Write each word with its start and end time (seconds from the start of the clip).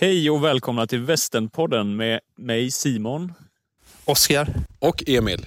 Hej 0.00 0.30
och 0.30 0.44
välkomna 0.44 0.86
till 0.86 1.02
Västernpodden 1.02 1.96
med 1.96 2.20
mig 2.36 2.70
Simon. 2.70 3.32
Oskar. 4.04 4.48
Och 4.78 5.08
Emil. 5.08 5.46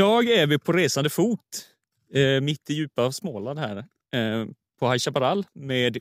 Idag 0.00 0.28
är 0.28 0.46
vi 0.46 0.58
på 0.58 0.72
resande 0.72 1.10
fot 1.10 1.38
eh, 2.14 2.40
mitt 2.40 2.70
i 2.70 2.74
djupa 2.74 3.12
Småland 3.12 3.58
här 3.58 3.76
eh, 3.76 4.46
på 4.78 4.90
High 4.90 4.98
Chaparral 4.98 5.46
med 5.52 5.98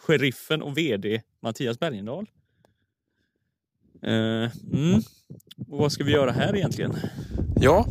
sheriffen 0.00 0.62
och 0.62 0.78
vd 0.78 1.22
Mattias 1.42 1.78
Bergendahl. 1.78 2.26
Eh, 4.02 4.12
mm. 4.12 5.02
och 5.68 5.78
vad 5.78 5.92
ska 5.92 6.04
vi 6.04 6.12
göra 6.12 6.30
här 6.30 6.56
egentligen? 6.56 6.96
Ja, 7.60 7.86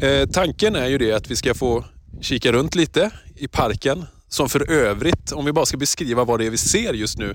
eh, 0.00 0.28
tanken 0.28 0.76
är 0.76 0.86
ju 0.86 0.98
det 0.98 1.12
att 1.12 1.30
vi 1.30 1.36
ska 1.36 1.54
få 1.54 1.84
kika 2.20 2.52
runt 2.52 2.74
lite 2.74 3.10
i 3.36 3.48
parken. 3.48 4.04
Som 4.28 4.48
för 4.48 4.70
övrigt, 4.70 5.32
om 5.32 5.44
vi 5.44 5.52
bara 5.52 5.66
ska 5.66 5.76
beskriva 5.76 6.24
vad 6.24 6.40
det 6.40 6.46
är 6.46 6.50
vi 6.50 6.58
ser 6.58 6.92
just 6.92 7.18
nu. 7.18 7.34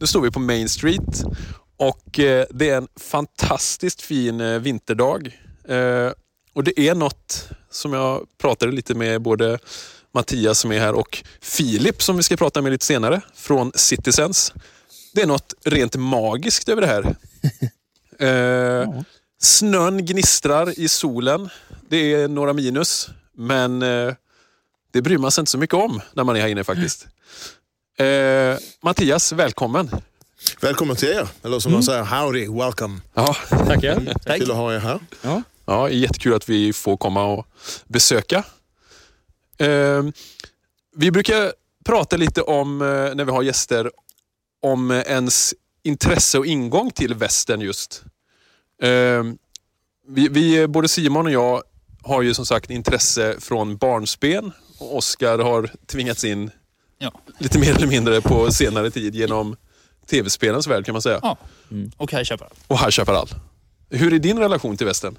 Nu 0.00 0.06
står 0.06 0.20
vi 0.20 0.30
på 0.30 0.40
Main 0.40 0.68
Street 0.68 1.24
och 1.76 2.18
eh, 2.18 2.46
det 2.50 2.70
är 2.70 2.76
en 2.76 2.88
fantastiskt 3.00 4.02
fin 4.02 4.40
eh, 4.40 4.58
vinterdag. 4.58 5.38
Eh, 5.68 6.12
och 6.58 6.64
det 6.64 6.80
är 6.80 6.94
något 6.94 7.48
som 7.70 7.92
jag 7.92 8.26
pratade 8.38 8.72
lite 8.72 8.94
med 8.94 9.22
både 9.22 9.58
Mattias 10.14 10.58
som 10.58 10.72
är 10.72 10.80
här 10.80 10.94
och 10.94 11.24
Filip 11.40 12.02
som 12.02 12.16
vi 12.16 12.22
ska 12.22 12.36
prata 12.36 12.62
med 12.62 12.72
lite 12.72 12.84
senare 12.84 13.20
från 13.34 13.72
Citizens. 13.74 14.52
Det 15.14 15.22
är 15.22 15.26
något 15.26 15.54
rent 15.64 15.96
magiskt 15.96 16.68
över 16.68 16.80
det 16.82 16.86
här. 16.86 17.16
Eh, 18.20 18.28
Ja. 18.28 19.04
Snön 19.40 20.06
gnistrar 20.06 20.78
i 20.78 20.88
solen. 20.88 21.48
Det 21.88 22.14
är 22.14 22.28
några 22.28 22.52
minus, 22.52 23.08
men 23.32 23.82
eh, 23.82 24.14
det 24.92 25.02
bryr 25.02 25.18
man 25.18 25.30
sig 25.30 25.42
inte 25.42 25.50
så 25.50 25.58
mycket 25.58 25.74
om 25.76 26.00
när 26.12 26.24
man 26.24 26.36
är 26.36 26.40
här 26.40 26.48
inne 26.48 26.64
faktiskt. 26.64 27.06
Eh, 27.98 28.56
Mattias, 28.82 29.32
välkommen. 29.32 29.90
Välkommen 30.60 30.96
till 30.96 31.08
er, 31.08 31.28
eller 31.42 31.58
som 31.58 31.72
man 31.72 31.82
säger, 31.82 32.02
howdy, 32.02 32.48
welcome. 32.48 33.00
Ja, 33.14 33.36
Tackar. 33.48 34.14
Tack. 34.24 34.38
Kul 34.38 34.50
att 34.50 34.56
ha 34.56 34.74
er 34.74 34.78
här. 34.78 35.00
Ja. 35.22 35.42
Ja, 35.68 35.90
jättekul 35.90 36.34
att 36.34 36.48
vi 36.48 36.72
får 36.72 36.96
komma 36.96 37.24
och 37.24 37.46
besöka. 37.86 38.44
Eh, 39.58 40.02
vi 40.96 41.10
brukar 41.10 41.52
prata 41.84 42.16
lite 42.16 42.42
om, 42.42 42.82
eh, 42.82 42.86
när 43.14 43.24
vi 43.24 43.30
har 43.30 43.42
gäster, 43.42 43.90
om 44.62 44.90
ens 44.90 45.54
intresse 45.82 46.38
och 46.38 46.46
ingång 46.46 46.90
till 46.90 47.14
västern 47.14 47.60
just. 47.60 48.02
Eh, 48.82 49.24
vi, 50.08 50.28
vi, 50.28 50.66
både 50.66 50.88
Simon 50.88 51.26
och 51.26 51.32
jag 51.32 51.62
har 52.02 52.22
ju 52.22 52.34
som 52.34 52.46
sagt 52.46 52.70
intresse 52.70 53.36
från 53.40 53.76
barnsben 53.76 54.52
och 54.78 54.96
Oskar 54.96 55.38
har 55.38 55.70
tvingats 55.86 56.24
in 56.24 56.50
Ja. 56.98 57.12
lite 57.38 57.58
mer 57.58 57.76
eller 57.76 57.86
mindre 57.86 58.20
på 58.20 58.52
senare 58.52 58.90
tid 58.90 59.14
genom 59.14 59.56
tv-spelens 60.10 60.66
värld 60.66 60.84
kan 60.84 60.92
man 60.92 61.02
säga. 61.02 61.18
Ja. 61.22 61.36
Och 61.96 62.12
High 62.12 62.24
Chaparral. 62.24 62.52
Och 62.66 62.78
High 62.78 62.90
Chaparral. 62.90 63.28
Hur 63.90 64.14
är 64.14 64.18
din 64.18 64.38
relation 64.38 64.76
till 64.76 64.86
västern? 64.86 65.18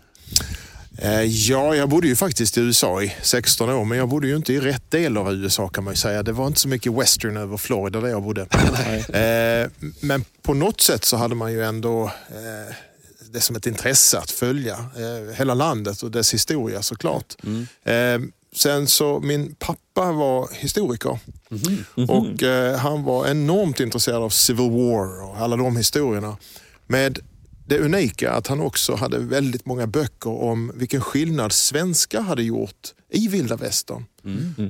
Eh, 1.01 1.23
ja, 1.23 1.75
jag 1.75 1.90
bodde 1.90 2.07
ju 2.07 2.16
faktiskt 2.16 2.57
i 2.57 2.62
USA 2.62 3.03
i 3.03 3.16
16 3.22 3.69
år, 3.69 3.85
men 3.85 3.97
jag 3.97 4.09
bodde 4.09 4.28
ju 4.28 4.35
inte 4.35 4.53
i 4.53 4.59
rätt 4.59 4.91
del 4.91 5.17
av 5.17 5.34
USA 5.34 5.69
kan 5.69 5.84
man 5.84 5.94
ju 5.94 5.97
säga. 5.97 6.23
Det 6.23 6.31
var 6.31 6.47
inte 6.47 6.59
så 6.59 6.67
mycket 6.67 6.94
western 6.94 7.38
över 7.38 7.57
Florida 7.57 8.01
där 8.01 8.07
jag 8.07 8.23
bodde. 8.23 8.47
Eh, 9.19 9.69
men 10.00 10.25
på 10.41 10.53
något 10.53 10.81
sätt 10.81 11.06
så 11.06 11.18
hade 11.18 11.35
man 11.35 11.51
ju 11.51 11.63
ändå 11.63 12.03
eh, 12.29 12.75
det 13.31 13.41
som 13.41 13.56
ett 13.56 13.68
intresse 13.68 14.18
att 14.19 14.31
följa 14.31 14.85
hela 15.35 15.53
landet 15.53 16.01
och 16.01 16.12
dess 16.12 16.34
historia 16.34 16.81
såklart. 16.81 17.35
Eh, 17.84 18.19
sen 18.56 18.88
så, 18.88 19.19
min 19.19 19.56
pappa 19.56 20.12
var 20.12 20.50
historiker 20.53 21.19
och 22.07 22.44
eh, 22.44 22.78
han 22.78 23.03
var 23.03 23.28
enormt 23.28 23.79
intresserad 23.79 24.23
av 24.23 24.29
Civil 24.29 24.69
War 24.72 25.29
och 25.29 25.38
alla 25.38 25.56
de 25.56 25.78
historierna. 25.78 26.38
Med 26.88 27.19
det 27.69 27.80
unika 27.80 28.31
att 28.31 28.47
han 28.47 28.59
också 28.59 28.96
hade 28.96 29.19
väldigt 29.19 29.66
många 29.66 29.88
böcker 29.88 30.30
om 30.30 30.72
vilken 30.75 31.02
skillnad 31.02 31.52
svenskar 31.52 32.22
hade 32.22 32.44
gjort 32.44 32.94
i 33.12 33.28
vilda 33.28 33.56
västern. 33.56 34.06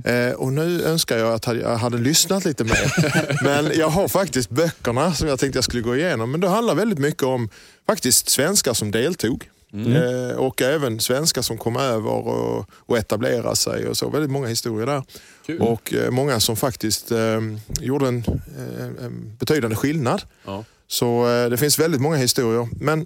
Eh, 0.03 0.33
och 0.33 0.53
nu 0.53 0.83
önskar 0.83 1.17
jag 1.17 1.33
att 1.33 1.47
jag 1.47 1.77
hade 1.77 1.97
lyssnat 1.97 2.45
lite 2.45 2.63
mer. 2.63 3.43
Men 3.43 3.71
jag 3.79 3.89
har 3.89 4.07
faktiskt 4.07 4.49
böckerna 4.49 5.13
som 5.13 5.27
jag 5.27 5.39
tänkte 5.39 5.57
jag 5.57 5.63
skulle 5.63 5.81
gå 5.81 5.95
igenom. 5.95 6.31
Men 6.31 6.41
det 6.41 6.47
handlar 6.47 6.75
väldigt 6.75 6.99
mycket 6.99 7.23
om 7.23 7.49
faktiskt 7.87 8.29
svenskar 8.29 8.73
som 8.73 8.91
deltog. 8.91 9.49
Eh, 9.73 10.37
och 10.37 10.61
även 10.61 10.99
svenskar 10.99 11.41
som 11.41 11.57
kom 11.57 11.77
över 11.77 12.09
och, 12.09 12.69
och 12.71 12.97
etablerade 12.97 13.55
sig 13.55 13.87
och 13.87 13.97
så. 13.97 14.09
Väldigt 14.09 14.31
många 14.31 14.47
historier 14.47 14.85
där. 14.85 15.03
Kul. 15.45 15.61
Och 15.61 15.93
eh, 15.93 16.11
många 16.11 16.39
som 16.39 16.55
faktiskt 16.55 17.11
eh, 17.11 17.39
gjorde 17.79 18.07
en, 18.07 18.23
eh, 18.57 19.05
en 19.05 19.37
betydande 19.39 19.75
skillnad. 19.75 20.21
Ja. 20.45 20.63
Så 20.91 21.29
eh, 21.29 21.49
det 21.49 21.57
finns 21.57 21.79
väldigt 21.79 22.01
många 22.01 22.17
historier. 22.17 22.69
Men 22.71 23.05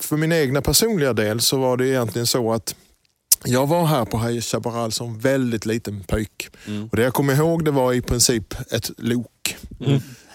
för 0.00 0.16
min 0.16 0.32
egna 0.32 0.62
personliga 0.62 1.12
del 1.12 1.40
så 1.40 1.58
var 1.58 1.76
det 1.76 1.88
egentligen 1.88 2.26
så 2.26 2.52
att 2.52 2.74
jag 3.44 3.66
var 3.66 3.86
här 3.86 4.04
på 4.04 4.18
High 4.18 4.40
Chaparral 4.40 4.92
som 4.92 5.18
väldigt 5.18 5.66
liten 5.66 6.04
pojk. 6.04 6.48
Och 6.90 6.96
det 6.96 7.02
jag 7.02 7.14
kommer 7.14 7.34
ihåg 7.34 7.64
det 7.64 7.70
var 7.70 7.92
i 7.92 8.00
princip 8.00 8.54
ett 8.70 8.90
lok. 8.98 9.56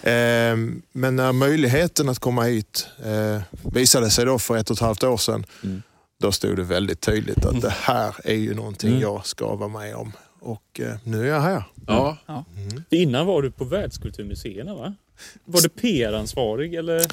Eh, 0.02 0.56
men 0.92 1.16
när 1.16 1.32
möjligheten 1.32 2.08
att 2.08 2.18
komma 2.18 2.42
hit 2.42 2.86
eh, 3.04 3.42
visade 3.72 4.10
sig 4.10 4.24
då 4.24 4.38
för 4.38 4.56
ett 4.56 4.70
och 4.70 4.76
ett 4.76 4.80
halvt 4.80 5.04
år 5.04 5.16
sedan. 5.16 5.46
Då 6.20 6.32
stod 6.32 6.56
det 6.56 6.62
väldigt 6.62 7.00
tydligt 7.00 7.44
att 7.46 7.60
det 7.60 7.74
här 7.80 8.14
är 8.24 8.34
ju 8.34 8.54
någonting 8.54 9.00
jag 9.00 9.26
ska 9.26 9.54
vara 9.54 9.68
med 9.68 9.94
om. 9.94 10.12
Och 10.40 10.80
eh, 10.80 10.96
nu 11.04 11.22
är 11.22 11.28
jag 11.34 11.40
här. 11.40 11.62
Ja. 11.86 12.16
Innan 12.90 13.26
var 13.26 13.42
du 13.42 13.50
på 13.50 13.64
världskulturmuseerna 13.64 14.74
va? 14.74 14.94
Var 15.44 15.60
du 15.60 15.68
PR-ansvarig 15.68 16.74
eller? 16.74 17.06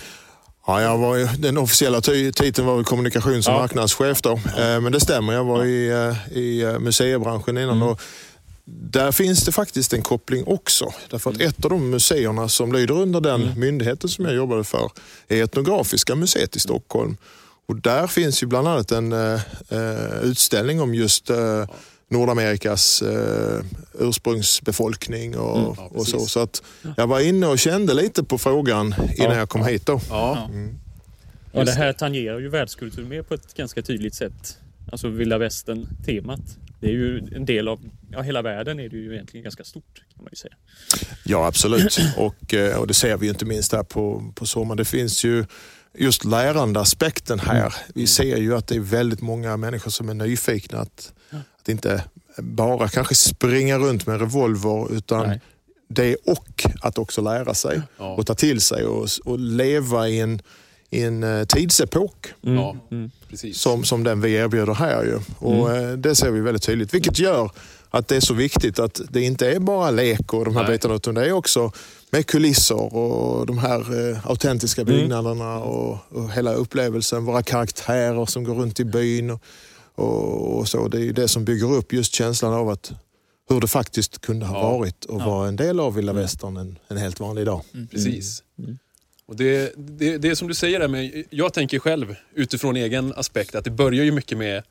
Ja, 0.68 0.82
jag 0.82 0.98
var 0.98 1.16
ju, 1.16 1.26
den 1.28 1.58
officiella 1.58 2.02
titeln 2.02 2.68
var 2.68 2.76
väl 2.76 2.86
kommunikations 2.86 3.48
och 3.48 3.54
Ja. 3.54 3.60
marknadschef 3.60 4.22
då. 4.22 4.32
Eh, 4.32 4.82
Men 4.82 4.92
det 4.92 5.00
stämmer, 5.00 5.34
jag 5.34 5.44
var 5.44 5.66
i, 5.66 5.90
eh, 5.90 6.38
i 6.38 6.78
museibranschen 6.80 7.58
innan. 7.58 7.82
Och 7.84 8.02
där 8.66 9.12
finns 9.12 9.46
det 9.46 9.52
faktiskt 9.52 9.94
en 9.94 10.02
koppling 10.02 10.44
också. 10.48 10.94
Därför 11.10 11.30
att 11.32 11.42
ett 11.42 11.66
av 11.66 11.70
de 11.72 11.90
museerna 11.90 12.50
som 12.50 12.74
lyder 12.74 12.94
under 12.96 13.22
den 13.22 13.60
myndigheten 13.60 14.10
som 14.10 14.26
jag 14.26 14.34
jobbade 14.36 14.64
för 14.64 14.92
är 15.28 15.44
Etnografiska 15.44 16.16
museet 16.16 16.56
i 16.56 16.60
Stockholm. 16.60 17.18
Och 17.66 17.76
där 17.76 18.08
finns 18.08 18.44
ju 18.44 18.48
bland 18.48 18.68
annat 18.68 18.92
en 18.92 19.12
eh, 19.14 19.40
utställning 20.24 20.82
om 20.82 20.96
just 20.96 21.30
eh, 21.30 21.66
Nordamerikas 22.10 23.02
eh, 23.02 23.62
ursprungsbefolkning 24.00 25.38
och, 25.38 25.92
och 25.96 26.08
så. 26.08 26.20
Så 26.20 26.40
att 26.40 26.64
jag 26.98 27.08
var 27.08 27.20
inne 27.20 27.48
och 27.48 27.60
kände 27.60 27.94
lite 27.94 28.24
på 28.24 28.38
frågan 28.38 28.86
innan 29.18 29.32
Ja. 29.32 29.36
jag 29.38 29.50
kom 29.50 29.66
hit. 29.66 29.86
Då. 29.86 30.02
Ja. 30.10 30.50
Ja, 31.52 31.64
det 31.64 31.72
här 31.72 31.94
tangerar 31.94 32.40
ju 32.40 32.50
världskultur 32.50 33.06
med 33.06 33.28
på 33.28 33.34
ett 33.34 33.54
ganska 33.54 33.82
tydligt 33.82 34.16
sätt. 34.16 34.58
Alltså 34.92 35.08
vilda 35.10 35.38
västern-temat. 35.38 36.40
Det 36.80 36.88
är 36.88 36.92
ju 36.92 37.18
en 37.36 37.46
del 37.46 37.68
av, 37.68 37.80
ja 38.12 38.22
hela 38.22 38.42
världen 38.42 38.80
är 38.80 38.90
det 38.90 38.98
ju 38.98 39.14
egentligen 39.14 39.44
ganska 39.44 39.64
stort 39.64 40.04
kan 40.16 40.24
man 40.24 40.30
ju 40.32 40.36
säga. 40.36 40.54
Ja, 41.26 41.48
absolut. 41.48 41.98
Och, 42.18 42.54
eh, 42.54 42.78
och 42.78 42.88
det 42.88 42.94
ser 42.94 43.18
vi 43.18 43.26
ju 43.26 43.30
inte 43.32 43.46
minst 43.46 43.72
här 43.72 43.84
på, 43.84 44.32
på 44.36 44.46
sommaren. 44.46 44.78
Det 44.78 44.86
finns 44.86 45.24
ju 45.26 45.46
just 45.98 46.26
lärandeaspekten 46.26 47.40
här. 47.40 47.74
Vi 47.96 48.08
ser 48.08 48.38
ju 48.38 48.56
att 48.56 48.68
det 48.68 48.76
är 48.76 48.80
väldigt 48.80 49.22
många 49.22 49.58
människor 49.58 49.92
som 49.92 50.10
är 50.10 50.14
nyfikna 50.14 50.80
att, 50.80 51.14
att 51.68 51.70
inte 51.72 52.04
bara 52.38 52.88
kanske 52.90 53.16
springa 53.16 53.78
runt 53.78 54.08
med 54.08 54.20
revolver 54.20 54.94
utan 54.94 55.28
Nej. 55.28 55.42
det 55.90 56.16
och 56.16 56.66
att 56.82 56.98
också 56.98 57.22
lära 57.22 57.54
sig 57.54 57.82
Ja. 57.98 58.14
och 58.16 58.26
ta 58.28 58.34
till 58.36 58.62
sig 58.62 58.86
och, 58.86 59.08
och 59.26 59.40
leva 59.40 60.08
i 60.10 60.20
en, 60.20 60.42
i 60.90 61.04
en 61.04 61.24
eh, 61.24 61.46
tidsepok 61.46 62.28
Ja, 62.42 62.76
precis. 63.30 63.58
som, 63.58 63.84
som 63.84 64.04
den 64.04 64.22
vi 64.22 64.34
erbjuder 64.34 64.74
här. 64.74 65.04
Ju. 65.04 65.20
Och 65.40 65.76
eh, 65.76 65.92
Det 65.98 66.16
ser 66.16 66.32
vi 66.32 66.40
väldigt 66.42 66.64
tydligt. 66.64 66.94
Vilket 66.94 67.20
gör 67.20 67.52
att 67.90 68.08
det 68.08 68.16
är 68.16 68.20
så 68.20 68.34
viktigt 68.34 68.80
att 68.80 69.02
det 69.10 69.22
inte 69.22 69.52
är 69.52 69.60
bara 69.60 69.92
lek 69.92 70.34
och 70.34 70.46
de 70.46 70.56
här 70.56 70.64
Nej. 70.64 70.72
bitarna 70.72 70.96
utan 70.96 71.16
det 71.16 71.26
är 71.28 71.32
också 71.32 71.72
med 72.12 72.26
kulisser 72.28 72.96
och 72.96 73.46
de 73.46 73.58
här 73.58 74.10
eh, 74.12 74.28
autentiska 74.30 74.84
byggnaderna 74.84 75.60
och, 75.60 75.98
och 76.10 76.32
hela 76.32 76.54
upplevelsen. 76.54 77.26
Våra 77.26 77.44
karaktärer 77.44 78.26
som 78.26 78.44
går 78.44 78.56
runt 78.56 78.80
i 78.80 78.86
byn. 78.86 79.30
Och, 79.32 79.42
och, 79.98 80.58
och 80.58 80.68
så. 80.68 80.88
Det 80.88 80.98
är 80.98 81.02
ju 81.02 81.12
det 81.12 81.28
som 81.28 81.46
bygger 81.46 81.72
upp 81.74 81.94
just 81.94 82.14
känslan 82.16 82.54
av 82.54 82.70
att 82.70 82.92
hur 83.50 83.62
det 83.62 83.68
faktiskt 83.68 84.22
kunde 84.22 84.46
ha 84.46 84.58
Ja. 84.58 84.78
varit 84.78 85.06
och 85.06 85.22
vara 85.22 85.48
en 85.48 85.56
del 85.56 85.80
av 85.80 85.96
vilda 85.96 86.14
västern 86.14 86.58
en, 86.58 86.80
en 86.88 86.98
helt 86.98 87.20
vanlig 87.20 87.46
dag. 87.46 87.62
Precis. 87.92 88.44
Och 89.26 89.36
det, 89.36 89.74
det, 89.78 90.18
det 90.18 90.28
är 90.30 90.36
som 90.36 90.48
du 90.48 90.54
säger, 90.54 90.80
där 90.80 90.88
med, 90.88 91.24
jag 91.30 91.54
tänker 91.54 91.80
själv 91.80 92.16
utifrån 92.36 92.76
egen 92.76 93.14
aspekt 93.16 93.56
att 93.56 93.64
det 93.64 93.70
börjar 93.72 94.04
ju 94.04 94.12
mycket 94.12 94.38
med 94.38 94.64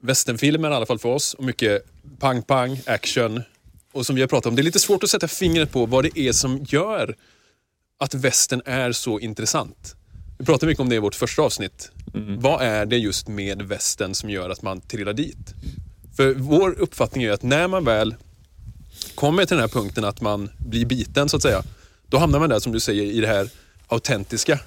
westernfilmer 0.00 0.70
i 0.70 0.74
alla 0.74 0.86
fall 0.86 0.98
för 0.98 1.08
oss. 1.08 1.34
Och 1.34 1.44
mycket 1.44 1.84
pang-pang, 2.18 2.80
action. 2.86 3.42
Och 3.92 4.06
som 4.06 4.14
vi 4.14 4.20
har 4.20 4.28
pratat 4.28 4.46
om, 4.46 4.56
det 4.56 4.62
är 4.62 4.64
lite 4.64 4.78
svårt 4.78 5.02
att 5.04 5.10
sätta 5.10 5.28
fingret 5.28 5.70
på 5.72 5.86
vad 5.86 6.04
det 6.04 6.18
är 6.18 6.32
som 6.32 6.64
gör 6.68 7.16
att 7.98 8.14
västern 8.14 8.62
är 8.64 8.92
så 8.92 9.20
intressant. 9.20 9.94
Vi 10.38 10.44
pratade 10.44 10.66
mycket 10.66 10.80
om 10.80 10.88
det 10.88 10.94
i 10.94 10.98
vårt 10.98 11.14
första 11.14 11.42
avsnitt. 11.42 11.90
Mm. 12.14 12.40
Vad 12.40 12.62
är 12.62 12.86
det 12.86 12.96
just 12.96 13.28
med 13.28 13.62
västen 13.62 14.14
som 14.14 14.30
gör 14.30 14.50
att 14.50 14.62
man 14.62 14.80
trillar 14.80 15.12
dit? 15.12 15.54
För 16.16 16.34
vår 16.34 16.70
uppfattning 16.78 17.24
är 17.24 17.30
att 17.30 17.42
när 17.42 17.68
man 17.68 17.84
väl 17.84 18.14
kommer 19.14 19.44
till 19.44 19.56
den 19.56 19.60
här 19.62 19.68
punkten 19.68 20.04
att 20.04 20.20
man 20.20 20.50
blir 20.58 20.86
biten 20.86 21.28
så 21.28 21.36
att 21.36 21.42
säga. 21.42 21.62
Då 22.06 22.18
hamnar 22.18 22.38
man 22.38 22.48
där 22.48 22.58
som 22.58 22.72
du 22.72 22.80
säger 22.80 23.02
i 23.02 23.20
det 23.20 23.26
här 23.26 23.48
autentiska. 23.88 24.58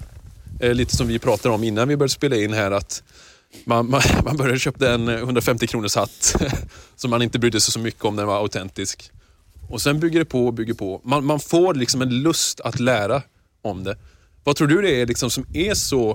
Eh, 0.60 0.74
lite 0.74 0.96
som 0.96 1.08
vi 1.08 1.18
pratade 1.18 1.54
om 1.54 1.64
innan 1.64 1.88
vi 1.88 1.96
började 1.96 2.12
spela 2.12 2.36
in 2.36 2.52
här 2.52 2.70
att 2.70 3.02
man, 3.64 3.90
man, 3.90 4.02
man 4.24 4.36
började 4.36 4.58
köpa 4.58 4.90
en 4.90 5.08
150 5.08 5.66
kronors 5.66 5.96
hatt 5.96 6.36
som 6.96 7.10
man 7.10 7.22
inte 7.22 7.38
brydde 7.38 7.60
sig 7.60 7.72
så 7.72 7.78
mycket 7.78 8.04
om 8.04 8.16
när 8.16 8.22
den 8.22 8.28
var 8.28 8.38
autentisk. 8.38 9.10
Och 9.68 9.82
sen 9.82 10.00
bygger 10.00 10.18
det 10.18 10.24
på 10.24 10.46
och 10.46 10.54
bygger 10.54 10.74
på. 10.74 11.00
Man, 11.04 11.24
man 11.24 11.40
får 11.40 11.74
liksom 11.74 12.02
en 12.02 12.22
lust 12.22 12.60
att 12.60 12.80
lära 12.80 13.22
om 13.62 13.84
det. 13.84 13.96
Vad 14.44 14.56
tror 14.56 14.68
du 14.68 14.82
det 14.82 15.00
är 15.00 15.06
liksom 15.06 15.30
som 15.30 15.46
är 15.52 15.74
så 15.74 16.10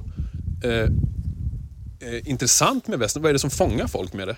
eh, 0.63 0.89
eh, 2.01 2.29
intressant 2.29 2.87
med 2.87 2.99
västern? 2.99 3.23
Vad 3.23 3.29
är 3.29 3.33
det 3.33 3.39
som 3.39 3.49
fångar 3.49 3.87
folk 3.87 4.13
med 4.13 4.27
det? 4.27 4.37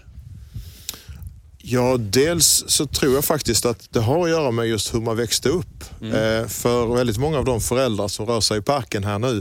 Ja, 1.65 1.97
dels 1.99 2.63
så 2.67 2.85
tror 2.85 3.13
jag 3.13 3.25
faktiskt 3.25 3.65
att 3.65 3.87
det 3.93 3.99
har 3.99 4.23
att 4.23 4.29
göra 4.29 4.51
med 4.51 4.67
just 4.67 4.93
hur 4.93 5.01
man 5.01 5.17
växte 5.17 5.49
upp. 5.49 5.83
Eh, 6.01 6.47
för 6.47 6.95
väldigt 6.95 7.17
många 7.17 7.37
av 7.37 7.45
de 7.45 7.61
föräldrar 7.61 8.07
som 8.07 8.25
rör 8.25 8.41
sig 8.41 8.57
i 8.57 8.61
parken 8.61 9.03
här 9.03 9.19
nu 9.19 9.37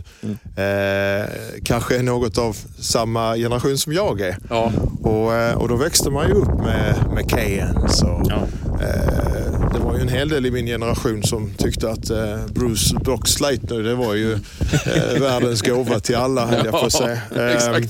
eh, 0.63 1.29
kanske 1.65 1.97
är 1.99 2.03
något 2.03 2.39
av 2.39 2.57
samma 2.81 3.35
generation 3.37 3.79
som 3.79 3.93
jag 3.93 4.21
är. 4.21 4.39
Ja. 4.51 4.73
Och, 5.03 5.35
eh, 5.35 5.55
och 5.55 5.69
då 5.69 5.77
växte 5.77 6.11
man 6.11 6.29
ju 6.29 6.35
upp 6.35 6.59
med, 6.59 6.97
med 7.15 7.31
Keynes 7.31 8.03
och 8.03 8.23
Ja. 8.25 8.47
eh, 8.81 9.62
en 10.03 10.09
hel 10.09 10.29
del 10.29 10.47
i 10.47 10.51
min 10.51 10.67
generation 10.67 11.23
som 11.23 11.55
tyckte 11.55 11.91
att 11.91 12.11
eh, 12.11 12.47
Bruce 12.47 12.95
Boxleitner, 13.05 13.79
det 13.83 13.95
var 13.95 14.15
ju 14.15 14.33
eh, 14.33 15.21
världens 15.21 15.63
gåva 15.63 16.01
till 16.01 16.17
alla 16.17 16.47
höll 16.47 16.65
jag 16.65 16.73
på 16.81 16.87
att 16.87 16.93
säga. 16.93 17.19
Ja, 17.35 17.43
Eh, 17.43 17.85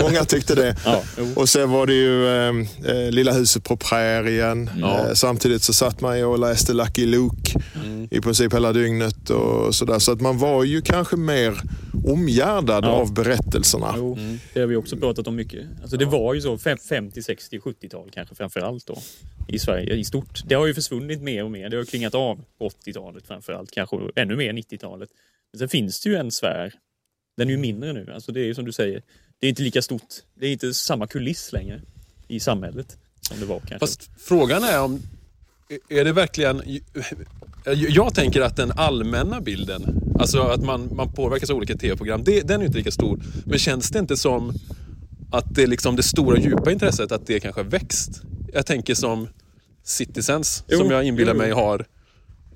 många 0.02 0.24
tyckte 0.24 0.54
det. 0.54 0.76
Ja. 0.84 1.02
Och 1.34 1.48
sen 1.48 1.70
var 1.70 1.86
det 1.86 1.94
ju 1.94 2.26
eh, 2.28 2.54
eh, 2.96 3.10
Lilla 3.10 3.32
huset 3.32 3.64
på 3.64 3.76
prärien. 3.76 4.70
Ja. 4.80 5.06
Eh, 5.08 5.14
samtidigt 5.14 5.62
så 5.62 5.72
satt 5.72 6.00
man 6.00 6.18
ju 6.18 6.24
och 6.24 6.38
läste 6.38 6.72
Lucky 6.72 7.06
Luke 7.06 7.60
Mm. 7.84 8.08
i 8.10 8.20
princip 8.20 8.54
hela 8.54 8.72
dygnet. 8.72 9.30
Och 9.30 9.74
sådär. 9.74 9.98
Så 9.98 10.12
att 10.12 10.20
man 10.20 10.38
var 10.38 10.64
ju 10.64 10.82
kanske 10.82 11.16
mer 11.16 11.60
omgärdad 12.06 12.84
Ja. 12.84 12.88
av 12.88 13.14
berättelserna. 13.14 13.94
Jo, 13.96 14.18
det 14.54 14.60
har 14.60 14.66
vi 14.66 14.76
också 14.76 14.96
pratat 14.96 15.26
om 15.26 15.36
mycket. 15.36 15.60
Alltså 15.82 15.96
det 15.96 16.04
var 16.04 16.34
ju 16.34 16.40
så 16.40 16.58
fem- 16.58 16.78
50, 16.88 17.22
60, 17.22 17.58
70-tal 17.58 18.10
kanske 18.14 18.34
framför 18.34 18.60
allt 18.60 18.86
då 18.86 18.98
i 19.48 19.58
Sverige 19.58 19.94
i 19.94 20.04
stort. 20.04 20.42
Det 20.46 20.54
har 20.54 20.66
ju 20.66 20.74
försvunnit 20.74 21.15
kommit 21.16 21.34
mer 21.34 21.44
och 21.44 21.50
mer. 21.50 21.68
Det 21.68 21.76
har 21.76 21.84
klingat 21.84 22.14
av 22.14 22.44
80-talet 22.60 23.26
framförallt, 23.26 23.70
kanske 23.70 23.96
ännu 24.16 24.36
mer 24.36 24.52
90-talet. 24.52 25.10
Men 25.52 25.58
sen 25.58 25.68
finns 25.68 26.00
det 26.00 26.10
ju 26.10 26.16
en 26.16 26.30
sfär. 26.30 26.72
Den 27.36 27.48
är 27.48 27.52
ju 27.52 27.58
mindre 27.58 27.92
nu. 27.92 28.12
Alltså 28.14 28.32
det 28.32 28.40
är 28.40 28.44
ju 28.44 28.54
som 28.54 28.64
du 28.64 28.72
säger, 28.72 29.02
det 29.40 29.46
är 29.46 29.48
inte 29.48 29.62
lika 29.62 29.82
stort. 29.82 30.14
Det 30.34 30.46
är 30.46 30.52
inte 30.52 30.74
samma 30.74 31.06
kuliss 31.06 31.52
längre 31.52 31.80
i 32.28 32.40
samhället 32.40 32.98
som 33.20 33.40
det 33.40 33.46
var 33.46 33.58
kanske. 33.58 33.78
Fast 33.78 34.10
frågan 34.18 34.64
är 34.64 34.80
om, 34.80 35.00
är 35.88 36.04
det 36.04 36.12
verkligen... 36.12 36.62
Jag 37.88 38.14
tänker 38.14 38.40
att 38.40 38.56
den 38.56 38.72
allmänna 38.76 39.40
bilden, 39.40 39.82
alltså 40.20 40.40
att 40.40 40.64
man, 40.64 40.96
man 40.96 41.12
påverkas 41.12 41.50
av 41.50 41.56
olika 41.56 41.76
tv-program, 41.76 42.24
det, 42.24 42.40
den 42.40 42.60
är 42.60 42.64
inte 42.66 42.78
lika 42.78 42.90
stor. 42.90 43.20
Men 43.44 43.58
känns 43.58 43.90
det 43.90 43.98
inte 43.98 44.16
som 44.16 44.52
att 45.32 45.54
det, 45.54 45.66
liksom 45.66 45.96
det 45.96 46.02
stora 46.02 46.38
djupa 46.38 46.72
intresset, 46.72 47.12
att 47.12 47.26
det 47.26 47.40
kanske 47.40 47.60
har 47.60 47.70
växt? 47.70 48.22
Jag 48.52 48.66
tänker 48.66 48.94
som 48.94 49.28
Citizens, 49.86 50.64
Jo, 50.68 50.78
som 50.78 50.90
jag 50.90 51.04
inbillar 51.04 51.32
jo, 51.32 51.38
jo. 51.38 51.42
mig 51.42 51.50
har 51.52 51.86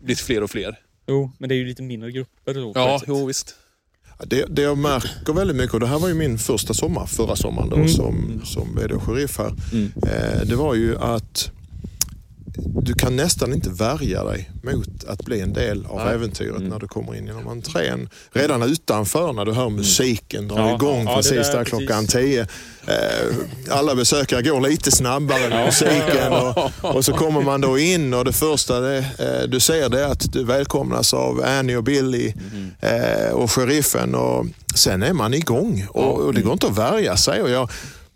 blivit 0.01 0.21
fler 0.21 0.43
och 0.43 0.51
fler. 0.51 0.79
Jo, 1.09 1.33
men 1.39 1.49
det 1.49 1.55
är 1.55 1.57
ju 1.57 1.65
lite 1.67 1.83
mindre 1.83 2.13
grupper 2.13 2.55
då. 2.55 2.73
Ja, 2.75 3.01
jo 3.07 3.27
visst. 3.27 3.55
Det, 4.25 4.45
det 4.49 4.63
jag 4.63 4.79
märker 4.79 5.33
väldigt 5.33 5.57
mycket, 5.57 5.75
och 5.75 5.81
det 5.81 5.87
här 5.87 5.99
var 5.99 6.09
ju 6.09 6.15
min 6.15 6.39
första 6.39 6.75
sommar 6.75 7.07
förra 7.07 7.37
sommaren 7.37 7.69
då, 7.71 7.89
som, 7.89 8.41
som 8.45 8.77
vd 8.77 8.95
och 8.95 9.03
sheriff 9.03 9.39
här. 9.39 9.55
Eh, 10.07 10.47
det 10.47 10.55
var 10.57 10.75
ju 10.75 10.99
att 10.99 11.51
du 12.65 12.95
kan 12.95 13.17
nästan 13.17 13.53
inte 13.53 13.71
värja 13.71 14.25
dig 14.25 14.51
mot 14.63 15.05
att 15.09 15.25
bli 15.25 15.41
en 15.41 15.53
del 15.53 15.87
av 15.87 15.97
Nej. 16.05 16.15
äventyret 16.15 16.63
när 16.63 16.79
du 16.79 16.89
kommer 16.89 17.15
in 17.15 17.27
genom 17.27 17.49
entrén. 17.49 18.09
Redan 18.33 18.63
utanför 18.63 19.33
när 19.33 19.45
du 19.45 19.53
hör 19.53 19.69
musiken 19.69 20.49
dra 20.49 20.59
Ja, 20.59 20.75
igång 20.75 21.05
ja, 21.05 21.17
precis 21.17 21.47
där, 21.47 21.57
där 21.57 21.65
klockan 21.65 22.07
precis. 22.07 22.13
tio. 22.13 22.47
Eh, 22.87 23.77
alla 23.77 23.95
besökare 23.95 24.43
går 24.43 24.61
lite 24.61 24.91
snabbare 24.91 25.49
med 25.49 25.67
musiken 25.67 26.33
och, 26.33 26.71
och 26.97 27.05
så 27.05 27.13
kommer 27.13 27.41
man 27.41 27.61
då 27.61 27.79
in 27.79 28.15
och 28.15 28.25
det 28.25 28.33
första 28.33 28.81
det, 28.81 28.99
eh, 28.99 29.49
du 29.49 29.61
ser 29.61 29.89
det 29.89 30.01
är 30.01 30.09
att 30.09 30.33
du 30.33 30.45
välkomnas 30.45 31.15
av 31.15 31.45
Annie 31.45 31.77
och 31.77 31.85
Billy 31.85 32.35
eh, 32.81 33.33
och 33.33 33.51
sheriffen 33.53 34.15
och 34.15 34.47
sen 34.75 35.03
är 35.03 35.13
man 35.13 35.35
igång 35.35 35.87
och, 35.89 36.19
och 36.21 36.35
det 36.35 36.43
går 36.43 36.53
inte 36.53 36.67
att 36.67 36.79
värja 36.79 37.17
sig. 37.17 37.43
Och 37.43 37.51
jag, 37.51 37.71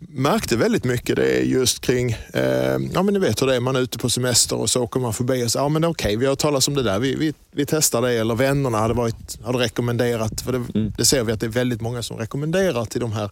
märkte 0.09 0.57
väldigt 0.57 0.83
mycket 0.83 1.15
det 1.15 1.39
just 1.39 1.81
kring, 1.81 2.11
eh, 2.33 2.77
ja 2.93 3.03
men 3.03 3.13
ni 3.13 3.19
vet 3.19 3.41
hur 3.41 3.47
det 3.47 3.55
är, 3.55 3.59
man 3.59 3.75
är 3.75 3.79
ute 3.79 3.97
på 3.97 4.09
semester 4.09 4.55
och 4.55 4.69
så 4.69 4.83
åker 4.83 4.99
man 4.99 5.13
förbi 5.13 5.45
och 5.45 5.51
säger, 5.51 5.63
ja 5.63 5.69
men 5.69 5.85
okej, 5.85 6.15
vi 6.15 6.25
har 6.25 6.35
talat 6.35 6.67
om 6.67 6.73
det 6.73 6.83
där, 6.83 6.99
vi, 6.99 7.15
vi, 7.15 7.33
vi 7.51 7.65
testar 7.65 8.01
det. 8.01 8.13
Eller 8.13 8.35
vännerna 8.35 8.77
hade, 8.77 8.93
varit, 8.93 9.43
hade 9.43 9.57
rekommenderat, 9.59 10.41
för 10.41 10.51
det, 10.51 10.91
det 10.97 11.05
ser 11.05 11.23
vi 11.23 11.31
att 11.31 11.39
det 11.39 11.45
är 11.45 11.49
väldigt 11.49 11.81
många 11.81 12.03
som 12.03 12.17
rekommenderar 12.17 12.85
till 12.85 13.01
de 13.01 13.11
här 13.11 13.29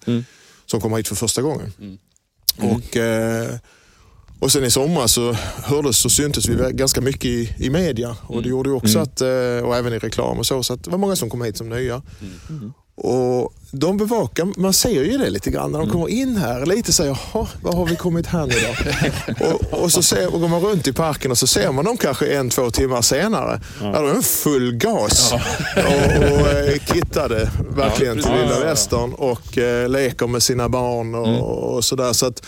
som 0.65 0.81
kommer 0.81 0.97
hit 0.97 1.07
för 1.07 1.15
första 1.15 1.41
gången. 1.41 1.71
Och, 2.57 2.97
eh, 2.97 3.55
och 4.39 4.51
sen 4.51 4.63
i 4.63 4.71
somras 4.71 5.13
så 5.13 5.33
hördes 5.63 6.05
och 6.05 6.12
syntes 6.12 6.50
vi 6.50 6.71
ganska 6.74 7.01
mycket 7.01 7.25
i, 7.25 7.55
i 7.59 7.69
media. 7.69 8.15
Och 8.21 8.43
det 8.43 8.50
gjorde 8.50 8.69
ju 8.69 8.75
också 8.75 9.00
att, 9.00 9.21
eh, 9.21 9.67
och 9.67 9.75
även 9.75 9.93
i 9.93 10.00
reklam 10.00 10.38
och 10.39 10.45
så, 10.45 10.63
så 10.63 10.74
att 10.74 10.83
det 10.83 10.89
var 10.91 10.97
många 10.97 11.15
som 11.15 11.29
kom 11.29 11.41
hit 11.41 11.57
som 11.57 11.69
nya. 11.69 12.01
Och 12.95 13.53
de 13.71 13.97
bevakar, 13.97 14.59
man 14.59 14.73
ser 14.73 15.03
ju 15.03 15.17
det 15.17 15.29
lite 15.29 15.50
grann 15.51 15.71
när 15.71 15.79
de 15.79 15.89
kommer 15.89 16.07
in 16.09 16.38
här. 16.38 16.65
Lite 16.65 16.93
så 16.93 17.03
här, 17.03 17.09
jaha, 17.33 17.47
vad 17.62 17.75
har 17.75 17.85
vi 17.85 17.95
kommit 17.95 18.27
här 18.27 18.45
nu 18.47 18.53
då? 18.55 19.45
och, 19.73 19.83
och 19.83 19.91
så 19.91 20.01
ser, 20.03 20.33
och 20.33 20.41
går 20.41 20.47
man 20.47 20.62
runt 20.62 20.88
i 20.88 20.93
parken 20.93 21.31
och 21.31 21.38
så 21.38 21.47
ser 21.47 21.71
man 21.71 21.85
dem 21.85 21.97
kanske 21.97 22.27
en, 22.33 22.50
två 22.50 22.69
timmar 22.71 23.01
senare. 23.01 23.62
Ja. 23.81 23.85
Då 24.01 24.07
är 24.07 24.13
de 24.13 24.23
full 24.23 24.75
gas 24.75 25.31
och, 25.31 25.39
och 26.17 26.47
eh, 26.47 26.79
kittade 26.93 27.51
verkligen 27.75 28.13
till 28.21 28.31
vilda 28.31 28.45
Ja, 28.45 28.51
ja, 28.53 28.59
ja. 28.59 28.65
västern 28.65 29.13
och 29.13 29.57
eh, 29.57 29.89
leker 29.89 30.27
med 30.27 30.43
sina 30.43 30.69
barn 30.69 31.15
och, 31.15 31.73
och 31.75 31.85
sådär. 31.85 32.13
Så 32.13 32.25
att, 32.25 32.45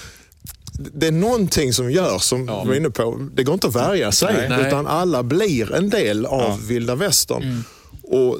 det 0.93 1.07
är 1.07 1.11
någonting 1.11 1.73
som 1.73 1.91
gör, 1.91 2.17
som 2.19 2.47
Ja. 2.47 2.61
vi 2.63 2.69
var 2.69 2.75
inne 2.75 2.89
på, 2.89 3.29
det 3.33 3.43
går 3.43 3.53
inte 3.53 3.67
att 3.67 3.75
värja 3.75 4.11
sig. 4.11 4.33
Nej. 4.37 4.49
Nej. 4.49 4.67
Utan 4.67 4.87
alla 4.87 5.23
blir 5.23 5.73
en 5.75 5.89
del 5.89 6.25
av 6.25 6.67
vilda 6.67 6.95
västern. 6.95 7.63
Och 8.03 8.37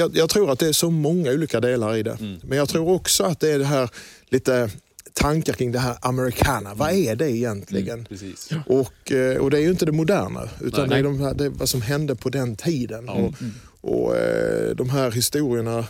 jag, 0.00 0.16
jag 0.16 0.30
tror 0.30 0.50
att 0.52 0.58
det 0.58 0.66
är 0.66 0.72
så 0.72 0.90
många 0.90 1.32
olika 1.32 1.60
delar 1.60 1.96
i 1.96 2.02
det. 2.02 2.18
Men 2.42 2.58
jag 2.58 2.68
tror 2.68 2.88
också 2.90 3.24
att 3.24 3.40
det 3.40 3.50
är 3.50 3.58
det 3.58 3.64
här 3.64 3.90
lite 4.28 4.70
tankar 5.12 5.52
kring 5.52 5.72
det 5.72 5.78
här 5.78 5.96
americana. 6.00 6.74
Vad 6.74 6.92
är 6.92 7.16
det 7.16 7.30
egentligen? 7.30 8.04
Precis. 8.04 8.50
Och, 8.66 9.12
eh, 9.12 9.36
och 9.36 9.50
det 9.50 9.58
är 9.58 9.62
ju 9.62 9.70
inte 9.70 9.86
det 9.86 9.92
moderna, 9.92 10.48
utan 10.60 10.88
Nej. 10.88 10.88
det 10.88 11.08
är 11.08 11.12
de 11.12 11.20
här, 11.20 11.34
det 11.34 11.44
är 11.44 11.48
vad 11.48 11.68
som 11.68 11.82
hände 11.82 12.16
på 12.16 12.28
den 12.28 12.56
tiden. 12.56 13.08
Och, 13.08 13.34
och 13.80 14.16
eh, 14.16 14.74
de 14.74 14.90
här 14.90 15.10
historierna 15.10 15.84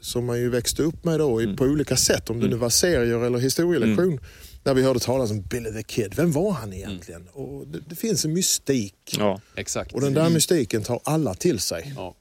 som 0.00 0.24
man 0.24 0.38
ju 0.38 0.50
växte 0.50 0.82
upp 0.82 1.04
med 1.04 1.18
då 1.18 1.42
i, 1.42 1.56
på 1.56 1.64
olika 1.64 1.96
sätt, 1.96 2.30
om 2.30 2.40
det 2.40 2.48
nu 2.48 2.56
var 2.56 2.70
serier 2.70 3.24
eller 3.24 3.38
historielektion. 3.38 4.20
När 4.64 4.74
vi 4.74 4.82
hörde 4.82 5.00
talas 5.00 5.30
om 5.30 5.42
Billy 5.42 5.72
the 5.72 5.82
Kid, 5.82 6.14
vem 6.16 6.32
var 6.32 6.52
han 6.52 6.72
egentligen? 6.72 7.28
Och 7.32 7.66
det, 7.66 7.78
det 7.86 7.94
finns 7.94 8.24
en 8.24 8.32
mystik. 8.32 9.16
Ja. 9.18 9.40
Exakt. 9.56 9.92
Och 9.92 10.00
den 10.00 10.14
där 10.14 10.30
mystiken 10.30 10.82
tar 10.82 11.00
alla 11.04 11.34
till 11.34 11.58
sig. 11.58 11.92
Ja. 11.96 12.14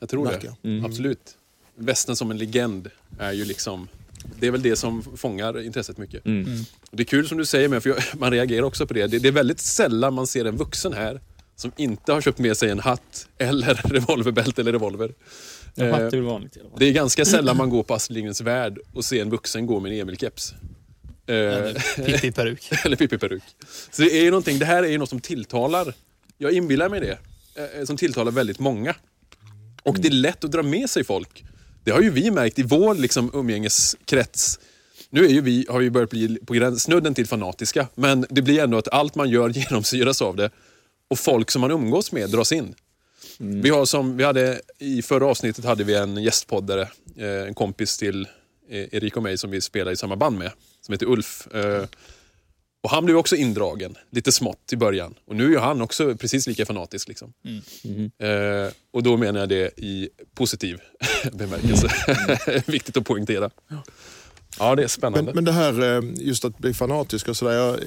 Jag 0.00 0.08
tror 0.08 0.24
Märker 0.24 0.54
det. 0.62 0.84
Absolut. 0.84 1.36
Västern 1.74 2.16
som 2.16 2.30
en 2.30 2.38
legend 2.38 2.90
är 3.18 3.32
ju 3.32 3.44
liksom... 3.44 3.88
Det 4.40 4.46
är 4.46 4.50
väl 4.50 4.62
det 4.62 4.76
som 4.76 5.02
fångar 5.16 5.62
intresset 5.62 5.98
mycket. 5.98 6.24
Och 6.90 6.96
Det 6.96 7.02
är 7.02 7.04
kul 7.04 7.28
som 7.28 7.38
du 7.38 7.44
säger, 7.44 7.68
med, 7.68 7.82
för 7.82 7.90
jag, 7.90 7.98
man 8.18 8.30
reagerar 8.30 8.62
också 8.62 8.86
på 8.86 8.94
det. 8.94 9.06
det. 9.06 9.18
Det 9.18 9.28
är 9.28 9.32
väldigt 9.32 9.60
sällan 9.60 10.14
man 10.14 10.26
ser 10.26 10.44
en 10.44 10.56
vuxen 10.56 10.92
här 10.92 11.20
som 11.56 11.72
inte 11.76 12.12
har 12.12 12.20
köpt 12.20 12.38
med 12.38 12.56
sig 12.56 12.70
en 12.70 12.78
hatt 12.78 13.28
eller 13.38 13.74
revolverbälte 13.84 14.60
eller 14.60 14.72
revolver. 14.72 15.14
Eh, 15.76 15.90
hatt 15.90 16.00
är 16.00 16.10
väl 16.10 16.22
vanligt 16.22 16.56
i 16.56 16.60
alla 16.60 16.70
fall. 16.70 16.78
Det 16.78 16.86
är 16.86 16.92
ganska 16.92 17.24
sällan 17.34 17.56
man 17.56 17.70
går 17.70 17.82
på 17.82 17.94
Astrid 17.94 18.14
Lindgrens 18.14 18.40
Värld 18.40 18.78
och 18.94 19.04
ser 19.04 19.22
en 19.22 19.30
vuxen 19.30 19.66
gå 19.66 19.80
med 19.80 19.92
en 19.92 20.08
Emil-keps. 20.08 20.54
Eh, 21.26 22.04
Pippi-peruk. 22.04 22.72
eller 22.84 22.96
Pippi-peruk. 22.96 23.42
Så 23.90 24.02
det 24.02 24.18
är 24.18 24.22
ju 24.24 24.30
det 24.58 24.64
här 24.64 24.82
är 24.82 24.88
ju 24.88 24.98
något 24.98 25.08
som 25.08 25.20
tilltalar, 25.20 25.94
jag 26.38 26.52
inbillar 26.52 26.88
mig 26.88 27.00
det, 27.00 27.18
eh, 27.78 27.84
som 27.84 27.96
tilltalar 27.96 28.32
väldigt 28.32 28.58
många. 28.58 28.94
Och 29.82 30.00
det 30.00 30.08
är 30.08 30.12
lätt 30.12 30.44
att 30.44 30.52
dra 30.52 30.62
med 30.62 30.90
sig 30.90 31.04
folk. 31.04 31.44
Det 31.84 31.90
har 31.90 32.00
ju 32.00 32.10
vi 32.10 32.30
märkt 32.30 32.58
i 32.58 32.62
vår 32.62 32.94
liksom, 32.94 33.30
umgängeskrets. 33.34 34.58
Nu 35.10 35.24
är 35.24 35.28
ju 35.28 35.40
vi, 35.40 35.66
har 35.68 35.80
vi 35.80 35.90
börjat 35.90 36.10
bli 36.10 36.38
på 36.46 36.52
gräns, 36.54 36.82
snudden 36.82 37.14
till 37.14 37.26
fanatiska, 37.26 37.88
men 37.94 38.26
det 38.30 38.42
blir 38.42 38.60
ändå 38.60 38.78
att 38.78 38.88
allt 38.88 39.14
man 39.14 39.30
gör 39.30 39.48
genomsyras 39.58 40.22
av 40.22 40.36
det. 40.36 40.50
Och 41.08 41.18
folk 41.18 41.50
som 41.50 41.60
man 41.60 41.70
umgås 41.70 42.12
med 42.12 42.30
dras 42.30 42.52
in. 42.52 42.74
Vi 43.38 43.70
har 43.70 43.84
som, 43.84 44.16
vi 44.16 44.24
hade, 44.24 44.60
I 44.78 45.02
förra 45.02 45.26
avsnittet 45.26 45.64
hade 45.64 45.84
vi 45.84 45.94
en 45.94 46.22
gästpoddare, 46.22 46.88
eh, 47.16 47.28
en 47.28 47.54
kompis 47.54 47.98
till 47.98 48.28
eh, 48.70 48.94
Erik 48.94 49.16
och 49.16 49.22
mig 49.22 49.38
som 49.38 49.50
vi 49.50 49.60
spelar 49.60 49.92
i 49.92 49.96
samma 49.96 50.16
band 50.16 50.38
med, 50.38 50.50
som 50.80 50.92
heter 50.92 51.06
Ulf. 51.06 51.48
Och 52.82 52.90
han 52.90 53.04
blev 53.04 53.16
också 53.16 53.36
indragen, 53.36 53.94
lite 54.10 54.32
smått 54.32 54.72
i 54.72 54.76
början. 54.76 55.14
Och 55.26 55.36
nu 55.36 55.44
är 55.44 55.48
ju 55.48 55.58
han 55.58 55.80
också 55.82 56.16
precis 56.16 56.46
lika 56.46 56.66
fanatisk. 56.66 57.08
Liksom. 57.08 57.32
Eh, 58.18 58.72
och 58.92 59.02
då 59.02 59.16
menar 59.16 59.40
jag 59.40 59.48
det 59.48 59.80
i 59.80 60.08
positiv 60.34 60.78
bemärkelse. 61.32 61.88
Viktigt 62.66 62.96
att 62.96 63.04
poängtera. 63.04 63.50
Ja, 64.58 64.74
det 64.74 64.82
är 64.82 64.88
spännande. 64.88 65.22
Men, 65.22 65.34
men 65.34 65.44
det 65.44 65.52
här 65.52 65.96
eh, 65.96 66.02
just 66.16 66.44
att 66.44 66.58
bli 66.58 66.74
fanatisk 66.74 67.28
och 67.28 67.36
sådär. 67.36 67.52
Jag, 67.52 67.78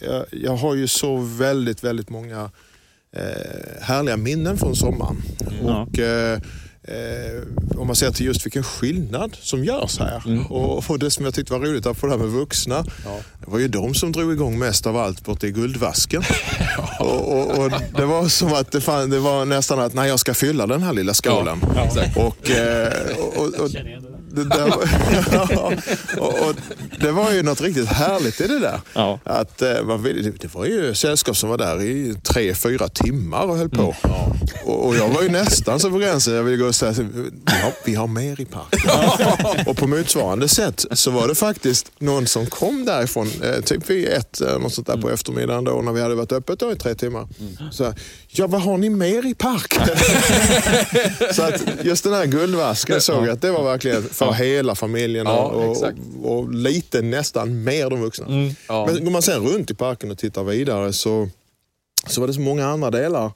jag, 0.00 0.24
jag 0.30 0.56
har 0.56 0.74
ju 0.74 0.88
så 0.88 1.16
väldigt, 1.16 1.84
väldigt 1.84 2.10
många 2.10 2.50
eh, 3.16 3.82
härliga 3.82 4.16
minnen 4.16 4.58
från 4.58 4.76
sommaren. 4.76 5.22
Och, 5.62 5.98
eh, 5.98 6.40
eh, 6.88 7.78
om 7.78 7.86
man 7.86 7.96
ser 7.96 8.10
till 8.10 8.26
just 8.26 8.46
vilken 8.46 8.62
skillnad 8.62 9.36
som 9.40 9.64
görs 9.64 9.98
här. 9.98 10.22
Och, 10.50 10.90
och 10.90 10.98
det 10.98 11.10
som 11.10 11.24
jag 11.24 11.34
tyckte 11.34 11.52
var 11.52 11.60
roligt 11.60 11.86
att 11.86 11.96
få 11.96 12.06
det 12.06 12.12
här 12.12 12.18
med 12.18 12.28
vuxna. 12.28 12.82
Det 13.44 13.50
var 13.50 13.58
ju 13.58 13.68
de 13.68 13.94
som 13.94 14.12
drog 14.12 14.32
igång 14.32 14.58
mest 14.58 14.86
av 14.86 14.96
allt 14.96 15.24
borta 15.24 15.46
i 15.46 15.50
Guldvasken. 15.50 16.22
och, 17.00 17.32
och, 17.32 17.58
och 17.58 17.72
det 17.96 18.04
var 18.04 18.28
som 18.28 18.52
att 18.52 18.72
det, 18.72 18.80
fan, 18.80 19.10
det 19.10 19.18
var 19.18 19.44
nästan 19.44 19.80
att 19.80 19.94
när 19.94 20.04
jag 20.04 20.20
ska 20.20 20.34
fylla 20.34 20.66
den 20.66 20.82
här 20.82 20.92
lilla 20.92 21.14
skålen. 21.14 21.60
exakt. 21.84 22.16
Och, 22.16 22.50
eh, 22.50 22.92
och, 23.36 23.54
och, 23.60 23.70
det, 24.34 24.44
där, 24.44 24.66
ja, 25.32 25.72
och, 26.18 26.48
och 26.48 26.54
det 27.00 27.12
var 27.12 27.32
ju 27.32 27.42
något 27.42 27.60
riktigt 27.60 27.88
härligt 27.88 28.40
i 28.40 28.46
det 28.46 28.58
där. 28.58 28.80
Ja. 28.94 29.18
Att, 29.24 29.62
eh, 29.62 29.82
man 29.82 30.02
det, 30.02 30.30
det 30.40 30.54
var 30.54 30.64
ju 30.64 30.94
sällskap 30.94 31.36
som 31.36 31.48
var 31.50 31.58
där 31.58 31.82
i 31.82 32.14
tre, 32.22 32.54
fyra 32.54 32.88
timmar 32.88 33.42
och 33.42 33.56
höll 33.56 33.68
på. 33.68 33.94
Och, 34.64 34.86
och 34.86 34.96
jag 34.96 35.08
var 35.08 35.22
ju 35.22 35.28
nästan 35.28 35.80
så 35.80 35.90
på 35.90 35.98
gränsen. 35.98 36.34
Jag 36.34 36.42
ville 36.42 36.56
gå 36.56 36.66
och 36.66 36.74
säga, 36.74 36.92
har, 37.46 37.72
vi 37.84 37.94
har 37.94 38.06
mer 38.06 38.40
i 38.40 38.44
parken. 38.44 38.90
och 39.66 39.76
på 39.76 39.86
motsvarande 39.86 40.48
sätt 40.48 40.84
så 40.92 41.10
var 41.10 41.28
det 41.28 41.34
faktiskt 41.34 41.92
någon 41.98 42.26
som 42.26 42.46
kom 42.46 42.84
därifrån, 42.84 43.28
eh, 43.42 43.60
typ 43.60 43.90
vid 43.90 44.08
ett, 44.08 44.40
eh, 44.40 44.58
något 44.58 44.74
sånt 44.74 44.86
där 44.86 44.96
på 44.96 45.10
eftermiddagen 45.10 45.64
då, 45.64 45.82
när 45.82 45.92
vi 45.92 46.00
hade 46.00 46.14
varit 46.14 46.32
öppet 46.32 46.58
då 46.58 46.72
i 46.72 46.76
tre 46.76 46.94
timmar. 46.94 47.28
Så, 47.72 47.84
här, 47.84 47.94
ja, 48.34 48.46
vad 48.46 48.62
har 48.62 48.78
ni 48.78 48.90
mer 48.90 49.26
i 49.26 49.34
parken? 49.34 49.82
så 51.34 51.42
att 51.42 51.84
just 51.84 52.04
den 52.04 52.12
här 52.12 52.26
guldvasken 52.26 53.00
såg 53.00 53.26
jag 53.26 53.28
att 53.28 53.42
det 53.42 53.50
var 53.50 53.64
verkligen 53.64 54.02
för 54.02 54.32
hela 54.32 54.74
familjen 54.74 55.26
Ja, 55.26 55.44
och, 55.44 55.82
och, 55.82 55.92
och 56.36 56.54
lite 56.54 57.02
nästan 57.02 57.64
mer 57.64 57.90
de 57.90 58.00
vuxna. 58.00 58.26
Ja. 58.68 58.86
Men 58.86 59.04
går 59.04 59.10
man 59.10 59.22
sen 59.22 59.42
runt 59.42 59.70
i 59.70 59.74
parken 59.74 60.10
och 60.10 60.18
tittar 60.18 60.44
vidare 60.44 60.92
så, 60.92 61.28
så 62.06 62.20
var 62.20 62.28
det 62.28 62.34
så 62.34 62.40
många 62.40 62.66
andra 62.66 62.90
delar. 62.90 63.32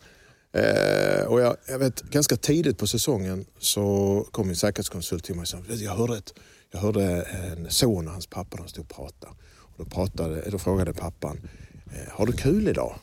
Eh, 0.52 1.24
och 1.26 1.40
jag, 1.40 1.56
jag 1.68 1.78
vet, 1.78 2.02
ganska 2.02 2.36
tidigt 2.36 2.78
på 2.78 2.86
säsongen 2.86 3.44
så 3.58 4.26
kom 4.30 4.48
en 4.48 4.56
säkerhetskonsult 4.56 5.24
till 5.24 5.34
mig 5.34 5.42
och 5.42 5.48
sa 5.48 5.58
jag 5.68 5.92
hörde, 5.92 6.16
ett, 6.16 6.34
jag 6.72 6.80
hörde 6.80 7.22
en 7.22 7.70
son 7.70 8.06
och 8.06 8.12
hans 8.12 8.26
pappa 8.26 8.56
de 8.56 8.68
stod 8.68 8.84
och 8.84 8.96
pratade. 8.96 9.32
Och 9.58 9.84
då, 9.84 9.84
pratade, 9.84 10.50
då 10.50 10.58
frågade 10.58 10.92
pappan, 10.92 11.48
eh, 11.86 12.12
har 12.12 12.26
du 12.26 12.32
kul 12.32 12.68
idag? 12.68 12.94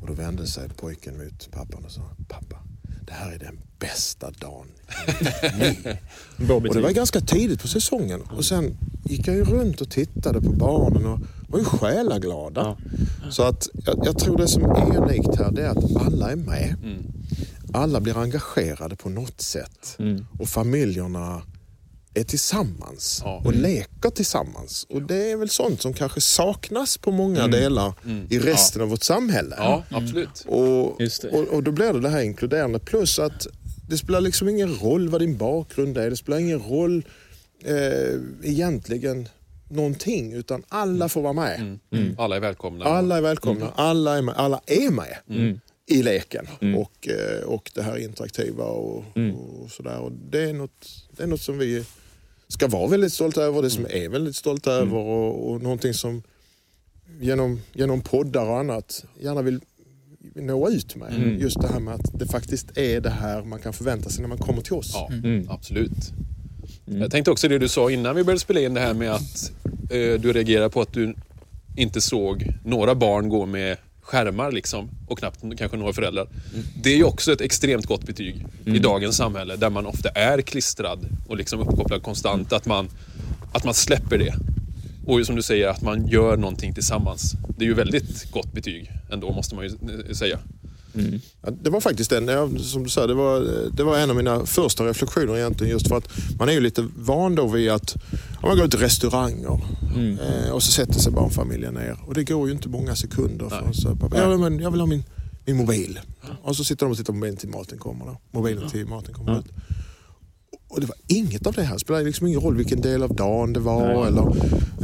Och 0.00 0.06
då 0.06 0.12
vände 0.12 0.46
sig 0.46 0.68
pojken 0.68 1.18
mot 1.18 1.50
pappan 1.50 1.84
och 1.84 1.90
sa, 1.90 2.02
pappa, 2.28 2.56
det 3.06 3.12
här 3.12 3.32
är 3.32 3.38
den 3.38 3.58
bästa 3.78 4.30
dagen 4.30 4.66
i 4.88 5.12
mitt 5.24 5.84
liv." 5.84 5.96
Bra 6.46 6.56
Och 6.56 6.74
det 6.74 6.80
var 6.80 6.90
ganska 6.90 7.20
tidigt 7.20 7.60
på 7.62 7.68
säsongen. 7.68 8.20
Och 8.22 8.44
sen 8.44 8.76
gick 9.04 9.28
jag 9.28 9.36
ju 9.36 9.44
runt 9.44 9.80
och 9.80 9.90
tittade 9.90 10.40
på 10.40 10.50
barnen 10.52 11.06
och 11.06 11.20
var 11.48 11.58
ju 11.58 11.64
själaglada. 11.64 12.76
Så 13.30 13.42
att 13.42 13.68
jag, 13.84 14.00
jag 14.04 14.18
tror 14.18 14.36
det 14.38 14.48
som 14.48 14.62
är 14.62 14.96
unikt 14.96 15.36
här 15.38 15.50
det 15.52 15.62
är 15.66 15.68
att 15.70 15.96
alla 15.96 16.32
är 16.32 16.36
med. 16.36 16.76
Alla 17.72 18.00
blir 18.00 18.18
engagerade 18.18 18.96
på 18.96 19.08
något 19.08 19.40
sätt. 19.40 19.98
Och 20.38 20.48
familjerna 20.48 21.42
är 22.14 22.24
tillsammans 22.24 23.20
Ja. 23.24 23.42
och 23.44 23.54
leker 23.54 24.10
tillsammans. 24.10 24.86
Och 24.90 25.02
det 25.02 25.30
är 25.30 25.36
väl 25.36 25.48
sånt 25.48 25.82
som 25.82 25.92
kanske 25.92 26.20
saknas 26.20 26.98
på 26.98 27.10
många 27.12 27.46
delar 27.48 27.92
i 28.30 28.38
resten 28.38 28.82
av 28.82 28.88
vårt 28.88 29.02
samhälle. 29.02 29.54
ja, 29.58 29.82
absolut. 29.90 30.44
Och, 30.46 31.00
och, 31.32 31.48
och 31.54 31.62
då 31.62 31.70
blir 31.72 31.92
det 31.92 32.00
det 32.00 32.08
här 32.08 32.22
inkluderande. 32.22 32.78
Plus 32.78 33.18
att 33.18 33.46
det 33.88 33.98
spelar 33.98 34.20
liksom 34.20 34.48
ingen 34.48 34.74
roll 34.74 35.08
vad 35.08 35.20
din 35.20 35.36
bakgrund 35.36 35.98
är. 35.98 36.10
Det 36.10 36.16
spelar 36.16 36.38
ingen 36.38 36.58
roll 36.60 37.04
eh, 37.64 38.20
egentligen 38.50 39.28
någonting. 39.68 40.32
Utan 40.32 40.62
alla 40.68 41.08
får 41.08 41.22
vara 41.22 41.32
med. 41.32 41.78
Alla 42.18 42.36
är 42.36 42.40
välkomna. 42.40 42.84
Alla 42.84 43.16
är 43.16 43.20
välkomna. 43.20 43.72
Alla 43.76 44.18
är 44.18 44.22
med, 44.22 44.34
alla 44.36 44.60
är 44.66 44.90
med 44.90 45.16
i 45.86 46.02
leken. 46.02 46.46
Och, 46.76 47.08
eh, 47.08 47.42
och 47.44 47.70
det 47.74 47.82
här 47.82 47.96
interaktiva 47.98 48.64
och, 48.64 49.04
och 49.62 49.70
sådär. 49.70 49.98
Och 49.98 50.12
det, 50.12 50.42
är 50.42 50.52
något, 50.52 50.86
det 51.16 51.22
är 51.22 51.26
något 51.26 51.40
som 51.40 51.58
vi 51.58 51.84
ska 52.52 52.68
vara 52.68 52.86
väldigt 52.86 53.12
stolta 53.12 53.42
över. 53.42 53.62
Det 53.62 53.70
som 53.70 53.86
är 53.90 54.08
väldigt 54.08 54.36
stolta 54.36 54.72
över. 54.72 54.96
Och, 54.96 55.50
och 55.50 55.62
någonting 55.62 55.94
som 55.94 56.22
genom, 57.20 57.60
genom 57.72 58.00
poddar 58.00 58.46
och 58.46 58.58
annat 58.58 59.04
gärna 59.20 59.42
vill 59.42 59.60
nå 60.34 60.70
ut 60.70 60.96
med. 60.96 61.40
Just 61.40 61.60
det 61.60 61.68
här 61.68 61.80
med 61.80 61.94
att 61.94 62.18
det 62.18 62.26
faktiskt 62.26 62.78
är 62.78 63.00
det 63.00 63.10
här 63.10 63.42
man 63.42 63.58
kan 63.58 63.72
förvänta 63.72 64.10
sig 64.10 64.22
när 64.22 64.28
man 64.28 64.38
kommer 64.38 64.62
till 64.62 64.72
oss. 64.72 64.90
Ja, 64.94 65.10
absolut. 65.48 66.12
Jag 66.84 67.10
tänkte 67.10 67.30
också 67.30 67.48
det 67.48 67.58
du 67.58 67.68
sa 67.68 67.90
innan 67.90 68.16
vi 68.16 68.24
började 68.24 68.40
spela 68.40 68.60
in 68.60 68.74
det 68.74 68.80
här 68.80 68.94
med 68.94 69.12
att 69.12 69.52
eh, 69.90 70.20
du 70.20 70.32
reagerar 70.32 70.68
på 70.68 70.80
att 70.80 70.92
du 70.92 71.14
inte 71.76 72.00
såg 72.00 72.46
några 72.64 72.94
barn 72.94 73.28
gå 73.28 73.46
med 73.46 73.76
skärmar 74.02 74.52
liksom 74.52 74.90
och 75.08 75.18
knappt 75.18 75.40
kanske 75.58 75.76
några 75.76 75.92
föräldrar. 75.92 76.28
Det 76.82 76.92
är 76.92 76.96
ju 76.96 77.04
också 77.04 77.32
ett 77.32 77.40
extremt 77.40 77.86
gott 77.86 78.06
betyg 78.06 78.46
i 78.64 78.78
dagens 78.78 79.16
samhälle 79.16 79.56
där 79.56 79.70
man 79.70 79.86
ofta 79.86 80.08
är 80.08 80.42
klistrad 80.42 81.06
och 81.28 81.36
liksom 81.36 81.60
uppkopplad 81.60 82.02
konstant. 82.02 82.52
Att 82.52 82.66
man, 82.66 82.88
att 83.52 83.64
man 83.64 83.74
släpper 83.74 84.18
det. 84.18 84.34
Och 85.06 85.26
som 85.26 85.36
du 85.36 85.42
säger, 85.42 85.68
att 85.68 85.82
man 85.82 86.06
gör 86.06 86.36
någonting 86.36 86.74
tillsammans. 86.74 87.32
Det 87.56 87.64
är 87.64 87.68
ju 87.68 87.74
väldigt 87.74 88.30
gott 88.30 88.52
betyg 88.52 88.90
ändå 89.12 89.32
måste 89.32 89.54
man 89.54 89.64
ju 89.64 89.70
eh, 89.70 90.14
säga. 90.14 90.38
Ja, 91.42 91.50
det 91.62 91.70
var 91.70 91.80
faktiskt 91.80 92.10
den, 92.10 92.28
ja, 92.28 92.48
som 92.58 92.84
du 92.84 92.90
sa, 92.90 93.06
det 93.06 93.14
var, 93.14 93.40
det 93.76 93.82
var 93.82 93.98
en 93.98 94.10
av 94.10 94.16
mina 94.16 94.46
första 94.46 94.86
reflektioner 94.86 95.36
egentligen. 95.36 95.72
Just 95.72 95.88
för 95.88 95.96
att 95.96 96.08
man 96.38 96.48
är 96.48 96.52
ju 96.52 96.60
lite 96.60 96.88
van 96.96 97.34
då 97.34 97.46
vid 97.48 97.70
att 97.70 97.96
ja, 98.42 98.48
man 98.48 98.58
går 98.58 98.68
till 98.68 98.78
restauranger 98.80 99.60
eh, 100.46 100.50
och 100.52 100.62
så 100.62 100.72
sätter 100.72 101.00
sig 101.00 101.12
barnfamiljen 101.12 101.74
ner. 101.74 101.98
Och 102.06 102.14
det 102.14 102.24
går 102.24 102.48
ju 102.48 102.54
inte 102.54 102.68
många 102.68 102.96
sekunder 102.96 103.48
förrän 103.48 103.74
så 103.74 103.96
pappa, 103.96 104.18
ja, 104.18 104.36
men 104.36 104.58
jag 104.60 104.70
vill 104.70 104.80
ha 104.80 104.86
min, 104.86 105.04
min 105.46 105.56
mobil. 105.56 106.00
Och 106.42 106.56
så 106.56 106.64
sitter 106.64 106.86
de 106.86 106.90
och 106.92 106.98
tittar 106.98 107.12
på 107.12 107.16
mobilen 107.16 107.36
till 107.36 107.48
maten 107.48 107.78
kommer. 107.78 108.04
Då. 108.04 108.20
Mobilen 108.30 108.70
till 108.70 108.86
maten 108.86 109.14
kommer 109.14 109.38
ut. 109.38 109.46
Och 110.72 110.80
det 110.80 110.86
var 110.86 110.96
inget 111.06 111.46
av 111.46 111.52
det 111.52 111.62
här. 111.62 111.74
Det 111.74 111.80
spelade 111.80 112.04
liksom 112.04 112.26
ingen 112.26 112.40
roll 112.40 112.56
vilken 112.56 112.80
del 112.80 113.02
av 113.02 113.14
dagen 113.14 113.52
det 113.52 113.60
var. 113.60 114.06
Eller 114.06 114.22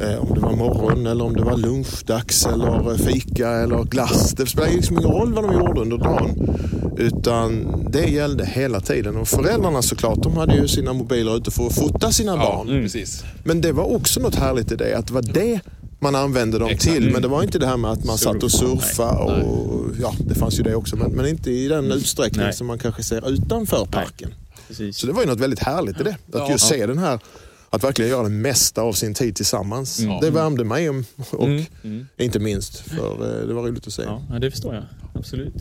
eh, 0.02 0.18
om 0.18 0.34
det 0.34 0.40
var 0.40 0.56
morgon 0.56 1.06
eller 1.06 1.24
om 1.24 1.36
det 1.36 1.44
var 1.44 1.56
lunchdags 1.56 2.46
eller 2.46 2.90
eh, 2.90 2.96
fika 2.96 3.50
eller 3.50 3.84
glass. 3.84 4.32
Det 4.32 4.46
spelade 4.46 4.72
liksom 4.72 4.98
ingen 4.98 5.10
roll 5.10 5.34
vad 5.34 5.44
de 5.44 5.54
gjorde 5.54 5.80
under 5.80 5.98
dagen. 5.98 6.58
Utan 6.96 7.66
det 7.90 8.04
gällde 8.04 8.46
hela 8.46 8.80
tiden. 8.80 9.16
Och 9.16 9.28
föräldrarna 9.28 9.82
såklart, 9.82 10.22
de 10.22 10.36
hade 10.36 10.54
ju 10.54 10.68
sina 10.68 10.92
mobiler 10.92 11.36
ute 11.36 11.50
för 11.50 11.66
att 11.66 11.74
fota 11.74 12.12
sina 12.12 12.36
barn. 12.36 12.66
precis. 12.66 13.24
Men 13.44 13.60
det 13.60 13.72
var 13.72 13.94
också 13.94 14.20
något 14.20 14.34
härligt 14.34 14.72
i 14.72 14.76
det. 14.76 14.98
Att 14.98 15.06
det 15.06 15.12
var 15.12 15.22
det 15.22 15.60
man 15.98 16.14
använde 16.14 16.58
dem 16.58 16.68
Exakt. 16.68 16.94
till. 16.94 17.10
Men 17.12 17.22
det 17.22 17.28
var 17.28 17.42
inte 17.42 17.58
det 17.58 17.66
här 17.66 17.76
med 17.76 17.90
att 17.90 18.04
man 18.04 18.18
satt 18.18 18.42
och 18.42 18.50
surfade. 18.52 19.42
Och, 19.42 19.90
ja, 20.00 20.14
det 20.20 20.34
fanns 20.34 20.58
ju 20.58 20.62
det 20.62 20.74
också. 20.74 20.96
Men, 20.96 21.10
men 21.12 21.26
inte 21.26 21.50
i 21.50 21.68
den 21.68 21.92
utsträckning 21.92 22.44
Nej. 22.44 22.52
som 22.52 22.66
man 22.66 22.78
kanske 22.78 23.02
ser 23.02 23.30
utanför 23.30 23.84
parken. 23.84 24.34
Så 24.92 25.06
det 25.06 25.12
var 25.12 25.20
ju 25.22 25.28
något 25.28 25.40
väldigt 25.40 25.58
härligt 25.62 26.00
i 26.00 26.04
det. 26.04 26.10
Att 26.10 26.18
Ja. 26.32 26.50
just 26.50 26.68
se 26.68 26.86
den 26.86 26.98
här, 26.98 27.20
att 27.70 27.84
verkligen 27.84 28.10
göra 28.10 28.22
det 28.22 28.28
mesta 28.28 28.82
av 28.82 28.92
sin 28.92 29.14
tid 29.14 29.36
tillsammans. 29.36 30.00
Det 30.20 30.30
värmde 30.30 30.64
mig 30.64 30.88
om- 30.88 31.04
och 31.30 31.48
inte 32.16 32.38
minst 32.38 32.76
för 32.78 33.40
eh, 33.40 33.46
det 33.46 33.54
var 33.54 33.62
roligt 33.62 33.86
att 33.86 33.92
se. 33.92 34.02
Ja, 34.02 34.22
ja, 34.32 34.38
det 34.38 34.50
förstår 34.50 34.74
jag. 34.74 34.84
Absolut. 35.14 35.54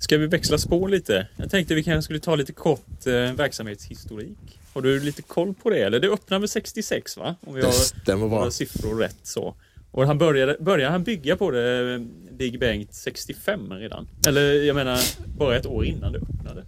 Ska 0.00 0.18
vi 0.18 0.26
växla 0.26 0.58
spår 0.58 0.88
lite? 0.88 1.28
Jag 1.36 1.50
tänkte 1.50 1.74
vi 1.74 1.82
kanske 1.84 2.02
skulle 2.02 2.20
ta 2.20 2.34
lite 2.36 2.52
kort 2.52 3.06
eh, 3.06 3.12
verksamhetshistorik. 3.12 4.38
Har 4.74 4.82
du 4.82 5.00
lite 5.00 5.22
koll 5.22 5.54
på 5.62 5.70
det? 5.70 5.78
Eller 5.78 6.00
det 6.00 6.08
öppnar 6.08 6.38
väl 6.38 6.48
66 6.48 7.16
va? 7.16 7.34
Om 7.46 7.54
vi 7.54 7.60
Det 7.60 7.66
har 7.66 7.72
stämmer 7.72 8.28
bra. 8.28 8.50
siffror 8.50 8.94
rätt 8.98 9.16
så. 9.22 9.54
Och 9.96 10.06
han 10.06 10.18
började, 10.18 10.56
började 10.60 10.92
han 10.92 11.02
bygga 11.02 11.36
på 11.36 11.50
det, 11.50 12.00
Big 12.38 12.60
Bengt 12.60 12.94
65 12.94 13.72
redan? 13.72 14.08
Eller 14.28 14.62
jag 14.62 14.76
menar, 14.76 14.98
bara 15.38 15.56
ett 15.56 15.66
år 15.66 15.84
innan 15.84 16.12
det 16.12 16.18
öppnade? 16.18 16.62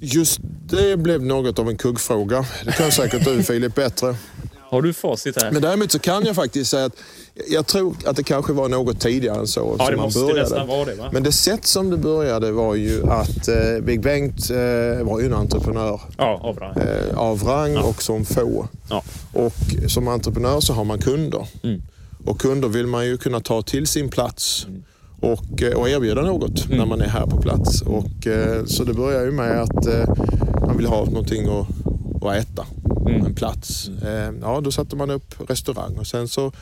Just 0.00 0.38
det 0.70 0.96
blev 0.96 1.22
något 1.22 1.58
av 1.58 1.68
en 1.68 1.76
kuggfråga. 1.76 2.44
Det 2.64 2.72
kan 2.72 2.92
säkert 2.92 3.24
du 3.24 3.42
Filip 3.42 3.74
bättre. 3.74 4.16
Har 4.60 4.82
du 4.82 4.92
facit 4.92 5.42
här? 5.42 5.50
Men 5.52 5.62
däremot 5.62 5.92
så 5.92 5.98
kan 5.98 6.24
jag 6.24 6.34
faktiskt 6.36 6.70
säga 6.70 6.84
att 6.84 6.96
jag 7.48 7.66
tror 7.66 7.96
att 8.04 8.16
det 8.16 8.22
kanske 8.22 8.52
var 8.52 8.68
något 8.68 9.00
tidigare 9.00 9.38
än 9.38 9.46
så. 9.46 9.76
ja, 9.78 9.90
det 9.90 9.96
måste 9.96 10.20
började. 10.20 10.40
nästan 10.40 10.66
vara 10.68 10.84
det 10.84 10.94
va? 10.94 11.10
Men 11.12 11.22
det 11.22 11.32
sätt 11.32 11.66
som 11.66 11.90
det 11.90 11.96
började 11.96 12.50
var 12.52 12.74
ju 12.74 13.06
att 13.10 13.48
eh, 13.48 13.80
Big 13.82 14.00
Bengt 14.02 14.50
eh, 14.50 14.56
var 15.06 15.20
ju 15.20 15.26
en 15.26 15.34
entreprenör 15.34 16.00
Ja, 16.18 16.40
av 16.42 16.58
rang. 16.58 16.76
eh, 16.76 17.18
av 17.18 17.42
rang 17.42 17.72
Ja. 17.72 17.82
och 17.82 18.02
som 18.02 18.24
få. 18.24 18.68
Ja. 18.90 19.02
Och 19.32 19.54
som 19.90 20.08
entreprenör 20.08 20.60
så 20.60 20.72
har 20.72 20.84
man 20.84 20.98
kunder. 20.98 21.46
Mm. 21.62 21.82
Och 22.28 22.40
kunder 22.40 22.68
vill 22.68 22.86
man 22.86 23.06
ju 23.06 23.16
kunna 23.16 23.40
ta 23.40 23.62
till 23.62 23.86
sin 23.86 24.08
plats 24.08 24.66
Mm. 24.68 24.82
och, 25.20 25.62
eh, 25.62 25.74
och 25.76 25.88
erbjuda 25.88 26.22
något 26.22 26.68
när 26.68 26.86
man 26.86 27.00
är 27.00 27.08
här 27.08 27.26
på 27.26 27.42
plats. 27.42 27.82
Och, 27.82 28.26
eh, 28.26 28.64
så 28.64 28.84
det 28.84 28.94
börjar 28.94 29.24
ju 29.24 29.30
med 29.30 29.60
att 29.62 29.86
eh, 29.86 30.04
man 30.66 30.76
vill 30.76 30.86
ha 30.86 31.04
någonting 31.04 31.48
att, 31.48 31.66
att 32.24 32.36
äta. 32.36 32.66
Mm. 33.08 33.26
En 33.26 33.34
plats. 33.34 33.90
Ja, 34.40 34.60
då 34.60 34.70
satte 34.72 34.96
man 34.96 35.10
upp 35.10 35.34
restaurang 35.50 35.96
och 35.98 36.06
sen 36.06 36.28
så 36.28 36.52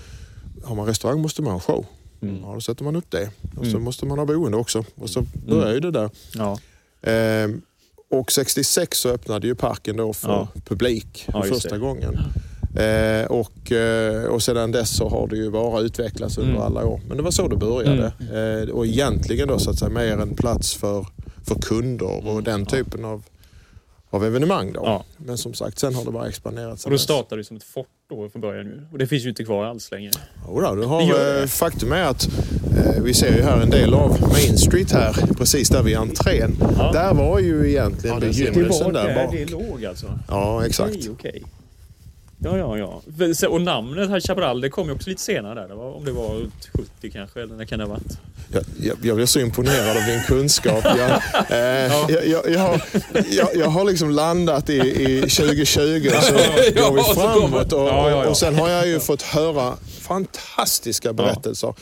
har 0.64 0.74
man 0.76 0.86
restaurang 0.86 1.20
måste 1.20 1.42
man 1.42 1.52
ha 1.52 1.60
show. 1.60 1.86
Mm. 2.22 2.36
Ja, 2.42 2.54
då 2.54 2.60
sätter 2.60 2.84
man 2.84 2.96
upp 2.96 3.10
det. 3.10 3.30
Och 3.56 3.64
så 3.64 3.70
Mm. 3.70 3.82
måste 3.82 4.06
man 4.06 4.18
ha 4.18 4.26
boende 4.26 4.56
också. 4.56 4.84
Och 4.94 5.10
så 5.10 5.22
börjar 5.48 5.72
ju 5.74 5.80
det 5.80 5.90
där. 5.90 6.10
Ja. 6.34 6.58
Och 8.10 8.32
66 8.32 8.98
så 8.98 9.08
öppnade 9.08 9.46
ju 9.46 9.54
parken 9.54 9.96
då 9.96 10.12
för 10.12 10.28
Ja. 10.28 10.48
publik 10.64 11.24
Ja, 11.26 11.32
för 11.42 11.48
just 11.48 11.62
första 11.62 11.74
det. 11.74 11.80
gången. 11.80 12.18
Eh, 12.76 13.26
och, 13.26 13.72
eh, 13.72 14.24
och 14.24 14.42
sedan 14.42 14.72
dess 14.72 14.96
så 14.96 15.08
har 15.08 15.26
det 15.28 15.36
ju 15.36 15.50
bara 15.50 15.80
utvecklats 15.80 16.38
under 16.38 16.50
Mm. 16.52 16.62
alla 16.62 16.84
år. 16.86 17.00
Men 17.08 17.16
det 17.16 17.22
var 17.22 17.30
så 17.30 17.48
det 17.48 17.56
började. 17.56 18.12
Eh, 18.64 18.70
och 18.74 18.86
egentligen 18.86 19.48
då 19.48 19.58
så 19.58 19.70
att 19.70 19.78
säga 19.78 19.88
mer 19.90 20.18
en 20.18 20.34
plats 20.34 20.74
för, 20.74 21.06
för 21.46 21.54
kunder 21.54 22.28
och 22.28 22.42
den 22.42 22.66
typen 22.66 23.04
av, 23.04 23.22
av 24.10 24.24
evenemang. 24.24 24.72
Då. 24.72 24.80
Ja. 24.84 25.04
Men 25.18 25.38
som 25.38 25.54
sagt, 25.54 25.78
sen 25.78 25.94
har 25.94 26.04
det 26.04 26.10
bara 26.10 26.28
expanderat. 26.28 26.84
Och 26.84 26.90
då 26.90 26.98
startade 26.98 27.40
du 27.40 27.44
som 27.44 27.56
ett 27.56 27.62
fort 27.64 27.86
då 28.10 28.28
från 28.28 28.40
början 28.42 28.66
nu. 28.66 28.86
Och 28.92 28.98
det 28.98 29.06
finns 29.06 29.24
ju 29.24 29.28
inte 29.28 29.44
kvar 29.44 29.64
alls 29.64 29.90
längre. 29.90 30.10
Jodå, 30.48 30.74
du 30.74 30.84
har, 30.84 31.00
Det 31.00 31.32
det. 31.32 31.40
eh, 31.42 31.46
faktum 31.46 31.92
är 31.92 32.02
att 32.04 32.28
eh, 32.76 33.02
vi 33.02 33.14
ser 33.14 33.36
ju 33.36 33.42
här 33.42 33.60
en 33.60 33.70
del 33.70 33.94
av 33.94 34.20
Main 34.20 34.58
Street 34.58 34.92
här, 34.92 35.12
precis 35.38 35.68
där 35.68 35.82
vid 35.82 35.96
entrén. 35.96 36.56
Ja. 36.78 36.92
Där 36.92 37.14
var 37.14 37.38
ju 37.38 37.70
egentligen 37.70 38.14
Ja, 38.14 38.20
där 38.26 38.32
ser 38.32 38.44
man. 38.44 38.52
Det 38.52 38.58
begynnelsen 38.58 38.86
var 38.86 38.92
där 38.92 39.14
där 39.14 39.24
bak. 39.26 39.32
det 39.34 39.50
låg 39.50 39.84
alltså? 39.84 40.06
Ja, 40.28 40.66
exakt. 40.66 40.94
Okej, 40.96 41.10
okej. 41.12 41.42
Ja, 42.46 42.58
ja, 42.58 42.78
ja. 42.78 43.48
Och 43.48 43.60
namnet 43.60 44.10
här 44.10 44.20
Chaparral, 44.20 44.60
det 44.60 44.68
kom 44.70 44.88
ju 44.88 44.94
också 44.94 45.10
lite 45.10 45.22
senare 45.22 45.54
där. 45.54 45.68
Det 45.68 45.74
var, 45.74 45.96
om 45.96 46.04
det 46.04 46.12
var 46.12 46.34
runt 46.34 46.68
70 47.00 47.10
kanske, 47.10 47.42
eller 47.42 47.54
när 47.54 47.64
kan 47.64 47.78
det 47.78 47.84
ha 47.84 47.92
varit? 47.92 48.18
Jag, 48.52 48.64
jag, 48.80 48.96
jag 49.02 49.16
blir 49.16 49.26
så 49.26 49.40
imponerad 49.40 49.96
av 49.96 50.02
din 50.06 50.22
kunskap. 50.26 50.84
Jag, 50.84 51.10
eh, 51.50 51.92
jag, 52.08 52.26
jag, 52.26 52.50
jag, 52.50 52.60
har, 52.60 52.80
jag, 53.54 53.68
har 53.68 53.84
liksom 53.84 54.10
landat 54.10 54.70
i, 54.70 54.74
i 54.78 55.20
2020 55.20 56.08
och 56.16 56.22
så 56.22 56.32
går 56.32 56.92
vi 56.94 57.00
och 57.00 57.14
framåt. 57.14 57.72
Och, 57.72 57.80
Ja, 57.88 58.10
ja, 58.10 58.24
ja. 58.24 58.28
och 58.30 58.36
sen 58.36 58.54
har 58.54 58.68
jag 58.68 58.88
ju 58.88 59.00
fått 59.00 59.22
höra 59.22 59.74
fantastiska 60.00 61.12
berättelser. 61.12 61.74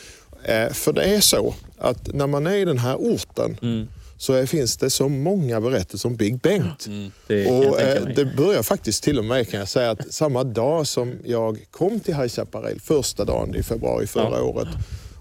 Eh, 0.43 0.69
för 0.73 0.93
det 0.93 1.03
är 1.03 1.19
så 1.21 1.53
att 1.77 2.13
när 2.13 2.27
man 2.27 2.47
är 2.47 2.55
i 2.55 2.65
den 2.65 2.77
här 2.77 2.95
orten 2.95 3.57
Mm. 3.61 3.87
Så 4.17 4.47
finns 4.47 4.77
det 4.77 4.89
så 4.89 5.09
många 5.09 5.61
berättelser 5.61 6.09
om 6.09 6.15
Big 6.15 6.39
Bengt. 6.39 6.87
Det 7.27 7.45
kan 7.45 7.53
jag 7.61 7.71
Och, 7.71 7.81
eh, 7.81 8.05
det 8.15 8.25
börjar 8.25 8.63
faktiskt 8.63 9.03
till 9.03 9.19
och 9.19 9.25
med 9.25 9.49
kan 9.49 9.59
jag 9.59 9.69
säga 9.69 9.91
att 9.91 10.13
samma 10.13 10.43
dag 10.43 10.87
som 10.87 11.13
jag 11.25 11.65
kom 11.71 11.99
till 11.99 12.15
High 12.15 12.27
Chaparral, 12.27 12.79
första 12.79 13.25
dagen 13.25 13.55
i 13.55 13.63
februari 13.63 14.07
förra 14.07 14.37
Ja. 14.37 14.41
året 14.41 14.67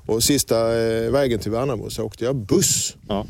och 0.07 0.23
sista 0.23 0.77
eh, 0.83 1.11
vägen 1.11 1.39
till 1.39 1.51
Värnamo 1.51 1.91
så 1.91 2.03
åkte 2.05 2.25
jag 2.25 2.37
buss. 2.37 2.97
Ja. 3.09 3.27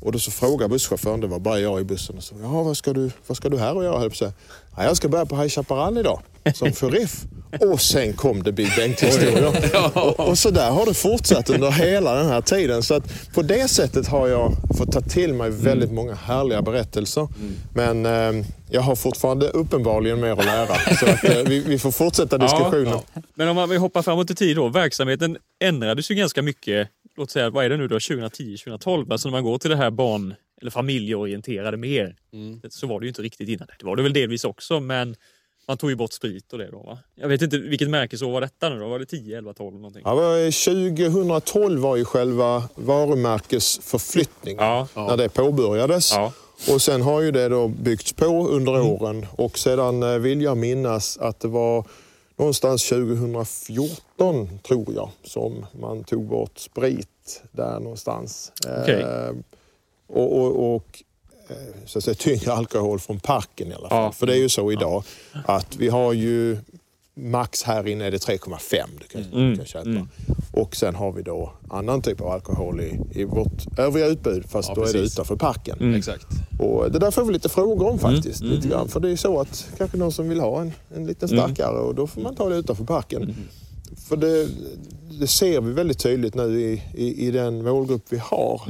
Och 0.00 0.12
då 0.12 0.18
så 0.18 0.30
frågade 0.30 0.68
busschauffören, 0.68 1.20
det 1.20 1.26
var 1.26 1.38
bara 1.38 1.60
jag 1.60 1.80
i 1.80 1.84
bussen, 1.84 2.16
och 2.16 2.22
så, 2.22 2.34
Jaha, 2.42 2.62
vad, 2.62 2.76
ska 2.76 2.92
du, 2.92 3.10
vad 3.26 3.36
ska 3.36 3.48
du 3.48 3.58
här 3.58 3.76
och 3.76 3.84
göra? 3.84 4.10
"Ja, 4.78 4.84
Jag 4.84 4.96
ska 4.96 5.08
börja 5.08 5.26
på 5.26 5.36
High 5.36 5.48
Chaparral 5.48 5.98
idag, 5.98 6.20
som 6.54 6.72
sheriff. 6.72 7.24
och 7.60 7.80
sen 7.80 8.12
kom 8.12 8.42
det 8.42 8.52
Big 8.52 8.70
Bengt-historier. 8.76 9.52
och, 9.94 10.28
och 10.28 10.38
så 10.38 10.50
där 10.50 10.70
har 10.70 10.86
det 10.86 10.94
fortsatt 10.94 11.50
under 11.50 11.70
hela 11.70 12.14
den 12.14 12.26
här 12.26 12.40
tiden. 12.40 12.82
Så 12.82 12.94
att 12.94 13.32
på 13.34 13.42
det 13.42 13.68
sättet 13.68 14.06
har 14.08 14.28
jag 14.28 14.52
fått 14.78 14.92
ta 14.92 15.00
till 15.00 15.34
mig 15.34 15.50
väldigt 15.50 15.92
många 15.92 16.14
härliga 16.14 16.62
berättelser. 16.62 17.28
Men 17.74 18.06
eh, 18.06 18.46
jag 18.70 18.80
har 18.80 18.96
fortfarande 18.96 19.48
uppenbarligen 19.48 20.20
mer 20.20 20.30
att 20.32 20.44
lära. 20.44 20.74
Så 20.96 21.06
att, 21.06 21.24
eh, 21.24 21.42
vi, 21.46 21.60
vi 21.60 21.78
får 21.78 21.90
fortsätta 21.90 22.38
diskussionen. 22.38 22.86
Ja, 22.86 23.02
ja. 23.14 23.22
Men 23.34 23.48
om 23.48 23.56
man 23.56 23.68
vill 23.68 23.78
hoppa 23.78 24.02
framåt 24.02 24.30
i 24.30 24.34
tid 24.34 24.56
då. 24.56 24.68
Verksamheten 24.68 25.36
ändrades 25.64 26.10
ju 26.10 26.14
ganska 26.14 26.42
mycket. 26.42 26.88
Låt 27.16 27.30
säga, 27.30 27.50
vad 27.50 27.64
är 27.64 27.68
det 27.70 27.76
nu 27.76 27.88
då? 27.88 27.94
2010, 28.00 28.56
2012? 28.56 29.12
Alltså 29.12 29.28
när 29.28 29.32
man 29.32 29.44
går 29.44 29.58
till 29.58 29.70
det 29.70 29.76
här 29.76 29.90
barn 29.90 30.34
eller 30.60 30.70
familjeorienterade 30.70 31.76
mer. 31.76 32.16
Så 32.68 32.86
var 32.86 33.00
det 33.00 33.04
ju 33.04 33.08
inte 33.08 33.22
riktigt 33.22 33.48
innan. 33.48 33.68
Det 33.78 33.86
var 33.86 33.96
det 33.96 34.02
väl 34.02 34.12
delvis 34.12 34.44
också, 34.44 34.80
men 34.80 35.16
man 35.68 35.78
tog 35.78 35.90
ju 35.90 35.96
bort 35.96 36.12
sprit 36.12 36.52
och 36.52 36.58
det 36.58 36.70
då 36.70 36.78
va? 36.82 36.98
Jag 37.14 37.28
vet 37.28 37.42
inte, 37.42 37.58
vilket 37.58 37.90
märkesår 37.90 38.30
var 38.32 38.40
detta 38.40 38.68
nu 38.68 38.78
då? 38.78 38.88
Var 38.88 38.98
det 38.98 39.06
10, 39.06 39.38
11, 39.38 39.54
12 39.54 39.74
någonting? 39.76 40.02
Ja, 40.04 40.14
men 40.14 40.52
2012 40.52 41.80
var 41.80 41.96
ju 41.96 42.04
själva 42.04 42.68
varumärkesförflyttningen 42.74 44.64
Ja. 44.64 44.88
när 44.94 45.16
det 45.16 45.28
påbörjades. 45.28 46.12
Ja. 46.12 46.32
Och 46.74 46.82
sen 46.82 47.02
har 47.02 47.20
ju 47.20 47.30
det 47.30 47.48
då 47.48 47.68
byggts 47.68 48.12
på 48.12 48.48
under 48.48 48.80
åren 48.80 49.26
och 49.32 49.58
sedan 49.58 50.02
eh, 50.02 50.18
vill 50.18 50.42
jag 50.42 50.56
minnas 50.56 51.18
att 51.18 51.40
det 51.40 51.48
var 51.48 51.84
någonstans 52.36 52.88
2014 52.88 54.58
tror 54.66 54.94
jag 54.94 55.10
som 55.24 55.66
man 55.80 56.04
tog 56.04 56.28
bort 56.28 56.58
sprit 56.58 57.42
där 57.52 57.80
någonstans. 57.80 58.52
Okej. 58.82 59.00
Eh, 59.00 59.30
och, 60.08 60.36
och, 60.38 60.74
och 60.74 61.02
eh, 61.48 61.56
så 61.86 61.98
att 61.98 62.04
säga, 62.04 62.14
tyngre 62.14 62.52
alkohol 62.52 62.98
från 62.98 63.20
parken 63.20 63.68
i 63.72 63.74
alla 63.74 63.88
fall. 63.88 64.02
Ja. 64.02 64.12
För 64.12 64.26
det 64.26 64.32
är 64.32 64.38
ju 64.40 64.48
så 64.48 64.72
idag 64.72 65.04
att 65.46 65.76
vi 65.76 65.88
har 65.88 66.12
ju 66.12 66.56
max 67.14 67.62
här 67.62 67.86
inne 67.88 68.04
är 68.06 68.10
det 68.10 68.16
3,5 68.26 68.84
du 69.00 69.06
kan, 69.06 69.24
Mm. 69.40 69.56
kan 69.56 69.66
köpa. 69.66 69.88
Mm. 69.88 70.08
Och 70.52 70.76
sen 70.76 70.94
har 70.94 71.12
vi 71.12 71.22
då 71.22 71.52
annan 71.70 72.02
typ 72.02 72.20
av 72.20 72.28
alkohol 72.28 72.80
i, 72.80 73.00
i 73.20 73.24
vårt 73.24 73.78
övriga 73.78 74.06
utbud 74.06 74.44
fast 74.50 74.68
Ja, 74.68 74.74
då 74.74 74.82
är 74.82 74.86
det 74.86 74.92
precis. 74.92 75.12
utanför 75.14 75.36
parken. 75.36 75.78
Mm. 75.80 75.94
Exakt. 75.94 76.26
Och 76.60 76.92
det 76.92 76.98
där 76.98 77.10
får 77.10 77.24
vi 77.24 77.32
lite 77.32 77.48
frågor 77.48 77.88
om 77.88 77.98
faktiskt. 77.98 78.40
Mm. 78.40 78.54
Lite 78.54 78.68
grann. 78.68 78.88
För 78.88 79.00
det 79.00 79.10
är 79.10 79.16
så 79.16 79.40
att 79.40 79.68
kanske 79.78 79.96
någon 79.96 80.12
som 80.12 80.28
vill 80.28 80.40
ha 80.40 80.60
en, 80.60 80.72
en 80.96 81.06
lite 81.06 81.26
Mm. 81.26 81.38
starkare 81.38 81.78
och 81.78 81.94
då 81.94 82.06
får 82.06 82.20
man 82.20 82.34
ta 82.36 82.48
det 82.48 82.56
utanför 82.56 82.84
parken. 82.84 83.34
För 84.08 84.16
det, 84.16 84.48
det 85.20 85.26
ser 85.26 85.60
vi 85.60 85.72
väldigt 85.72 85.98
tydligt 85.98 86.34
nu 86.34 86.60
i, 86.60 86.82
i, 86.94 87.26
i 87.26 87.30
den 87.30 87.62
målgrupp 87.64 88.04
vi 88.08 88.18
har. 88.18 88.62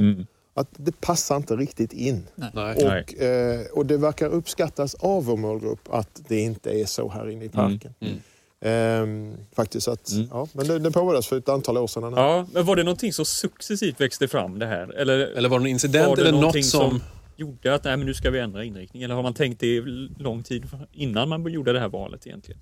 Mm. 0.59 0.67
Att 0.71 0.85
det 0.85 1.01
passar 1.01 1.35
inte 1.37 1.55
riktigt 1.55 1.93
in. 1.93 2.27
Nej. 2.53 2.75
Och, 2.75 3.21
eh, 3.21 3.65
och 3.73 3.85
det 3.85 3.97
verkar 3.97 4.27
uppskattas 4.29 4.95
av 4.95 5.25
vår 5.25 5.37
målgrupp 5.37 5.89
att 5.91 6.21
det 6.27 6.39
inte 6.39 6.69
är 6.81 6.85
så 6.85 7.09
här 7.09 7.29
inne 7.29 7.45
i 7.45 7.49
parken. 7.49 7.93
Mm. 7.99 8.15
Ehm, 8.61 9.37
faktiskt 9.55 9.87
att, 9.87 10.11
Mm. 10.11 10.27
ja, 10.31 10.47
men 10.53 10.67
det, 10.67 10.79
det 10.79 10.91
påbörjades 10.91 11.27
för 11.27 11.37
ett 11.37 11.49
antal 11.49 11.77
år 11.77 11.87
sedan. 11.87 12.13
Ja, 12.15 12.45
men 12.53 12.65
var 12.65 12.75
det 12.75 12.83
någonting 12.83 13.13
som 13.13 13.25
successivt 13.25 14.01
växte 14.01 14.27
fram 14.27 14.59
det 14.59 14.65
här? 14.65 14.93
Eller, 14.93 15.17
Eller 15.17 15.49
var 15.49 15.59
det 15.59 15.63
en 15.63 15.67
incident 15.67 16.15
det 16.15 16.21
eller 16.21 16.31
någonting 16.31 16.59
något 16.61 16.65
som... 16.65 17.01
gjorde 17.35 17.75
att 17.75 17.83
nej, 17.83 17.97
men 17.97 18.05
nu 18.07 18.13
ska 18.13 18.29
vi 18.29 18.39
ändra 18.39 18.63
inriktning? 18.63 19.03
Eller 19.03 19.15
har 19.15 19.23
man 19.23 19.33
tänkt 19.33 19.59
det 19.59 19.81
lång 20.17 20.43
tid 20.43 20.63
innan 20.91 21.29
man 21.29 21.51
gjorde 21.51 21.73
det 21.73 21.79
här 21.79 21.89
valet 21.89 22.27
egentligen? 22.27 22.61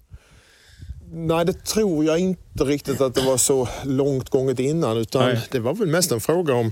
Nej, 1.11 1.45
det 1.45 1.65
tror 1.65 2.05
jag 2.05 2.19
inte 2.19 2.63
riktigt 2.63 3.01
att 3.01 3.15
det 3.15 3.21
var 3.21 3.37
så 3.37 3.67
långt 3.85 4.29
gånget 4.29 4.59
innan. 4.59 4.97
Utan 4.97 5.25
Nej. 5.25 5.47
det 5.51 5.59
var 5.59 5.73
väl 5.73 5.87
mest 5.87 6.11
en 6.11 6.19
fråga 6.19 6.53
om 6.53 6.71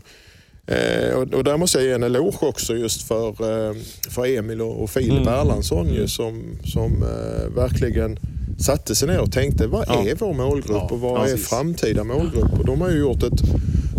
Eh, 0.67 1.15
och, 1.15 1.33
och 1.33 1.43
där 1.43 1.57
måste 1.57 1.77
jag 1.77 1.87
ge 1.87 1.93
en 1.93 2.03
eloge 2.03 2.37
också 2.45 2.75
just 2.75 3.01
för, 3.01 3.27
eh, 3.29 3.75
för 4.09 4.25
Emil 4.37 4.61
och, 4.61 4.83
och 4.83 4.89
Filip 4.89 5.11
Mm. 5.11 5.27
Erlandsson 5.27 5.93
ju, 5.93 6.07
som, 6.07 6.57
som 6.65 7.03
eh, 7.03 7.55
verkligen 7.55 8.19
satte 8.59 8.95
sig 8.95 9.07
ner 9.07 9.19
och 9.19 9.31
tänkte 9.31 9.67
vad 9.67 9.85
Ja. 9.87 10.07
är 10.07 10.15
vår 10.15 10.33
målgrupp 10.33 10.75
Ja, 10.77 10.87
och 10.91 10.99
vad 10.99 11.19
ja, 11.19 11.25
är 11.25 11.31
precis. 11.31 11.47
framtida 11.49 12.03
målgrupp? 12.03 12.59
Och 12.59 12.65
de 12.65 12.81
har 12.81 12.89
ju 12.91 12.99
gjort 12.99 13.23
ett 13.23 13.41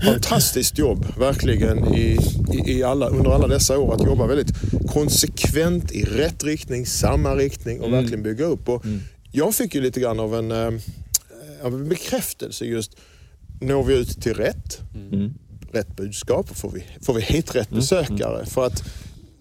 fantastiskt 0.04 0.78
jobb 0.78 1.06
verkligen 1.18 1.94
i, 1.94 2.18
i, 2.52 2.72
i 2.72 2.82
alla, 2.82 3.08
under 3.08 3.30
alla 3.30 3.46
dessa 3.46 3.78
år 3.78 3.94
att 3.94 4.04
jobba 4.06 4.26
väldigt 4.26 4.52
konsekvent 4.88 5.92
i 5.92 6.04
rätt 6.04 6.44
riktning, 6.44 6.86
samma 6.86 7.34
riktning 7.36 7.80
och 7.80 7.86
Mm. 7.88 8.00
verkligen 8.00 8.22
bygga 8.22 8.44
upp. 8.44 8.68
Och 8.68 8.84
Mm. 8.84 9.00
Jag 9.32 9.54
fick 9.54 9.74
ju 9.74 9.80
lite 9.80 10.00
grann 10.00 10.20
av 10.20 10.34
en, 10.34 10.50
eh, 10.52 10.72
av 11.62 11.74
en 11.74 11.88
bekräftelse 11.88 12.64
just 12.64 12.96
når 13.60 13.84
vi 13.84 13.94
ut 13.94 14.22
till 14.22 14.34
rätt? 14.34 14.80
Mm. 15.12 15.34
Rätt 15.72 15.96
budskap? 15.96 16.48
Får 16.56 16.70
vi, 16.70 16.84
får 17.02 17.14
vi 17.14 17.20
hit 17.20 17.54
rätt 17.54 17.70
besökare? 17.70 18.46
För 18.46 18.66
att 18.66 18.82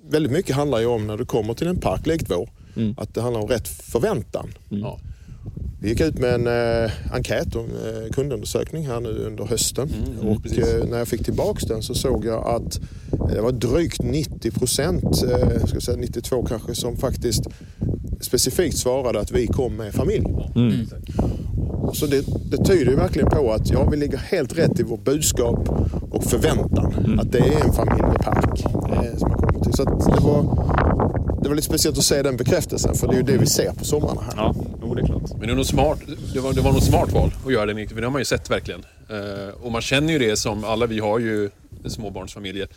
väldigt 0.10 0.32
mycket 0.32 0.56
handlar 0.56 0.80
ju 0.80 0.86
om 0.86 1.08
när 1.08 1.18
du 1.18 1.26
kommer 1.26 1.54
till 1.54 1.68
en 1.68 1.80
park 1.80 2.06
likt 2.08 2.26
vår, 2.32 2.50
Mm. 2.76 2.96
att 2.98 3.14
det 3.14 3.22
handlar 3.22 3.42
om 3.42 3.48
rätt 3.48 3.68
förväntan. 3.68 4.54
Ja. 4.70 5.00
Vi 5.82 5.90
gick 5.90 6.02
ut 6.02 6.20
med 6.20 6.34
en 6.34 6.48
eh, 6.84 6.92
enkät 7.12 7.56
och 7.56 7.64
en 7.64 7.70
eh, 7.70 8.10
kundundersökning 8.12 8.88
här 8.88 9.00
nu 9.00 9.10
under 9.10 9.46
hösten. 9.46 9.90
Mm, 9.90 10.28
och 10.28 10.58
eh, 10.58 10.90
när 10.90 10.98
jag 10.98 11.08
fick 11.08 11.26
tillbaks 11.26 11.64
den 11.64 11.82
så 11.84 11.94
såg 11.94 12.26
jag 12.26 12.48
att 12.48 12.80
det 13.34 13.42
var 13.42 13.52
drygt 13.52 14.02
90 14.02 14.52
procent, 14.52 15.04
eh, 15.04 15.66
ska 15.66 15.80
säga 15.80 15.98
92 15.98 16.46
kanske, 16.46 16.76
som 16.76 16.98
faktiskt 16.98 17.44
specifikt 18.22 18.78
svarade 18.78 19.20
att 19.20 19.32
vi 19.32 19.48
kom 19.48 19.76
med 19.76 19.94
familj. 19.94 20.26
Mm. 20.56 20.88
Så 21.94 22.06
det, 22.06 22.26
det 22.52 22.58
tyder 22.58 22.92
ju 22.92 22.96
verkligen 22.96 23.30
på 23.30 23.52
att 23.52 23.70
ja, 23.70 23.90
vi 23.90 23.98
ligger 23.98 24.18
helt 24.18 24.58
rätt 24.58 24.80
i 24.80 24.84
vårt 24.84 25.04
budskap 25.04 25.70
och 26.12 26.24
förväntan. 26.24 27.20
Att 27.20 27.32
det 27.32 27.40
är 27.40 27.66
en 27.66 27.74
familjepark 27.74 28.66
eh, 28.66 29.18
som 29.18 29.30
man 29.30 29.38
kommer 29.38 29.64
till. 29.64 29.74
Så 29.74 29.84
att 29.84 30.06
det, 30.06 30.22
var, 30.22 30.42
det 31.46 31.50
var 31.50 31.56
lite 31.56 31.68
speciellt 31.68 31.98
att 31.98 32.04
se 32.04 32.22
den 32.22 32.38
bekräftelsen 32.38 32.96
för 32.96 33.08
det 33.08 33.14
är 33.14 33.18
ju 33.18 33.24
det 33.24 33.38
vi 33.38 33.46
ser 33.46 33.72
på 33.72 33.86
sommarna 33.86 34.22
här. 34.22 34.34
Ja, 34.36 34.56
jo, 34.82 34.96
det 34.96 35.02
är 35.02 35.06
klart. 35.06 35.30
Men 35.30 35.40
det, 35.40 35.52
är 35.52 35.56
nog 35.56 35.66
smart, 35.66 36.00
det, 36.34 36.40
var, 36.40 36.54
det 36.54 36.62
var 36.62 36.72
nog 36.72 36.82
smart 36.84 37.12
val 37.12 37.32
att 37.46 37.54
göra 37.54 37.66
den, 37.66 37.88
för 37.88 37.96
det 37.96 38.04
har 38.04 38.12
man 38.12 38.22
ju 38.22 38.26
sett 38.26 38.52
verkligen. 38.52 38.86
Eh, 39.10 39.64
och 39.64 39.72
man 39.72 39.82
känner 39.82 40.14
ju 40.14 40.20
det 40.20 40.38
som, 40.38 40.64
alla 40.64 40.86
vi 40.86 41.00
har 41.00 41.20
ju 41.20 41.50
småbarnsfamiljer. 41.86 42.68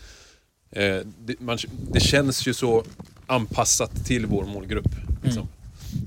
Eh, 0.71 0.97
det, 1.19 1.41
man, 1.41 1.59
det 1.93 2.01
känns 2.01 2.47
ju 2.47 2.55
så 2.55 2.85
anpassat 3.27 4.05
till 4.07 4.27
vår 4.27 4.45
målgrupp. 4.45 4.91
Liksom. 5.25 5.49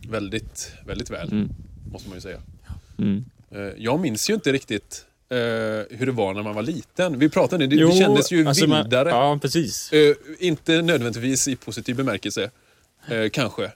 Väldigt, 0.10 0.72
väldigt 0.86 1.10
väl, 1.10 1.32
Mm. 1.32 1.50
måste 1.92 2.10
man 2.10 2.18
ju 2.18 2.22
säga. 2.22 2.40
Mm. 2.98 3.26
Eh, 3.52 3.60
jag 3.78 4.00
minns 4.00 4.30
ju 4.30 4.34
inte 4.34 4.52
riktigt 4.52 5.06
eh, 5.32 5.38
hur 5.98 6.06
det 6.06 6.12
var 6.12 6.34
när 6.34 6.44
man 6.44 6.56
var 6.56 6.64
liten. 6.64 7.20
Vi 7.20 7.30
pratade 7.30 7.64
om 7.64 7.70
det, 7.70 7.86
det, 7.86 7.92
kändes 7.94 8.32
ju 8.32 8.48
alltså 8.48 8.68
man- 8.68 8.82
vildare. 8.84 9.10
ja, 9.10 9.40
precis. 9.42 9.94
Eh, 9.94 10.16
inte 10.40 10.82
nödvändigtvis 10.82 11.48
i 11.48 11.56
positiv 11.56 11.96
bemärkelse, 11.96 12.50
eh, 13.08 13.30
kanske. 13.30 13.72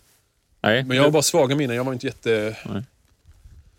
Nej, 0.61 0.83
Men 0.83 0.97
jag 0.97 1.03
har 1.03 1.11
bara 1.11 1.21
svaga 1.23 1.55
minnen, 1.55 1.75
jag 1.75 1.83
var 1.83 1.93
inte 1.93 2.05
jätte... 2.07 2.57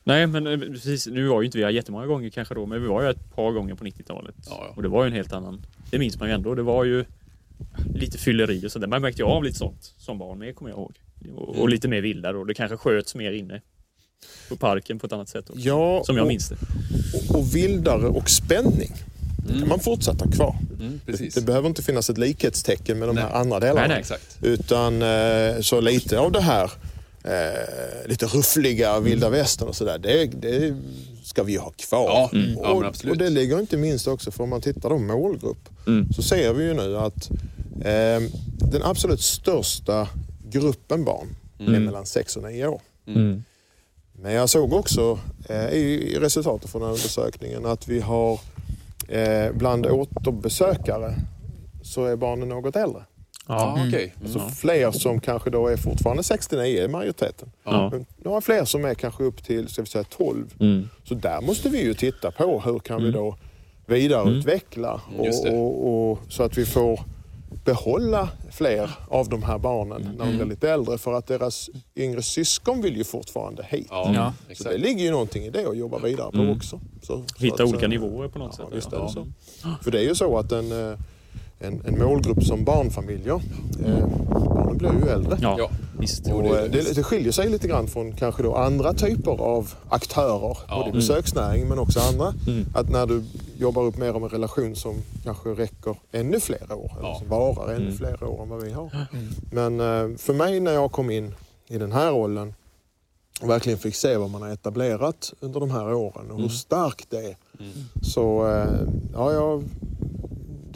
Nej, 0.05 0.27
men 0.27 0.47
eh, 0.47 0.59
precis. 0.59 1.07
Nu 1.07 1.27
var 1.29 1.41
ju 1.43 1.47
inte 1.47 1.59
vi 1.59 1.65
här 1.65 1.71
jättemånga 1.71 2.07
gånger 2.07 2.31
kanske 2.31 2.55
då, 2.55 2.67
men 2.67 2.83
vi 2.83 2.89
var 2.89 3.03
ju 3.03 3.11
ett 3.11 3.35
par 3.35 3.51
gånger 3.53 3.75
på 3.75 3.85
90-talet. 3.85 4.35
Ja, 4.47 4.65
ja. 4.69 4.73
Och 4.77 4.83
det 4.83 4.89
var 4.89 5.05
ju 5.05 5.07
en 5.09 5.13
helt 5.13 5.33
annan... 5.33 5.67
Det 5.91 5.99
minns 5.99 6.19
man 6.21 6.29
ju 6.29 6.35
ändå. 6.35 6.55
Det 6.55 6.63
var 6.63 6.85
ju 6.85 7.05
lite 7.95 8.19
fylleri 8.19 8.67
och 8.67 8.73
sådär. 8.73 8.87
Man 8.87 9.03
märkte 9.03 9.23
ju 9.23 9.27
av 9.29 9.45
lite 9.45 9.59
sånt 9.59 9.95
som 9.99 10.19
barn 10.19 10.39
med, 10.39 10.57
kommer 10.57 10.71
jag 10.71 10.79
ihåg. 10.79 10.93
Och, 11.37 11.49
Mm. 11.49 11.61
och 11.63 11.69
lite 11.69 11.89
mer 11.89 12.01
vildare 12.01 12.37
och 12.37 12.47
det 12.47 12.55
kanske 12.55 12.77
sköts 12.77 13.15
mer 13.15 13.33
inne 13.33 13.61
på 14.49 14.57
parken 14.57 14.99
på 14.99 15.07
ett 15.07 15.13
annat 15.13 15.29
sätt 15.29 15.51
också. 15.51 15.61
Ja, 15.63 16.03
Som 16.07 16.17
jag 16.17 16.23
och, 16.25 16.29
minns 16.29 16.49
det. 16.49 16.57
och, 17.31 17.37
och 17.39 17.55
vildare 17.57 18.07
och 18.07 18.31
spänning 18.31 18.93
kan 19.49 19.69
man 19.69 19.81
fortsätta 19.81 20.31
kvar. 20.31 20.57
Mm, 20.81 21.01
Det, 21.07 21.35
det 21.35 21.41
behöver 21.41 21.69
inte 21.69 21.83
finnas 21.83 22.11
ett 22.11 22.19
likhetstecken 22.19 22.99
med 22.99 23.09
de 23.09 23.17
här 23.17 23.29
Nej. 23.29 23.41
andra 23.41 23.61
delarna. 23.61 23.81
Nej, 23.81 23.89
nej. 23.89 23.99
Exakt. 24.01 24.39
Utan 24.43 25.03
eh, 25.03 25.61
så 25.61 25.81
lite 25.81 26.19
av 26.19 26.33
det 26.33 26.41
här 26.41 26.71
eh, 27.25 28.09
lite 28.09 28.27
ruffliga 28.27 29.01
vilda 29.01 29.31
västern 29.31 29.69
och 29.69 29.77
sådär, 29.77 29.99
det, 29.99 30.27
det 30.27 30.77
ska 31.25 31.43
vi 31.43 31.57
ha 31.57 31.71
kvar. 31.71 32.05
Ja, 32.05 32.31
mm. 32.33 32.55
ja, 32.63 32.69
och, 32.73 32.85
absolut. 32.85 33.13
och 33.13 33.19
det 33.19 33.31
ligger 33.31 33.61
inte 33.61 33.77
minst 33.77 34.09
också 34.09 34.31
för 34.31 34.45
om 34.45 34.51
man 34.51 34.61
tittar 34.61 34.89
på 34.89 34.99
målgrupp 34.99 35.69
Mm. 35.87 36.13
så 36.13 36.23
ser 36.23 36.53
vi 36.53 36.65
ju 36.65 36.75
nu 36.75 36.97
att 36.99 37.31
eh, 37.81 38.31
den 38.73 38.83
absolut 38.83 39.21
största 39.21 40.09
gruppen 40.51 41.05
barn 41.05 41.27
är 41.59 41.67
Mm. 41.69 41.85
mellan 41.85 42.07
6 42.07 42.37
och 42.37 42.43
9 42.43 42.67
år. 42.67 42.81
Mm. 44.19 44.23
Men 44.23 44.33
jag 44.33 44.49
såg 44.49 44.73
också 44.73 45.19
eh, 45.49 45.69
i, 45.69 46.13
i 46.15 46.19
resultatet 46.19 46.71
från 46.71 46.83
den 46.83 46.91
undersökningen 46.91 47.67
att 47.67 47.89
vi 47.89 48.01
har 48.01 48.41
eh, 49.09 49.53
bland 49.53 49.87
återbesökare 49.87 51.15
så 51.83 52.05
är 52.05 52.17
barnen 52.17 52.49
något 52.49 52.77
äldre. 52.77 53.03
Ja, 53.49 53.79
okej. 53.87 54.15
Mm. 54.21 54.33
Så 54.33 54.39
fler 54.39 54.91
som 54.91 55.21
kanske 55.21 55.51
då 55.51 55.67
är 55.69 55.77
fortfarande 55.77 56.23
69 56.23 56.85
är 56.85 56.89
majoriteten. 56.89 57.51
Ja. 57.65 57.91
Men 57.91 58.07
Några 58.17 58.41
fler 58.41 58.65
som 58.65 58.85
är 58.85 58.95
kanske 58.95 59.25
upp 59.25 59.45
till 59.45 59.69
ska 59.69 59.83
vi 59.83 59.89
säga, 59.89 60.05
12. 60.05 60.55
Mm. 60.61 60.89
Så 61.05 61.15
där 61.15 61.41
måste 61.41 61.69
vi 61.69 61.83
ju 61.83 61.95
titta 61.95 62.31
på 62.31 62.61
hur 62.61 62.79
kan 62.79 63.05
vi 63.05 63.11
då 63.11 63.37
vidareutveckla 63.87 65.01
Mm, 65.09 65.21
och, 65.21 65.47
och, 65.47 66.11
och, 66.11 66.19
så 66.29 66.43
att 66.43 66.59
vi 66.59 66.67
får 66.67 67.01
behålla 67.65 68.29
fler 68.51 68.91
av 69.09 69.29
de 69.29 69.43
här 69.43 69.59
barnen 69.59 70.01
när 70.03 70.25
Mm. 70.25 70.29
de 70.29 70.37
blir 70.37 70.47
lite 70.47 70.71
äldre. 70.71 70.99
För 70.99 71.13
att 71.13 71.27
deras 71.27 71.71
yngre 71.97 72.23
syskon 72.23 72.83
vill 72.83 72.97
ju 72.97 73.05
fortfarande 73.05 73.67
hit. 73.71 73.87
Ja. 73.91 74.33
Så 74.47 74.53
exakt. 74.53 74.71
det 74.71 74.79
ligger 74.79 75.05
ju 75.05 75.11
någonting 75.11 75.43
i 75.45 75.51
det 75.51 75.67
att 75.69 75.77
jobba 75.77 75.99
vidare 75.99 76.31
på 76.31 76.39
Mm. 76.39 76.57
också. 76.57 76.81
Så, 77.03 77.23
Hitta 77.39 77.57
så 77.57 77.63
att 77.63 77.69
olika 77.69 77.79
säga- 77.79 77.89
nivåer 77.89 78.29
på 78.29 78.39
något 78.39 78.55
Ja, 78.59 78.65
sätt. 78.65 78.77
visst 78.77 78.93
är 78.93 78.97
ja. 78.97 79.03
det 79.05 79.13
så. 79.13 79.27
För 79.83 79.91
det 79.91 79.99
är 79.99 80.05
ju 80.05 80.15
så 80.15 80.39
att 80.39 80.53
en, 80.53 80.73
eh, 80.93 80.99
en, 81.59 81.83
en 81.87 81.99
målgrupp 81.99 82.45
som 82.45 82.65
barnfamiljer, 82.65 83.41
eh, 83.87 84.07
barnen 84.55 84.79
blir 84.79 84.93
ju 85.05 85.09
äldre. 85.11 85.39
Ja, 85.41 85.71
visst. 85.99 86.31
Och 86.33 86.43
det- 86.43 86.65
eh, 86.65 86.71
det, 86.71 86.95
det 86.95 87.03
skiljer 87.03 87.33
sig 87.33 87.49
lite 87.51 87.69
grann 87.69 87.87
från 87.89 88.13
kanske 88.13 88.43
då 88.43 88.55
andra 88.55 88.93
typer 88.93 89.31
av 89.41 89.73
aktörer, 89.89 90.59
Ja. 90.69 90.77
både 90.77 90.89
i 90.89 90.93
besöksnäring 90.93 91.69
men 91.69 91.79
också 91.79 92.01
andra. 92.01 92.35
Mm. 92.47 92.65
Att 92.75 92.91
när 92.91 93.07
du 93.07 93.25
jobbar 93.59 93.83
upp 93.83 93.97
mer 93.99 94.17
om 94.17 94.23
en 94.25 94.29
relation 94.31 94.77
som 94.77 94.95
kanske 95.25 95.49
räcker 95.49 95.97
ännu 96.13 96.41
fler 96.41 96.73
år, 96.73 96.93
eller 96.99 97.09
Ja. 97.09 97.17
som 97.19 97.29
varar 97.29 97.73
ännu 97.75 97.85
Mm. 97.85 97.97
fler 97.97 98.25
år 98.25 98.43
än 98.43 98.49
vad 98.49 98.63
vi 98.63 98.73
har. 98.73 98.91
Men 99.53 99.81
eh, 99.81 100.17
för 100.19 100.33
mig 100.35 100.61
när 100.61 100.73
jag 100.73 100.93
kom 100.93 101.11
in 101.11 101.35
i 101.69 101.79
den 101.79 101.93
här 101.93 102.11
rollen 102.13 102.55
och 103.43 103.51
verkligen 103.51 103.79
fick 103.79 103.95
se 103.95 104.17
vad 104.17 104.31
man 104.31 104.43
har 104.43 104.49
etablerat 104.49 105.33
under 105.41 105.61
de 105.61 105.71
här 105.71 105.95
åren 105.95 106.31
och 106.31 106.41
hur 106.41 106.49
starkt 106.49 107.11
det 107.11 107.17
är. 107.31 107.37
Så 108.03 108.47
eh, 108.49 108.67
ja, 109.15 109.33
jag, 109.33 109.63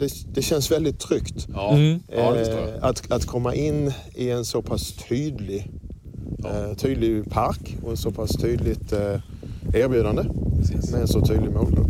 det, 0.01 0.33
det 0.33 0.41
känns 0.41 0.71
väldigt 0.71 0.99
tryggt. 0.99 1.47
Ja, 1.53 1.73
Mm. 1.75 1.99
ja. 2.15 2.35
Eh, 2.37 2.57
att, 2.81 3.11
att 3.11 3.25
komma 3.25 3.55
in 3.55 3.91
i 4.15 4.29
en 4.29 4.45
så 4.45 4.61
pass 4.61 4.93
tydlig, 5.09 5.71
eh, 6.45 6.73
tydlig 6.77 7.29
park 7.31 7.77
och 7.83 7.91
en 7.91 7.97
så 7.97 8.11
pass 8.11 8.31
tydligt 8.31 8.91
eh, 8.93 9.19
erbjudande 9.73 10.23
Precis. 10.57 10.91
med 10.91 11.01
en 11.01 11.07
så 11.07 11.25
tydlig 11.25 11.51
målgrupp. 11.51 11.87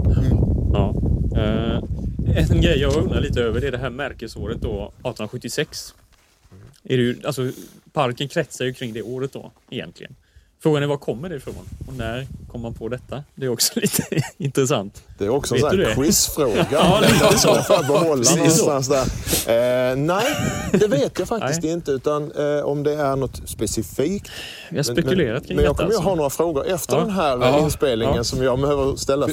Ja. 0.73 0.95
Eh, 1.37 1.83
en 2.51 2.61
grej 2.61 2.79
jag 2.79 2.95
undrar 2.95 3.21
lite 3.21 3.41
över 3.41 3.61
det 3.61 3.67
är 3.67 3.71
det 3.71 3.77
här 3.77 3.89
märkesåret 3.89 4.61
då, 4.61 4.83
1876. 4.83 5.93
Är 6.83 6.97
det 6.97 7.03
ju, 7.03 7.15
alltså, 7.25 7.51
parken 7.93 8.27
kretsar 8.27 8.65
ju 8.65 8.73
kring 8.73 8.93
det 8.93 9.01
året 9.01 9.33
då 9.33 9.51
egentligen. 9.69 10.15
Frågan 10.63 10.83
är 10.83 10.87
var 10.87 10.97
kommer 10.97 11.29
det 11.29 11.35
ifrån 11.35 11.55
och 11.87 11.93
när 11.93 12.27
kom 12.51 12.61
man 12.61 12.73
på 12.73 12.89
detta? 12.89 13.23
Det 13.35 13.45
är 13.45 13.49
också 13.49 13.79
lite 13.79 14.03
intressant. 14.37 15.03
Det 15.17 15.25
är 15.25 15.29
också 15.29 15.55
en 15.55 15.61
sån 15.61 15.69
här 15.79 15.95
quizfråga. 15.95 16.65
Ja, 16.71 16.99
lite 17.01 17.37
så. 17.39 17.47
Jag 17.47 17.67
får 17.67 17.83
behålla 17.87 18.23
Precis 18.23 18.37
någonstans 18.65 18.87
där. 19.47 19.91
Eh, 19.91 19.95
nej, 19.95 20.25
det 20.73 20.87
vet 20.87 21.19
jag 21.19 21.27
faktiskt 21.27 21.63
inte. 21.63 21.91
Utan 21.91 22.31
eh, 22.31 22.63
om 22.63 22.83
det 22.83 22.93
är 22.93 23.15
något 23.15 23.49
specifikt. 23.49 24.29
Vi 24.69 24.77
har 24.77 24.83
spekulerat 24.83 25.41
men, 25.41 25.47
kring 25.47 25.55
men 25.55 25.65
jag 25.65 25.73
detta. 25.73 25.83
kommer 25.83 25.95
alltså. 25.95 26.09
ha 26.09 26.15
några 26.15 26.29
frågor 26.29 26.65
efter 26.67 26.95
Ja. 26.95 27.01
den 27.01 27.09
här 27.11 27.37
Ja. 27.37 27.59
inspelningen 27.59 28.15
Ja. 28.15 28.23
som 28.23 28.43
jag 28.43 28.61
behöver 28.61 28.95
ställa. 28.95 29.27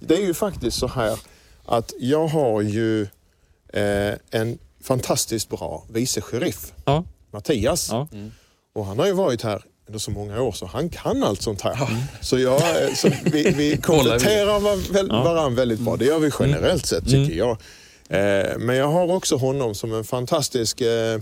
Det 0.00 0.14
är 0.16 0.26
ju 0.26 0.34
faktiskt 0.34 0.78
så 0.78 0.86
här 0.86 1.18
att 1.66 1.92
jag 1.98 2.26
har 2.28 2.60
ju 2.60 3.02
eh, 3.72 4.14
en 4.30 4.58
fantastiskt 4.82 5.48
bra 5.48 5.84
vice 5.90 6.20
sheriff. 6.20 6.72
Mattias. 7.32 7.92
Och 8.74 8.86
han 8.86 8.98
har 8.98 9.06
ju 9.06 9.12
varit 9.12 9.42
här 9.42 9.62
under 9.90 9.98
så 9.98 10.10
många 10.10 10.42
år 10.42 10.52
så 10.52 10.66
han 10.66 10.88
kan 10.88 11.22
allt 11.22 11.42
sånt 11.42 11.60
här. 11.60 11.88
Så, 12.20 12.38
jag, 12.38 12.60
eh, 12.60 12.94
så 12.94 13.08
vi, 13.24 13.50
vi 13.50 13.76
kompletterar 13.82 14.46
Ja. 14.46 15.22
varandra 15.24 15.48
väldigt 15.48 15.80
bra. 15.80 15.96
Det 15.96 16.04
gör 16.04 16.18
vi 16.18 16.30
generellt 16.40 16.86
sett 16.86 17.04
tycker 17.04 17.16
Mm. 17.16 17.38
jag. 17.38 17.50
Eh, 18.08 18.58
men 18.58 18.76
jag 18.76 18.88
har 18.88 19.12
också 19.14 19.36
honom 19.36 19.74
som 19.74 19.94
en 19.94 20.04
fantastisk 20.04 20.80
eh, 20.80 21.20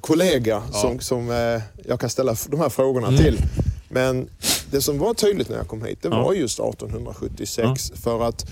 kollega 0.00 0.62
som, 0.72 1.00
som 1.00 1.30
eh, 1.30 1.62
jag 1.88 2.00
kan 2.00 2.10
ställa 2.10 2.36
de 2.48 2.60
här 2.60 2.68
frågorna 2.68 3.16
till. 3.18 3.38
Men 3.88 4.28
det 4.70 4.80
som 4.80 4.98
var 4.98 5.14
tydligt 5.14 5.48
när 5.48 5.56
jag 5.56 5.68
kom 5.68 5.84
hit, 5.84 5.98
det 6.02 6.08
Ja. 6.08 6.22
var 6.22 6.32
just 6.34 6.60
1876. 6.60 7.92
För 8.02 8.28
att 8.28 8.46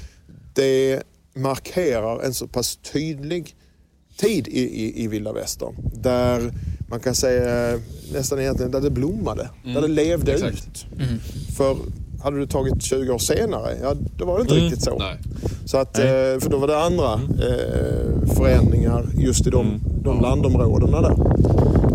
det 0.54 1.02
markerar 1.34 2.22
en 2.22 2.34
så 2.34 2.46
pass 2.46 2.78
tydlig 2.92 3.54
tid 4.16 4.48
i, 4.48 4.60
i, 4.60 5.04
i 5.04 5.08
vilda 5.08 5.32
västern. 5.32 5.74
Där 5.94 6.52
man 6.90 7.00
kan 7.00 7.14
säga 7.14 7.78
nästan 8.12 8.40
egentligen 8.40 8.70
där 8.72 8.80
det 8.80 8.90
blommade. 8.90 9.50
Där 9.64 9.80
det 9.80 9.88
levde 9.88 10.32
exakt. 10.32 10.54
ut. 10.54 10.86
För 11.56 11.76
hade 12.22 12.38
du 12.38 12.46
tagit 12.46 12.82
20 12.82 13.12
år 13.12 13.18
senare, 13.18 13.76
ja 13.82 13.94
då 14.16 14.24
var 14.24 14.36
det 14.36 14.42
inte 14.42 14.54
Mm. 14.54 14.64
riktigt 14.64 14.84
så. 14.84 14.98
Nej. 14.98 15.16
Så 15.64 15.78
att, 15.78 15.98
Nej. 15.98 16.06
eh, 16.34 16.40
för 16.40 16.50
då 16.50 16.58
var 16.58 16.66
det 16.66 16.78
andra 16.82 17.12
eh, 17.14 18.34
förändringar 18.36 19.06
just 19.18 19.46
i 19.46 19.50
de, 19.50 19.80
de 20.04 20.20
landområdena 20.20 21.00
där. 21.00 21.20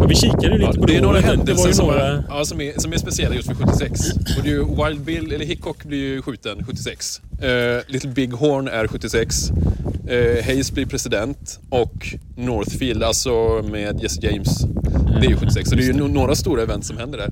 Och 0.02 0.12
vi 0.12 0.16
kikade 0.16 0.48
ju 0.48 0.58
lite 0.58 0.72
Ja, 0.74 0.80
på 0.82 0.86
det 0.88 0.96
är 0.98 1.02
några. 1.02 1.16
Det 1.22 1.26
händelser 1.28 1.72
som, 1.72 1.86
några... 1.88 2.02
är, 2.08 2.24
ja, 2.30 2.46
som, 2.46 2.62
är, 2.62 2.74
som 2.82 2.94
är 2.94 2.98
speciella 2.98 3.36
just 3.36 3.48
för 3.48 3.56
76. 3.56 4.00
Och 4.38 4.44
det 4.44 4.50
är 4.50 4.54
ju 4.54 4.66
Wild 4.86 5.02
Bill, 5.02 5.32
eller 5.34 5.46
Hickok 5.46 5.84
blir 5.84 5.98
ju 5.98 6.22
skjuten 6.22 6.66
76. 6.66 7.22
Eh, 7.42 7.48
Little 7.88 8.10
Big 8.10 8.34
Horn 8.34 8.68
är 8.68 8.88
76. 8.88 9.52
Eh, 10.08 10.46
Hayes 10.46 10.72
blir 10.72 10.86
president 10.86 11.60
och 11.70 12.16
Northfield, 12.38 13.04
alltså 13.04 13.62
med 13.72 14.04
Jesse 14.04 14.22
James, 14.22 14.62
det 15.20 15.26
är 15.26 15.30
ju 15.30 15.38
76. 15.38 15.70
Så 15.70 15.76
det 15.76 15.84
är 15.84 15.94
ju 15.94 16.08
några 16.08 16.36
stora 16.36 16.62
event 16.62 16.86
som 16.86 16.98
händer 16.98 17.18
där. 17.18 17.32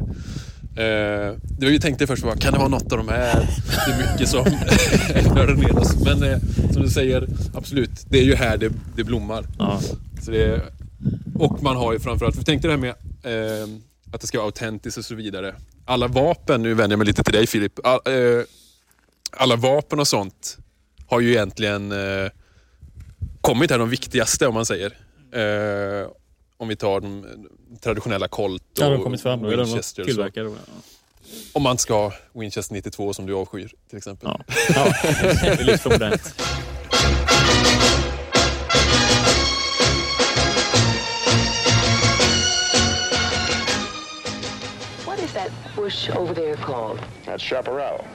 Eh, 0.75 1.35
det 1.41 1.65
var 1.65 1.71
ju 1.71 1.79
tänkte 1.79 2.07
först, 2.07 2.23
bara, 2.23 2.35
kan 2.35 2.53
det 2.53 2.59
vara 2.59 2.69
något 2.69 2.91
av 2.91 2.97
de 2.97 3.07
här? 3.07 3.49
Det 3.85 3.91
är 3.91 4.11
mycket 4.11 4.29
som 4.29 4.43
nördar 5.35 5.53
ner 5.53 5.77
oss. 5.77 5.95
Men 6.05 6.23
eh, 6.23 6.37
som 6.71 6.81
du 6.81 6.89
säger, 6.89 7.27
absolut, 7.53 8.05
det 8.09 8.19
är 8.19 8.23
ju 8.23 8.35
här 8.35 8.57
det, 8.57 8.71
det 8.95 9.03
blommar. 9.03 9.45
Ja. 9.59 9.81
Så 10.21 10.31
det, 10.31 10.61
och 11.35 11.63
man 11.63 11.75
har 11.75 11.93
ju 11.93 11.99
framförallt, 11.99 12.35
för 12.35 12.43
tänk 12.43 12.61
dig 12.61 12.71
det 12.71 12.77
här 12.77 12.95
med 13.21 13.61
eh, 13.61 13.67
att 14.11 14.21
det 14.21 14.27
ska 14.27 14.37
vara 14.37 14.45
autentiskt 14.45 14.97
och 14.97 15.05
så 15.05 15.15
vidare. 15.15 15.55
Alla 15.85 16.07
vapen, 16.07 16.61
nu 16.61 16.73
vänder 16.73 16.93
jag 16.93 16.97
mig 16.97 17.07
lite 17.07 17.23
till 17.23 17.33
dig 17.33 17.47
Filip. 17.47 17.79
All, 17.83 17.99
eh, 18.05 18.43
alla 19.31 19.55
vapen 19.55 19.99
och 19.99 20.07
sånt 20.07 20.57
har 21.07 21.19
ju 21.19 21.31
egentligen 21.31 21.91
eh, 21.91 22.29
kommit 23.43 23.71
här, 23.71 23.79
de 23.79 23.89
viktigaste 23.89 24.47
om 24.47 24.53
man 24.53 24.65
säger. 24.65 24.91
Eh, 25.31 26.07
om 26.57 26.67
vi 26.67 26.75
tar 26.75 27.01
de 27.01 27.25
traditionella 27.81 28.27
Colt 28.27 28.61
och 28.61 28.83
Ja, 28.83 28.89
de 28.89 29.03
kommit 29.03 29.21
fram 29.21 29.41
då. 29.41 29.47
Eller 29.47 29.57
de 29.57 29.65
Winchester 29.65 30.47
och. 30.47 30.55
Om 31.53 31.63
man 31.63 31.77
ska 31.77 31.93
ha 31.93 32.13
Winchester 32.33 32.73
92 32.73 33.13
som 33.13 33.25
du 33.25 33.33
avskyr 33.33 33.71
till 33.89 33.97
exempel. 33.97 34.29
Ja, 34.31 34.43
ja 34.75 34.93
det 35.41 35.47
är 35.47 35.63
lite 35.63 35.77
för 35.77 35.89
modernt. 35.89 36.35
What 45.05 45.19
is 45.23 45.33
that 45.33 45.49
bush 45.75 46.17
over 46.17 46.33
there 46.35 46.55
called? 46.55 46.99
That's 47.25 47.43
chaparral. 47.43 48.05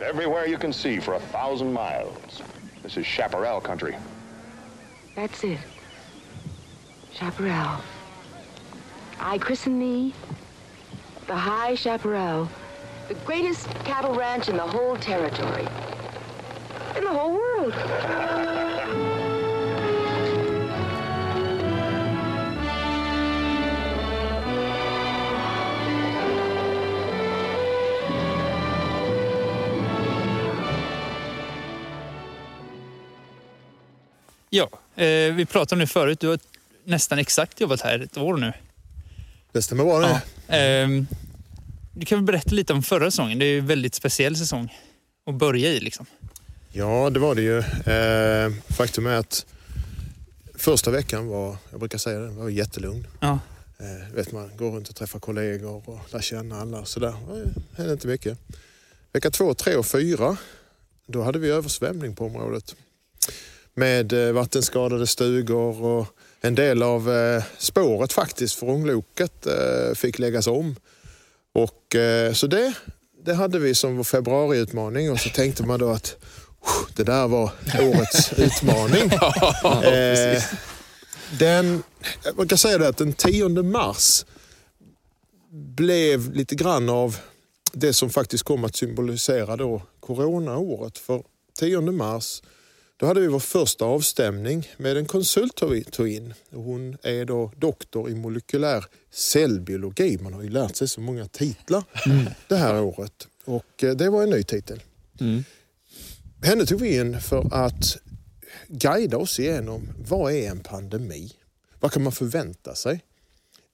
Everywhere 0.00 0.46
you 0.46 0.58
can 0.58 0.72
see 0.72 1.00
for 1.00 1.14
a 1.14 1.20
thousand 1.32 1.72
miles. 1.72 2.42
This 2.82 2.96
is 2.96 3.06
chaparral 3.06 3.60
country. 3.60 3.94
That's 5.14 5.44
it. 5.44 5.58
Chaparral. 7.12 7.80
I 9.20 9.38
christen 9.38 9.78
thee 9.78 10.12
the 11.26 11.34
High 11.34 11.74
Chaparral, 11.74 12.48
the 13.08 13.14
greatest 13.26 13.68
cattle 13.84 14.14
ranch 14.14 14.48
in 14.48 14.56
the 14.56 14.62
whole 14.62 14.96
territory. 14.96 15.66
In 16.96 17.04
the 17.04 17.10
whole 17.10 17.32
world. 17.32 19.23
Ja, 34.54 34.68
eh, 34.96 35.34
vi 35.34 35.46
pratade 35.46 35.74
om 35.74 35.78
det 35.78 35.86
förut. 35.86 36.20
Du 36.20 36.28
har 36.28 36.38
nästan 36.84 37.18
exakt 37.18 37.60
jobbat 37.60 37.80
här 37.80 37.98
ett 37.98 38.16
år 38.16 38.36
nu. 38.36 38.52
Det 39.52 39.62
stämmer 39.62 39.84
bra 39.84 39.98
det. 39.98 40.22
Ja. 40.46 40.54
Ehm, 40.56 41.06
du 41.92 42.06
kan 42.06 42.18
väl 42.18 42.24
berätta 42.24 42.50
lite 42.50 42.72
om 42.72 42.82
förra 42.82 43.10
säsongen. 43.10 43.38
Det 43.38 43.44
är 43.44 43.48
ju 43.50 43.58
en 43.58 43.66
väldigt 43.66 43.94
speciell 43.94 44.36
säsong 44.36 44.78
att 45.26 45.34
börja 45.34 45.68
i. 45.68 45.80
Liksom. 45.80 46.06
Ja, 46.72 47.10
det 47.10 47.20
var 47.20 47.34
det 47.34 47.42
ju. 47.42 47.58
Eh, 47.58 48.52
faktum 48.68 49.06
är 49.06 49.16
att 49.16 49.46
första 50.54 50.90
veckan 50.90 51.28
var, 51.28 51.56
jag 51.70 51.80
brukar 51.80 51.98
säga 51.98 52.18
det, 52.18 52.28
var 52.28 52.48
jättelugn. 52.48 53.06
Ja. 53.20 53.38
Eh, 53.78 54.14
vet 54.14 54.32
man 54.32 54.50
går 54.56 54.70
runt 54.70 54.88
och 54.88 54.96
träffar 54.96 55.18
kollegor 55.18 55.88
och 55.88 56.12
lär 56.12 56.20
känna 56.20 56.60
alla 56.60 56.80
och 56.80 56.88
sådär. 56.88 57.14
Det 57.28 57.76
hände 57.76 57.92
inte 57.92 58.06
mycket. 58.06 58.38
Vecka 59.12 59.30
två, 59.30 59.54
tre 59.54 59.76
och 59.76 59.86
fyra, 59.86 60.36
då 61.06 61.22
hade 61.22 61.38
vi 61.38 61.50
översvämning 61.50 62.14
på 62.14 62.26
området. 62.26 62.74
Med 63.74 64.12
eh, 64.12 64.32
vattenskadade 64.32 65.06
stugor 65.06 65.82
och 65.82 66.06
en 66.40 66.54
del 66.54 66.82
av 66.82 67.10
eh, 67.12 67.42
spåret 67.58 68.12
faktiskt 68.12 68.54
för 68.54 68.68
ångloket 68.68 69.46
eh, 69.46 69.94
fick 69.94 70.18
läggas 70.18 70.46
om. 70.46 70.76
Och, 71.54 71.96
så 72.34 72.46
det, 72.46 72.72
det 73.24 73.34
hade 73.34 73.58
vi 73.58 73.74
som 73.74 73.96
vår 73.96 74.04
februariutmaning 74.04 75.10
och 75.10 75.20
så 75.20 75.28
tänkte 75.30 75.62
man 75.62 75.80
då 75.80 75.90
att 75.90 76.16
"Oh, 76.60 76.86
det 76.96 77.02
där 77.04 77.28
var 77.28 77.50
årets 77.80 78.32
utmaning. 78.38 79.10
eh, 79.92 80.42
den, 81.38 81.82
man 82.36 82.48
kan 82.48 82.58
säga 82.58 82.78
det 82.78 82.88
att 82.88 82.96
den 82.96 83.12
10 83.12 83.48
mars 83.48 84.24
blev 85.76 86.32
lite 86.34 86.54
grann 86.54 86.88
av 86.88 87.16
det 87.72 87.92
som 87.92 88.10
faktiskt 88.10 88.44
kom 88.44 88.64
att 88.64 88.76
symbolisera 88.76 89.56
då 89.56 89.82
coronaåret. 90.00 90.98
För 90.98 91.22
10 91.58 91.80
mars 91.80 92.42
då 92.96 93.06
hade 93.06 93.20
vi 93.20 93.26
vår 93.26 93.40
första 93.40 93.84
avstämning 93.84 94.68
med 94.76 94.96
en 94.96 95.06
konsult 95.06 95.62
vi- 95.62 95.84
tog 95.84 96.08
in. 96.08 96.34
Hon 96.50 96.96
är 97.02 97.24
då 97.24 97.52
doktor 97.56 98.10
i 98.10 98.14
molekylär 98.14 98.84
cellbiologi. 99.10 100.18
Man 100.20 100.32
har 100.32 100.42
ju 100.42 100.50
lärt 100.50 100.76
sig 100.76 100.88
så 100.88 101.00
många 101.00 101.28
titlar 101.28 101.84
det 102.48 102.56
här 102.56 102.82
året. 102.82 103.28
Och 103.44 103.84
eh, 103.84 103.94
det 103.96 104.10
var 104.10 104.22
en 104.22 104.30
ny 104.30 104.42
titel. 104.42 104.82
Mm. 105.20 105.44
Henne 106.42 106.66
tog 106.66 106.80
vi 106.80 106.96
in 107.00 107.20
för 107.20 107.54
att 107.54 107.96
guida 108.68 109.16
oss 109.16 109.40
igenom 109.40 109.88
vad 110.08 110.32
är 110.32 110.50
en 110.50 110.60
pandemi? 110.60 111.32
Vad 111.80 111.92
kan 111.92 112.02
man 112.02 112.12
förvänta 112.12 112.74
sig? 112.74 113.04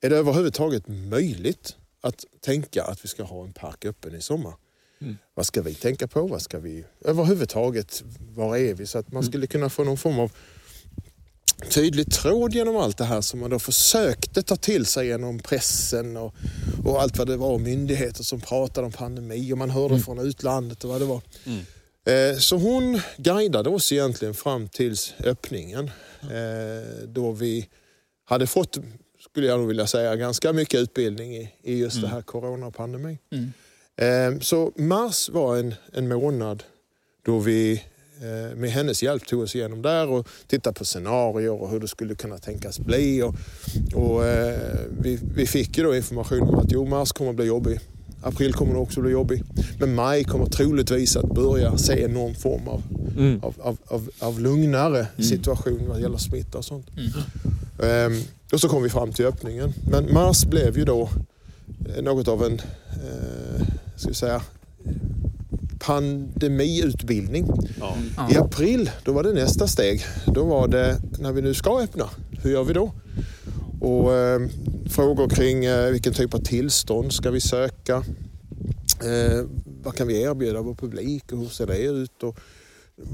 Är 0.01 0.11
det 0.11 0.17
överhuvudtaget 0.17 0.89
möjligt 0.89 1.77
att 2.01 2.25
tänka 2.41 2.85
att 2.85 3.05
vi 3.05 3.09
ska 3.09 3.23
ha 3.23 3.45
en 3.45 3.53
park 3.53 3.85
öppen 3.85 4.15
i 4.15 4.21
sommar? 4.23 4.55
Vad 5.35 5.47
ska 5.47 5.63
vi 5.63 5.75
tänka 5.75 6.09
på? 6.09 6.27
Vad 6.27 6.43
ska 6.43 6.59
vi 6.59 6.85
överhuvudtaget, 7.05 8.03
var 8.35 8.57
är 8.57 8.75
vi? 8.75 8.87
Så 8.87 8.99
att 8.99 9.13
man 9.13 9.23
skulle 9.25 9.47
kunna 9.47 9.69
få 9.71 9.85
någon 9.85 9.97
form 9.99 10.19
av 10.19 10.33
tydlig 11.71 12.13
tråd 12.13 12.55
genom 12.55 12.77
allt 12.77 12.99
det 12.99 13.05
här 13.05 13.21
som 13.21 13.41
man 13.41 13.51
då 13.51 13.59
försökte 13.59 14.43
ta 14.43 14.57
till 14.57 14.87
sig 14.87 15.07
genom 15.07 15.39
pressen 15.39 16.17
och, 16.17 16.35
och 16.85 17.03
allt 17.03 17.19
vad 17.19 17.27
det 17.27 17.37
var. 17.37 17.59
Myndigheter 17.59 18.25
som 18.25 18.41
pratade 18.41 18.87
om 18.87 18.93
pandemi 18.93 19.53
och 19.53 19.59
man 19.59 19.71
hörde 19.71 20.01
från 20.01 20.19
utlandet 20.19 20.85
och 20.85 20.91
vad 20.91 21.01
det 21.01 21.05
var. 21.05 21.23
Eh, 22.07 22.37
Så 22.39 22.57
hon 22.57 23.01
guidade 23.17 23.71
oss 23.71 23.93
egentligen 23.93 24.35
fram 24.35 24.69
till 24.69 24.95
öppningen 25.25 25.91
eh, 26.23 27.05
då 27.09 27.33
vi 27.33 27.69
hade 28.25 28.47
fått, 28.47 28.79
skulle 29.31 29.47
jag 29.47 29.59
nog 29.59 29.69
vilja 29.69 29.87
säga, 29.87 30.17
ganska 30.17 30.53
mycket 30.53 30.81
utbildning 30.81 31.37
i, 31.37 31.53
i 31.63 31.79
just 31.79 32.03
det 32.03 32.09
här 32.09 32.23
coronapandemin. 32.23 33.19
Eh, 33.33 33.39
Så 34.41 34.73
mars 34.77 35.29
var 35.29 35.57
en, 35.57 35.75
en 35.93 36.09
månad 36.09 36.63
då 37.27 37.39
vi 37.39 37.73
eh, 38.21 38.57
med 38.57 38.71
hennes 38.71 39.03
hjälp 39.03 39.27
tog 39.27 39.41
oss 39.43 39.55
igenom 39.55 39.83
där 39.83 40.09
och 40.09 40.29
tittade 40.47 40.79
på 40.79 40.85
scenarier 40.85 41.63
och 41.63 41.71
hur 41.71 41.81
det 41.81 41.89
skulle 41.89 42.15
kunna 42.15 42.39
tänkas 42.39 42.79
bli. 42.79 43.23
Och, 43.23 43.35
och, 43.95 44.27
eh, 44.27 44.59
vi, 45.01 45.19
vi 45.35 45.47
fick 45.47 45.79
ju 45.79 45.85
då 45.85 45.97
information 45.97 46.43
om 46.43 46.55
att 46.55 46.73
jo, 46.73 46.85
mars 46.87 47.13
kommer 47.13 47.31
att 47.31 47.37
bli 47.37 47.47
jobbig. 47.47 47.81
April 48.23 48.53
kommer 48.53 48.77
också 48.77 49.01
att 49.01 49.05
bli 49.05 49.13
jobbig. 49.13 49.43
Men 49.79 49.95
maj 49.95 50.25
kommer 50.25 50.47
troligtvis 50.47 51.17
att 51.17 51.35
börja 51.35 51.79
se 51.79 52.09
någon 52.09 52.35
form 52.35 52.69
av, 52.69 52.83
Mm. 53.17 53.41
av, 53.43 53.55
av, 53.61 53.79
av, 53.87 54.11
av 54.19 54.41
lugnare 54.41 55.07
situation 55.19 55.81
vad 55.89 56.01
gäller 56.01 56.19
smitta 56.19 56.59
och 56.59 56.65
sånt. 56.65 56.87
Ehm, 57.83 58.21
och 58.53 58.61
så 58.61 58.69
kom 58.69 58.83
vi 58.83 58.89
fram 58.89 59.13
till 59.13 59.27
öppningen. 59.27 59.73
Men 59.91 60.13
mars 60.15 60.45
blev 60.45 60.79
ju 60.79 60.85
då 60.85 61.09
eh, 61.97 62.03
något 62.03 62.29
av 62.29 62.45
en 62.45 62.61
eh, 62.91 63.67
ska 64.01 64.09
vi 64.09 64.15
säga, 64.15 64.43
pandemiutbildning. 65.79 67.47
Ja. 67.81 67.97
I 68.31 68.37
april 68.37 68.91
då 69.05 69.13
var 69.13 69.23
det 69.23 69.33
nästa 69.33 69.67
steg. 69.67 70.05
Då 70.27 70.45
var 70.45 70.69
det 70.69 70.97
när 71.19 71.33
vi 71.33 71.43
nu 71.43 71.55
ska 71.55 71.81
öppna, 71.81 72.11
hur 72.43 72.51
gör 72.51 72.65
vi 72.65 72.73
då? 72.73 72.93
Och 73.81 74.15
eh, 74.15 74.41
frågor 74.91 75.29
kring 75.29 75.65
eh, 75.65 75.91
vilken 75.91 76.13
typ 76.13 76.35
av 76.35 76.39
tillstånd 76.39 77.13
ska 77.13 77.31
vi 77.31 77.41
söka? 77.41 77.97
Eh, 79.05 79.45
vad 79.83 79.95
kan 79.95 80.07
vi 80.07 80.23
erbjuda 80.23 80.63
vår 80.63 80.75
publik 80.75 81.33
och 81.33 81.39
hur 81.39 81.49
ser 81.49 81.67
det 81.67 81.79
ut? 81.79 82.23
Och 82.23 82.41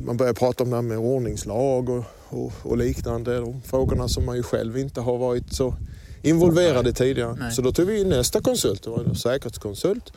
man 0.04 0.16
börjar 0.16 0.32
prata 0.32 0.64
om 0.64 0.70
det 0.70 0.76
här 0.76 0.82
med 0.82 0.98
ordningslag 0.98 1.88
och, 1.88 2.04
och, 2.28 2.52
och 2.62 2.76
liknande. 2.76 3.40
De 3.40 3.62
frågorna 3.62 4.08
som 4.08 4.26
man 4.26 4.36
ju 4.36 4.42
själv 4.42 4.78
inte 4.78 5.00
har 5.00 5.18
varit 5.18 5.52
så 5.52 5.74
involverad 6.22 6.88
i 6.88 6.92
tidigare. 6.92 7.36
Nej. 7.40 7.52
Så 7.52 7.62
då 7.62 7.72
tog 7.72 7.86
vi 7.86 8.00
in 8.00 8.08
nästa 8.08 8.40
konsult, 8.40 8.82
det 8.82 8.90
var 8.90 9.04
en 9.04 9.14
säkerhetskonsult 9.14 10.12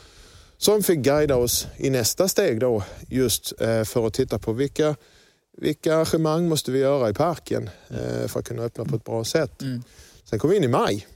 som 0.60 0.84
fick 0.84 1.00
guida 1.00 1.36
oss 1.36 1.68
i 1.78 1.90
nästa 1.90 2.28
steg 2.28 2.60
då 2.60 2.84
just 3.08 3.62
eh, 3.62 3.84
för 3.84 4.08
att 4.08 4.14
titta 4.14 4.40
på 4.40 4.54
vilka, 4.54 4.96
vilka 5.58 5.96
arrangemang 5.96 6.50
måste 6.50 6.72
vi 6.72 6.80
göra 6.80 7.10
i 7.10 7.14
parken 7.14 7.70
eh, 7.90 8.28
för 8.28 8.40
att 8.40 8.48
kunna 8.48 8.64
öppna 8.64 8.86
på 8.86 8.96
ett 8.96 9.04
bra 9.04 9.24
sätt. 9.24 9.62
Mm. 9.62 9.84
Sen 10.24 10.40
kom 10.40 10.50
vi 10.50 10.58
in 10.58 10.64
i 10.64 10.68
maj 10.68 11.08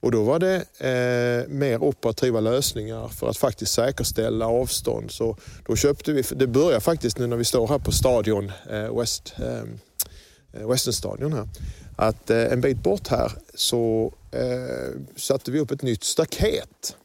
och 0.00 0.10
då 0.10 0.22
var 0.22 0.38
det 0.38 0.56
eh, 0.78 1.52
mer 1.52 1.82
operativa 1.82 2.40
lösningar 2.40 3.08
för 3.08 3.30
att 3.30 3.36
faktiskt 3.36 3.72
säkerställa 3.72 4.46
avstånd. 4.46 5.10
Så 5.10 5.36
då 5.66 5.76
köpte 5.76 6.12
vi, 6.12 6.22
det 6.22 6.46
börjar 6.46 6.80
faktiskt 6.80 7.18
nu 7.18 7.26
när 7.26 7.36
vi 7.36 7.44
står 7.44 7.68
här 7.68 7.78
på 7.78 7.92
stadion, 7.92 8.52
eh, 8.70 8.98
West, 8.98 9.34
eh, 9.38 10.66
Westernstadion 10.68 11.32
här, 11.32 11.48
att 11.96 12.30
eh, 12.30 12.52
en 12.52 12.60
bit 12.60 12.82
bort 12.82 13.08
här 13.08 13.32
så 13.54 14.12
eh, 14.30 15.00
satte 15.16 15.50
vi 15.50 15.60
upp 15.60 15.70
ett 15.70 15.82
nytt 15.82 16.04
staket. 16.04 16.96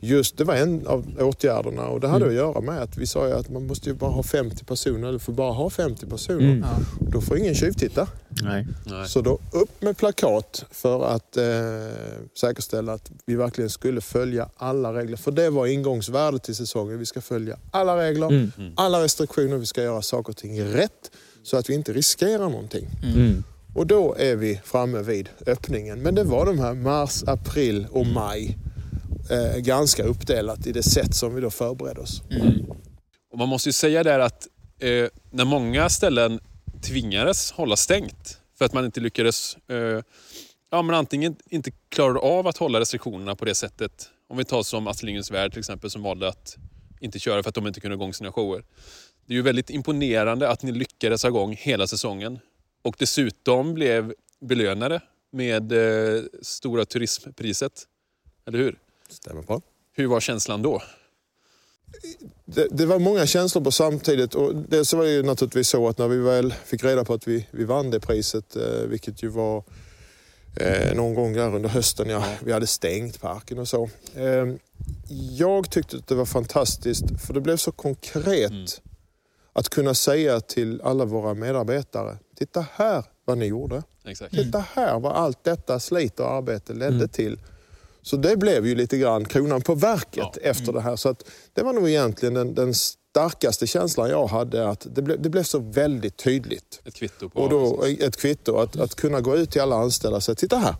Just 0.00 0.36
det 0.36 0.44
var 0.44 0.54
en 0.54 0.86
av 0.86 1.06
åtgärderna 1.20 1.86
och 1.86 2.00
det 2.00 2.08
hade 2.08 2.26
att 2.26 2.32
göra 2.34 2.60
med 2.60 2.82
att 2.82 2.96
vi 2.96 3.06
sa 3.06 3.26
ju 3.28 3.32
att 3.34 3.50
man 3.50 3.66
måste 3.66 3.88
ju 3.90 3.94
bara 3.94 4.10
ha 4.10 4.22
50 4.22 4.64
personer, 4.64 5.08
eller 5.08 5.18
får 5.18 5.32
bara 5.32 5.52
ha 5.52 5.70
50 5.70 6.06
personer. 6.06 6.40
Mm. 6.44 6.60
Ja. 6.60 6.78
Då 7.12 7.20
får 7.20 7.38
ingen 7.38 7.54
tjuvtitta. 7.54 8.06
Nej. 8.42 8.66
Nej. 8.86 9.08
Så 9.08 9.20
då 9.20 9.38
upp 9.52 9.82
med 9.82 9.96
plakat 9.96 10.64
för 10.70 11.04
att 11.06 11.36
eh, 11.36 11.44
säkerställa 12.40 12.92
att 12.92 13.10
vi 13.26 13.34
verkligen 13.34 13.70
skulle 13.70 14.00
följa 14.00 14.48
alla 14.56 14.92
regler. 14.94 15.16
För 15.16 15.30
det 15.30 15.50
var 15.50 15.66
ingångsvärdet 15.66 16.42
till 16.42 16.54
säsongen. 16.56 16.98
Vi 16.98 17.06
ska 17.06 17.20
följa 17.20 17.58
alla 17.70 17.96
regler, 17.96 18.26
Mm. 18.28 18.50
alla 18.76 19.02
restriktioner. 19.02 19.56
Vi 19.56 19.66
ska 19.66 19.82
göra 19.82 20.02
saker 20.02 20.30
och 20.32 20.36
ting 20.36 20.62
rätt 20.64 21.10
så 21.42 21.56
att 21.56 21.70
vi 21.70 21.74
inte 21.74 21.92
riskerar 21.92 22.50
någonting. 22.50 22.88
Mm. 23.16 23.44
Och 23.74 23.86
då 23.86 24.14
är 24.18 24.36
vi 24.36 24.60
framme 24.64 25.02
vid 25.02 25.28
öppningen. 25.46 26.02
Men 26.02 26.14
det 26.14 26.24
var 26.24 26.46
de 26.46 26.58
här 26.58 26.74
mars, 26.74 27.22
april 27.26 27.86
och 27.90 28.06
maj. 28.06 28.58
Eh, 29.30 29.56
ganska 29.56 30.02
uppdelat 30.02 30.66
i 30.66 30.72
det 30.72 30.82
sätt 30.82 31.14
som 31.14 31.34
vi 31.34 31.40
då 31.40 31.50
förberedde 31.50 32.00
oss. 32.00 32.22
Mm. 32.30 32.66
Och 33.32 33.38
man 33.38 33.48
måste 33.48 33.68
ju 33.68 33.72
säga 33.72 34.02
där 34.02 34.18
att 34.18 34.48
eh, 34.78 35.08
när 35.30 35.44
många 35.44 35.88
ställen 35.88 36.40
tvingades 36.82 37.52
hålla 37.52 37.76
stängt 37.76 38.38
för 38.58 38.64
att 38.64 38.72
man 38.72 38.84
inte 38.84 39.00
lyckades 39.00 39.56
eh, 39.68 40.02
ja, 40.70 40.82
men 40.82 40.94
antingen 40.94 41.36
inte 41.50 41.70
klarade 41.88 42.18
av 42.18 42.46
att 42.46 42.56
hålla 42.56 42.80
restriktionerna 42.80 43.34
på 43.34 43.44
det 43.44 43.54
sättet 43.54 44.10
Om 44.28 44.36
vi 44.36 44.44
tar 44.44 44.62
som 44.62 44.86
Astrid 44.86 45.06
Lindgrens 45.06 45.30
Värld 45.30 45.52
till 45.52 45.58
exempel 45.58 45.90
som 45.90 46.02
valde 46.02 46.28
att 46.28 46.56
inte 47.00 47.18
köra 47.18 47.42
för 47.42 47.48
att 47.48 47.54
de 47.54 47.66
inte 47.66 47.80
kunde 47.80 47.96
ha 47.96 48.02
igång 48.02 48.14
sina 48.14 48.32
shower. 48.32 48.64
Det 49.26 49.32
är 49.32 49.36
ju 49.36 49.42
väldigt 49.42 49.70
imponerande 49.70 50.48
att 50.48 50.62
ni 50.62 50.72
lyckades 50.72 51.22
ha 51.22 51.28
igång 51.28 51.56
hela 51.58 51.86
säsongen 51.86 52.38
och 52.82 52.96
dessutom 52.98 53.74
blev 53.74 54.14
belönade 54.40 55.00
med 55.32 55.72
eh, 55.72 56.22
Stora 56.42 56.84
Turismpriset. 56.84 57.72
Eller 58.46 58.58
hur? 58.58 58.78
Stämmer 59.12 59.42
bra. 59.42 59.60
Hur 59.92 60.06
var 60.06 60.20
känslan 60.20 60.62
då? 60.62 60.82
Det, 62.44 62.68
det 62.70 62.86
var 62.86 62.98
många 62.98 63.26
känslor 63.26 63.64
på 63.64 63.70
samtidigt. 63.70 64.34
Och 64.34 64.54
dels 64.54 64.92
var 64.92 65.04
det 65.04 65.10
ju 65.10 65.22
naturligtvis 65.22 65.68
så 65.68 65.88
att 65.88 65.98
när 65.98 66.08
vi 66.08 66.18
väl 66.18 66.54
fick 66.64 66.84
reda 66.84 67.04
på 67.04 67.14
att 67.14 67.28
vi, 67.28 67.46
vi 67.50 67.64
vann 67.64 67.90
det 67.90 68.00
priset, 68.00 68.56
eh, 68.56 68.62
vilket 68.86 69.22
ju 69.22 69.28
var 69.28 69.64
eh, 70.56 70.94
någon 70.94 71.14
gång 71.14 71.32
där 71.32 71.54
under 71.54 71.68
hösten, 71.68 72.08
ja, 72.08 72.24
vi 72.44 72.52
hade 72.52 72.66
stängt 72.66 73.20
parken 73.20 73.58
och 73.58 73.68
så. 73.68 73.90
Eh, 74.14 74.46
jag 75.30 75.70
tyckte 75.70 75.96
att 75.96 76.06
det 76.06 76.14
var 76.14 76.24
fantastiskt 76.24 77.04
för 77.26 77.34
det 77.34 77.40
blev 77.40 77.56
så 77.56 77.72
konkret 77.72 78.82
att 79.52 79.68
kunna 79.68 79.94
säga 79.94 80.40
till 80.40 80.80
alla 80.84 81.04
våra 81.04 81.34
medarbetare, 81.34 82.18
titta 82.36 82.66
här 82.74 83.04
vad 83.24 83.38
ni 83.38 83.46
gjorde. 83.46 83.82
Exakt. 84.04 84.34
Titta 84.34 84.64
här 84.74 85.00
vad 85.00 85.12
allt 85.12 85.44
detta 85.44 85.80
slit 85.80 86.20
och 86.20 86.30
arbete 86.30 86.72
ledde 86.72 87.08
till. 87.08 87.38
Så 88.02 88.16
det 88.16 88.36
blev 88.36 88.66
ju 88.66 88.74
lite 88.74 88.98
grann 88.98 89.24
kronan 89.24 89.60
på 89.62 89.74
verket 89.74 90.12
Ja. 90.16 90.32
efter 90.42 90.72
det 90.72 90.80
här. 90.80 90.96
Så 90.96 91.08
att 91.08 91.24
det 91.52 91.62
var 91.62 91.72
nog 91.72 91.88
egentligen 91.88 92.34
den, 92.34 92.54
den 92.54 92.74
starkaste 92.74 93.66
känslan 93.66 94.10
jag 94.10 94.26
hade, 94.26 94.68
att 94.68 94.86
det, 94.94 95.02
ble, 95.02 95.16
det 95.16 95.28
blev 95.28 95.42
så 95.42 95.58
väldigt 95.58 96.16
tydligt. 96.16 96.80
Ett 96.84 96.94
kvitto 96.94 97.28
på... 97.28 97.40
Och 97.40 97.50
då 97.50 97.84
ett 98.00 98.16
kvitto, 98.16 98.56
att, 98.56 98.76
att 98.76 98.94
kunna 98.94 99.20
gå 99.20 99.36
ut 99.36 99.50
till 99.50 99.60
alla 99.60 99.76
anställda 99.76 100.16
och 100.16 100.22
säga, 100.22 100.34
titta 100.34 100.56
här. 100.58 100.74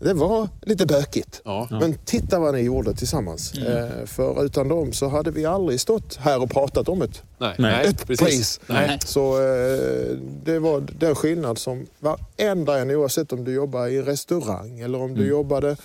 Det 0.00 0.14
var 0.14 0.48
lite 0.62 0.86
bökigt. 0.86 1.42
Ja. 1.44 1.68
Men 1.70 1.94
titta 2.04 2.38
vad 2.38 2.54
ni 2.54 2.60
gjorde 2.60 2.94
tillsammans. 2.94 3.54
Eh, 3.54 4.06
för 4.06 4.44
utan 4.44 4.68
dem 4.68 4.92
så 4.92 5.08
hade 5.08 5.30
vi 5.30 5.44
aldrig 5.44 5.80
stått 5.80 6.16
här 6.16 6.42
och 6.42 6.50
pratat 6.50 6.88
om 6.88 7.02
ett, 7.02 7.22
Nej, 7.58 7.86
ett 7.86 8.06
precis. 8.06 8.26
pris. 8.26 8.60
Nej. 8.66 8.98
Så 9.04 9.34
eh, 9.40 10.16
det 10.44 10.58
var 10.58 10.80
den 10.98 11.14
skillnad 11.14 11.58
som 11.58 11.86
varenda 12.00 12.78
en, 12.78 12.90
oavsett 12.90 13.32
om 13.32 13.44
du 13.44 13.52
jobbar 13.54 13.86
i 13.86 14.02
restaurang 14.02 14.80
eller 14.80 15.00
om 15.00 15.14
du 15.14 15.26
jobbade 15.28 15.76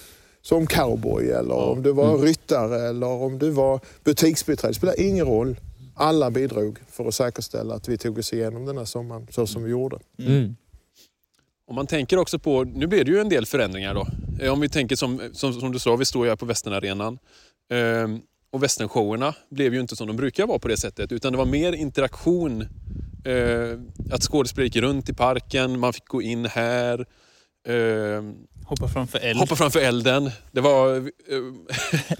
som 0.48 0.68
cowboy 0.68 1.30
eller 1.30 1.56
om 1.56 1.84
du 1.84 1.92
var 1.92 2.18
ryttare 2.18 2.90
eller 2.90 3.08
om 3.08 3.40
du 3.40 3.50
var 3.50 3.80
butiksbiträde. 4.04 4.72
Det 4.72 4.76
spelar 4.76 5.00
ingen 5.00 5.26
roll. 5.26 5.56
Alla 5.96 6.32
bidrog 6.32 6.80
för 6.90 7.06
att 7.08 7.16
säkerställa 7.16 7.74
att 7.76 7.88
vi 7.88 7.98
tog 7.98 8.18
oss 8.18 8.34
igenom 8.34 8.66
den 8.66 8.78
här 8.78 8.86
sommaren 8.86 9.28
så 9.32 9.48
som 9.48 9.64
vi 9.64 9.72
gjorde. 9.72 10.00
Mm. 10.20 10.56
Om 11.68 11.76
man 11.76 11.88
tänker 11.88 12.18
också 12.18 12.40
på, 12.40 12.64
nu 12.64 12.88
blir 12.88 13.04
det 13.04 13.12
ju 13.12 13.20
en 13.20 13.30
del 13.30 13.46
förändringar 13.46 13.94
då. 13.94 14.08
Eh, 14.42 14.54
Om 14.54 14.60
vi 14.62 14.70
tänker 14.70 14.96
som, 14.96 15.22
som, 15.34 15.54
som 15.54 15.72
du 15.72 15.80
sa, 15.80 15.96
vi 15.96 16.06
står 16.06 16.26
ju 16.26 16.30
här 16.30 16.36
på 16.36 16.46
Västernarenan. 16.46 17.20
Ehm, 17.72 18.22
och 18.52 18.64
västernshowerna 18.64 19.36
blev 19.50 19.74
ju 19.74 19.80
inte 19.80 19.96
som 19.96 20.08
de 20.08 20.16
brukar 20.18 20.48
vara 20.48 20.60
på 20.60 20.68
det 20.68 20.78
sättet. 20.78 21.12
Utan 21.12 21.32
det 21.32 21.38
var 21.38 21.46
mer 21.46 21.74
interaktion. 21.74 22.62
Eh, 23.26 23.80
att 24.12 24.24
skådespelare 24.24 24.66
gick 24.66 24.76
runt 24.76 25.10
i 25.10 25.14
parken, 25.14 25.80
man 25.80 25.94
fick 25.94 26.06
gå 26.08 26.22
in 26.22 26.46
här. 26.46 27.06
ehm, 27.68 28.36
Hoppa 28.68 28.88
framför 28.88 29.20
eld. 29.20 29.40
hoppa 29.40 29.56
framför 29.56 29.80
elden. 29.80 30.32
Det 30.52 30.62
var 30.62 30.96
eh, 30.98 31.04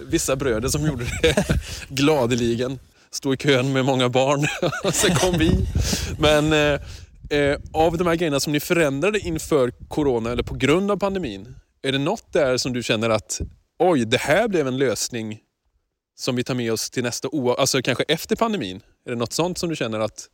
vissa 0.00 0.36
bröder 0.36 0.68
som 0.68 0.86
gjorde 0.86 1.04
det 1.22 1.46
gladeligen. 1.88 2.78
Stod 3.10 3.34
i 3.34 3.36
kön 3.36 3.72
med 3.72 3.84
många 3.84 4.08
barn 4.08 4.46
sen 4.92 5.14
kom 5.14 5.38
vi. 5.38 5.66
Men 6.18 6.52
eh, 6.52 6.80
eh, 7.38 7.58
av 7.72 7.98
de 7.98 8.06
här 8.06 8.14
grejerna 8.14 8.40
som 8.40 8.52
ni 8.52 8.60
förändrade 8.60 9.18
inför 9.18 9.72
corona 9.88 10.30
eller 10.30 10.42
på 10.42 10.54
grund 10.54 10.90
av 10.90 10.96
pandemin. 10.96 11.56
Är 11.82 11.92
det 11.92 11.98
något 11.98 12.32
där 12.32 12.56
som 12.56 12.72
du 12.72 12.82
känner 12.82 13.10
att 13.10 13.40
oj, 13.78 14.04
det 14.04 14.20
här 14.20 14.48
blev 14.48 14.68
en 14.68 14.78
lösning 14.78 15.38
som 16.18 16.36
vi 16.36 16.44
tar 16.44 16.54
med 16.54 16.72
oss 16.72 16.90
till 16.90 17.02
nästa 17.02 17.28
år, 17.28 17.60
alltså 17.60 17.82
kanske 17.82 18.04
efter 18.08 18.36
pandemin? 18.36 18.80
Är 19.06 19.10
det 19.10 19.16
något 19.16 19.32
sånt 19.32 19.58
som 19.58 19.68
du 19.68 19.76
känner 19.76 20.00
att 20.00 20.28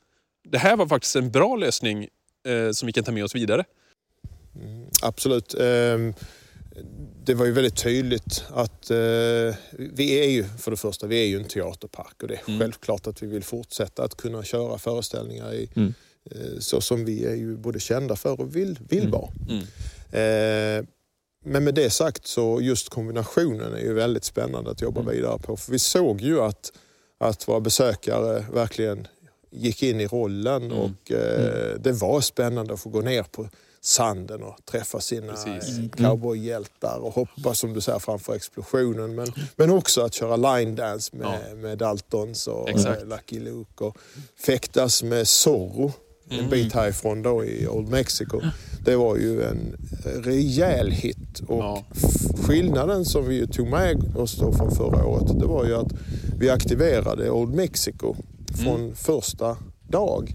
det 0.51 0.59
här 0.59 0.77
var 0.77 0.87
faktiskt 0.87 1.17
en 1.17 1.31
bra 1.31 1.57
lösning 1.57 2.09
eh, 2.47 2.71
som 2.73 2.87
vi 2.87 2.93
kan 2.93 3.05
ta 3.05 3.13
med 3.13 3.25
oss 3.25 3.35
vidare? 3.35 3.65
Absolut. 5.03 5.55
Ehm, 5.61 6.15
Det 7.25 7.35
var 7.35 7.47
ju 7.47 7.53
väldigt 7.53 7.77
tydligt 7.83 8.45
att 8.51 8.91
eh, 8.91 9.55
vi 9.71 10.21
är 10.21 10.31
ju, 10.31 10.45
för 10.59 10.71
det 10.71 10.77
första, 10.77 11.07
vi 11.07 11.23
är 11.23 11.27
ju 11.27 11.37
en 11.39 11.45
teaterpark 11.45 12.23
och 12.23 12.29
det 12.29 12.35
är 12.35 12.59
självklart 12.59 13.07
att 13.07 13.23
vi 13.23 13.27
vill 13.27 13.43
fortsätta 13.45 14.05
att 14.05 14.15
kunna 14.17 14.43
köra 14.43 14.79
föreställningar 14.79 15.55
i, 15.55 15.69
eh, 16.31 16.59
så 16.59 16.81
som 16.81 17.05
vi 17.05 17.25
är 17.25 17.35
ju 17.35 17.57
både 17.57 17.81
kända 17.81 18.17
för 18.17 18.41
och 18.41 18.57
vill, 18.57 18.79
vill 18.89 19.09
vara. 19.09 19.31
Eh, 20.21 20.85
Men 21.47 21.65
med 21.65 21.75
det 21.75 21.91
sagt 21.91 22.27
så 22.27 22.61
just 22.61 22.89
kombinationen 22.89 23.75
är 23.75 23.81
ju 23.81 23.93
väldigt 23.95 24.25
spännande 24.25 24.71
att 24.71 24.83
jobba 24.83 25.03
vidare 25.03 25.39
på. 25.39 25.57
För 25.57 25.73
vi 25.73 25.79
såg 25.79 26.21
ju 26.21 26.41
att, 26.41 26.73
att 27.19 27.49
våra 27.49 27.61
besökare 27.61 28.45
verkligen 28.53 29.07
gick 29.51 29.83
in 29.83 30.01
i 30.01 30.07
rollen 30.07 30.73
och 30.73 31.13
det 31.79 31.93
var 31.93 32.21
spännande 32.21 32.75
att 32.75 32.81
få 32.81 32.91
gå 32.91 33.01
ner 33.01 33.23
på 33.23 33.49
sanden 33.85 34.43
och 34.43 34.57
träffa 34.65 35.01
sina 35.01 35.33
Precis. 35.33 35.79
eh, 35.79 35.89
cowboyhjältar 35.89 36.99
och 36.99 37.15
hoppa 37.15 37.55
som 37.55 37.73
du 37.73 37.81
säger 37.81 37.99
framför 37.99 38.35
explosionen. 38.35 39.15
Men, 39.15 39.33
men 39.57 39.71
också 39.71 40.01
att 40.03 40.15
köra 40.15 40.37
line 40.37 40.75
dance 40.75 41.17
med, 41.17 41.57
med 41.57 41.79
Daltons 41.79 42.47
och 42.47 42.69
Exakt. 42.71 43.03
eh, 43.03 43.09
Lucky 43.09 43.41
Luke 43.41 43.85
och 43.85 43.97
fäktas 44.47 45.03
med 45.03 45.29
Zorro 45.29 45.93
en 46.31 46.49
bit 46.49 46.73
härifrån 46.73 47.23
då 47.23 47.45
i 47.45 47.67
Old 47.69 47.89
Mexico. 47.89 48.41
Det 48.85 48.97
var 48.97 49.17
ju 49.17 49.43
en 49.43 49.77
rejäl 50.05 50.91
hit 50.91 51.41
och 51.49 51.59
Ja. 51.59 51.85
skillnaden 52.43 53.05
som 53.05 53.29
vi 53.29 53.47
tog 53.47 53.69
med 53.69 54.17
oss 54.17 54.37
då 54.37 54.53
från 54.53 54.71
förra 54.75 55.07
året 55.07 55.39
det 55.41 55.47
var 55.47 55.65
ju 55.65 55.75
att 55.75 55.93
vi 56.39 56.51
aktiverade 56.51 57.31
Old 57.31 57.55
Mexico 57.55 58.15
från 58.63 58.95
första 58.95 59.57
dag 59.89 60.33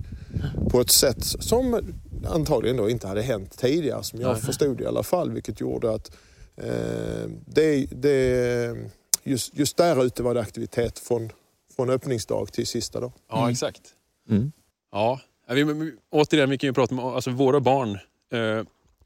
på 0.72 0.82
ett 0.82 0.92
sätt 0.92 1.24
som 1.24 1.82
antagligen 2.28 2.78
då 2.78 2.90
inte 2.90 3.08
hade 3.08 3.22
hänt 3.22 3.58
tidigare 3.58 4.04
som 4.04 4.22
jag 4.22 4.42
förstod 4.42 4.82
i 4.82 4.86
alla 4.86 5.04
fall 5.04 5.32
vilket 5.32 5.60
gjorde 5.62 5.92
att 5.94 6.12
eh, 6.56 7.30
det, 7.46 7.86
det, 7.92 8.76
just, 9.24 9.58
just 9.58 9.78
där 9.78 10.04
ute 10.06 10.24
var 10.24 10.34
det 10.34 10.42
aktivitet 10.42 11.00
från, 11.00 11.30
från 11.76 11.90
öppningsdag 11.90 12.52
till 12.52 12.68
sista 12.68 13.00
dag. 13.00 13.12
Ja, 13.30 13.52
exakt. 13.52 13.82
Mm. 14.30 14.52
Ja, 14.92 15.20
vi- 15.48 15.94
återigen, 16.10 16.50
vi 16.50 16.58
kan 16.58 16.68
ju 16.68 16.74
prata 16.74 16.96
om, 16.96 17.00
alltså 17.00 17.32
våra 17.32 17.60
barn 17.60 17.98
eh, 18.34 18.64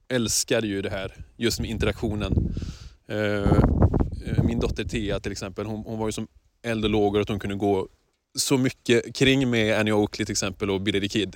älskade 0.07 0.67
ju 0.67 0.81
det 0.81 0.89
här, 0.89 1.25
just 1.37 1.59
med 1.59 1.69
interaktionen. 1.69 2.53
Eh, 3.07 3.17
eh, 3.17 4.43
min 4.43 4.59
dotter 4.59 4.83
Thea 4.83 5.19
till 5.19 5.31
exempel, 5.31 5.65
hon, 5.65 5.83
hon 5.85 5.99
var 5.99 6.07
ju 6.07 6.11
som 6.11 6.27
eld 6.63 6.83
och 6.85 6.89
lågor 6.91 7.21
att 7.21 7.29
hon 7.29 7.39
kunde 7.39 7.55
gå 7.55 7.87
så 8.35 8.57
mycket 8.57 9.15
kring 9.15 9.49
med 9.49 9.79
Annie 9.79 9.91
Oakley 9.91 10.25
till 10.25 10.31
exempel 10.31 10.69
och 10.69 10.81
Billy 10.81 10.99
the 10.99 11.07
Kid 11.07 11.35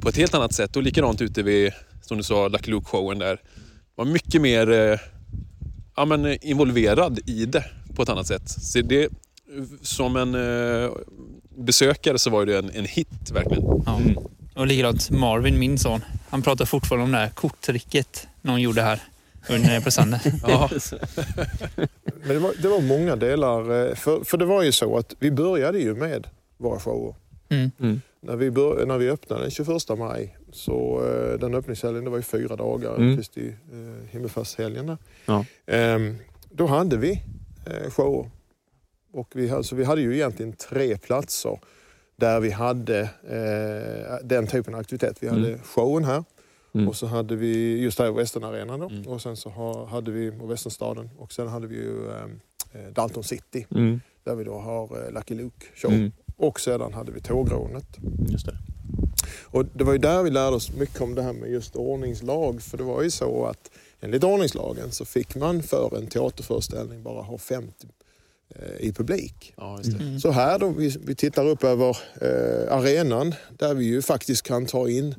på 0.00 0.08
ett 0.08 0.16
helt 0.16 0.34
annat 0.34 0.54
sätt. 0.54 0.76
Och 0.76 0.82
likadant 0.82 1.20
ute 1.20 1.42
vid, 1.42 1.72
som 2.02 2.16
du 2.16 2.22
sa, 2.22 2.48
Lucky 2.48 2.70
Luke-showen 2.70 3.18
där. 3.18 3.40
Var 3.94 4.04
mycket 4.04 4.40
mer 4.40 4.70
eh, 4.70 4.98
ja, 5.96 6.04
men, 6.04 6.24
eh, 6.24 6.36
involverad 6.42 7.20
i 7.26 7.46
det 7.46 7.64
på 7.94 8.02
ett 8.02 8.08
annat 8.08 8.26
sätt. 8.26 8.48
Så 8.48 8.80
det, 8.80 9.08
som 9.82 10.16
en 10.16 10.34
eh, 10.34 10.90
besökare 11.56 12.18
så 12.18 12.30
var 12.30 12.46
det 12.46 12.58
en, 12.58 12.70
en 12.70 12.84
hit 12.84 13.30
verkligen. 13.32 13.64
Ja. 13.86 14.00
Och 14.54 14.66
likadant 14.66 15.10
Marvin, 15.10 15.58
min 15.58 15.78
son. 15.78 16.04
Han 16.30 16.42
pratar 16.42 16.64
fortfarande 16.64 17.04
om 17.04 17.12
det 17.12 17.18
här 17.18 17.28
korttricket 17.28 18.28
någon 18.42 18.60
gjorde 18.60 18.82
här 18.82 19.00
under 19.50 19.80
presenten. 19.80 20.32
Ja, 20.46 20.70
Men 22.22 22.28
det 22.28 22.38
var, 22.38 22.52
det 22.62 22.68
var 22.68 22.80
många 22.80 23.16
delar. 23.16 23.88
eh, 23.88 23.94
För, 23.94 24.24
för 24.24 24.38
det 24.38 24.44
var 24.44 24.62
ju 24.62 24.72
så 24.72 24.96
att 24.98 25.14
vi 25.18 25.30
började 25.30 25.78
ju 25.78 25.94
med 25.94 26.26
våra 26.58 26.78
shower. 26.80 27.14
Mm. 27.48 27.70
Mm. 27.80 28.00
När 28.22 28.36
vi, 28.36 28.50
bör, 28.50 28.86
när 28.86 28.98
vi 28.98 29.10
öppnade 29.10 29.42
den 29.42 29.50
21 29.50 29.68
maj, 29.98 30.36
så 30.52 31.02
eh, 31.06 31.38
den 31.38 31.54
öppningshelgen, 31.54 32.04
det 32.04 32.10
var 32.10 32.16
ju 32.16 32.22
fyra 32.22 32.56
dagar, 32.56 32.94
Mm. 32.96 33.16
Kristi 33.16 33.48
eh, 33.72 34.10
himmelfärdshelgen. 34.10 34.96
Ja. 35.26 35.44
Ehm, 35.66 36.16
då 36.50 36.66
hade 36.66 36.96
vi 36.96 37.22
eh, 37.66 37.90
shower. 37.90 38.30
Och 39.12 39.28
vi, 39.34 39.50
alltså, 39.50 39.74
vi 39.74 39.84
hade 39.84 40.00
ju 40.00 40.14
egentligen 40.14 40.52
tre 40.52 40.96
platser 40.98 41.58
där 42.16 42.40
vi 42.40 42.50
hade 42.50 43.00
eh, 43.00 44.26
den 44.26 44.46
typen 44.46 44.74
av 44.74 44.80
aktivitet. 44.80 45.16
Vi 45.20 45.28
hade 45.28 45.58
showen 45.58 46.04
här 46.04 46.24
Mm. 46.74 46.88
och 46.88 46.96
så 46.96 47.06
hade 47.06 47.36
vi 47.36 47.78
just 47.78 47.98
här 47.98 48.08
i 48.08 48.10
Västernarenan 48.12 48.80
då. 48.80 48.88
Mm. 48.88 49.06
Och 49.08 49.22
sen 49.22 49.36
så 49.36 49.48
ha, 49.50 49.86
hade 49.86 50.10
vi 50.10 50.30
och 50.40 50.50
Västernstaden 50.50 51.10
och 51.18 51.32
sen 51.32 51.48
hade 51.48 51.66
vi 51.66 51.74
ju 51.76 52.08
eh, 52.10 52.92
Dalton 52.94 53.24
City 53.24 53.66
Mm. 53.70 54.00
där 54.24 54.34
vi 54.34 54.44
då 54.44 54.58
har 54.58 55.06
eh, 55.06 55.12
Lucky 55.12 55.34
Luke 55.34 55.66
show. 55.74 55.92
Mm. 55.92 56.12
Och 56.36 56.60
sedan 56.60 56.92
hade 56.94 57.12
vi 57.12 57.20
tågrånet. 57.20 57.86
Just 58.28 58.46
det. 58.46 58.56
Och 59.42 59.66
det 59.72 59.84
var 59.84 59.92
ju 59.92 59.98
där 59.98 60.22
vi 60.22 60.30
lärde 60.30 60.56
oss 60.56 60.72
mycket 60.72 61.00
om 61.00 61.14
det 61.14 61.22
här 61.22 61.32
med 61.32 61.50
just 61.50 61.76
ordningslag. 61.76 62.62
För 62.62 62.78
det 62.78 62.84
var 62.84 63.02
ju 63.02 63.10
så 63.10 63.46
att 63.46 63.70
enligt 64.00 64.24
ordningslagen 64.24 64.90
så 64.92 65.04
fick 65.04 65.34
man 65.36 65.62
för 65.62 65.96
en 65.98 66.06
teaterföreställning 66.06 67.02
bara 67.02 67.22
ha 67.22 67.38
50 67.38 67.86
eh, 68.54 68.86
i 68.86 68.92
publik. 68.92 69.54
ja 69.56 69.78
just 69.78 69.98
det. 69.98 70.20
Så 70.20 70.30
här 70.30 70.58
då, 70.58 70.68
vi, 70.68 70.96
vi 71.04 71.14
tittar 71.14 71.46
upp 71.48 71.64
över 71.64 71.88
eh, 72.20 72.76
arenan 72.76 73.34
där 73.58 73.74
vi 73.74 73.84
ju 73.84 74.02
faktiskt 74.02 74.42
kan 74.42 74.66
ta 74.66 74.88
in 74.88 75.14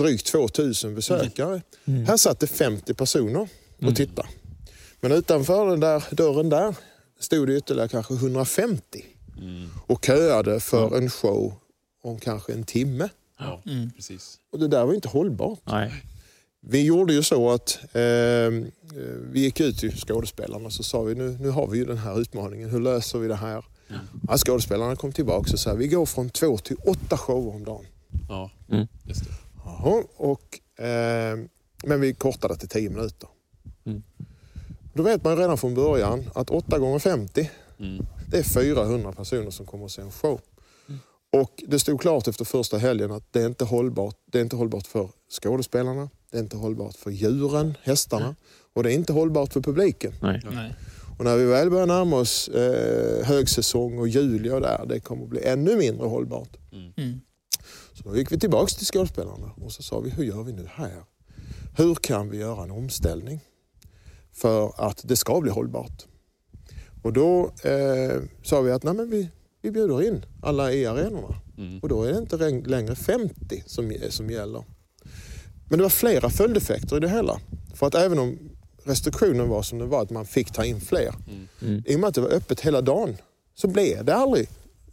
drygt 0.00 0.26
2000 0.26 0.94
besökare. 0.94 1.62
Här 2.06 2.16
satt 2.16 2.40
det 2.40 2.46
50 2.46 2.94
personer 2.94 3.48
och 3.86 3.96
tittade. 3.96 4.28
Men 5.00 5.12
utanför 5.12 5.66
den 5.66 5.80
där 5.80 6.04
dörren 6.10 6.48
där, 6.48 6.74
stod 7.20 7.46
det 7.48 7.56
ytterligare 7.56 7.88
kanske 7.88 8.14
150 8.14 9.04
och 9.86 10.04
köade 10.04 10.60
för 10.60 10.96
en 10.96 11.10
show 11.10 11.54
om 12.02 12.18
kanske 12.20 12.52
en 12.52 12.64
timme. 12.64 13.08
Ja, 13.38 13.62
Mm. 13.66 13.90
precis. 13.96 14.38
Och 14.52 14.58
det 14.58 14.68
där 14.68 14.84
var 14.84 14.94
inte 14.94 15.08
hållbart. 15.08 15.60
Nej. 15.64 15.92
Vi 16.60 16.82
gjorde 16.84 17.12
ju 17.14 17.22
så 17.22 17.50
att 17.50 17.78
eh, 17.92 18.02
eh, 18.02 18.50
vi 19.30 19.40
gick 19.40 19.60
ut 19.60 19.78
till 19.78 19.96
skådespelarna 20.00 20.64
och 20.66 20.72
så 20.72 20.82
sa 20.82 21.02
vi 21.02 21.14
nu, 21.14 21.36
nu 21.40 21.48
har 21.48 21.66
vi 21.66 21.78
ju 21.78 21.84
den 21.84 21.98
här 21.98 22.20
utmaningen, 22.20 22.70
hur 22.70 22.80
löser 22.80 23.18
vi 23.18 23.28
det 23.28 23.34
här? 23.36 23.64
Ja, 24.28 24.36
skådespelarna 24.38 24.96
kom 24.96 25.12
tillbaka 25.12 25.52
och 25.52 25.58
sa 25.58 25.74
vi 25.74 25.88
går 25.88 26.06
från 26.06 26.30
två 26.30 26.58
till 26.58 26.76
åtta 26.86 27.16
shower 27.16 27.54
om 27.54 27.64
dagen. 27.64 27.84
Ja, 28.28 28.50
Mm. 28.70 28.86
Jaha, 29.66 30.02
och, 30.16 30.60
eh, 30.84 31.38
men 31.84 32.00
vi 32.00 32.14
kortade 32.14 32.56
till 32.56 32.68
10 32.68 32.90
minuter. 32.90 33.28
Mm. 33.86 34.02
Då 34.94 35.02
vet 35.02 35.24
man 35.24 35.36
redan 35.36 35.58
från 35.58 35.74
början 35.74 36.30
att 36.34 36.50
8 36.50 36.78
gånger 36.78 36.98
50 36.98 37.50
Mm. 37.78 38.06
det 38.30 38.38
är 38.38 38.42
400 38.42 39.12
personer 39.12 39.50
som 39.50 39.66
kommer 39.66 39.84
att 39.84 39.90
se 39.90 40.02
en 40.02 40.10
show. 40.10 40.40
Och 41.32 41.62
det 41.68 41.78
stod 41.78 42.00
klart 42.00 42.28
efter 42.28 42.44
första 42.44 42.78
helgen 42.78 43.10
att 43.12 43.32
det 43.32 43.42
är 43.42 43.46
inte 43.46 43.64
hållbart. 43.64 44.16
Det 44.32 44.38
är 44.38 44.42
inte 44.42 44.56
hållbart 44.56 44.86
för 44.86 45.08
skådespelarna, 45.42 46.10
det 46.30 46.38
är 46.38 46.42
inte 46.42 46.56
hållbart 46.56 46.96
för 46.96 47.10
djuren, 47.10 47.74
hästarna 47.82 48.34
och 48.74 48.82
det 48.82 48.92
är 48.92 48.94
inte 48.94 49.12
hållbart 49.12 49.52
för 49.52 49.60
publiken. 49.60 50.12
Nej. 50.22 50.42
Nej. 50.50 50.74
Och 51.18 51.24
när 51.24 51.36
vi 51.36 51.44
väl 51.44 51.70
börjar 51.70 51.86
närma 51.86 52.16
oss 52.16 52.48
eh, 52.48 53.24
högsäsong 53.26 53.98
och 53.98 54.08
juli 54.08 54.50
och 54.50 54.60
där, 54.60 54.86
det 54.88 55.00
kommer 55.00 55.22
att 55.22 55.28
bli 55.28 55.44
ännu 55.44 55.76
mindre 55.76 56.06
hållbart. 56.06 56.56
Mm. 56.72 57.20
Så 57.96 58.08
då 58.08 58.16
gick 58.16 58.32
vi 58.32 58.38
tillbaks 58.38 58.74
till 58.74 58.86
skådespelarna 58.86 59.50
och 59.60 59.72
så 59.72 59.82
sa 59.82 60.00
vi, 60.00 60.10
hur 60.10 60.24
gör 60.24 60.42
vi 60.42 60.52
nu 60.52 60.68
här? 60.70 61.04
Hur 61.76 61.94
kan 61.94 62.30
vi 62.30 62.38
göra 62.38 62.62
en 62.62 62.70
omställning 62.70 63.40
för 64.32 64.72
att 64.76 65.08
det 65.08 65.16
ska 65.16 65.40
bli 65.40 65.50
hållbart? 65.50 66.06
Och 67.02 67.12
då 67.12 67.52
eh, 67.62 68.22
sa 68.42 68.60
vi 68.60 68.72
att 68.72 68.82
nej, 68.82 68.94
men 68.94 69.10
vi, 69.10 69.30
vi 69.62 69.70
bjuder 69.70 70.02
in 70.02 70.24
alla 70.42 70.72
i 70.72 70.86
arenorna. 70.86 71.36
Mm. 71.58 71.78
Och 71.78 71.88
då 71.88 72.02
är 72.02 72.12
det 72.12 72.18
inte 72.18 72.50
längre 72.50 72.94
50 72.94 73.62
som, 73.66 73.96
som 74.08 74.30
gäller. 74.30 74.64
Men 75.68 75.78
det 75.78 75.82
var 75.82 75.90
flera 75.90 76.30
följdeffekter 76.30 76.96
i 76.96 77.00
det 77.00 77.08
hela. 77.08 77.40
För 77.74 77.86
att 77.86 77.94
även 77.94 78.18
om 78.18 78.38
restriktionen 78.84 79.48
var 79.48 79.62
som 79.62 79.78
den 79.78 79.88
var, 79.88 80.02
att 80.02 80.10
man 80.10 80.26
fick 80.26 80.52
ta 80.52 80.64
in 80.64 80.80
fler. 80.80 81.14
Mm. 81.62 81.82
I 81.86 81.96
och 81.96 82.00
med 82.00 82.08
att 82.08 82.14
det 82.14 82.20
var 82.20 82.30
öppet 82.30 82.60
hela 82.60 82.80
dagen 82.80 83.16
så 83.54 83.68
blev 83.68 84.04
det 84.04 84.14
aldrig 84.14 84.48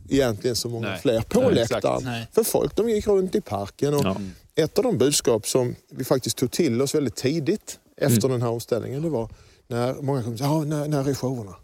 egentligen 0.09 0.55
så 0.55 0.69
många 0.69 0.87
Nej. 0.87 0.99
fler 0.99 1.21
på 1.21 1.41
Nej, 1.41 1.53
läktaren. 1.55 2.03
Nej. 2.03 2.27
För 2.31 2.43
folk 2.43 2.75
de 2.75 2.89
gick 2.89 3.07
runt 3.07 3.35
i 3.35 3.41
parken. 3.41 3.93
Och 3.93 4.05
Ja. 4.05 4.15
Ett 4.55 4.77
av 4.77 4.83
de 4.83 4.97
budskap 4.97 5.47
som 5.47 5.75
vi 5.89 6.03
faktiskt 6.03 6.37
tog 6.37 6.51
till 6.51 6.81
oss 6.81 6.95
väldigt 6.95 7.15
tidigt 7.15 7.79
efter 7.97 8.29
den 8.29 8.41
här 8.41 8.49
omställningen, 8.49 9.01
det 9.01 9.09
var 9.09 9.29
när 9.67 9.93
många 9.93 10.23
kom 10.23 10.33
och 10.33 10.39
sa, 10.39 10.45
ja, 10.45 10.63
när, 10.63 10.87
när 10.87 11.09
är 11.09 11.13
showerna? 11.13 11.55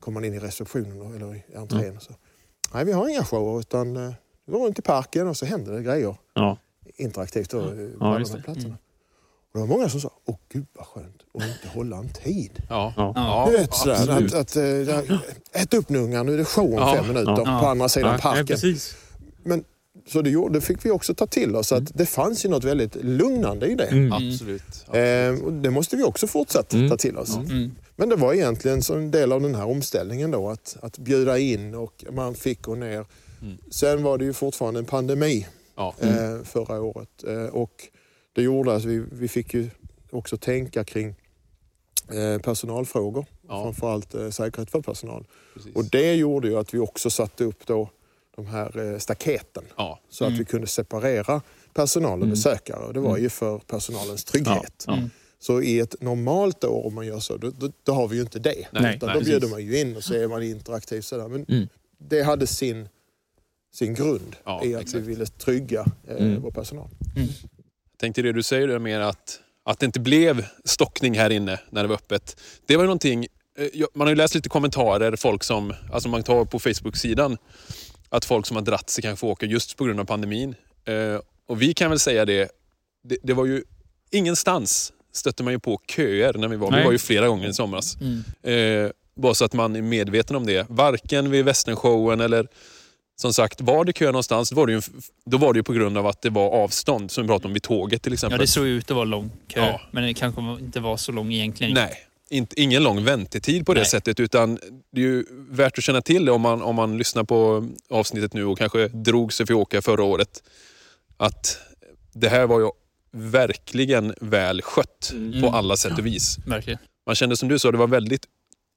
Kom 0.00 0.14
man 0.14 0.24
in 0.24 0.34
i 0.34 0.38
receptionen 0.38 0.98
då, 0.98 1.04
eller 1.16 1.34
i 1.34 1.44
entrén 1.56 1.96
och 1.96 2.02
så. 2.02 2.12
Nej, 2.74 2.84
vi 2.84 2.92
har 2.92 3.08
inga 3.08 3.24
shower 3.24 3.60
utan 3.60 3.96
eh, 3.96 4.12
vi 4.46 4.52
går 4.52 4.64
runt 4.66 4.78
i 4.78 4.82
parken 4.82 5.28
och 5.28 5.36
så 5.36 5.46
händer 5.46 5.72
det 5.72 5.82
grejer 5.82 6.16
Ja. 6.34 6.58
interaktivt 6.96 7.50
då, 7.50 7.58
eh, 7.60 7.64
på 7.66 7.90
Ja, 8.00 8.06
alla 8.06 8.18
just 8.18 8.32
de 8.32 8.38
här 8.46 8.54
det. 8.54 8.74
Och 9.52 9.60
det 9.60 9.66
var 9.66 9.66
många 9.76 9.88
som 9.88 10.00
sa, 10.00 10.10
åh 10.26 10.36
gud 10.52 10.66
vad 10.72 10.86
skönt 10.86 11.22
att 11.34 11.42
inte 11.42 11.68
hålla 11.78 11.96
en 11.96 12.08
tid. 12.08 12.62
Ja. 12.68 12.94
Ja. 12.96 13.12
Ja. 13.16 13.48
Du 13.50 13.56
vet 13.58 13.74
sådär, 13.74 13.94
absolut. 13.94 14.34
att, 14.34 14.40
att, 14.40 14.52
där, 14.54 15.18
ät 15.52 15.74
upp 15.74 15.88
nu 15.88 15.98
ungar, 15.98 16.24
nu 16.24 16.34
är 16.34 16.38
det 16.38 16.44
show 16.44 16.64
om 16.66 16.72
Ja, 16.72 16.94
fem 16.96 17.08
minuter 17.08 17.42
ja. 17.46 17.60
på 17.62 17.66
andra 17.66 17.88
sidan 17.88 18.12
Ja, 18.12 18.18
parken. 18.18 18.46
precis. 18.46 18.94
Men, 19.44 19.64
så 20.08 20.22
det, 20.22 20.30
gjorde, 20.30 20.54
det 20.54 20.60
fick 20.60 20.84
vi 20.84 20.90
också 20.90 21.14
ta 21.14 21.26
till 21.26 21.56
oss, 21.56 21.72
att 21.72 21.94
det 21.98 22.06
fanns 22.06 22.44
ju 22.44 22.48
något 22.48 22.64
väldigt 22.64 22.94
lugnande 23.04 23.66
i 23.66 23.74
det. 23.74 23.84
Mm. 23.86 24.12
Absolut. 24.12 24.84
Eh, 24.92 25.44
och 25.44 25.52
det 25.52 25.70
måste 25.70 25.96
vi 25.96 26.02
också 26.02 26.26
fortsätta 26.26 26.76
Mm. 26.76 26.90
ta 26.90 26.96
till 26.96 27.16
oss. 27.18 27.36
Mm. 27.36 27.74
Men 27.96 28.08
det 28.08 28.16
var 28.16 28.32
egentligen 28.34 28.82
som 28.82 28.96
en 28.96 29.10
del 29.10 29.32
av 29.32 29.40
den 29.40 29.54
här 29.54 29.64
omställningen 29.66 30.30
då, 30.30 30.48
att, 30.50 30.76
att 30.82 30.98
bjuda 30.98 31.38
in 31.38 31.74
och 31.74 32.04
man 32.12 32.34
fick 32.34 32.62
gå 32.62 32.74
ner. 32.74 33.06
Mm. 33.42 33.56
Sen 33.70 34.02
var 34.02 34.18
det 34.18 34.24
ju 34.24 34.32
fortfarande 34.32 34.80
en 34.80 34.86
pandemi 34.86 35.46
Ja. 35.76 35.94
eh, 36.00 36.42
förra 36.44 36.80
året 36.82 37.24
eh, 37.26 37.44
och 37.44 37.88
det 38.32 38.42
gjorde 38.42 38.74
att 38.74 38.84
vi, 38.84 39.04
vi 39.12 39.28
fick 39.28 39.54
ju 39.54 39.70
också 40.10 40.36
tänka 40.36 40.84
kring 40.84 41.14
eh, 42.12 42.38
personalfrågor, 42.42 43.26
Ja. 43.48 43.62
framförallt 43.62 44.14
eh, 44.14 44.30
säkerhet 44.30 44.70
för 44.70 44.80
personal. 44.80 45.26
Precis. 45.54 45.74
Och 45.76 45.84
det 45.84 46.14
gjorde 46.14 46.48
ju 46.48 46.56
att 46.58 46.74
vi 46.74 46.78
också 46.78 47.10
satte 47.10 47.44
upp 47.44 47.66
då 47.66 47.90
de 48.36 48.46
här 48.46 48.92
eh, 48.92 48.98
staketen 48.98 49.64
Ja. 49.76 50.00
så 50.08 50.24
att 50.24 50.32
vi 50.32 50.44
kunde 50.44 50.66
separera 50.66 51.42
personal 51.74 52.22
och 52.22 52.28
besökare. 52.28 52.84
Och 52.86 52.94
det 52.94 53.00
var 53.00 53.16
ju 53.18 53.28
för 53.28 53.58
personalens 53.58 54.24
trygghet. 54.24 54.84
Ja. 54.86 54.98
Så 55.38 55.62
i 55.62 55.78
ett 55.80 56.02
normalt 56.02 56.64
år 56.64 56.86
om 56.86 56.94
man 56.94 57.06
gör 57.06 57.18
så, 57.20 57.36
då, 57.36 57.50
då, 57.50 57.70
då 57.82 57.92
har 57.92 58.08
vi 58.08 58.16
ju 58.16 58.22
inte 58.22 58.38
det. 58.38 58.66
Nej, 58.72 58.96
Utan 58.96 59.08
nej, 59.08 59.18
då 59.18 59.24
bjuder 59.24 59.40
precis. 59.40 59.50
man 59.50 59.62
ju 59.64 59.78
in 59.80 59.96
och 59.96 60.04
så 60.04 60.14
är 60.14 60.28
man 60.28 60.42
interaktiv 60.42 61.00
sådär. 61.00 61.28
Men 61.28 61.44
Mm. 61.48 61.68
det 61.98 62.22
hade 62.22 62.46
sin, 62.46 62.88
sin 63.74 63.94
grund 63.94 64.36
Ja, 64.44 64.64
i 64.64 64.74
att 64.74 64.80
exakt. 64.82 65.02
vi 65.04 65.06
ville 65.08 65.26
trygga 65.26 65.86
eh, 66.08 66.16
Mm. 66.16 66.42
vår 66.42 66.50
personal. 66.50 66.88
Tänkte 68.02 68.22
det 68.22 68.32
du 68.32 68.42
säger 68.42 68.68
där 68.68 68.78
mer 68.78 69.00
att, 69.00 69.40
att 69.64 69.78
det 69.78 69.86
inte 69.86 70.00
blev 70.00 70.46
stockning 70.64 71.18
här 71.18 71.30
inne 71.30 71.60
när 71.70 71.82
det 71.82 71.88
var 71.88 71.94
öppet. 71.94 72.40
Det 72.66 72.76
var 72.76 72.82
ju 72.82 72.86
någonting, 72.86 73.26
eh, 73.58 73.86
man 73.94 74.06
har 74.06 74.12
ju 74.12 74.16
läst 74.16 74.34
lite 74.34 74.48
kommentarer, 74.48 75.16
folk 75.16 75.44
som, 75.44 75.74
alltså 75.92 76.08
man 76.08 76.22
tar 76.22 76.44
på 76.44 76.58
Facebook-sidan, 76.58 77.38
att 78.08 78.24
folk 78.24 78.46
som 78.46 78.56
har 78.56 78.62
dratt 78.62 78.90
sig 78.90 79.02
kanske 79.02 79.26
åka 79.26 79.46
just 79.46 79.76
på 79.76 79.84
grund 79.84 80.00
av 80.00 80.04
pandemin. 80.04 80.54
Eh, 80.84 81.20
och 81.46 81.62
vi 81.62 81.74
kan 81.74 81.90
väl 81.90 81.98
säga 81.98 82.24
det, 82.24 82.50
det, 83.04 83.16
det 83.22 83.32
var 83.32 83.46
ju 83.46 83.64
ingenstans 84.10 84.92
stötte 85.12 85.42
man 85.42 85.52
ju 85.52 85.58
på 85.58 85.80
köer 85.96 86.32
när 86.32 86.48
vi 86.48 86.56
var. 86.56 86.70
Vi 86.70 86.76
Nej. 86.76 86.84
var 86.84 86.92
ju 86.92 86.98
flera 86.98 87.28
gånger 87.28 87.48
i 87.48 87.54
somras. 87.54 87.96
Mm. 88.00 88.84
Eh, 88.86 88.90
bara 89.14 89.34
så 89.34 89.44
att 89.44 89.52
man 89.52 89.76
är 89.76 89.82
medveten 89.82 90.36
om 90.36 90.46
det. 90.46 90.66
Varken 90.68 91.30
vid 91.30 91.44
västernshowen 91.44 92.20
eller 92.20 92.48
som 93.22 93.32
sagt, 93.32 93.60
var 93.60 93.84
det 93.84 93.92
kö 93.92 94.06
någonstans, 94.06 94.50
då 94.50 94.56
var 94.56 94.66
det 94.66 94.72
ju, 94.72 94.82
då 95.24 95.36
var 95.38 95.52
det 95.52 95.58
ju 95.58 95.62
på 95.62 95.72
grund 95.72 95.98
av 95.98 96.06
att 96.06 96.22
det 96.22 96.30
var 96.30 96.50
avstånd, 96.50 97.10
som 97.10 97.24
vi 97.24 97.28
pratade 97.28 97.46
om 97.48 97.52
vid 97.52 97.62
tåget 97.62 98.02
till 98.02 98.12
exempel. 98.12 98.38
Ja, 98.38 98.40
det 98.40 98.46
såg 98.46 98.66
ut 98.66 98.90
att 98.90 98.94
vara 98.96 99.04
lång 99.04 99.30
kö. 99.48 99.60
Ja. 99.60 99.80
Men 99.90 100.04
det 100.04 100.14
kanske 100.14 100.40
inte 100.40 100.80
var 100.80 100.96
så 100.96 101.12
lång 101.12 101.32
egentligen. 101.32 101.74
Nej, 101.74 101.96
inte, 102.30 102.60
ingen 102.60 102.82
lång 102.82 103.04
väntetid 103.04 103.66
på 103.66 103.74
det 103.74 103.80
Nej. 103.80 103.88
sättet 103.88 104.20
utan 104.20 104.58
det 104.92 105.00
är 105.00 105.04
ju 105.04 105.24
värt 105.50 105.78
att 105.78 105.84
känna 105.84 106.02
till 106.02 106.24
det 106.24 106.32
om 106.32 106.40
man, 106.40 106.62
om 106.62 106.76
man 106.76 106.98
lyssnar 106.98 107.24
på 107.24 107.68
avsnittet 107.90 108.34
nu 108.34 108.44
och 108.44 108.58
kanske 108.58 108.88
drog 108.88 109.32
sig 109.32 109.46
för 109.46 109.54
att 109.54 109.60
åka 109.60 109.82
förra 109.82 110.02
året. 110.04 110.42
Att 111.16 111.58
det 112.12 112.28
här 112.28 112.46
var 112.46 112.60
ju 112.60 112.68
verkligen 113.12 114.14
väl 114.20 114.62
skött 114.62 115.10
Mm. 115.14 115.42
på 115.42 115.48
alla 115.48 115.76
sätt 115.76 115.98
och 115.98 116.06
vis. 116.06 116.36
Verkligen. 116.46 116.78
Man 117.06 117.14
kände 117.14 117.36
som 117.36 117.48
du 117.48 117.58
sa, 117.58 117.72
det 117.72 117.78
var 117.78 117.86
väldigt 117.86 118.26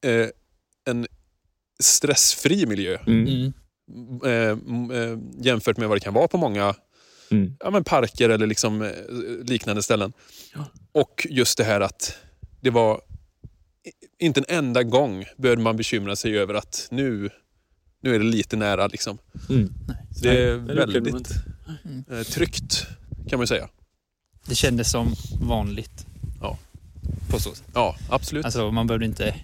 eh, 0.04 0.26
en 0.88 1.06
stressfri 1.80 2.66
miljö 2.66 2.98
Mm. 3.06 3.52
Mm. 3.88 4.90
eh, 4.90 4.98
eh, 4.98 5.18
jämfört 5.40 5.76
med 5.76 5.88
vad 5.88 5.96
det 5.96 6.00
kan 6.00 6.14
vara 6.14 6.28
på 6.28 6.38
många 6.38 6.74
Mm. 7.30 7.56
ja, 7.60 7.70
men 7.70 7.84
parker 7.84 8.28
eller 8.28 8.46
liksom, 8.46 8.82
eh, 8.82 8.90
liknande 9.44 9.82
ställen. 9.82 10.12
Ja. 10.54 10.64
Och 10.92 11.26
just 11.30 11.58
det 11.58 11.64
här 11.64 11.80
att 11.80 12.16
det 12.60 12.70
var 12.70 13.00
inte 14.18 14.40
en 14.40 14.56
enda 14.58 14.82
gång 14.82 15.24
behövde 15.36 15.62
man 15.62 15.76
bekymra 15.76 16.16
sig 16.16 16.38
över 16.38 16.54
att 16.54 16.88
nu, 16.90 17.30
nu 18.02 18.14
är 18.14 18.18
det 18.18 18.24
lite 18.24 18.56
nära. 18.56 18.86
Liksom. 18.86 19.18
Mm. 19.48 19.72
Det 20.22 20.28
är 20.28 20.56
Nej, 20.56 20.76
väldigt 20.76 21.30
eh, 22.10 22.22
tryggt 22.22 22.86
kan 23.28 23.38
man 23.38 23.46
säga. 23.46 23.68
Det 24.46 24.54
kändes 24.54 24.90
som 24.90 25.14
vanligt. 25.42 26.06
Ja. 26.40 26.58
På 27.30 27.40
så 27.40 27.54
sätt. 27.54 27.68
Ja, 27.74 27.96
absolut. 28.10 28.44
Alltså 28.44 28.70
man 28.70 28.86
behövde 28.86 29.06
inte 29.06 29.34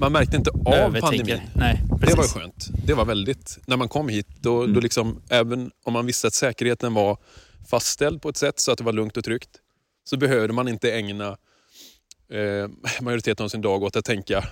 man 0.00 0.12
märkte 0.12 0.36
inte 0.36 0.50
av 0.50 0.74
övertänka. 0.74 1.06
pandemin. 1.16 1.40
Nej, 1.54 1.82
Det 2.00 2.14
var 2.14 2.24
skönt. 2.24 2.68
Det 2.86 2.94
var 2.94 3.04
väldigt... 3.04 3.58
När 3.66 3.76
man 3.76 3.88
kom 3.88 4.08
hit, 4.08 4.26
då, 4.40 4.60
Mm. 4.62 4.74
då 4.74 4.80
liksom, 4.80 5.20
även 5.28 5.70
om 5.84 5.92
man 5.92 6.06
visste 6.06 6.26
att 6.26 6.34
säkerheten 6.34 6.94
var 6.94 7.18
fastställd 7.70 8.22
på 8.22 8.28
ett 8.28 8.36
sätt 8.36 8.60
så 8.60 8.72
att 8.72 8.78
det 8.78 8.84
var 8.84 8.92
lugnt 8.92 9.16
och 9.16 9.24
tryggt, 9.24 9.50
så 10.04 10.16
behövde 10.16 10.52
man 10.54 10.68
inte 10.68 10.92
ägna 10.92 11.36
eh, 12.32 12.68
majoriteten 13.00 13.44
av 13.44 13.48
sin 13.48 13.60
dag 13.60 13.82
åt 13.82 13.96
att 13.96 14.04
tänka 14.04 14.44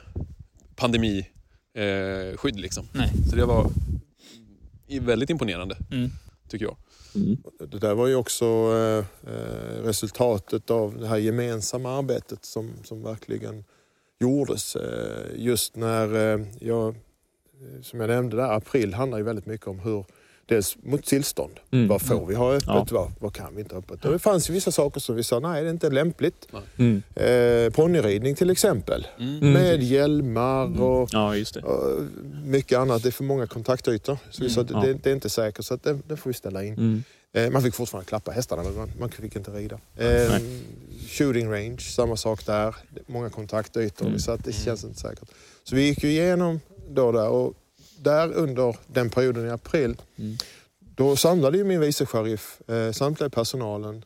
pandemiskydd. 0.77 1.27
Eh, 1.75 2.37
skydd 2.37 2.61
liksom. 2.61 2.89
Nej. 2.93 3.13
Så 3.31 3.37
det 3.37 3.45
var 3.45 3.71
väldigt 5.01 5.31
imponerande, 5.31 5.77
Mm. 5.93 6.11
tycker 6.49 6.65
jag. 6.65 6.77
Mm. 7.15 7.37
Det 7.71 7.79
där 7.79 7.95
var 7.95 8.07
ju 8.07 8.15
också 8.15 8.45
eh, 8.47 9.05
eh, 9.33 9.83
resultatet 9.85 10.71
av 10.71 10.99
det 11.01 11.09
här 11.09 11.17
gemensamma 11.17 11.99
arbetet 11.99 12.45
som, 12.45 12.71
som 12.85 13.03
verkligen 13.03 13.65
gjordes. 14.21 14.77
Eh, 14.77 15.27
just 15.37 15.77
när 15.77 16.35
eh, 16.35 16.47
jag, 16.61 16.89
eh, 16.89 17.83
som 17.83 18.01
jag 18.01 18.09
nämnde 18.09 18.37
där, 18.37 18.57
april 18.57 18.95
handlar 18.95 19.19
ju 19.19 19.25
väldigt 19.25 19.47
mycket 19.47 19.67
om 19.67 19.79
hur 19.81 20.05
Dels 20.49 20.77
mot 20.83 21.05
tillstånd. 21.05 21.53
Mm. 21.71 21.89
Vad 21.89 22.03
får 22.03 22.27
vi 22.27 22.35
ha 22.35 22.53
öppet? 22.55 22.67
Ja. 22.69 22.87
Vad, 22.91 23.13
vad 23.21 23.35
kan 23.35 23.55
vi 23.55 23.61
inte 23.61 23.75
ha 23.75 23.81
öppet? 23.81 24.05
Och 24.05 24.13
det 24.13 24.19
fanns 24.19 24.51
ju 24.51 24.55
vissa 24.55 24.71
saker 24.73 25.01
som 25.01 25.17
vi 25.17 25.23
sa, 25.23 25.39
nej 25.41 25.63
det 25.63 25.69
är 25.69 25.73
inte 25.73 25.91
lämpligt. 25.91 26.49
Mm. 26.77 27.03
Eh, 27.15 27.73
ponnyridning 27.73 28.35
till 28.35 28.51
exempel. 28.51 29.07
Mm. 29.19 29.53
Med 29.53 29.83
hjälmar 29.83 30.83
och, 30.83 31.09
Ja, 31.13 31.37
just 31.37 31.55
det. 31.55 31.61
och 31.63 32.03
mycket 32.45 32.79
annat. 32.79 33.03
Det 33.03 33.09
är 33.09 33.11
för 33.11 33.25
många 33.25 33.47
kontaktytor. 33.47 34.19
Så 34.31 34.43
vi 34.43 34.51
sa 34.51 34.65
Ja. 34.71 34.81
det, 34.81 34.95
det 34.95 35.11
är 35.11 35.15
inte 35.15 35.29
säkert 35.29 35.65
så 35.65 35.75
att 35.75 35.83
det, 35.83 35.99
det 36.09 36.17
får 36.17 36.31
vi 36.31 36.35
ställa 36.35 36.65
in. 36.65 37.05
Mm. 37.35 37.47
Eh, 37.47 37.53
man 37.53 37.63
fick 37.63 37.75
fortfarande 37.75 38.09
klappa 38.09 38.31
hästarna 38.31 38.63
men 38.63 38.77
man, 38.77 38.93
man 38.99 39.11
fick 39.11 39.37
inte 39.37 39.51
rida. 39.51 39.81
Eh, 39.97 40.41
shooting 41.09 41.53
range, 41.53 41.81
samma 41.81 42.17
sak 42.17 42.47
där. 42.47 42.77
Många 43.07 43.31
kontaktytor, 43.31 44.11
vi 44.11 44.21
satt, 44.21 44.45
det 44.45 44.53
känns 44.53 44.85
inte 44.85 45.01
säkert. 45.01 45.29
Så 45.65 45.77
vi 45.77 45.83
gick 45.87 46.03
ju 46.03 46.11
igenom 46.11 46.61
då 46.89 47.13
där 47.13 47.29
och 47.29 47.55
där 47.99 48.33
under 48.33 48.77
den 48.87 49.11
perioden 49.11 49.47
i 49.47 49.51
april, 49.51 49.97
då 50.79 51.17
samlade 51.17 51.59
ju 51.59 51.65
min 51.65 51.81
vice 51.81 52.07
sheriff 52.07 52.61
eh, 52.71 52.93
samtliga 52.93 53.31
personalen 53.31 54.05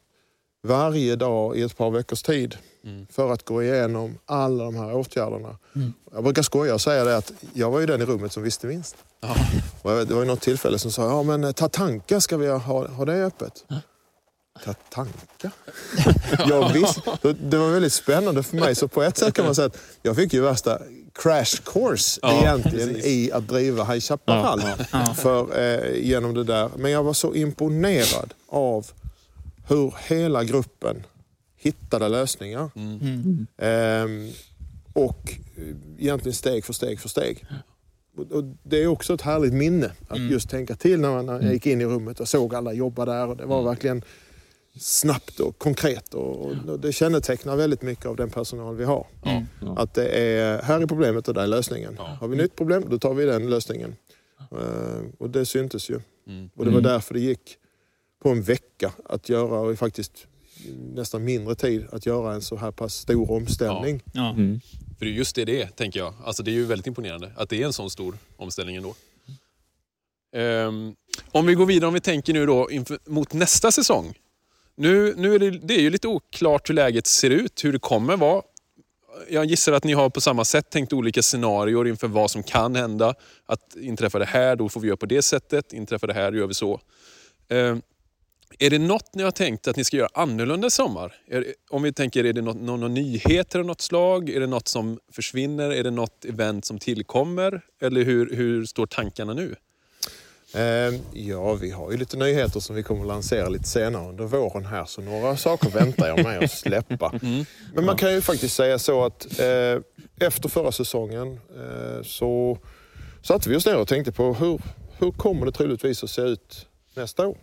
varje 0.62 1.16
dag 1.16 1.57
i 1.57 1.62
ett 1.62 1.77
par 1.77 1.91
veckors 1.91 2.23
tid 2.23 2.57
för 3.11 3.33
att 3.33 3.45
gå 3.45 3.62
igenom 3.62 4.18
alla 4.26 4.64
de 4.64 4.76
här 4.76 4.95
åtgärderna. 4.95 5.57
Jag 6.12 6.24
brukar 6.24 6.43
skoja 6.43 6.74
och 6.74 6.81
säga 6.81 7.05
det 7.05 7.16
att 7.16 7.33
jag 7.53 7.70
var 7.70 7.81
ju 7.81 7.87
den 7.87 8.03
i 8.03 8.05
rummet 8.05 8.33
som 8.33 8.43
visste 8.43 8.66
minst. 8.66 8.97
Och 9.83 9.91
jag 9.91 9.97
vet, 9.97 10.09
det 10.09 10.14
var 10.14 10.22
ju 10.22 10.26
något 10.28 10.41
tillfälle 10.41 10.78
som 10.78 10.91
sa, 10.93 11.03
ja 11.09 11.22
men 11.22 11.45
eh, 11.45 11.53
Tatanka, 11.53 12.20
ska 12.20 12.37
vi 12.37 12.49
ha, 12.49 12.87
ha 12.89 13.05
det 13.05 13.24
öppet? 13.24 13.64
Tatanka? 14.64 15.51
jag 16.49 16.72
visste, 16.72 17.01
det- 17.41 17.59
var 17.59 17.70
väldigt 17.70 17.93
spännande 17.93 18.43
för 18.43 18.57
mig. 18.57 18.74
Så 18.74 18.89
på 18.89 19.03
ett 19.03 19.16
sätt 19.18 19.35
kan 19.35 19.45
man 19.45 19.55
säga 19.55 19.66
att 19.66 19.76
jag 20.03 20.16
fick 20.16 20.33
ju 20.33 20.41
värsta 20.41 20.78
crash 21.12 21.62
course 21.64 22.20
egentligen 22.22 22.97
i 22.97 23.31
att 23.33 23.49
driva 23.49 23.85
High 23.85 24.01
Chaparral 24.01 24.61
för, 25.16 25.59
eh, 25.61 25.95
genom 26.07 26.35
det 26.35 26.45
där. 26.45 26.70
Men 26.76 26.91
jag 26.91 27.03
var 27.03 27.12
så 27.12 27.35
imponerad 27.35 28.35
av 28.49 28.87
hur 29.68 29.95
hela 30.09 30.45
gruppen 30.45 31.07
hittade 31.62 32.08
lösningar. 32.08 32.70
Ehm, 33.58 34.28
och 34.92 35.34
egentligen 35.98 36.34
steg 36.34 36.64
för 36.64 36.72
steg 36.72 37.00
för 37.00 37.08
steg. 37.08 37.44
Och- 38.30 38.44
det 38.62 38.82
är 38.82 38.86
också 38.86 39.14
ett 39.14 39.20
härligt 39.22 39.52
minne 39.52 39.90
att 40.08 40.20
just 40.20 40.50
tänka 40.50 40.74
till 40.76 41.00
när 41.00 41.11
man 41.22 41.26
jag 41.42 41.52
gick 41.52 41.66
in 41.66 41.80
i 41.80 41.84
rummet 41.84 42.20
och 42.20 42.28
såg 42.28 42.54
alla 42.54 42.72
jobba 42.72 43.04
där. 43.04 43.26
Och 43.28 43.36
det 43.36 43.46
var 43.46 43.62
verkligen 43.62 44.02
snabbt 44.80 45.40
och 45.40 45.58
konkret. 45.58 46.14
Och, 46.14 46.46
och 46.68 46.80
det 46.80 46.92
kännetecknar 46.92 47.56
väldigt 47.56 47.82
mycket 47.82 48.06
av 48.06 48.16
den 48.16 48.30
personal 48.30 48.76
vi 48.76 48.84
har. 48.84 49.06
Att 49.78 49.94
det 49.94 50.08
är, 50.08 50.62
här 50.62 50.80
är 50.80 50.86
problemet 50.86 51.28
och 51.28 51.34
där 51.34 51.42
är 51.42 51.46
lösningen. 51.46 51.96
Har 51.98 52.28
vi 52.28 52.36
nytt 52.36 52.56
problem, 52.56 52.84
då 52.90 52.98
tar 52.98 53.14
vi 53.14 53.24
den 53.24 53.50
lösningen. 53.50 53.96
Eh, 54.52 55.02
och 55.18 55.30
det 55.30 55.46
syntes 55.46 55.90
ju. 55.90 55.94
Och 56.56 56.64
det 56.64 56.70
var 56.70 56.80
därför 56.80 57.14
det 57.14 57.20
gick 57.20 57.56
på 58.22 58.28
en 58.28 58.42
vecka 58.42 58.92
att 59.04 59.28
göra, 59.28 59.61
och 59.61 59.78
faktiskt 59.78 60.26
nästan 60.94 61.24
mindre 61.24 61.54
tid, 61.54 61.86
att 61.92 62.06
göra 62.06 62.34
en 62.34 62.42
så 62.42 62.56
här 62.56 62.70
pass 62.70 62.94
stor 62.94 63.30
omställning. 63.30 64.02
Ja. 64.12 64.34
För 64.98 65.04
det 65.04 65.11
är 65.11 65.14
just 65.14 65.36
det 65.36 65.44
det 65.44 65.62
är, 65.62 65.66
tänker 65.66 66.00
jag. 66.00 66.14
Alltså 66.24 66.42
det 66.42 66.50
är 66.50 66.52
ju 66.52 66.64
väldigt 66.64 66.86
imponerande 66.86 67.32
att 67.36 67.48
det 67.48 67.62
är 67.62 67.66
en 67.66 67.72
sån 67.72 67.90
stor 67.90 68.18
omställning 68.36 68.76
ändå. 68.76 68.94
Ehm, 70.36 70.94
om 71.32 71.46
vi 71.46 71.54
går 71.54 71.66
vidare, 71.66 71.88
om 71.88 71.94
vi 71.94 72.00
tänker 72.00 72.32
nu 72.32 72.46
då 72.46 72.70
inför, 72.70 72.98
mot 73.04 73.32
nästa 73.32 73.72
säsong. 73.72 74.14
Nu, 74.74 75.14
nu 75.16 75.34
är 75.34 75.38
det, 75.38 75.50
det 75.50 75.74
är 75.74 75.80
ju 75.80 75.90
lite 75.90 76.08
oklart 76.08 76.68
hur 76.68 76.74
läget 76.74 77.06
ser 77.06 77.30
ut, 77.30 77.64
hur 77.64 77.72
det 77.72 77.78
kommer 77.78 78.16
vara. 78.16 78.42
Jag 79.28 79.44
gissar 79.44 79.72
att 79.72 79.84
ni 79.84 79.92
har 79.92 80.11
på 80.11 80.20
samma 80.20 80.44
sätt 80.44 80.70
tänkt 80.70 80.92
olika 80.92 81.22
scenarier 81.22 81.86
inför 81.86 82.08
vad 82.08 82.30
som 82.30 82.42
kan 82.42 82.74
hända. 82.74 83.14
Att 83.46 83.76
inträffar 83.76 84.18
det 84.18 84.24
här, 84.24 84.56
då 84.56 84.68
får 84.68 84.80
vi 84.80 84.86
göra 84.86 84.96
på 84.96 85.06
det 85.06 85.22
sättet. 85.22 85.72
Inträffar 85.72 86.06
det 86.06 86.14
här, 86.14 86.30
då 86.30 86.38
gör 86.38 86.46
vi 86.46 86.54
så. 86.54 86.80
Ehm, 87.48 87.82
är 88.62 88.70
det 88.70 88.78
något 88.78 89.14
ni 89.14 89.22
har 89.22 89.30
tänkt 89.30 89.68
att 89.68 89.76
ni 89.76 89.84
ska 89.84 89.96
göra 89.96 90.08
annorlunda 90.14 90.66
i 90.66 90.70
sommar? 90.70 91.14
Är, 91.28 91.40
det- 91.40 91.54
om 91.70 91.82
vi 91.82 91.92
tänker, 91.92 92.24
är 92.24 92.32
det 92.32 92.42
något, 92.42 92.56
någon, 92.56 92.80
någon 92.80 92.94
nyheter 92.94 93.58
av 93.58 93.64
något 93.64 93.80
slag? 93.80 94.30
Är 94.30 94.40
det 94.40 94.46
något 94.46 94.68
som 94.68 94.98
försvinner? 95.12 95.70
Är 95.70 95.84
det 95.84 95.90
något 95.90 96.24
event 96.24 96.64
som 96.64 96.78
tillkommer? 96.78 97.61
Eller 97.82 98.04
hur, 98.04 98.36
hur 98.36 98.64
står 98.66 98.86
tankarna 98.86 99.34
nu? 99.34 99.54
Eh, 100.54 100.94
ja, 101.12 101.54
vi 101.54 101.70
har 101.70 101.90
ju 101.92 101.96
lite 101.96 102.16
nyheter 102.16 102.61
som 102.61 102.76
vi 102.76 102.82
kommer 102.82 103.00
att 103.02 103.06
lansera 103.08 103.48
lite 103.48 103.68
senare 103.68 104.08
under 104.08 104.24
våren 104.24 104.66
här. 104.66 104.84
Så 104.84 105.00
några 105.00 105.36
saker 105.36 105.70
väntar 105.70 106.08
jag 106.08 106.22
med 106.24 106.44
att 106.44 106.50
släppa. 106.50 107.12
Men 107.74 107.84
man 107.84 107.96
kan 107.96 108.12
ju 108.14 108.20
faktiskt 108.20 108.54
säga 108.56 108.78
så 108.78 109.04
att 109.04 109.38
eh, 109.40 110.26
efter 110.28 110.48
förra 110.48 110.72
säsongen 110.72 111.32
eh, 111.56 112.02
så 112.02 112.58
satte 113.22 113.48
vi 113.50 113.56
oss 113.56 113.66
ner 113.66 113.76
och 113.76 113.88
tänkte 113.88 114.12
på 114.12 114.34
hur, 114.34 114.61
hur 114.98 115.11
kommer 115.12 115.46
det 115.46 115.52
troligtvis 115.52 116.04
att 116.04 116.11
se 116.11 116.22
ut 116.22 116.66
nästa 116.94 117.26
år? 117.26 117.38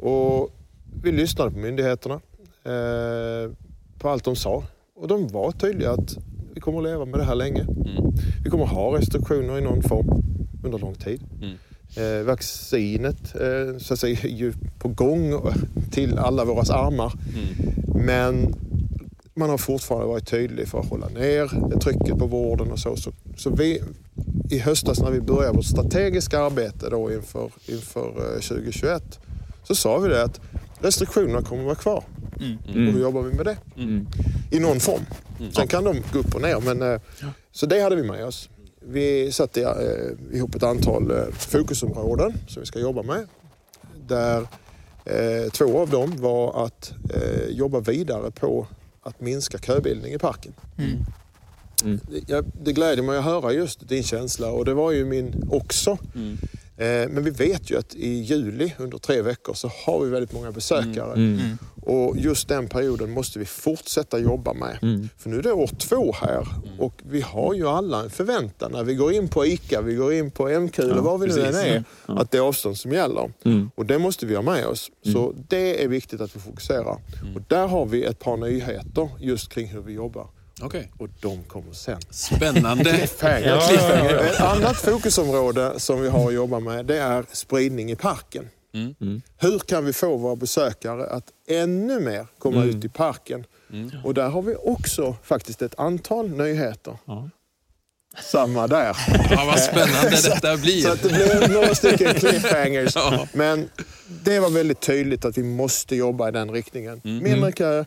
Och 0.00 0.50
vi 1.02 1.12
lyssnade 1.12 1.50
på 1.50 1.58
myndigheterna, 1.58 2.14
eh, 2.64 3.52
på 3.98 4.08
allt 4.08 4.24
de 4.24 4.36
sa. 4.36 4.64
Och 4.96 5.08
de 5.08 5.28
var 5.28 5.52
tydliga 5.52 5.90
att 5.90 6.16
vi 6.54 6.60
kommer 6.60 6.78
att 6.78 6.84
leva 6.84 7.04
med 7.04 7.20
det 7.20 7.24
här 7.24 7.34
länge. 7.34 7.66
Vi 8.44 8.50
kommer 8.50 8.64
att 8.64 8.70
ha 8.70 8.96
restriktioner 8.98 9.58
i 9.58 9.60
någon 9.60 9.82
form 9.82 10.22
under 10.64 10.78
lång 10.78 10.94
tid. 10.94 11.20
Eh, 11.96 12.24
vaccinet 12.24 13.34
eh, 13.34 13.78
så 13.78 13.94
att 13.94 14.00
säga, 14.00 14.18
är 14.22 14.28
ju 14.28 14.52
på 14.78 14.88
gång 14.88 15.40
till 15.90 16.18
alla 16.18 16.44
våras 16.44 16.70
armar. 16.70 17.12
Men 18.04 18.54
man 19.34 19.50
har 19.50 19.58
fortfarande 19.58 20.06
varit 20.06 20.30
tydlig 20.30 20.68
för 20.68 20.80
att 20.80 20.88
hålla 20.88 21.08
ner 21.08 21.78
trycket 21.80 22.18
på 22.18 22.26
vården 22.26 22.72
och 22.72 22.78
så. 22.78 22.96
Så, 22.96 23.12
så 23.36 23.50
vi, 23.50 23.82
i 24.50 24.58
höstas 24.58 25.00
när 25.00 25.10
vi 25.10 25.20
började 25.20 25.56
vårt 25.56 25.64
strategiska 25.64 26.40
arbete 26.40 26.90
då 26.90 27.12
inför, 27.12 27.50
inför 27.68 28.08
eh, 28.08 28.40
2021 28.40 29.20
så 29.70 29.74
sa 29.74 29.98
vi 29.98 30.08
det 30.08 30.22
att 30.22 30.40
restriktionerna 30.80 31.42
kommer 31.42 31.60
att 31.62 31.66
vara 31.66 31.74
kvar. 31.76 32.04
Och 32.68 32.74
hur 32.92 33.00
jobbar 33.00 33.22
vi 33.22 33.32
med 33.32 33.46
det? 33.46 33.56
I 34.50 34.60
någon 34.60 34.80
form. 34.80 35.00
Sen 35.52 35.68
kan 35.68 35.84
de 35.84 36.02
gå 36.12 36.18
upp 36.18 36.34
och 36.34 36.40
ner. 36.42 36.60
Men, 36.60 36.92
eh, 36.92 37.00
Så 37.52 37.66
det 37.66 37.80
hade 37.82 37.96
vi 37.96 38.02
med 38.02 38.24
oss. 38.26 38.48
Vi 38.80 39.32
satte 39.32 39.60
eh, 39.62 40.36
ihop 40.36 40.54
ett 40.54 40.62
antal 40.62 41.10
eh, 41.10 41.24
fokusområden 41.32 42.32
som 42.48 42.60
vi 42.60 42.66
ska 42.66 42.78
jobba 42.78 43.02
med. 43.02 43.26
Där 44.08 44.40
eh, 45.04 45.50
två 45.52 45.78
av 45.80 45.90
dem 45.90 46.16
var 46.16 46.66
att 46.66 46.92
eh, 47.14 47.46
jobba 47.48 47.80
vidare 47.80 48.30
på 48.30 48.66
att 49.02 49.20
minska 49.20 49.58
köbildning 49.58 50.12
i 50.12 50.18
parken. 50.18 50.52
Det, 52.10 52.22
jag, 52.26 52.44
det 52.62 52.72
gläder 52.72 53.02
mig 53.02 53.18
att 53.18 53.24
höra 53.24 53.52
just 53.52 53.88
din 53.88 54.02
känsla 54.02 54.50
och 54.50 54.64
det 54.64 54.74
var 54.74 54.92
ju 54.92 55.04
min 55.04 55.48
också. 55.50 55.98
Eh, 56.80 57.08
men 57.08 57.24
vi 57.24 57.30
vet 57.30 57.70
ju 57.70 57.78
att 57.78 57.94
i 57.94 58.08
juli 58.08 58.72
under 58.78 58.98
tre 58.98 59.22
veckor 59.22 59.54
så 59.54 59.70
har 59.86 60.00
vi 60.04 60.10
väldigt 60.10 60.32
många 60.32 60.52
besökare. 60.52 61.12
Och 61.82 62.16
just 62.18 62.48
den 62.48 62.68
perioden 62.68 63.10
måste 63.10 63.38
vi 63.38 63.44
fortsätta 63.44 64.18
jobba 64.18 64.52
med. 64.52 64.78
För 65.18 65.30
nu 65.30 65.38
är 65.38 65.42
det 65.42 65.52
år 65.52 65.66
två 65.66 66.12
här 66.20 66.46
och 66.78 66.94
vi 67.10 67.20
har 67.20 67.54
ju 67.54 67.68
alla 67.68 68.02
en 68.02 68.10
förväntan 68.10 68.72
när 68.72 68.84
vi 68.84 68.94
går 68.94 69.12
in 69.12 69.28
på 69.28 69.46
ICA, 69.46 69.80
vi 69.82 69.94
går 69.94 70.12
in 70.12 70.30
på 70.30 70.48
MQ 70.48 70.78
eller 70.78 70.94
vad 71.00 71.20
vi 71.20 71.26
nu 71.26 71.32
än 71.46 71.54
är, 71.54 71.84
att 72.06 72.30
det 72.30 72.38
är 72.38 72.42
avstånd 72.42 72.78
som 72.78 72.92
gäller. 72.92 73.32
Och 73.74 73.86
det 73.86 73.98
måste 73.98 74.26
vi 74.26 74.34
ha 74.34 74.42
med 74.42 74.66
oss. 74.66 74.90
Så 75.12 75.34
det 75.48 75.84
är 75.84 75.88
viktigt 75.88 76.20
att 76.20 76.36
vi 76.36 76.40
fokuserar. 76.40 76.96
Och 77.36 77.42
där 77.48 77.66
har 77.66 77.86
vi 77.86 78.04
ett 78.04 78.18
par 78.18 78.36
nyheter 78.36 79.08
just 79.20 79.48
kring 79.52 79.66
hur 79.68 79.80
vi 79.80 79.92
jobbar. 79.92 80.26
Okej. 80.62 80.90
Och 80.98 81.08
de 81.20 81.42
kommer 81.44 81.72
sen. 81.72 82.00
Spännande. 82.10 82.84
Cliffhanger. 83.68 84.16
Ett 84.24 84.40
annat 84.40 84.76
fokusområde 84.76 85.80
som 85.80 86.02
vi 86.02 86.08
har 86.08 86.28
att 86.28 86.34
jobba 86.34 86.60
med 86.60 86.86
det 86.86 86.98
är 86.98 87.24
spridning 87.32 87.90
i 87.90 87.96
parken. 87.96 88.48
Hur 89.38 89.58
kan 89.58 89.84
vi 89.84 89.92
få 89.92 90.16
våra 90.16 90.36
besökare 90.36 91.06
att 91.06 91.24
ännu 91.48 92.00
mer 92.00 92.26
komma 92.38 92.64
ut 92.64 92.84
i 92.84 92.88
parken? 92.88 93.44
Och 94.04 94.14
där 94.14 94.28
har 94.28 94.42
vi 94.42 94.54
också 94.62 95.16
faktiskt 95.22 95.62
ett 95.62 95.78
antal 95.78 96.30
nyheter. 96.30 96.98
Samma 98.22 98.66
där. 98.66 98.96
Ja, 99.30 99.44
vad 99.46 99.58
spännande 99.60 100.10
detta 100.24 100.56
blir. 100.56 100.82
Så 100.82 100.92
att 100.92 101.02
det 101.02 101.08
blir 101.08 101.48
några 101.48 101.74
stycken 101.74 102.14
cliffhangers. 102.14 102.94
Men 103.32 103.68
det 104.24 104.40
var 104.40 104.50
väldigt 104.50 104.80
tydligt 104.80 105.24
att 105.24 105.38
vi 105.38 105.42
måste 105.42 105.96
jobba 105.96 106.28
i 106.28 106.32
den 106.32 106.50
riktningen. 106.50 107.00
Mindre 107.04 107.52
kö 107.52 107.84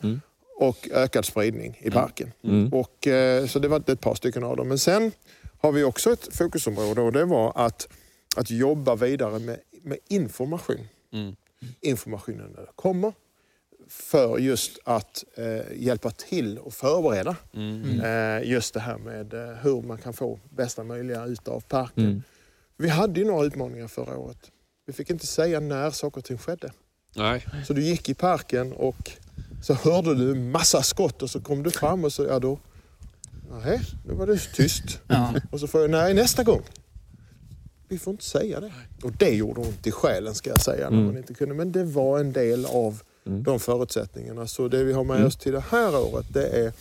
och 0.55 0.89
ökad 0.91 1.25
spridning 1.25 1.79
i 1.81 1.91
parken. 1.91 2.31
Och, 2.71 3.07
eh, 3.07 3.47
så 3.47 3.59
det 3.59 3.67
var 3.67 3.83
ett 3.91 4.01
par 4.01 4.15
stycken 4.15 4.43
av 4.43 4.57
dem. 4.57 4.67
Men 4.67 4.79
sen 4.79 5.11
har 5.57 5.71
vi 5.71 5.83
också 5.83 6.13
ett 6.13 6.35
fokusområde 6.35 7.01
och 7.01 7.11
det 7.11 7.25
var 7.25 7.53
att, 7.55 7.87
att 8.35 8.51
jobba 8.51 8.95
vidare 8.95 9.39
med, 9.39 9.59
med 9.83 9.97
information. 10.09 10.87
Informationen 11.81 12.51
när 12.55 12.61
det 12.61 12.71
kommer 12.75 13.13
för 13.89 14.37
just 14.37 14.79
att 14.83 15.23
eh, 15.37 15.61
hjälpa 15.75 16.11
till 16.11 16.57
och 16.57 16.73
förbereda 16.73 17.35
eh, 18.03 18.49
just 18.49 18.73
det 18.73 18.79
här 18.79 18.97
med 18.97 19.33
eh, 19.33 19.55
hur 19.61 19.81
man 19.81 19.97
kan 19.97 20.13
få 20.13 20.39
bästa 20.49 20.83
möjliga 20.83 21.25
ut 21.25 21.47
av 21.47 21.59
parken. 21.61 22.23
Vi 22.77 22.89
hade 22.89 23.19
ju 23.19 23.25
några 23.25 23.45
utmaningar 23.45 23.87
förra 23.87 24.17
året. 24.17 24.51
Vi 24.85 24.93
fick 24.93 25.09
inte 25.09 25.27
säga 25.27 25.59
när 25.59 25.91
saker 25.91 26.17
och 26.17 26.25
ting 26.25 26.37
skedde. 26.37 26.71
Nej. 27.15 27.45
Så 27.67 27.73
du 27.73 27.81
gick 27.81 28.09
i 28.09 28.13
parken 28.13 28.73
och 28.73 29.11
så 29.63 29.73
hörde 29.73 30.15
du 30.15 30.35
massa 30.35 30.83
skott 30.83 31.21
och 31.21 31.29
så 31.29 31.39
kom 31.39 31.63
du 31.63 31.71
fram 31.71 32.03
och 32.03 32.13
så, 32.13 32.23
ja 32.23 32.39
då, 32.39 32.59
nej, 33.63 33.81
nu 34.05 34.13
var 34.13 34.27
det 34.27 34.37
tyst. 34.53 34.99
Ja. 35.07 35.33
Och 35.51 35.59
så 35.59 35.67
får 35.67 35.81
jag, 35.81 35.89
nej 35.89 36.13
nästa 36.13 36.43
gång. 36.43 36.61
Vi 37.87 37.99
får 37.99 38.11
inte 38.11 38.23
säga 38.23 38.59
det. 38.59 38.71
Och 39.03 39.11
det 39.11 39.29
gjorde 39.29 39.61
ont 39.61 39.87
i 39.87 39.91
själen 39.91 40.35
ska 40.35 40.49
jag 40.49 40.61
säga 40.61 40.89
när 40.89 41.03
man 41.03 41.17
inte 41.17 41.33
kunde. 41.33 41.55
Men 41.55 41.71
det 41.71 41.83
var 41.83 42.19
en 42.19 42.33
del 42.33 42.65
av 42.65 43.01
de 43.23 43.59
förutsättningarna. 43.59 44.47
Så 44.47 44.67
det 44.67 44.83
vi 44.83 44.93
har 44.93 45.03
med 45.03 45.25
oss 45.25 45.37
till 45.37 45.51
det 45.51 45.63
här 45.69 45.95
året 45.95 46.25
det 46.33 46.47
är 46.47 46.73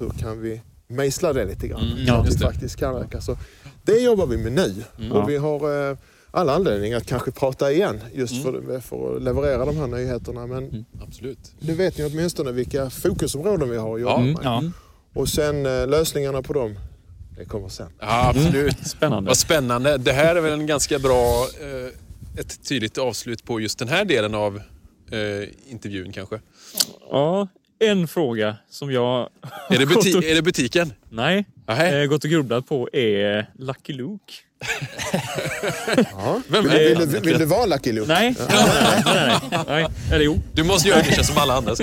hur 0.00 0.10
kan 0.10 0.40
vi 0.40 0.60
mejsla 0.86 1.32
det 1.32 1.44
lite 1.44 1.68
grann. 1.68 1.80
så 2.06 2.14
att 2.14 2.26
vi 2.26 2.38
faktiskt 2.38 2.76
kan 2.76 2.96
öka. 2.96 3.20
Så 3.20 3.36
det 3.82 3.98
jobbar 4.00 4.26
vi 4.26 4.36
med 4.36 4.52
nu. 4.52 4.84
Och 5.10 5.28
vi 5.30 5.36
har 5.36 5.90
eh, 5.90 5.96
alla 6.34 6.54
anledningar 6.54 6.96
att 6.96 7.06
kanske 7.06 7.30
prata 7.30 7.72
igen 7.72 8.00
just 8.14 8.42
för, 8.42 8.80
för 8.80 9.16
att 9.16 9.22
leverera 9.22 9.64
de 9.64 9.76
här 9.76 9.86
nyheterna. 9.86 10.46
Men 10.46 10.84
Absolut. 11.08 11.52
nu 11.60 11.74
vet 11.74 11.98
ni 11.98 12.04
åtminstone 12.04 12.52
vilka 12.52 12.90
fokusområden 12.90 13.70
vi 13.70 13.76
har 13.76 13.94
att 13.94 14.00
jobba 14.00 14.18
med. 14.18 14.36
Ja. 14.44 14.62
Och 15.14 15.28
sen 15.28 15.66
eh, 15.66 15.86
lösningarna 15.86 16.42
på 16.42 16.52
dem, 16.52 16.74
det 17.38 17.44
kommer 17.44 17.68
sen. 17.68 17.86
Ja, 17.98 18.28
absolut. 18.28 18.86
Spännande. 18.86 19.28
Vad 19.28 19.36
spännande. 19.36 19.96
Det 19.98 20.12
här 20.12 20.36
är 20.36 20.40
väl 20.40 20.52
en 20.52 20.66
ganska 20.66 20.98
bra, 20.98 21.46
eh, 21.60 22.40
ett 22.40 22.68
tydligt 22.68 22.98
avslut 22.98 23.44
på 23.44 23.60
just 23.60 23.78
den 23.78 23.88
här 23.88 24.04
delen 24.04 24.34
av 24.34 24.56
eh, 25.10 25.48
intervjun 25.70 26.12
kanske. 26.12 26.40
Ja, 27.10 27.48
en 27.78 28.08
fråga 28.08 28.56
som 28.70 28.92
jag 28.92 29.28
Är 29.68 29.78
det, 29.78 29.84
buti- 29.86 30.16
och- 30.16 30.24
är 30.24 30.34
det 30.34 30.42
butiken? 30.42 30.92
Nej, 31.10 31.44
eh, 31.66 32.04
gått 32.08 32.24
och 32.24 32.30
grubblat 32.30 32.66
på 32.66 32.88
är 32.92 33.50
Lucky 33.58 33.92
Luke. 33.92 34.32
Ja. 36.12 36.40
Vem 36.48 36.64
Vill, 36.64 36.72
är 36.72 36.88
vill, 36.88 36.98
du- 37.12 37.20
vill 37.20 37.38
du 37.38 37.44
vara 37.44 37.66
Lucky 37.66 37.92
Luke? 37.92 38.08
Nej, 38.08 38.34
nej, 38.38 38.48
nej, 38.48 39.02
nej, 39.04 39.38
nej, 39.50 39.64
nej. 39.68 39.86
Eller 40.12 40.24
jo. 40.24 40.40
Du 40.52 40.62
måste 40.64 40.88
göra 40.88 41.02
det 41.02 41.24
som 41.24 41.38
alla 41.38 41.54
andra. 41.54 41.74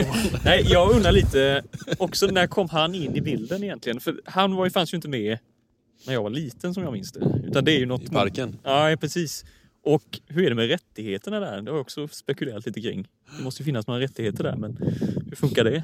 Nej, 0.46 0.66
jag 0.70 0.92
undrar 0.92 1.12
lite 1.12 1.64
också 1.98 2.26
när 2.28 2.48
kom 2.48 2.70
han 2.70 2.96
in 2.96 3.16
i 3.16 3.22
bilden 3.22 3.64
egentligen? 3.64 4.00
För 4.00 4.16
han 4.26 4.56
var 4.56 4.66
ju, 4.66 4.72
fanns 4.72 4.94
ju 4.94 4.96
inte 4.96 5.08
med 5.10 5.38
när 6.06 6.14
jag 6.14 6.24
var 6.24 6.30
liten 6.30 6.74
som 6.74 6.84
jag 6.84 6.94
minns 6.94 7.12
det. 7.12 7.20
Utan 7.48 7.66
det 7.66 7.72
är 7.72 7.80
ju 7.80 7.86
något... 7.86 8.02
I 8.04 8.08
parken. 8.08 8.58
Ja, 8.64 8.96
precis. 9.02 9.46
Och 9.84 10.20
hur 10.28 10.46
är 10.46 10.50
det 10.50 10.56
med 10.56 10.68
rättigheterna 10.68 11.40
där? 11.40 11.62
Det 11.62 11.72
har 11.72 11.78
jag 11.78 11.82
också 11.82 12.08
spekulerat 12.08 12.66
lite 12.66 12.82
kring. 12.82 13.08
Det 13.38 13.44
måste 13.44 13.62
ju 13.64 13.66
finnas 13.66 13.88
några 13.88 14.00
rättigheter 14.00 14.44
där, 14.44 14.56
men 14.56 14.78
hur 15.30 15.36
funkar 15.36 15.64
det? 15.64 15.84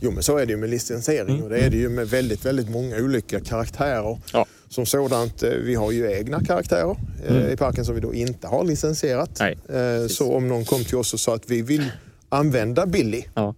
Jo 0.00 0.10
men 0.10 0.22
så 0.22 0.38
är 0.38 0.46
det 0.46 0.52
ju 0.52 0.56
med 0.58 0.70
licensiering 0.70 1.42
och 1.42 1.50
det 1.50 1.58
är 1.58 1.70
det 1.70 1.76
ju 1.76 1.88
med 1.88 2.08
väldigt, 2.08 2.44
väldigt 2.46 2.70
många 2.70 2.96
olika 2.96 3.40
karaktärer. 3.40 4.18
Ja. 4.32 4.46
Som 4.68 4.86
sådant, 4.86 5.42
eh, 5.42 5.50
vi 5.50 5.74
har 5.74 5.92
ju 5.92 6.12
egna 6.12 6.40
karaktärer 6.44 6.96
eh, 7.28 7.52
i 7.52 7.56
parken 7.56 7.84
som 7.84 7.94
vi 7.94 8.00
då 8.00 8.14
inte 8.14 8.46
har 8.46 8.64
licensierat. 8.64 9.36
Nej, 9.40 9.58
Eh, 9.68 10.06
Så 10.08 10.34
om 10.34 10.48
någon 10.48 10.64
kom 10.64 10.84
till 10.84 10.96
oss 10.96 11.14
och 11.14 11.20
sa 11.20 11.34
att 11.34 11.50
vi 11.50 11.62
vill 11.62 11.84
använda 12.28 12.86
Billy 12.86 13.24
Ja. 13.34 13.54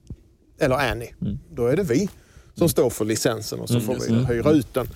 eller 0.60 0.76
Annie, 0.92 1.14
då 1.50 1.66
är 1.66 1.76
det 1.76 1.82
vi 1.82 2.08
som 2.58 2.68
står 2.68 2.90
för 2.90 3.04
licensen 3.04 3.60
och 3.60 3.68
så 3.68 3.80
får 3.80 3.94
vi 3.94 4.34
hyra 4.34 4.50
ut 4.50 4.74
den. 4.74 4.88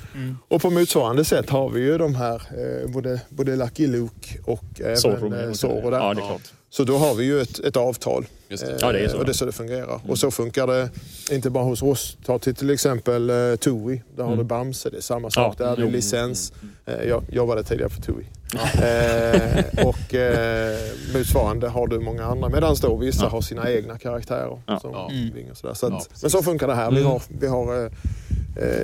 Och 0.49 0.63
på 0.63 0.71
motsvarande 0.71 1.25
sätt 1.25 1.51
har 1.51 1.71
vi 1.71 1.81
ju 1.81 1.99
de 1.99 2.15
här, 2.15 2.35
eh, 2.35 2.91
både, 2.91 3.21
både 3.29 3.57
Lucky 3.57 3.87
Luke 3.87 4.39
och 4.45 4.65
även 4.81 4.97
Zorro 4.97 5.35
eh. 5.35 5.53
Zorro 5.53 5.91
där. 5.91 5.99
Ja, 5.99 6.15
det 6.15 6.21
är 6.21 6.27
klart. 6.27 6.53
Så 6.71 6.85
då 6.85 6.97
har 6.97 7.15
vi 7.15 7.25
ju 7.25 7.41
ett, 7.41 7.59
ett 7.59 7.77
avtal. 7.77 8.27
Just 8.49 8.67
det. 8.67 8.73
Eh, 8.73 8.79
Ja, 8.81 8.93
det 8.93 8.99
är 8.99 9.09
så. 9.09 9.19
Och 9.19 9.25
det 9.25 9.31
är 9.31 9.35
så 9.35 9.45
det 9.45 9.53
fungerar. 9.53 10.01
Och 10.09 10.19
så 10.19 10.31
funkar 10.31 10.67
det 10.67 10.89
inte 11.31 11.51
bara 11.51 11.65
hos 11.65 11.83
oss. 11.83 12.17
Ta 12.25 12.39
till 12.39 12.55
till 12.55 12.71
exempel 12.71 13.31
uh, 13.31 13.57
TUI. 13.57 14.03
Där 14.17 14.25
har 14.25 14.37
du 14.37 14.45
Bamse. 14.45 14.91
Det 14.91 14.97
är 14.97 15.01
samma 15.01 15.31
sak 15.31 15.57
Ja, 15.59 15.65
där. 15.67 15.77
Det 15.77 15.83
är 15.83 15.91
licens. 15.91 16.53
Eh, 16.87 17.09
jag 17.09 17.23
jobbade 17.33 17.63
tidigare 17.63 17.91
på 17.91 18.01
TUI. 18.01 18.27
Eh, 18.57 19.87
och 19.87 20.15
eh, 20.15 20.79
motsvarande 21.15 21.69
har 21.69 21.87
du 21.87 22.01
många 22.01 22.25
andra. 22.25 22.49
Medan 22.49 22.77
då 22.83 22.97
vissa 22.97 23.29
har 23.29 23.41
sina 23.41 23.71
egna 23.71 23.99
karaktärer. 23.99 24.59
Ja. 24.67 24.81
Som 24.81 24.91
Ja. 24.93 25.11
Bing 25.35 25.51
och 25.51 25.57
sådär. 25.57 25.75
Så 25.75 25.87
att, 25.87 25.93
Ja, 25.93 26.03
men 26.23 26.31
så 26.31 26.43
funkar 26.43 26.67
det 26.67 26.75
här. 26.75 26.91
Vi 26.91 27.03
har, 27.03 27.23
vi 27.41 27.47
har 27.47 27.85
eh, 27.85 27.91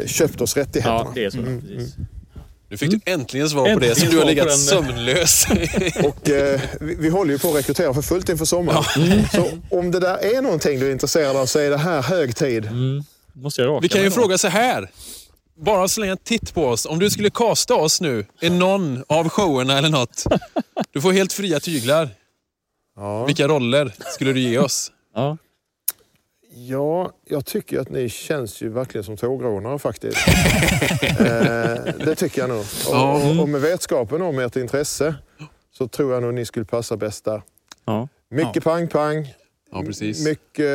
eh, 0.01 0.07
köpt 0.07 0.41
oss 0.41 0.57
rättigheterna. 0.57 0.99
Ja, 1.05 1.13
det 1.15 1.25
är 1.25 1.31
så. 1.31 1.39
Mm, 1.39 1.61
Precis. 1.61 1.95
Nu 2.71 2.77
fick 2.77 2.91
du 2.91 3.01
äntligen 3.05 3.49
svar 3.51 3.75
på 3.75 3.81
det 3.81 3.95
som 3.95 4.05
Äntligen 4.05 4.11
du 4.11 4.19
har 4.19 4.25
legat 4.25 4.49
den. 4.49 4.57
sömnlös. 4.59 5.47
Och 6.05 6.31
eh, 6.31 6.61
vi, 6.81 6.95
vi 6.95 7.09
håller 7.09 7.33
ju 7.33 7.39
på 7.39 7.49
att 7.49 7.55
rekrytera 7.57 7.95
för 7.95 8.03
fullt 8.03 8.29
inför 8.29 8.45
sommaren. 8.45 8.85
Så 9.33 9.47
om 9.71 9.91
det 9.91 10.01
där 10.01 10.37
är 10.37 10.43
någonting 10.43 10.81
du 10.81 10.87
är 10.89 10.93
intresserad 10.93 11.37
av 11.37 11.47
så 11.47 11.59
är 11.59 11.71
det 11.71 11.77
här 11.79 12.03
hög 12.03 12.37
tid. 12.37 12.65
Mm. 12.67 13.03
Måste 13.33 13.63
jag 13.63 13.69
raka 13.71 13.81
Vi 13.83 13.89
kan 13.89 14.03
ju 14.03 14.11
fråga 14.11 14.39
så 14.39 14.49
här. 14.49 14.91
Bara 15.59 15.89
slänga 15.89 16.13
en 16.13 16.19
titt 16.19 16.55
på 16.55 16.67
oss. 16.67 16.87
Om 16.87 16.99
du 16.99 17.11
skulle 17.11 17.31
kasta 17.31 17.75
oss 17.75 18.01
nu 18.01 18.27
i 18.41 18.51
någon 18.51 19.05
av 19.09 19.29
showerna 19.29 19.79
eller 19.79 19.89
något. 19.89 20.25
Du 20.93 21.01
får 21.01 21.13
helt 21.13 21.33
fria 21.33 21.61
tyglar. 21.61 22.09
Ja. 22.97 23.25
Vilka 23.25 23.49
roller 23.49 23.95
skulle 24.15 24.33
du 24.33 24.41
ge 24.41 24.59
oss? 24.59 24.93
Ja. 25.15 25.37
Ja, 26.55 27.13
jag 27.25 27.47
tycker 27.47 27.81
att 27.81 27.91
ni 27.91 28.09
känns 28.09 28.61
ju 28.63 28.69
verkligen 28.69 29.05
som 29.05 29.17
tågrånare 29.17 29.79
faktiskt. 29.79 30.17
eh, 31.03 31.25
det 32.05 32.15
tycker 32.17 32.41
jag 32.41 32.51
nog. 32.51 32.65
Och, 32.89 33.31
och, 33.31 33.41
och 33.41 33.49
med 33.49 33.61
vetskapen 33.61 34.23
om 34.23 34.39
ert 34.39 34.57
intresse 34.57 35.15
så 35.79 35.89
tror 35.89 36.13
jag 36.15 36.23
nog 36.23 36.35
ni 36.35 36.45
skulle 36.45 36.65
passa 36.65 36.97
bäst 36.97 37.25
där. 37.25 37.43
Ja. 37.85 38.09
Mycket 38.31 38.65
pang-pang. 38.65 39.35
Ja, 39.73 39.83
precis. 39.83 40.25
Mycket 40.25 40.67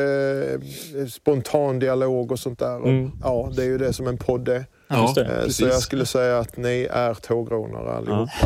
eh, 0.95 1.07
spontan 1.07 1.79
dialog 1.79 2.31
och 2.31 2.39
sånt 2.39 2.59
där. 2.59 2.75
Mm. 2.75 3.11
Ja, 3.23 3.51
det 3.55 3.61
är 3.61 3.65
ju 3.67 3.77
det 3.77 3.93
som 3.93 4.07
en 4.07 4.17
podd 4.17 4.49
är. 4.49 4.65
Ja. 4.87 5.09
Eh, 5.17 5.25
precis. 5.25 5.57
så 5.57 5.63
jag 5.65 5.81
skulle 5.81 6.05
säga 6.05 6.39
att 6.39 6.57
ni 6.57 6.87
är 6.91 7.13
tågrånare 7.13 7.91
allihop. 7.91 8.29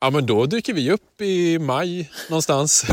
Ja, 0.00 0.10
men 0.10 0.26
då 0.26 0.46
dyker 0.46 0.74
vi 0.74 0.90
upp 0.90 1.20
i 1.20 1.58
maj 1.58 2.10
någonstans. 2.28 2.84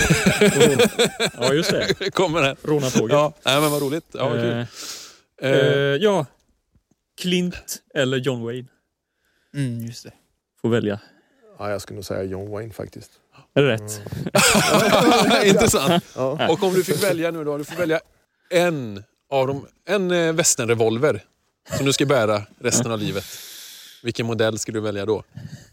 ja, 1.38 1.53
just 1.53 1.72
det. 1.72 2.11
Kommer 2.13 2.41
det. 2.41 2.55
Råna 2.63 2.89
tåget. 2.89 3.11
Ja, 3.13 3.34
nej, 3.45 3.61
men 3.61 3.72
vad 3.72 3.82
roligt. 3.82 4.05
Ja, 4.11 4.30
vad 4.30 4.39
kul. 4.39 4.65
Eh, 5.41 5.51
eh, 5.51 5.57
ja. 5.95 6.26
Clint 7.22 7.82
eller 7.93 8.17
John 8.17 8.43
Wayne. 8.43 8.67
Mm, 9.53 9.86
just 9.86 10.03
det. 10.03 10.11
Får 10.61 10.69
välja. 10.69 10.99
Ja, 11.59 11.69
jag 11.69 11.82
skulle 11.82 11.95
nog 11.95 12.05
säga 12.05 12.24
John 12.24 12.51
Wayne 12.51 12.74
faktiskt. 12.74 13.11
Är 13.54 13.62
det 13.62 13.68
rätt? 13.70 14.02
Intressant. 15.45 16.04
Ja. 16.16 16.49
Och 16.52 16.64
om 16.64 16.74
du 16.74 16.84
fick 16.84 17.04
välja 17.04 17.32
nu 17.32 17.43
då? 17.43 17.58
Du 17.58 17.64
får 17.64 17.76
välja 17.76 17.99
en 18.49 19.04
av 19.32 19.47
dem. 19.47 19.68
En 19.88 20.12
eh, 20.12 20.34
västernrevolver 20.34 21.24
som 21.78 21.86
du 21.86 21.93
ska 21.93 22.06
bära 22.06 22.41
resten 22.60 22.91
av 22.91 22.99
livet. 22.99 23.24
Vilken 24.04 24.26
modell 24.26 24.60
skulle 24.60 24.78
du 24.78 24.82
välja 24.84 25.06
då? 25.06 25.24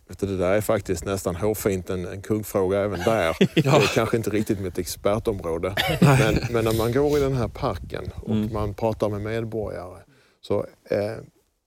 Vet 0.08 0.18
du, 0.18 0.26
det 0.26 0.36
där 0.36 0.52
är 0.52 0.60
faktiskt 0.60 1.04
nästan 1.04 1.36
hårfint 1.36 1.90
en, 1.90 2.06
en 2.06 2.22
kuggfråga 2.22 2.80
även 2.80 3.00
där. 3.00 3.36
Det 3.54 3.66
är 3.66 3.94
kanske 3.94 4.16
inte 4.16 4.30
riktigt 4.30 4.60
mitt 4.60 4.78
expertområde. 4.78 5.74
Men, 6.00 6.38
men 6.50 6.64
när 6.64 6.72
man 6.72 6.92
går 6.92 7.18
i 7.18 7.20
den 7.20 7.36
här 7.36 7.48
parken 7.48 8.10
och 8.16 8.30
Mm. 8.30 8.52
man 8.52 8.74
pratar 8.74 9.08
med 9.08 9.20
medborgare. 9.20 10.02
Så 10.40 10.66
eh, 10.90 10.98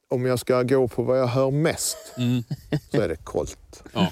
om 0.10 0.26
jag 0.26 0.40
ska 0.40 0.64
gå 0.64 0.88
på 0.88 1.04
vad 1.04 1.20
jag 1.20 1.28
hör 1.28 1.52
mest 1.52 1.98
Mm. 2.18 2.44
så 2.92 3.02
är 3.02 3.10
det 3.10 3.16
Colt. 3.16 3.84
Ja. 3.94 4.12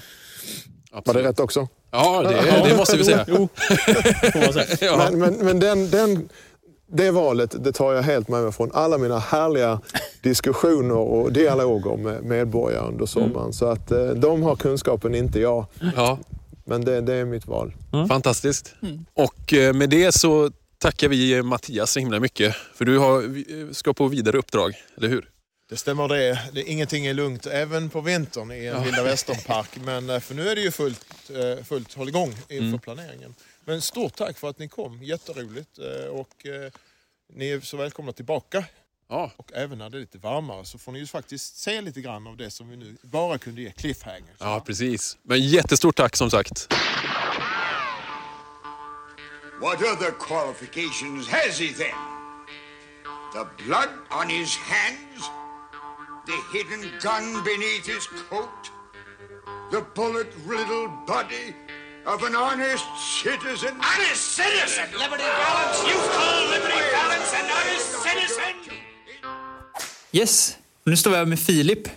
Var 1.04 1.14
det 1.14 1.22
rätt 1.22 1.40
också? 1.40 1.68
Ja, 1.90 2.22
det, 2.22 2.68
det 2.68 2.76
måste 2.76 2.96
vi 2.96 3.04
säga. 3.04 3.24
Jo. 3.28 3.48
Ja. 4.80 4.96
Men, 5.10 5.18
men, 5.18 5.34
men 5.34 5.60
den, 5.60 5.90
den, 5.90 6.28
det 6.92 7.10
valet 7.10 7.64
det 7.64 7.72
tar 7.72 7.92
jag 7.92 8.02
helt 8.02 8.28
med 8.28 8.42
mig 8.42 8.52
från 8.52 8.70
alla 8.74 8.98
mina 8.98 9.18
härliga 9.18 9.80
diskussioner 10.22 10.96
och 10.96 11.32
dialoger 11.32 11.96
med 11.96 12.24
medborgare 12.24 12.88
under 12.88 13.06
sommaren. 13.06 13.52
Så 13.52 13.66
att 13.66 13.90
eh, 13.90 14.06
de 14.08 14.42
har 14.42 14.56
kunskapen, 14.56 15.14
inte 15.14 15.40
jag. 15.40 15.66
Ja, 15.96 16.18
Men 16.64 16.84
det, 16.84 17.00
det 17.00 17.14
är 17.14 17.24
mitt 17.24 17.46
val. 17.46 17.72
fantastiskt. 18.08 18.74
Och 19.14 19.54
eh, 19.54 19.72
med 19.74 19.90
det 19.90 20.12
så 20.14 20.50
tackar 20.78 21.08
vi 21.08 21.42
Mattias 21.42 21.92
så 21.92 22.00
himla 22.00 22.20
mycket. 22.20 22.54
För 22.74 22.84
du 22.84 22.98
har, 22.98 23.22
eh, 23.22 23.70
ska 23.72 23.92
på 23.94 24.08
vidare 24.08 24.38
uppdrag, 24.38 24.74
eller 24.96 25.08
hur? 25.08 25.28
Det 25.70 25.76
stämmer 25.76 26.08
det. 26.08 26.48
det. 26.52 26.62
Ingenting 26.62 27.06
är 27.06 27.14
lugnt, 27.14 27.46
även 27.46 27.90
på 27.90 28.00
vintern 28.00 28.52
i 28.52 28.66
en 28.66 28.82
vilda 28.84 29.02
västernpark. 29.02 29.68
Men 29.84 30.10
eh, 30.10 30.20
för 30.20 30.34
nu 30.34 30.48
är 30.48 30.54
det 30.54 30.60
ju 30.60 30.70
fullt, 30.70 31.30
eh, 31.30 31.64
fullt 31.64 31.94
håll 31.94 32.08
igång 32.08 32.34
inför 32.48 32.78
planeringen. 32.78 33.34
Men 33.64 33.80
stort 33.82 34.16
tack 34.16 34.38
för 34.38 34.48
att 34.50 34.58
ni 34.58 34.68
kom. 34.68 35.02
Jätteroligt. 35.02 35.78
eh, 35.78 36.06
Och 36.10 36.46
ni 37.34 37.48
är 37.50 37.60
så 37.60 37.76
välkomna 37.76 38.12
tillbaka. 38.12 38.64
Ja, 39.08 39.30
Och 39.36 39.52
även 39.54 39.78
när 39.78 39.90
det 39.90 39.96
är 39.98 40.00
lite 40.00 40.18
varmare 40.18 40.64
så 40.64 40.78
får 40.78 40.92
ni 40.92 40.98
ju 40.98 41.06
faktiskt 41.06 41.56
se 41.58 41.80
lite 41.80 42.00
grann 42.00 42.26
av 42.26 42.36
det 42.36 42.50
som 42.50 42.68
vi 42.68 42.76
nu 42.76 42.96
bara 43.02 43.38
kunde 43.38 43.62
ge 43.62 43.70
cliffhangers. 43.72 44.36
ja 44.38 44.60
precis. 44.66 45.18
Men 45.22 45.40
jättestort 45.48 45.96
tack 45.96 46.16
som 46.16 46.30
sagt. 46.30 46.68
What 49.60 49.82
other 49.82 50.10
qualifications 50.28 51.28
has 51.28 51.58
he 51.60 51.68
then? 51.68 51.94
The 53.32 53.64
blood 53.64 53.88
on 54.10 54.28
his 54.28 54.56
hands? 54.56 55.30
The 56.26 56.38
hidden 56.58 56.82
gun 57.02 57.44
beneath 57.44 57.86
his 57.86 58.06
coat? 58.30 58.62
The 59.70 59.82
bullet-riddled 59.94 61.06
body 61.06 61.54
of 62.06 62.22
an 62.22 62.34
honest 62.36 62.84
citizen? 63.22 63.72
Honest 63.80 64.24
citizen! 64.40 64.84
Liberty 65.02 65.24
balance, 65.42 65.78
youthful 65.90 66.50
liberty 66.54 66.82
balance 66.92 67.30
and 67.38 67.46
honest 67.56 67.88
citizen! 68.06 68.54
Yes, 70.12 70.56
nu 70.84 70.96
står 70.96 71.10
vi 71.10 71.16
här 71.16 71.24
med 71.24 71.38
Filip. 71.40 71.88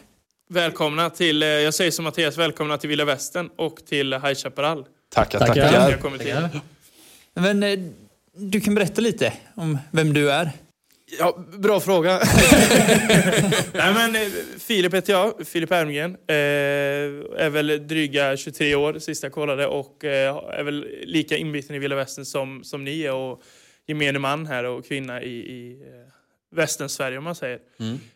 Välkomna 0.49 1.09
till, 1.09 1.43
eh, 1.43 1.49
jag 1.49 1.73
säger 1.73 1.91
som 1.91 2.03
Mattias, 2.03 2.37
välkomna 2.37 2.77
till 2.77 2.89
Vilda 2.89 3.05
Västern 3.05 3.49
och 3.57 3.85
till 3.85 4.13
High 4.13 4.35
Chaparral. 4.35 4.85
Tackar, 5.09 5.39
Tackar. 5.39 5.55
Jag 5.55 5.71
tackar. 5.71 5.91
har 5.91 5.97
kommit 5.97 6.21
till. 6.21 6.49
Men 7.33 7.63
eh, 7.63 7.79
du 8.35 8.61
kan 8.61 8.75
berätta 8.75 9.01
lite 9.01 9.33
om 9.55 9.77
vem 9.91 10.13
du 10.13 10.31
är. 10.31 10.51
Ja, 11.19 11.37
bra 11.57 11.79
fråga. 11.79 12.19
Nej, 13.73 13.93
men, 13.93 14.15
eh, 14.15 14.21
Filip 14.59 14.93
heter 14.93 15.13
jag, 15.13 15.47
Filip 15.47 15.71
Ermgren. 15.71 16.11
Eh, 16.27 16.35
är 17.45 17.49
väl 17.49 17.87
dryga 17.87 18.37
23 18.37 18.75
år, 18.75 18.99
sista 18.99 19.25
jag 19.27 19.33
kollade, 19.33 19.67
och 19.67 20.03
eh, 20.03 20.35
är 20.37 20.63
väl 20.63 20.87
lika 21.03 21.37
inbiten 21.37 21.75
i 21.75 21.79
Vilda 21.79 21.95
Västern 21.95 22.25
som, 22.25 22.63
som 22.63 22.83
ni 22.83 23.01
är 23.01 23.13
och 23.13 23.41
gemene 23.87 24.19
man 24.19 24.45
här 24.45 24.63
och 24.63 24.85
kvinna 24.85 25.21
i, 25.21 25.29
i 25.35 25.81
eh, 25.81 26.55
västern-Sverige 26.55 27.17
om 27.17 27.23
man 27.23 27.35
säger. 27.35 27.59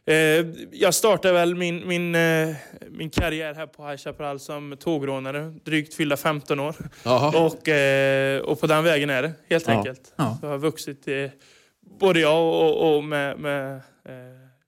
Eh, 0.05 0.45
jag 0.71 0.93
startade 0.93 1.33
väl 1.33 1.55
min, 1.55 1.87
min, 1.87 2.15
eh, 2.15 2.55
min 2.89 3.09
karriär 3.09 3.53
här 3.53 3.67
på 3.67 3.87
High 3.87 3.97
Chaparral 3.97 4.39
som 4.39 4.77
tågrånare, 4.79 5.53
drygt 5.65 5.93
fyllda 5.93 6.17
15 6.17 6.59
år. 6.59 6.75
Och, 7.35 7.67
eh, 7.69 8.41
och 8.41 8.59
på 8.61 8.67
den 8.67 8.83
vägen 8.83 9.09
är 9.09 9.21
det, 9.21 9.31
helt 9.49 9.67
Ja. 9.67 9.73
enkelt. 9.73 10.13
Ja. 10.15 10.37
Så 10.41 10.45
jag 10.45 10.51
har 10.51 10.57
vuxit, 10.57 11.07
både 11.99 12.19
jag 12.19 12.43
och, 12.45 12.95
och 12.97 13.03
med, 13.03 13.39
med, 13.39 13.75
eh, 13.75 13.81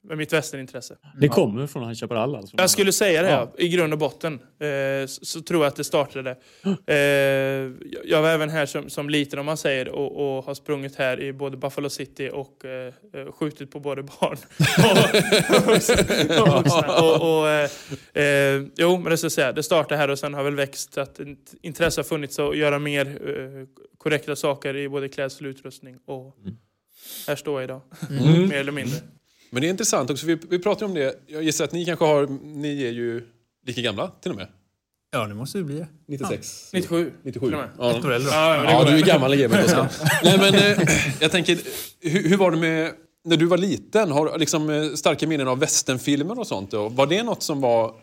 med 0.04 0.18
mitt 0.18 0.34
västernintresse. 0.34 0.96
Det 1.22 1.28
kommer 1.28 1.68
från 1.68 1.84
High 1.88 1.94
Chaparral 2.00 2.36
alltså? 2.36 2.56
Jag 2.60 2.70
skulle 2.70 2.92
säga 2.92 3.22
det, 3.22 3.30
Ja. 3.30 3.52
i 3.58 3.70
grund 3.70 3.94
och 3.94 4.00
botten. 4.00 4.34
Eh, 4.34 5.08
så, 5.08 5.26
så 5.26 5.42
tror 5.42 5.62
jag 5.64 5.68
att 5.68 5.76
det 5.76 5.84
startade. 5.84 6.36
Eh, 6.88 6.96
jag- 8.06 8.22
var 8.22 8.30
även 8.30 8.50
här 8.50 8.66
som, 8.66 8.90
som 8.90 9.10
liten 9.10 9.40
om 9.40 9.46
man 9.46 9.58
säger 9.58 9.90
och, 9.90 10.38
och 10.38 10.44
har 10.46 10.54
sprungit 10.54 10.96
här 10.96 11.22
i 11.22 11.34
både 11.34 11.58
Buffalo 11.58 11.90
City 11.90 12.30
och 12.34 12.66
eh, 12.66 13.32
skjutit 13.32 13.72
på 13.72 13.80
både 13.80 14.04
barn 14.04 14.38
och, 14.78 16.42
och 16.48 16.54
vuxna. 16.56 17.02
Och, 17.02 17.42
och, 17.42 17.70
jo, 18.78 18.98
men 18.98 19.12
det 19.12 19.18
ska 19.18 19.26
jag 19.26 19.32
säga, 19.32 19.52
det 19.52 19.64
startade 19.64 19.98
här 19.98 20.10
och 20.10 20.20
sen 20.20 20.34
har 20.34 20.44
väl 20.44 20.56
växt 20.56 20.98
att 20.98 21.20
intresse 21.62 22.00
har 22.00 22.04
funnits 22.04 22.40
att 22.40 22.58
göra 22.58 22.80
mer 22.80 23.18
korrekta 23.98 24.36
saker 24.36 24.76
i 24.76 24.90
både 24.90 25.10
klädsel 25.10 25.46
och 25.46 25.50
utrustning. 25.50 25.98
Och 26.08 26.36
här 27.28 27.36
står 27.36 27.62
jag 27.62 27.64
idag, 27.64 27.82
mer 28.50 28.58
eller 28.58 28.72
mindre. 28.72 28.98
Men 29.50 29.62
det 29.62 29.68
är 29.68 29.70
intressant 29.70 30.10
också, 30.10 30.26
vi, 30.26 30.38
vi 30.50 30.60
pratar 30.60 30.86
om 30.86 30.94
det. 30.94 31.16
Jag 31.28 31.44
gissar 31.44 31.66
att 31.66 31.72
ni 31.72 31.86
kanske 31.86 32.06
har, 32.06 32.28
ni 32.44 32.84
är 32.84 32.92
ju 32.92 33.24
lika 33.66 33.82
gamla 33.82 34.12
till 34.22 34.32
och 34.32 34.38
med. 34.38 34.48
Ja, 35.12 35.28
det 35.28 35.34
måste 35.34 35.58
det 35.58 35.64
bli. 35.64 35.86
96? 36.08 36.70
97. 36.74 37.12
97. 37.24 37.46
till 37.46 37.56
och 37.56 37.62
med. 37.62 37.70
Ja. 37.78 37.98
Ett 37.98 38.06
år 38.06 38.14
äldre. 38.14 38.32
Ja, 38.32 38.64
Ja, 38.72 38.92
du 38.92 38.98
är 38.98 39.06
gammal 39.06 39.34
i 39.34 39.38
gamet. 39.38 39.76
Nej, 40.24 40.38
men 40.38 40.56
eh, 40.56 40.90
jag 41.20 41.32
tänker, 41.32 41.58
hur, 42.00 42.30
hur 42.30 42.38
var 42.38 42.52
det 42.52 42.58
med 42.58 42.92
när 43.26 43.38
du 43.38 43.46
var 43.46 43.58
liten? 43.58 44.12
Har 44.12 44.38
liksom 44.40 44.70
eh, 44.70 44.90
starka 44.94 45.28
minnen 45.28 45.48
av 45.48 45.60
västernfilmer 45.60 46.40
och 46.40 46.48
sånt? 46.48 46.74
Och 46.74 46.92
var 46.92 47.08
det 47.08 47.24
något 47.24 47.44
som 47.44 47.62
var 47.62 47.94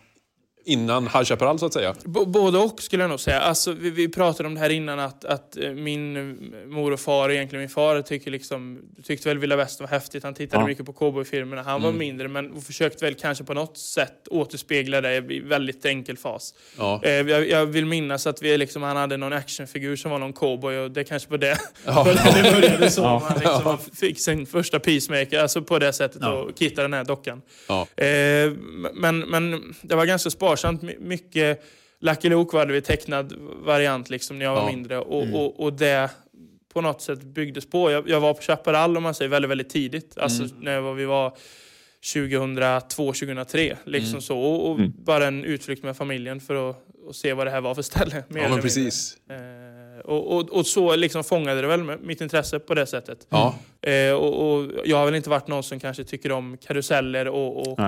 innan 0.66 1.02
High 1.06 1.22
Chaparral 1.24 1.58
så 1.58 1.66
att 1.66 1.72
säga? 1.72 1.94
B- 2.04 2.20
Både 2.26 2.58
och 2.58 2.82
skulle 2.82 3.02
jag 3.02 3.10
nog 3.10 3.20
säga. 3.20 3.40
Alltså, 3.40 3.72
vi, 3.72 3.90
vi 3.90 4.08
pratade 4.08 4.46
om 4.46 4.54
det 4.54 4.60
här 4.60 4.70
innan 4.70 4.98
att, 4.98 5.24
att 5.24 5.56
eh, 5.56 5.70
min 5.70 6.16
eh, 6.16 6.66
mor 6.68 6.92
och 6.92 7.00
far, 7.00 7.30
egentligen 7.30 7.60
min 7.60 7.68
far, 7.68 8.02
tycker 8.02 8.30
liksom, 8.30 8.78
tyckte 9.04 9.28
väl 9.28 9.38
Vilda 9.38 9.56
Västern 9.56 9.84
var 9.86 9.90
häftigt. 9.90 10.24
Han 10.24 10.34
tittade 10.34 10.62
Ja. 10.62 10.66
mycket 10.66 10.86
på 10.86 10.92
cowboyfilmerna. 10.92 11.62
Han 11.62 11.82
var 11.82 11.92
mindre 11.92 12.28
men 12.28 12.60
försökte 12.60 13.04
väl 13.04 13.14
kanske 13.14 13.44
på 13.44 13.54
något 13.54 13.78
sätt 13.78 14.28
återspegla 14.30 15.00
det 15.00 15.16
i 15.16 15.40
väldigt 15.40 15.84
enkel 15.84 16.16
fas. 16.16 16.54
Ja. 16.78 17.00
Eh, 17.04 17.10
jag, 17.12 17.48
jag 17.48 17.66
vill 17.66 17.86
minnas 17.86 18.26
att 18.26 18.42
vi 18.42 18.58
liksom, 18.58 18.82
han 18.82 18.96
hade 18.96 19.16
någon 19.16 19.32
actionfigur 19.32 19.96
som 19.96 20.10
var 20.10 20.18
någon 20.18 20.32
cowboy 20.32 20.76
och 20.78 20.90
det 20.90 21.04
kanske 21.04 21.28
på 21.28 21.36
det, 21.36 21.58
Ja. 21.86 22.04
det 22.34 22.52
började 22.52 22.90
så. 22.90 23.02
Ja. 23.02 23.22
Han 23.28 23.38
liksom 23.38 23.78
fick 23.94 24.20
sin 24.20 24.46
första 24.46 24.78
peacemaker, 24.80 25.38
alltså 25.40 25.62
på 25.62 25.78
det 25.78 25.92
sättet 25.92 26.18
Ja. 26.24 26.32
och 26.32 26.58
kittade 26.58 26.82
den 26.82 26.92
här 26.94 27.04
dockan. 27.04 27.42
Ja. 27.68 27.86
Eh, 28.04 28.52
men, 28.94 29.18
men 29.18 29.74
det 29.82 29.94
var 29.94 30.06
ganska 30.06 30.30
sparsamt. 30.30 30.55
My- 30.82 30.96
Mycket 30.98 31.62
Lucky 32.00 32.28
Luke 32.28 32.56
hade 32.58 32.72
vi 32.72 32.80
tecknad 32.82 33.32
variant 33.64 34.10
liksom 34.10 34.38
när 34.38 34.44
jag 34.44 34.54
var 34.54 34.62
Ja. 34.62 34.66
mindre. 34.76 34.98
Och, 34.98 35.22
och, 35.34 35.60
och 35.60 35.72
det 35.72 36.10
på 36.74 36.80
något 36.80 37.02
sätt 37.02 37.22
byggdes 37.22 37.70
på. 37.70 37.90
Jag, 37.90 38.08
jag 38.08 38.20
var 38.20 38.34
på 38.34 38.42
Chaparral 38.42 38.96
om 38.96 39.02
man 39.02 39.14
säger 39.14 39.28
väldigt, 39.28 39.50
väldigt 39.50 39.70
tidigt. 39.70 40.18
Alltså 40.18 40.44
när 40.60 40.80
var, 40.80 40.94
vi 40.94 41.04
var 41.04 41.36
2002, 42.14 43.12
2003. 43.12 43.76
Liksom 43.84 44.22
så. 44.22 44.38
Och, 44.38 44.70
och 44.70 44.78
bara 45.04 45.26
en 45.26 45.44
utflykt 45.44 45.82
med 45.82 45.96
familjen 45.96 46.40
för 46.40 46.70
att, 46.70 46.76
se 47.12 47.32
vad 47.32 47.46
det 47.46 47.50
här 47.50 47.60
var 47.60 47.74
för 47.74 47.82
ställe. 47.82 48.24
Ja, 48.28 48.48
men 48.48 48.60
precis. 48.60 49.16
Eh, 49.30 50.00
och, 50.04 50.36
och, 50.36 50.50
och 50.50 50.66
så 50.66 50.96
liksom 50.96 51.24
fångade 51.24 51.60
det 51.60 51.66
väl 51.66 51.82
mitt 51.98 52.20
intresse 52.20 52.58
på 52.58 52.74
det 52.74 52.86
sättet. 52.86 53.26
Ja. 53.30 53.54
Eh, 53.82 54.12
och, 54.12 54.56
och 54.58 54.70
jag 54.84 54.96
har 54.96 55.04
väl 55.04 55.14
inte 55.14 55.30
varit 55.30 55.48
någon 55.48 55.62
som 55.62 55.80
kanske 55.80 56.04
tycker 56.04 56.32
om 56.32 56.56
karuseller 56.66 57.28
och, 57.28 57.66
och 57.68 57.78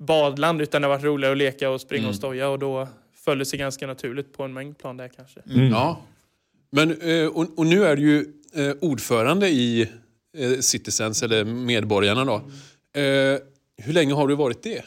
badland 0.00 0.60
utan 0.62 0.82
det 0.82 0.88
har 0.88 0.94
varit 0.94 1.04
roligare 1.04 1.32
att 1.32 1.38
leka 1.38 1.70
och 1.70 1.80
springa 1.80 2.00
Mm. 2.02 2.10
och 2.10 2.16
stoja 2.16 2.48
och 2.48 2.58
då 2.58 2.88
föll 3.14 3.38
det 3.38 3.44
sig 3.44 3.58
ganska 3.58 3.86
naturligt 3.86 4.32
på 4.32 4.42
en 4.42 4.52
mängd 4.52 4.78
plan 4.78 4.96
där 4.96 5.08
kanske. 5.08 5.40
Mm. 5.50 5.70
ja. 5.70 6.00
Men, 6.70 7.00
eh, 7.00 7.26
och, 7.26 7.46
och 7.58 7.66
nu 7.66 7.84
är 7.84 7.96
du 7.96 8.02
ju 8.02 8.26
eh, 8.54 8.74
ordförande 8.80 9.48
i 9.48 9.90
eh, 10.36 10.58
Citizens, 10.60 11.22
eller 11.22 11.44
Medborgarna 11.44 12.24
då. 12.24 12.34
Eh, 13.00 13.38
hur 13.76 13.92
länge 13.92 14.14
har 14.14 14.28
du 14.28 14.34
varit 14.34 14.62
det? 14.62 14.84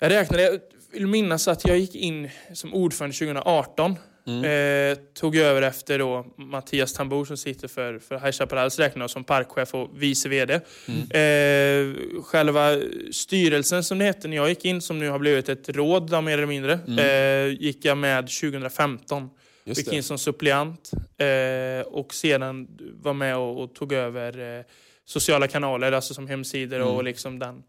Jag 0.00 0.10
räknade, 0.10 0.42
jag 0.42 0.60
vill 0.92 1.06
minnas 1.06 1.48
att 1.48 1.68
jag 1.68 1.78
gick 1.78 1.94
in 1.94 2.30
som 2.54 2.74
ordförande 2.74 3.16
2018. 3.16 3.96
Eh, 4.26 4.98
tog 5.14 5.36
över 5.36 5.62
efter 5.62 5.98
då 5.98 6.26
Mattias 6.36 6.92
Tambour 6.92 7.24
som 7.24 7.36
sitter 7.36 7.68
för, 7.68 7.98
för 7.98 8.18
High 8.18 8.30
Chaparrals 8.32 8.78
räkning 8.78 9.08
som 9.08 9.24
parkchef 9.24 9.74
och 9.74 9.90
vice 9.94 10.28
vd. 10.28 10.54
Eh, 10.54 12.22
själva 12.22 12.78
styrelsen 13.12 13.84
som 13.84 13.98
det 13.98 14.04
hette 14.04 14.28
när 14.28 14.36
jag 14.36 14.48
gick 14.48 14.64
in, 14.64 14.80
som 14.80 14.98
nu 14.98 15.08
har 15.08 15.18
blivit 15.18 15.48
ett 15.48 15.68
råd 15.68 16.10
då, 16.10 16.20
mer 16.20 16.32
eller 16.32 16.46
mindre, 16.46 16.72
eh, 16.72 17.62
gick 17.62 17.84
jag 17.84 17.98
med 17.98 18.28
2015. 18.28 19.30
Just 19.64 19.78
Gick 19.78 19.90
det. 19.90 19.96
in 19.96 20.02
som 20.02 20.18
suppleant 20.18 20.90
eh, 21.18 21.86
och 21.86 22.14
sedan 22.14 22.68
var 23.02 23.12
med 23.12 23.36
och, 23.36 23.62
och 23.62 23.74
tog 23.74 23.92
över 23.92 24.58
eh, 24.58 24.64
sociala 25.04 25.48
kanaler, 25.48 25.92
alltså 25.92 26.14
som 26.14 26.26
hemsidor 26.28 26.80
och 26.80 27.04
liksom 27.04 27.38
den. 27.38 27.62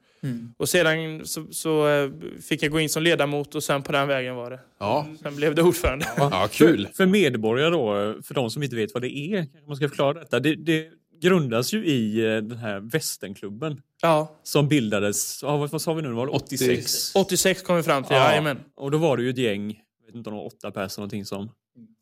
Och 0.57 0.69
sedan 0.69 1.25
så, 1.25 1.47
så 1.51 1.87
eh, 1.87 2.11
fick 2.41 2.63
jag 2.63 2.71
gå 2.71 2.79
in 2.79 2.89
som 2.89 3.03
ledamot 3.03 3.55
och 3.55 3.63
sen 3.63 3.83
på 3.83 3.91
den 3.91 4.07
vägen 4.07 4.35
var 4.35 4.49
det. 4.51 4.59
Ja, 4.79 5.07
Sen 5.21 5.35
blev 5.35 5.55
det 5.55 5.61
ordförande. 5.63 6.05
ja 6.17 6.47
kul. 6.51 6.87
För 6.93 7.05
medborgare 7.05 7.69
då, 7.69 8.15
för 8.23 8.33
de 8.33 8.49
som 8.49 8.63
inte 8.63 8.75
vet 8.75 8.93
vad 8.93 9.03
det 9.03 9.17
är, 9.17 9.37
kanske 9.37 9.67
man 9.67 9.75
ska 9.75 9.89
förklara 9.89 10.13
detta. 10.13 10.39
Det, 10.39 10.55
det 10.55 10.89
grundas 11.21 11.73
ju 11.73 11.85
i 11.85 12.19
eh, 12.25 12.41
den 12.41 12.57
här 12.57 12.79
västernklubben 12.79 13.81
Ja, 14.01 14.39
som 14.43 14.67
bildades, 14.67 15.39
ja, 15.43 15.57
vad, 15.57 15.69
vad 15.71 15.81
sa 15.81 15.93
vi 15.93 16.01
nu, 16.01 16.11
var 16.11 16.25
det 16.25 16.31
86? 16.31 17.15
86 17.15 17.61
kom 17.61 17.75
vi 17.75 17.83
fram 17.83 18.03
till, 18.03 18.15
Ja. 18.15 18.29
jajamän. 18.29 18.59
Och 18.75 18.91
då 18.91 18.97
var 18.97 19.17
det 19.17 19.23
ju 19.23 19.29
ett 19.29 19.37
gäng, 19.37 19.67
jag 19.99 20.05
vet 20.05 20.15
inte 20.15 20.29
om 20.29 20.35
det 20.35 20.39
var 20.41 20.45
åtta 20.47 20.71
personer 20.71 21.01
någonting 21.01 21.25
som 21.25 21.49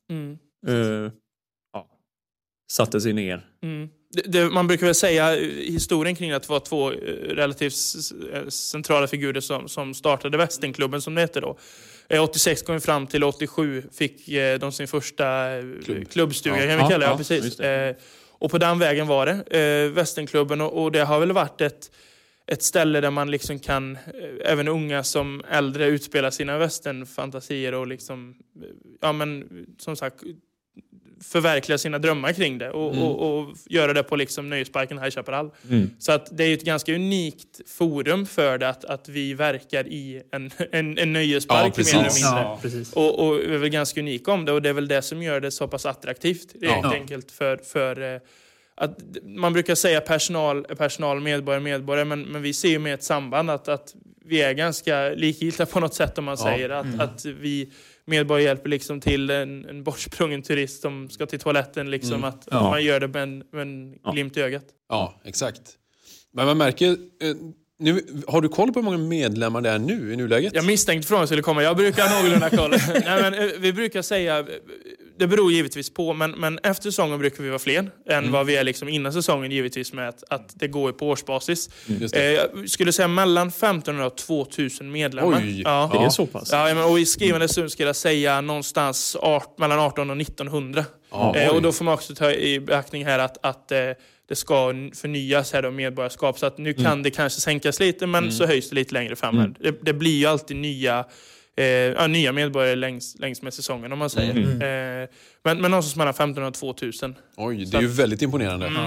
Mm. 0.10 0.38
ja, 0.68 1.12
satte 2.72 3.02
sig 3.02 3.14
ner. 3.14 3.46
Mm. 3.64 3.90
Det, 4.14 4.22
det, 4.22 4.50
man 4.50 4.68
brukar 4.68 4.86
väl 4.86 4.96
säga 4.96 5.38
eh, 5.38 5.48
historien 5.48 6.16
kring 6.16 6.32
att 6.32 6.44
det 6.44 6.50
var 6.50 6.60
två 6.60 6.92
eh, 6.92 6.96
relativt 7.36 7.74
eh, 8.34 8.48
centrala 8.48 9.08
figurer 9.08 9.42
som, 9.42 9.68
som 9.70 9.94
startade 9.94 10.38
Västernklubben 10.38 11.02
som 11.02 11.16
det 11.16 11.22
hette 11.22 11.40
då. 11.40 11.58
Eh, 12.10 12.24
86 12.24 12.62
kom 12.62 12.76
vi 12.76 12.82
fram 12.82 13.08
till, 13.08 13.24
87 13.24 13.84
fick 13.94 14.30
eh, 14.30 14.60
de 14.60 14.72
sin 14.72 14.88
första 14.88 15.52
eh, 15.58 15.64
Klubb. 15.86 16.10
klubbstuga 16.10 16.66
Ja. 16.66 16.78
kan 16.78 16.88
vi 16.88 16.92
kalla 16.94 16.98
det. 16.98 17.06
ja, 17.06 17.12
Ja, 17.12 17.18
precis. 17.18 17.60
Eh, 17.60 17.96
och 18.30 18.52
på 18.52 18.58
den 18.58 18.80
vägen 18.80 19.08
var 19.08 19.26
det. 19.26 19.60
Eh, 19.60 19.92
Västernklubben 19.92 20.62
och, 20.62 20.84
och 20.84 20.92
det 20.92 21.04
har 21.04 21.20
väl 21.20 21.32
varit 21.32 21.62
ett, 21.62 21.92
ett 22.48 22.64
ställe 22.64 23.02
där 23.02 23.12
man 23.12 23.32
liksom 23.32 23.60
kan, 23.60 23.96
eh, 23.96 24.52
även 24.52 24.68
unga 24.68 25.04
som 25.04 25.44
äldre, 25.50 25.86
utspela 25.86 26.32
sina 26.32 26.58
västernfantasier 26.58 27.74
och 27.74 27.88
liksom, 27.88 28.36
eh, 28.62 28.68
ja 29.02 29.12
men 29.12 29.48
som 29.78 29.96
sagt, 29.96 30.24
förverkliga 31.24 31.78
sina 31.78 32.00
drömmar 32.00 32.34
kring 32.34 32.58
det 32.58 32.70
och, 32.72 32.98
och, 32.98 33.40
och 33.40 33.56
göra 33.70 33.94
det 33.94 34.04
på 34.04 34.16
liksom 34.16 34.50
nöjesparken 34.50 34.98
High 35.00 35.10
Chaparral. 35.10 35.52
Mm. 35.70 35.90
Så 36.00 36.12
att 36.12 36.38
det 36.38 36.44
är 36.44 36.48
ju 36.48 36.54
ett 36.54 36.64
ganska 36.64 36.96
unikt 36.96 37.70
forum 37.70 38.26
för 38.26 38.58
det 38.58 38.70
att, 38.70 38.86
att 38.86 39.10
vi 39.10 39.34
verkar 39.34 39.88
i 39.88 40.22
en, 40.32 40.52
en, 40.72 40.98
en 40.98 41.14
nöjespark 41.14 41.74
Ja, 41.78 41.84
mer 41.84 41.94
eller 41.94 42.04
mindre. 42.04 42.90
Ja. 42.94 43.02
Och, 43.02 43.28
och 43.28 43.36
är 43.44 43.58
väl 43.58 43.70
ganska 43.70 44.00
unik 44.00 44.28
om 44.28 44.46
det 44.46 44.52
och 44.52 44.62
det 44.62 44.70
är 44.70 44.74
väl 44.74 44.88
det 44.88 45.02
som 45.02 45.24
gör 45.24 45.40
det 45.40 45.52
så 45.52 45.68
pass 45.68 45.86
attraktivt 45.86 46.56
Ja. 46.60 46.72
helt 46.74 46.94
enkelt 46.94 47.32
för, 47.32 47.58
för 47.58 48.14
eh, 48.16 48.22
att 48.76 48.98
man 49.24 49.54
brukar 49.54 49.76
säga 49.76 50.02
personal, 50.02 50.64
personal, 50.64 51.20
medborgare, 51.22 51.62
medborgare 51.64 52.06
men, 52.06 52.22
men 52.22 52.42
vi 52.42 52.54
ser 52.54 52.70
ju 52.70 52.80
med 52.80 52.94
ett 52.94 53.04
samband 53.04 53.50
att, 53.50 53.68
att 53.68 53.96
vi 54.26 54.42
är 54.42 54.54
ganska 54.54 55.10
likgiltiga 55.10 55.66
på 55.66 55.80
något 55.80 55.94
sätt 55.94 56.18
om 56.18 56.26
man 56.26 56.38
Ja. 56.40 56.46
säger 56.46 56.70
att, 56.70 57.00
att 57.00 57.26
vi 57.26 57.70
medborgare 58.06 58.44
hjälper 58.44 58.70
liksom 58.70 59.02
till 59.02 59.30
en, 59.30 59.66
en 59.66 59.84
bortsprungen 59.84 60.42
turist 60.42 60.82
som 60.82 61.10
ska 61.10 61.26
till 61.26 61.40
toaletten 61.40 61.92
liksom 61.92 62.14
Mm. 62.14 62.24
att, 62.24 62.48
Ja. 62.52 62.70
man 62.70 62.84
gör 62.84 63.00
det 63.00 63.08
med 63.08 63.24
en, 63.24 63.44
med 63.52 63.62
en 63.62 63.94
glimt 64.14 64.38
i 64.38 64.42
ögat. 64.42 64.66
Ja, 64.90 65.22
exakt. 65.26 65.62
Men 66.34 66.46
man 66.46 66.58
märker, 66.58 66.88
eh, 66.92 66.98
nu, 67.80 68.02
har 68.28 68.42
du 68.42 68.50
koll 68.50 68.74
på 68.74 68.80
hur 68.80 68.86
många 68.86 68.98
medlemmar 68.98 69.62
det 69.62 69.70
är 69.70 69.80
nu 69.80 70.14
i 70.14 70.16
nuläget? 70.16 70.56
Jag 70.56 70.66
misstänkte 70.66 71.08
frågan 71.08 71.28
skulle 71.28 71.42
komma. 71.42 71.64
Jag 71.64 71.78
brukar 71.78 72.08
ha 72.08 72.18
någorlunda 72.18 72.50
koll. 72.50 72.70
Nej, 73.06 73.22
men, 73.22 73.34
eh, 73.34 73.50
vi 73.60 73.74
brukar 73.74 74.02
säga, 74.02 74.46
det 75.22 75.28
beror 75.28 75.52
givetvis 75.52 75.90
på, 75.94 76.14
men, 76.14 76.32
men 76.32 76.60
efter 76.64 76.84
säsongen 76.84 77.20
brukar 77.20 77.44
vi 77.44 77.50
vara 77.50 77.60
fler 77.60 77.80
än 77.80 77.90
Mm. 78.18 78.32
vad 78.32 78.46
vi 78.46 78.56
är 78.56 78.64
liksom 78.64 78.90
innan 78.90 79.14
säsongen 79.14 79.52
givetvis 79.52 79.94
med 79.94 80.10
att, 80.10 80.24
att 80.30 80.52
det 80.56 80.68
går 80.68 80.92
på 80.92 81.10
årsbasis. 81.10 81.70
Just 81.86 82.16
Eh, 82.16 82.24
jag 82.24 82.70
skulle 82.70 82.92
säga 82.94 83.08
mellan 83.08 83.48
1500 83.48 84.06
och 84.08 84.18
2000 84.18 84.92
medlemmar. 84.92 85.38
Oj. 85.44 85.62
Ja. 85.66 85.90
Det 85.94 86.06
är 86.06 86.10
så 86.10 86.26
pass? 86.26 86.50
Ja, 86.52 86.66
men, 86.74 86.84
och 86.84 87.00
i 87.00 87.06
skrivande 87.06 87.48
stund 87.48 87.72
skulle 87.72 87.90
jag 87.90 87.96
säga 87.96 88.42
någonstans 88.42 89.16
art, 89.22 89.58
mellan 89.58 89.80
18 89.80 90.10
och 90.10 90.18
1900. 90.22 90.86
Ja, 91.12 91.36
eh, 91.36 91.50
och 91.56 91.62
då 91.62 91.72
får 91.72 91.86
man 91.86 91.94
också 91.94 92.16
ta 92.16 92.32
i 92.32 92.60
beaktning 92.60 93.06
här 93.06 93.20
att, 93.20 93.46
att 93.46 93.72
eh, 93.72 93.78
det 94.30 94.36
ska 94.36 94.74
förnyas 95.02 95.54
här 95.54 95.62
då, 95.62 95.72
medborgarskap. 95.72 96.40
Så 96.40 96.46
att 96.46 96.58
nu 96.58 96.70
Mm. 96.72 96.84
kan 96.84 97.04
det 97.04 97.10
kanske 97.12 97.42
sänkas 97.42 97.80
lite, 97.80 98.08
men 98.08 98.32
så 98.32 98.46
höjs 98.46 98.70
det 98.70 98.76
lite 98.76 98.94
längre 98.94 99.16
fram. 99.16 99.38
Här. 99.38 99.54
Det, 99.60 99.76
det 99.82 99.94
blir 99.94 100.18
ju 100.20 100.26
alltid 100.26 100.58
nya, 100.58 101.06
eh, 101.62 101.68
ja, 102.02 102.08
nya 102.08 102.32
medborgare 102.32 102.76
längs, 102.76 103.16
längs 103.20 103.42
med 103.42 103.54
säsongen 103.54 103.92
om 103.92 104.00
man 104.00 104.10
säger. 104.10 104.36
Eh, 104.38 105.08
men, 105.44 105.62
men 105.62 105.72
någonstans 105.72 105.96
mellan 105.96 106.12
1500 106.14 106.48
och 106.48 106.54
2000. 106.54 107.16
Oj, 107.38 107.66
det 107.66 107.78
är 107.78 107.82
ju 107.82 107.88
väldigt 107.88 108.22
imponerande. 108.22 108.68
Mm. 108.68 108.86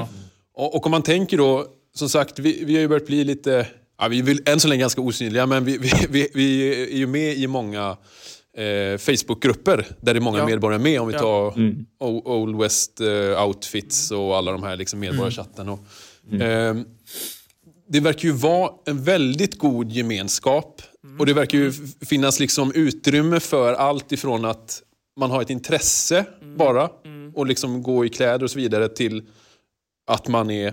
Och, 0.55 0.75
och 0.77 0.87
om 0.87 0.91
man 0.91 1.03
tänker 1.03 1.37
då, 1.39 1.67
som 1.95 2.09
sagt, 2.09 2.39
vi, 2.39 2.65
vi 2.65 2.75
har 2.75 2.81
ju 2.81 2.89
börjat 2.89 3.07
bli 3.07 3.25
lite, 3.25 3.67
ja, 4.01 4.09
vi 4.09 4.19
är 4.19 4.23
väl 4.23 4.39
än 4.47 4.61
så 4.61 4.69
länge 4.69 4.81
ganska 4.81 5.01
osynliga, 5.01 5.47
men 5.47 5.65
vi, 5.65 5.79
vi, 5.79 5.91
vi, 6.11 6.29
vi 6.35 6.83
är 6.93 6.97
ju 6.97 7.07
med 7.07 7.35
i 7.37 7.47
många 7.47 7.97
eh, 8.57 8.99
Facebookgrupper 8.99 9.87
där 10.01 10.15
det 10.15 10.19
är 10.19 10.21
många 10.21 10.39
Ja. 10.39 10.47
medborgare 10.47 10.83
med. 10.83 11.01
Om 11.01 11.09
vi 11.09 11.15
Ja. 11.15 11.21
tar 11.21 11.47
O- 12.01 12.23
Old 12.43 12.59
West 12.61 13.01
eh, 13.01 13.45
Outfits 13.47 14.11
och 14.11 14.37
alla 14.37 14.53
de 14.53 14.63
här 14.63 14.77
liksom 14.77 15.01
medborgarchatten. 15.01 15.69
Och, 15.69 15.79
ehm, 16.41 16.85
det 17.89 18.01
verkar 18.01 18.29
ju 18.29 18.33
vara 18.35 18.73
en 18.87 19.05
väldigt 19.05 19.59
god 19.59 19.93
gemenskap. 19.93 20.83
Och 21.19 21.27
det 21.27 21.33
verkar 21.35 21.59
ju 21.59 21.73
finnas 22.07 22.41
liksom 22.41 22.73
utrymme 22.75 23.41
för 23.41 23.73
allt 23.75 24.13
ifrån 24.13 24.45
att 24.45 24.83
man 25.21 25.31
har 25.31 25.43
ett 25.43 25.51
intresse 25.51 26.25
bara 26.57 26.91
och 27.35 27.47
liksom 27.47 27.83
gå 27.83 28.05
i 28.05 28.09
kläder 28.09 28.45
och 28.45 28.51
så 28.51 28.59
vidare 28.59 28.89
till 28.89 29.23
att 30.07 30.29
man 30.29 30.51
är 30.51 30.67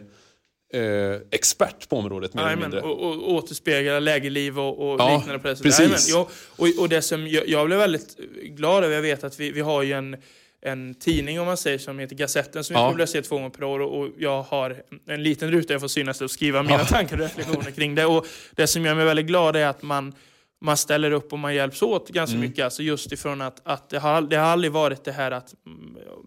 eh, 0.73 1.19
expert 1.31 1.89
på 1.89 1.97
området 1.97 2.33
mer 2.33 2.43
eller 2.43 2.55
mindre. 2.61 2.81
och, 2.81 3.01
och 3.03 3.31
återspegla 3.33 3.99
lägerliv 3.99 4.59
och, 4.59 4.91
och 4.91 4.99
Ja, 4.99 5.17
liknande 5.17 5.39
på 5.39 5.47
det 5.47 5.55
sättet. 5.55 5.77
precis. 5.77 6.09
Ja, 6.09 6.29
och, 6.57 6.67
och 6.79 6.89
det 6.89 7.01
som 7.01 7.27
jag, 7.27 7.47
jag 7.47 7.65
blev 7.67 7.79
väldigt 7.79 8.17
glad 8.43 8.83
över, 8.83 8.95
jag 8.95 9.01
vet 9.01 9.23
att 9.23 9.39
vi, 9.39 9.51
vi 9.51 9.61
har 9.61 9.83
ju 9.83 9.93
en, 9.93 10.17
en 10.61 10.93
tidning 10.95 11.39
om 11.39 11.45
man 11.45 11.57
säger 11.57 11.77
som 11.77 11.99
heter 11.99 12.15
Gazetten 12.15 12.63
som 12.63 12.73
vi 12.73 12.79
Ja. 12.79 12.89
publicerar 12.91 13.23
två 13.23 13.35
gånger 13.35 13.49
per 13.49 13.63
år 13.63 13.79
och, 13.79 14.09
jag 14.17 14.41
har 14.43 14.83
en 15.07 15.23
liten 15.23 15.51
ruta 15.51 15.73
jag 15.73 15.81
får 15.81 15.87
synas 15.87 16.21
och 16.21 16.31
skriva 16.31 16.63
mina 16.63 16.85
tankar 16.85 17.15
och 17.17 17.21
reflektioner 17.23 17.71
kring 17.71 17.95
det. 17.95 18.05
Och 18.05 18.27
det 18.55 18.67
som 18.67 18.85
gör 18.85 18.95
mig 18.95 19.05
väldigt 19.05 19.25
glad 19.25 19.55
är 19.55 19.65
att 19.67 19.81
man 19.83 20.13
man 20.63 20.77
ställer 20.77 21.11
upp 21.11 21.33
och 21.33 21.39
man 21.39 21.55
hjälps 21.55 21.81
åt 21.81 22.09
ganska 22.09 22.35
Mm. 22.37 22.49
mycket. 22.49 22.65
Alltså 22.65 22.83
just 22.83 23.11
ifrån 23.11 23.41
att, 23.41 23.61
att 23.63 23.89
det, 23.89 23.99
har, 23.99 24.21
det 24.21 24.35
har 24.35 24.45
aldrig 24.45 24.71
varit 24.71 25.03
det 25.03 25.11
här 25.11 25.31
att, 25.31 25.53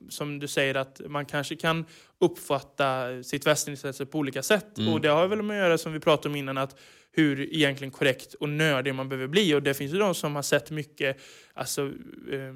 som 0.09 0.39
du 0.39 0.49
säger, 0.49 0.75
att 0.75 1.01
man 1.09 1.27
kanske 1.27 1.57
kan 1.57 1.85
uppfatta 2.21 3.23
sitt 3.23 3.47
västernintresse 3.47 4.07
på 4.07 4.19
olika 4.19 4.43
sätt. 4.43 4.79
Mm. 4.79 4.93
Och 4.93 5.01
det 5.01 5.09
har 5.09 5.27
väl 5.29 5.43
med 5.43 5.57
att 5.63 5.67
göra, 5.69 5.79
som 5.79 5.93
vi 5.93 6.01
pratade 6.01 6.29
om 6.29 6.37
innan, 6.37 6.59
att 6.59 6.77
hur 7.13 7.55
egentligen 7.55 7.91
korrekt 7.91 8.35
och 8.35 8.49
nördig 8.49 8.95
man 8.95 9.09
behöver 9.09 9.29
bli. 9.29 9.55
Och 9.55 9.63
det 9.63 9.75
finns 9.75 9.95
ju 9.95 9.99
de 9.99 10.15
som 10.15 10.35
har 10.35 10.43
sett 10.43 10.71
mycket 10.71 11.17
alltså, 11.55 11.83
eh, 12.33 12.55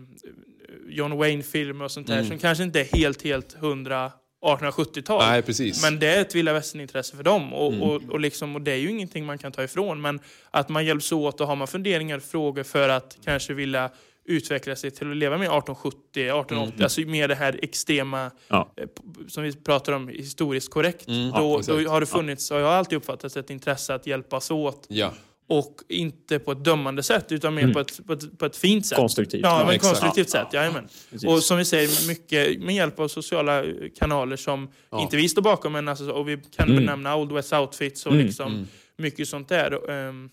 John 0.88 1.16
Wayne-filmer 1.18 1.84
och 1.84 1.90
sånt 1.90 2.06
där 2.06 2.14
Mm. 2.14 2.28
som 2.28 2.38
kanske 2.38 2.64
inte 2.64 2.80
är 2.80 2.84
helt, 2.98 3.22
helt 3.22 3.52
hundra 3.52 4.12
1870-tal. 4.44 5.22
Nej, 5.28 5.42
precis. 5.42 5.82
Men 5.82 5.98
det 5.98 6.06
är 6.06 6.20
ett 6.20 6.34
vilda 6.34 6.52
västern-intresse 6.52 7.16
för 7.16 7.22
dem. 7.22 7.52
Och, 7.52 7.72
Mm. 7.72 7.82
och, 7.82 8.02
och, 8.08 8.20
liksom, 8.20 8.54
och 8.56 8.62
det 8.62 8.72
är 8.72 8.76
ju 8.76 8.90
ingenting 8.90 9.26
man 9.26 9.38
kan 9.38 9.52
ta 9.52 9.62
ifrån. 9.64 10.00
Men 10.00 10.20
att 10.50 10.68
man 10.68 10.84
hjälps 10.86 11.12
åt 11.12 11.40
och 11.40 11.46
har 11.46 11.56
man 11.56 11.68
funderingar, 11.68 12.18
frågor 12.20 12.62
för 12.62 12.88
att 12.88 13.16
kanske 13.24 13.54
vilja 13.54 13.90
utveckla 14.24 14.76
sig 14.76 14.90
till 14.90 15.10
att 15.10 15.16
leva 15.16 15.38
med 15.38 15.44
1870, 15.46 15.98
1880, 16.22 16.72
Mm. 16.74 16.82
alltså 16.84 17.00
med 17.00 17.30
det 17.30 17.34
här 17.34 17.58
extrema 17.62 18.30
Ja. 18.48 18.72
eh, 18.76 18.86
som 19.28 19.42
vi 19.42 19.52
pratar 19.52 19.92
om 19.92 20.08
historiskt 20.08 20.70
korrekt. 20.70 21.08
Mm, 21.08 21.30
då, 21.30 21.60
ja, 21.66 21.74
då 21.84 21.90
har 21.90 22.00
det 22.00 22.06
funnits, 22.06 22.50
har 22.50 22.58
jag 22.58 22.68
alltid 22.70 22.96
uppfattat 22.96 23.36
ett 23.36 23.50
intresse 23.50 23.94
att 23.94 24.06
hjälpas 24.06 24.50
åt. 24.50 24.86
Ja. 24.88 25.12
Och 25.50 25.74
inte 25.88 26.38
på 26.38 26.52
ett 26.52 26.64
dömande 26.64 27.02
sätt 27.02 27.32
utan 27.32 27.54
mer 27.54 27.72
på, 27.72 27.80
ett, 27.80 28.06
på, 28.06 28.12
ett, 28.12 28.38
på 28.38 28.46
ett 28.46 28.56
fint 28.56 28.86
sätt. 28.86 28.98
Konstruktivt. 28.98 29.40
Ja, 29.42 29.58
Ja, 29.60 29.66
men 29.66 29.74
exakt. 29.74 30.00
konstruktivt 30.00 30.30
sätt. 30.30 30.46
Jajamän. 30.52 30.88
Precis. 31.10 31.28
Och 31.28 31.42
som 31.42 31.58
vi 31.58 31.64
säger, 31.64 32.08
mycket 32.08 32.60
med 32.62 32.74
hjälp 32.74 33.00
av 33.00 33.08
sociala 33.08 33.64
kanaler 33.98 34.36
som 34.36 34.68
Ja. 34.90 35.02
inte 35.02 35.16
vi 35.16 35.28
står 35.28 35.42
bakom, 35.42 35.72
men 35.72 35.88
alltså, 35.88 36.10
och 36.10 36.28
vi 36.28 36.38
kan 36.56 36.68
Mm. 36.70 36.76
benämna 36.84 37.16
Old 37.16 37.32
West 37.32 37.52
Outfits 37.52 38.06
och 38.06 38.12
Mm, 38.12 38.26
liksom 38.26 38.52
mm. 38.52 38.66
mycket 38.96 39.28
sånt 39.28 39.48
där. 39.48 39.90
Ehm, 39.90 40.30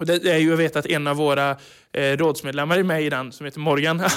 och 0.00 0.06
det 0.06 0.26
är 0.32 0.38
ju, 0.38 0.50
jag 0.50 0.56
vet 0.56 0.76
att 0.76 0.86
en 0.86 1.06
av 1.06 1.16
våra 1.16 1.56
eh, 1.92 2.16
rådsmedlemmar 2.16 2.78
är 2.78 2.82
med 2.82 3.02
i 3.02 3.10
den, 3.10 3.32
som 3.32 3.44
heter 3.46 3.60
Morgan. 3.60 4.00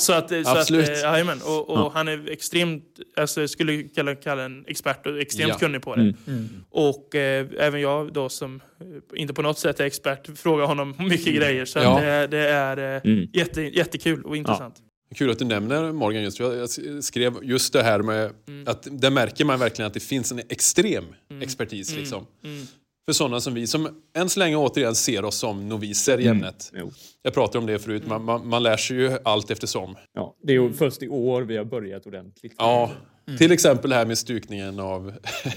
så 0.00 0.12
att, 0.12 0.28
så 0.28 0.42
Absolut. 0.46 0.90
Att, 1.04 1.18
eh, 1.18 1.46
och 1.46 1.70
och 1.70 1.78
Ja. 1.78 1.90
han 1.94 2.08
är 2.08 2.30
extremt, 2.30 2.84
alltså, 3.16 3.40
jag 3.40 3.50
skulle 3.50 3.82
kalla, 3.82 4.14
kalla 4.14 4.42
en 4.44 4.64
expert 4.68 5.06
och 5.06 5.20
extremt 5.20 5.48
Ja. 5.50 5.58
kunnig 5.58 5.82
på 5.82 5.94
det. 5.96 6.14
Mm. 6.26 6.48
Och 6.70 7.14
eh, 7.14 7.46
även 7.58 7.80
jag 7.80 8.12
då 8.12 8.28
som 8.28 8.60
eh, 8.80 9.20
inte 9.20 9.34
på 9.34 9.42
något 9.42 9.58
sätt 9.58 9.80
är 9.80 9.84
expert 9.84 10.38
frågar 10.38 10.64
honom 10.66 10.94
mycket 10.98 11.34
grejer. 11.34 11.64
Så 11.64 11.78
Ja. 11.78 11.94
att 11.96 12.02
det, 12.02 12.26
det 12.26 12.48
är 12.48 12.94
eh, 12.96 13.00
Mm. 13.04 13.28
jätte, 13.32 13.62
jättekul 13.62 14.22
och 14.24 14.36
intressant. 14.36 14.74
Kul 15.16 15.30
att 15.30 15.38
du 15.38 15.44
nämner 15.44 15.92
Morgan 15.92 16.22
just 16.22 16.40
jag 16.40 16.70
skrev 17.04 17.34
just 17.42 17.72
det 17.72 17.82
här 17.82 17.98
med 18.02 18.30
Mm. 18.48 18.68
att 18.68 18.86
där 18.90 19.10
märker 19.10 19.44
man 19.44 19.58
verkligen 19.58 19.86
att 19.86 19.94
det 19.94 20.00
finns 20.00 20.32
en 20.32 20.38
extrem 20.48 21.04
expertis. 21.42 21.96
Liksom. 21.96 22.26
Mm. 22.44 22.66
För 23.10 23.14
sådana 23.14 23.40
som 23.40 23.54
vi 23.54 23.66
som 23.66 23.88
än 24.16 24.28
så 24.28 24.38
länge 24.40 24.56
återigen 24.56 24.94
ser 24.94 25.24
oss 25.24 25.36
som 25.38 25.68
noviser 25.68 26.20
i 26.20 26.26
ämnet. 26.26 26.72
Jo. 26.74 26.90
Jag 27.22 27.34
pratade 27.34 27.58
om 27.58 27.66
det 27.66 27.78
förut, 27.78 28.06
man, 28.06 28.24
man, 28.24 28.48
man 28.48 28.62
lär 28.62 28.76
sig 28.76 28.96
ju 28.96 29.18
allt 29.24 29.50
eftersom. 29.50 29.96
Ja, 30.14 30.34
det 30.42 30.52
är 30.52 30.60
ju 30.62 30.72
först 30.72 31.02
i 31.02 31.08
år 31.08 31.42
vi 31.42 31.56
har 31.56 31.64
börjat 31.64 32.06
ordentligt. 32.06 32.54
Ja, 32.58 32.90
Till 33.38 33.52
exempel 33.52 33.90
det 33.90 33.96
här 33.96 34.06
med 34.06 34.18
stukningen 34.18 34.80
av 34.80 35.12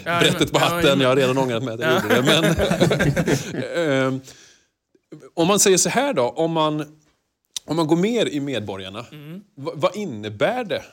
Ja, 0.06 0.20
brättet 0.22 0.52
på 0.52 0.60
ja, 0.60 0.64
hatten. 0.64 0.80
jajamän. 0.80 1.02
Jag 1.02 1.10
har 1.10 1.16
redan 1.16 1.38
ångrat 1.38 1.64
mig 1.64 1.74
att 1.74 1.80
jag 1.80 1.94
gjorde 2.04 2.16
det. 2.16 2.22
Men, 2.24 2.44
Ehm, 4.08 4.22
om 5.34 5.48
man 5.48 5.60
säger 5.60 5.78
så 5.78 5.90
här 5.90 6.14
då, 6.14 6.30
om 6.30 6.52
man, 6.52 6.86
om 7.66 7.76
man 7.76 7.88
går 7.88 7.96
mer 7.96 8.26
i 8.26 8.40
medborgarna, 8.40 9.06
Mm. 9.12 9.42
vad, 9.56 9.74
vad 9.82 9.96
innebär 9.96 10.64
det? 10.64 10.84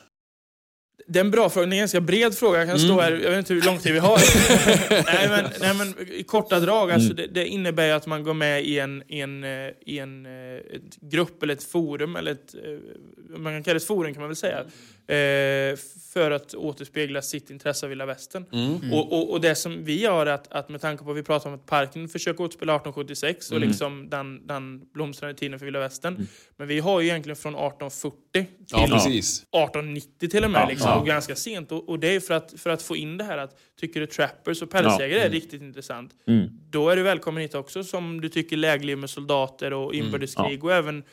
Det 1.06 1.18
är 1.18 1.24
en 1.24 1.30
bra 1.30 1.50
fråga. 1.50 1.66
Det 1.66 1.70
är 1.72 1.76
en 1.76 1.78
ganska 1.80 2.00
bred 2.00 2.34
fråga. 2.34 2.58
Jag 2.58 2.68
kan 2.68 2.76
Mm. 2.76 2.88
stå 2.88 3.00
här, 3.00 3.12
jag 3.12 3.30
vet 3.30 3.38
inte 3.38 3.54
hur 3.54 3.62
lång 3.62 3.78
tid 3.78 3.92
vi 3.92 3.98
har. 3.98 4.18
nej, 5.04 5.28
men, 5.28 5.44
nej, 5.60 5.74
men 5.74 6.12
i 6.12 6.22
korta 6.22 6.60
drag. 6.60 6.90
Alltså, 6.90 7.14
det, 7.14 7.26
det 7.26 7.46
innebär 7.46 7.86
ju 7.86 7.92
att 7.92 8.06
man 8.06 8.24
går 8.24 8.34
med 8.34 8.64
i 8.64 8.78
en, 8.78 9.02
i 9.08 9.20
en, 9.20 9.44
i 9.86 9.98
en 9.98 10.26
eh, 10.26 10.60
grupp 11.00 11.42
eller 11.42 11.54
ett 11.54 11.62
forum, 11.62 12.16
eller 12.16 12.32
ett, 12.32 12.54
eh, 12.54 13.38
man 13.38 13.52
kan 13.52 13.62
kalla 13.62 13.74
det 13.74 13.76
ett 13.82 13.86
forum 13.86 14.12
kan 14.14 14.20
man 14.22 14.28
väl 14.28 14.36
säga, 14.36 14.64
eh, 15.10 15.76
för 16.12 16.30
att 16.30 16.54
återspegla 16.54 17.22
sitt 17.22 17.50
intresse 17.50 17.86
av 17.86 17.88
vilda 17.88 18.06
västern. 18.06 18.44
Mm. 18.52 18.92
Och, 18.92 19.12
och, 19.12 19.30
och 19.30 19.40
det 19.40 19.54
som 19.54 19.84
vi 19.84 20.00
gör, 20.00 20.26
att, 20.26 20.52
att 20.52 20.68
med 20.68 20.80
tanke 20.80 21.04
på 21.04 21.10
att 21.10 21.16
vi 21.16 21.22
pratar 21.22 21.50
om 21.50 21.54
att 21.56 21.66
parken 21.66 22.08
försöker 22.08 22.44
återspela 22.44 22.72
1876 22.72 23.50
och 23.50 23.56
Mm. 23.56 23.68
liksom 23.68 24.10
den, 24.10 24.46
den 24.46 24.80
blomstrande 24.94 25.34
tiden 25.38 25.58
för 25.58 25.66
vilda 25.66 25.80
västern. 25.80 26.26
Men 26.56 26.68
vi 26.68 26.80
har 26.80 27.00
ju 27.00 27.08
egentligen 27.08 27.36
från 27.36 27.54
1840 27.54 28.16
till 28.32 28.46
Ja, 28.66 28.86
precis. 28.90 29.40
1890 29.40 30.28
till 30.28 30.44
och 30.44 30.50
med. 30.50 30.62
Ja, 30.62 30.68
liksom, 30.68 30.90
ja. 30.90 31.00
Och 31.00 31.06
ganska 31.06 31.36
sent. 31.36 31.72
Och, 31.72 31.88
och 31.88 31.98
det 31.98 32.14
är 32.14 32.20
för 32.20 32.34
att, 32.34 32.54
för 32.56 32.70
att 32.70 32.82
få 32.82 32.96
in 32.96 33.16
det 33.16 33.24
här 33.24 33.38
att 33.38 33.58
tycker 33.80 34.00
du 34.00 34.06
trappers 34.06 34.62
och 34.62 34.70
pälsjägare 34.70 35.20
är 35.20 35.30
riktigt 35.30 35.62
intressant. 35.62 36.12
Mm. 36.26 36.48
Då 36.70 36.88
är 36.90 36.96
du 36.96 37.02
välkommen 37.02 37.42
hit 37.42 37.54
också 37.54 37.84
som 37.84 38.20
du 38.20 38.28
tycker 38.28 38.56
lägerliv 38.56 38.98
med 38.98 39.10
soldater 39.10 39.72
och 39.72 39.94
inbördeskrig 39.94 40.64
och 40.64 40.72
även 40.72 41.04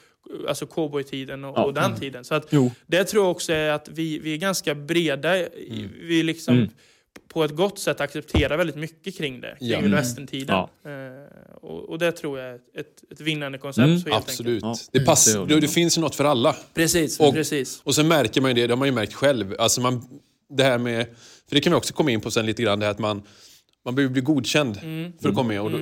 alltså 0.47 0.65
cowboytiden 0.65 1.45
och, 1.45 1.57
Ja. 1.57 1.63
och 1.63 1.73
den 1.73 1.99
tiden. 1.99 2.23
Så 2.23 2.36
att 2.36 2.47
Jo. 2.49 2.71
det 2.88 3.03
tror 3.03 3.23
jag 3.23 3.32
också 3.32 3.53
är 3.53 3.69
att 3.69 3.89
vi, 3.91 4.19
vi 4.19 4.34
är 4.34 4.38
ganska 4.38 4.75
breda. 4.75 5.38
i- 5.39 5.89
Vi 6.01 6.23
liksom 6.23 6.55
Mm. 6.57 6.69
på 7.28 7.43
ett 7.43 7.55
gott 7.55 7.80
sätt 7.80 8.01
accepterar 8.01 8.57
väldigt 8.57 8.75
mycket 8.75 9.17
kring 9.17 9.41
det. 9.41 9.55
Kring 9.59 9.69
Ja. 9.69 9.80
ja. 9.84 9.88
västerntiden. 9.89 10.55
Ja. 10.84 10.89
Eh, 10.91 11.55
och, 11.61 11.89
och 11.89 11.99
det 11.99 12.11
tror 12.11 12.39
jag 12.39 12.49
är 12.49 12.55
ett, 12.55 13.03
ett 13.11 13.21
vinnande 13.21 13.57
koncept. 13.57 13.88
Mm, 14.07 14.17
Absolut. 14.17 14.63
Ja. 14.63 14.75
Det, 14.91 15.05
pass, 15.05 15.34
Det 15.47 15.59
det, 15.59 15.67
finns 15.67 15.97
ju 15.97 16.01
något 16.01 16.15
för 16.15 16.23
alla. 16.25 16.55
Precis, 16.73 17.19
Och- 17.19 17.34
precis. 17.34 17.82
Och 17.84 17.95
sen 17.95 18.07
märker 18.07 18.41
man 18.41 18.49
ju 18.51 18.55
det, 18.61 18.67
det 18.67 18.71
har 18.73 18.78
man 18.78 18.88
ju 18.88 18.93
märkt 18.93 19.13
själv. 19.13 19.55
Alltså 19.59 19.82
man, 19.82 20.03
det 20.49 20.63
här 20.63 20.78
med, 20.78 21.05
för 21.49 21.55
det 21.55 21.61
kan 21.61 21.73
vi 21.73 21.78
också 21.78 21.93
komma 21.93 22.11
in 22.11 22.21
på 22.21 22.32
sen 22.32 22.45
lite 22.45 22.63
grann, 22.63 22.80
det 22.80 22.86
här 22.86 22.91
att 22.91 22.99
man, 22.99 23.21
man 23.86 23.95
behöver 23.95 24.13
bli 24.13 24.21
godkänd 24.21 24.80
Mm. 24.84 25.11
för 25.21 25.30
att 25.30 25.36
komma 25.36 25.47
med. 25.47 25.61
Och 25.61 25.71
då, 25.71 25.78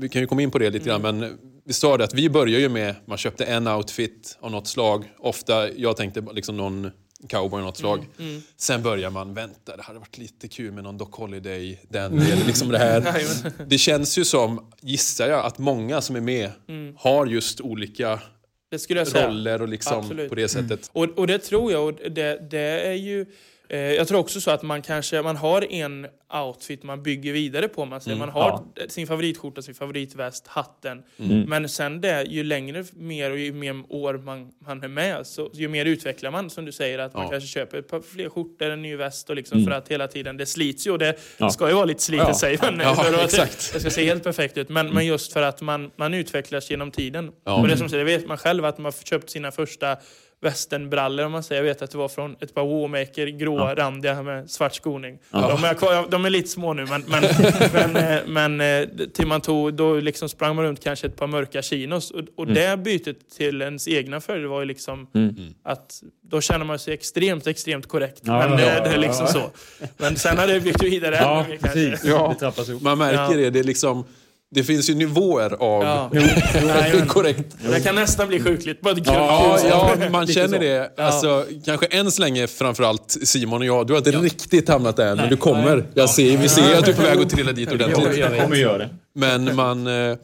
Vi 0.00 0.08
kan 0.08 0.20
ju 0.22 0.26
komma 0.26 0.42
in 0.42 0.50
på 0.50 0.58
det 0.58 0.70
lite 0.70 0.84
grann, 0.88 1.02
men 1.02 1.38
vi 1.68 1.74
sa 1.74 1.96
det 1.96 2.04
att 2.04 2.14
vi 2.14 2.30
börjar 2.30 2.60
ju 2.60 2.68
med, 2.68 2.94
man 3.04 3.18
köpte 3.18 3.44
en 3.44 3.66
outfit 3.66 4.38
av 4.40 4.50
något 4.50 4.66
slag. 4.66 5.12
Ofta, 5.18 5.72
jag 5.72 5.96
tänkte 5.96 6.24
liksom 6.32 6.56
någon 6.56 6.90
cowboy 7.28 7.58
av 7.58 7.66
något 7.66 7.76
slag. 7.76 8.06
Mm. 8.18 8.42
Sen 8.56 8.82
börjar 8.82 9.10
man 9.10 9.34
vänta, 9.34 9.76
det 9.76 9.82
hade 9.82 9.98
varit 9.98 10.18
lite 10.18 10.48
kul 10.48 10.72
med 10.72 10.84
någon 10.84 10.98
Doc 10.98 11.08
Holiday, 11.12 11.80
den, 11.88 12.18
eller 12.18 12.46
liksom 12.46 12.68
det 12.68 12.78
här. 12.78 13.22
Det 13.66 13.78
känns 13.78 14.18
ju 14.18 14.24
som, 14.24 14.72
gissar 14.80 15.28
jag, 15.28 15.44
att 15.44 15.58
många 15.58 16.00
som 16.00 16.16
är 16.16 16.20
med 16.20 16.50
har 16.96 17.26
just 17.26 17.60
olika 17.60 18.20
roller 19.14 19.62
och 19.62 19.68
liksom 19.68 19.98
Absolut. 19.98 20.28
på 20.28 20.34
det 20.34 20.48
sättet. 20.48 20.90
Och, 20.92 21.04
och 21.04 21.26
det 21.26 21.38
tror 21.38 21.72
jag, 21.72 21.84
och 21.86 22.10
det, 22.10 22.50
det 22.50 22.80
är 22.86 22.94
ju... 22.94 23.26
Eh, 23.70 23.78
jag 23.78 24.08
tror 24.08 24.18
också 24.18 24.40
så 24.40 24.50
att 24.50 24.62
man 24.62 24.82
kanske 24.82 25.22
man 25.22 25.36
har 25.36 25.72
en 25.72 26.06
outfit 26.46 26.82
man 26.82 27.02
bygger 27.02 27.32
vidare 27.32 27.68
på. 27.68 27.84
Man, 27.84 28.00
säger. 28.00 28.16
Mm. 28.16 28.26
man 28.26 28.42
har 28.42 28.62
sin 28.88 29.06
favoritskjorta, 29.06 29.62
sin 29.62 29.74
favoritväst, 29.74 30.46
hatten. 30.46 31.02
Mm. 31.18 31.40
Men 31.40 31.68
sen 31.68 32.00
det, 32.00 32.22
ju 32.22 32.44
längre 32.44 32.84
mer 32.92 33.30
och 33.30 33.38
ju 33.38 33.52
mer 33.52 33.84
år 33.88 34.14
man, 34.18 34.50
man 34.66 34.82
är 34.82 34.88
med, 34.88 35.26
så 35.26 35.50
ju 35.54 35.68
mer 35.68 35.84
utvecklar 35.84 36.30
man. 36.30 36.50
Som 36.50 36.64
du 36.64 36.72
säger, 36.72 36.98
att 36.98 37.14
man 37.14 37.22
Ja. 37.22 37.26
Mm. 37.28 37.30
kanske 37.40 37.48
köper 37.48 37.78
ett 37.78 37.88
par 37.88 38.00
fler 38.00 38.28
skjortor, 38.28 38.70
en 38.70 38.82
ny 38.82 38.96
väst 38.96 39.30
och 39.30 39.36
liksom 39.36 39.64
för 39.64 39.70
att 39.70 39.88
hela 39.88 40.08
tiden, 40.08 40.36
det 40.36 40.46
slits 40.46 40.86
ju 40.86 40.90
och 40.90 40.98
det 40.98 41.14
Ja. 41.38 41.50
ska 41.50 41.68
ju 41.68 41.74
vara 41.74 41.84
lite 41.84 42.02
slitet 42.02 42.28
Ja. 42.28 42.34
säger 42.34 42.58
man. 42.62 42.80
Ja, 42.80 42.94
för 43.04 43.14
att 43.14 43.24
exakt. 43.24 43.72
Det 43.72 43.80
ska 43.80 43.90
se 43.90 44.04
helt 44.04 44.24
perfekt 44.24 44.56
ut. 44.58 44.68
Men, 44.68 44.88
men 44.94 45.06
just 45.06 45.32
för 45.32 45.42
att 45.42 45.60
man, 45.60 45.90
man 45.96 46.14
utvecklas 46.14 46.70
genom 46.70 46.90
tiden. 46.90 47.32
Ja. 47.44 47.60
Och 47.60 47.68
det 47.68 47.76
som 47.76 47.88
säger, 47.88 48.04
det 48.04 48.16
vet 48.18 48.26
man 48.28 48.38
själv 48.38 48.64
att 48.64 48.78
man 48.78 48.84
har 48.84 49.04
köpt 49.04 49.30
sina 49.30 49.50
första 49.50 49.96
västernbrallor 50.40 51.26
om 51.26 51.32
man 51.32 51.42
säger. 51.42 51.62
Jag 51.62 51.68
vet 51.68 51.82
att 51.82 51.90
det 51.90 51.98
var 51.98 52.08
från 52.08 52.36
ett 52.40 52.54
par 52.54 52.64
Warmaker, 52.64 53.26
gråa, 53.26 53.74
randiga 53.74 54.22
med 54.22 54.50
svart 54.50 54.74
skoning. 54.74 55.18
Ja. 55.30 55.48
De, 55.48 55.64
är 55.64 55.74
kvar, 55.74 56.06
de 56.10 56.24
är 56.24 56.30
lite 56.30 56.48
små 56.48 56.72
nu 56.72 56.86
men, 56.86 57.04
men, 57.06 57.22
men, 57.92 57.96
eh, 57.96 58.20
men 58.26 58.60
eh, 58.60 58.88
till 59.14 59.26
man 59.26 59.40
tog, 59.40 59.74
då 59.74 59.94
liksom 59.94 60.28
sprang 60.28 60.56
man 60.56 60.64
runt 60.64 60.84
kanske 60.84 61.06
ett 61.06 61.16
par 61.16 61.26
mörka 61.26 61.62
chinos. 61.62 62.10
Och, 62.10 62.20
och 62.36 62.44
Mm. 62.44 62.54
det 62.54 62.76
bytet 62.76 63.30
till 63.36 63.62
ens 63.62 63.88
egna 63.88 64.20
följder 64.20 64.48
var 64.48 64.60
ju 64.60 64.66
liksom 64.66 65.06
Mm. 65.14 65.34
att 65.64 66.02
då 66.22 66.40
känner 66.40 66.64
man 66.64 66.78
sig 66.78 66.94
extremt, 66.94 67.46
extremt 67.46 67.88
korrekt. 67.88 68.20
Ja, 68.24 68.38
men 68.38 68.50
ja, 68.50 68.56
det, 68.56 68.74
ja, 68.74 68.84
det 68.84 68.90
är 68.90 68.98
liksom 68.98 69.26
ja. 69.26 69.32
så. 69.32 69.50
Men 69.96 70.16
sen 70.16 70.38
har 70.38 70.46
det 70.46 70.60
byggt 70.60 70.82
vidare 70.82 71.14
Ja, 71.14 71.46
precis. 71.60 72.04
Ja. 72.04 72.28
Det 72.28 72.40
trappas 72.40 72.68
ihop. 72.68 72.82
Man 72.82 72.98
märker 72.98 73.18
Ja. 73.22 73.28
det. 73.36 73.50
Det, 73.50 73.58
är 73.58 73.64
liksom, 73.64 74.04
det 74.50 74.64
finns 74.64 74.90
ju 74.90 74.94
nivåer 74.94 75.52
av 75.52 75.82
Ja. 75.82 76.10
Nej, 76.64 77.02
korrekt. 77.08 77.56
Det 77.72 77.80
kan 77.80 77.94
nästan 77.94 78.28
bli 78.28 78.40
sjukligt. 78.40 78.80
Kul 78.84 79.02
Ja, 79.04 79.58
ja, 79.68 79.96
man 80.10 80.26
känner 80.26 80.58
det. 80.58 80.92
Alltså, 80.96 81.44
Kanske 81.64 81.86
än 81.86 82.10
så 82.10 82.22
länge 82.22 82.46
framförallt 82.46 83.16
Simon 83.22 83.60
och 83.60 83.66
jag. 83.66 83.86
Du 83.86 83.92
har 83.92 83.98
inte 83.98 84.10
riktigt 84.10 84.68
hamnat 84.68 84.96
där, 84.96 85.16
men 85.16 85.28
du 85.28 85.36
kommer. 85.36 85.86
Jag 85.94 86.10
ser, 86.10 86.36
vi 86.36 86.48
ser 86.48 86.78
att 86.78 86.84
du 86.84 86.90
är 86.90 86.96
på 86.96 87.02
väg 87.02 87.18
att 87.18 87.30
trilla 87.30 87.52
dit 87.52 87.72
ordentligt. 87.72 88.16
Jag 88.18 88.40
kommer 88.40 88.56
göra 88.56 88.78
det. 88.78 88.88
Men 89.18 89.56
man, 89.56 89.86
eh, 89.86 90.16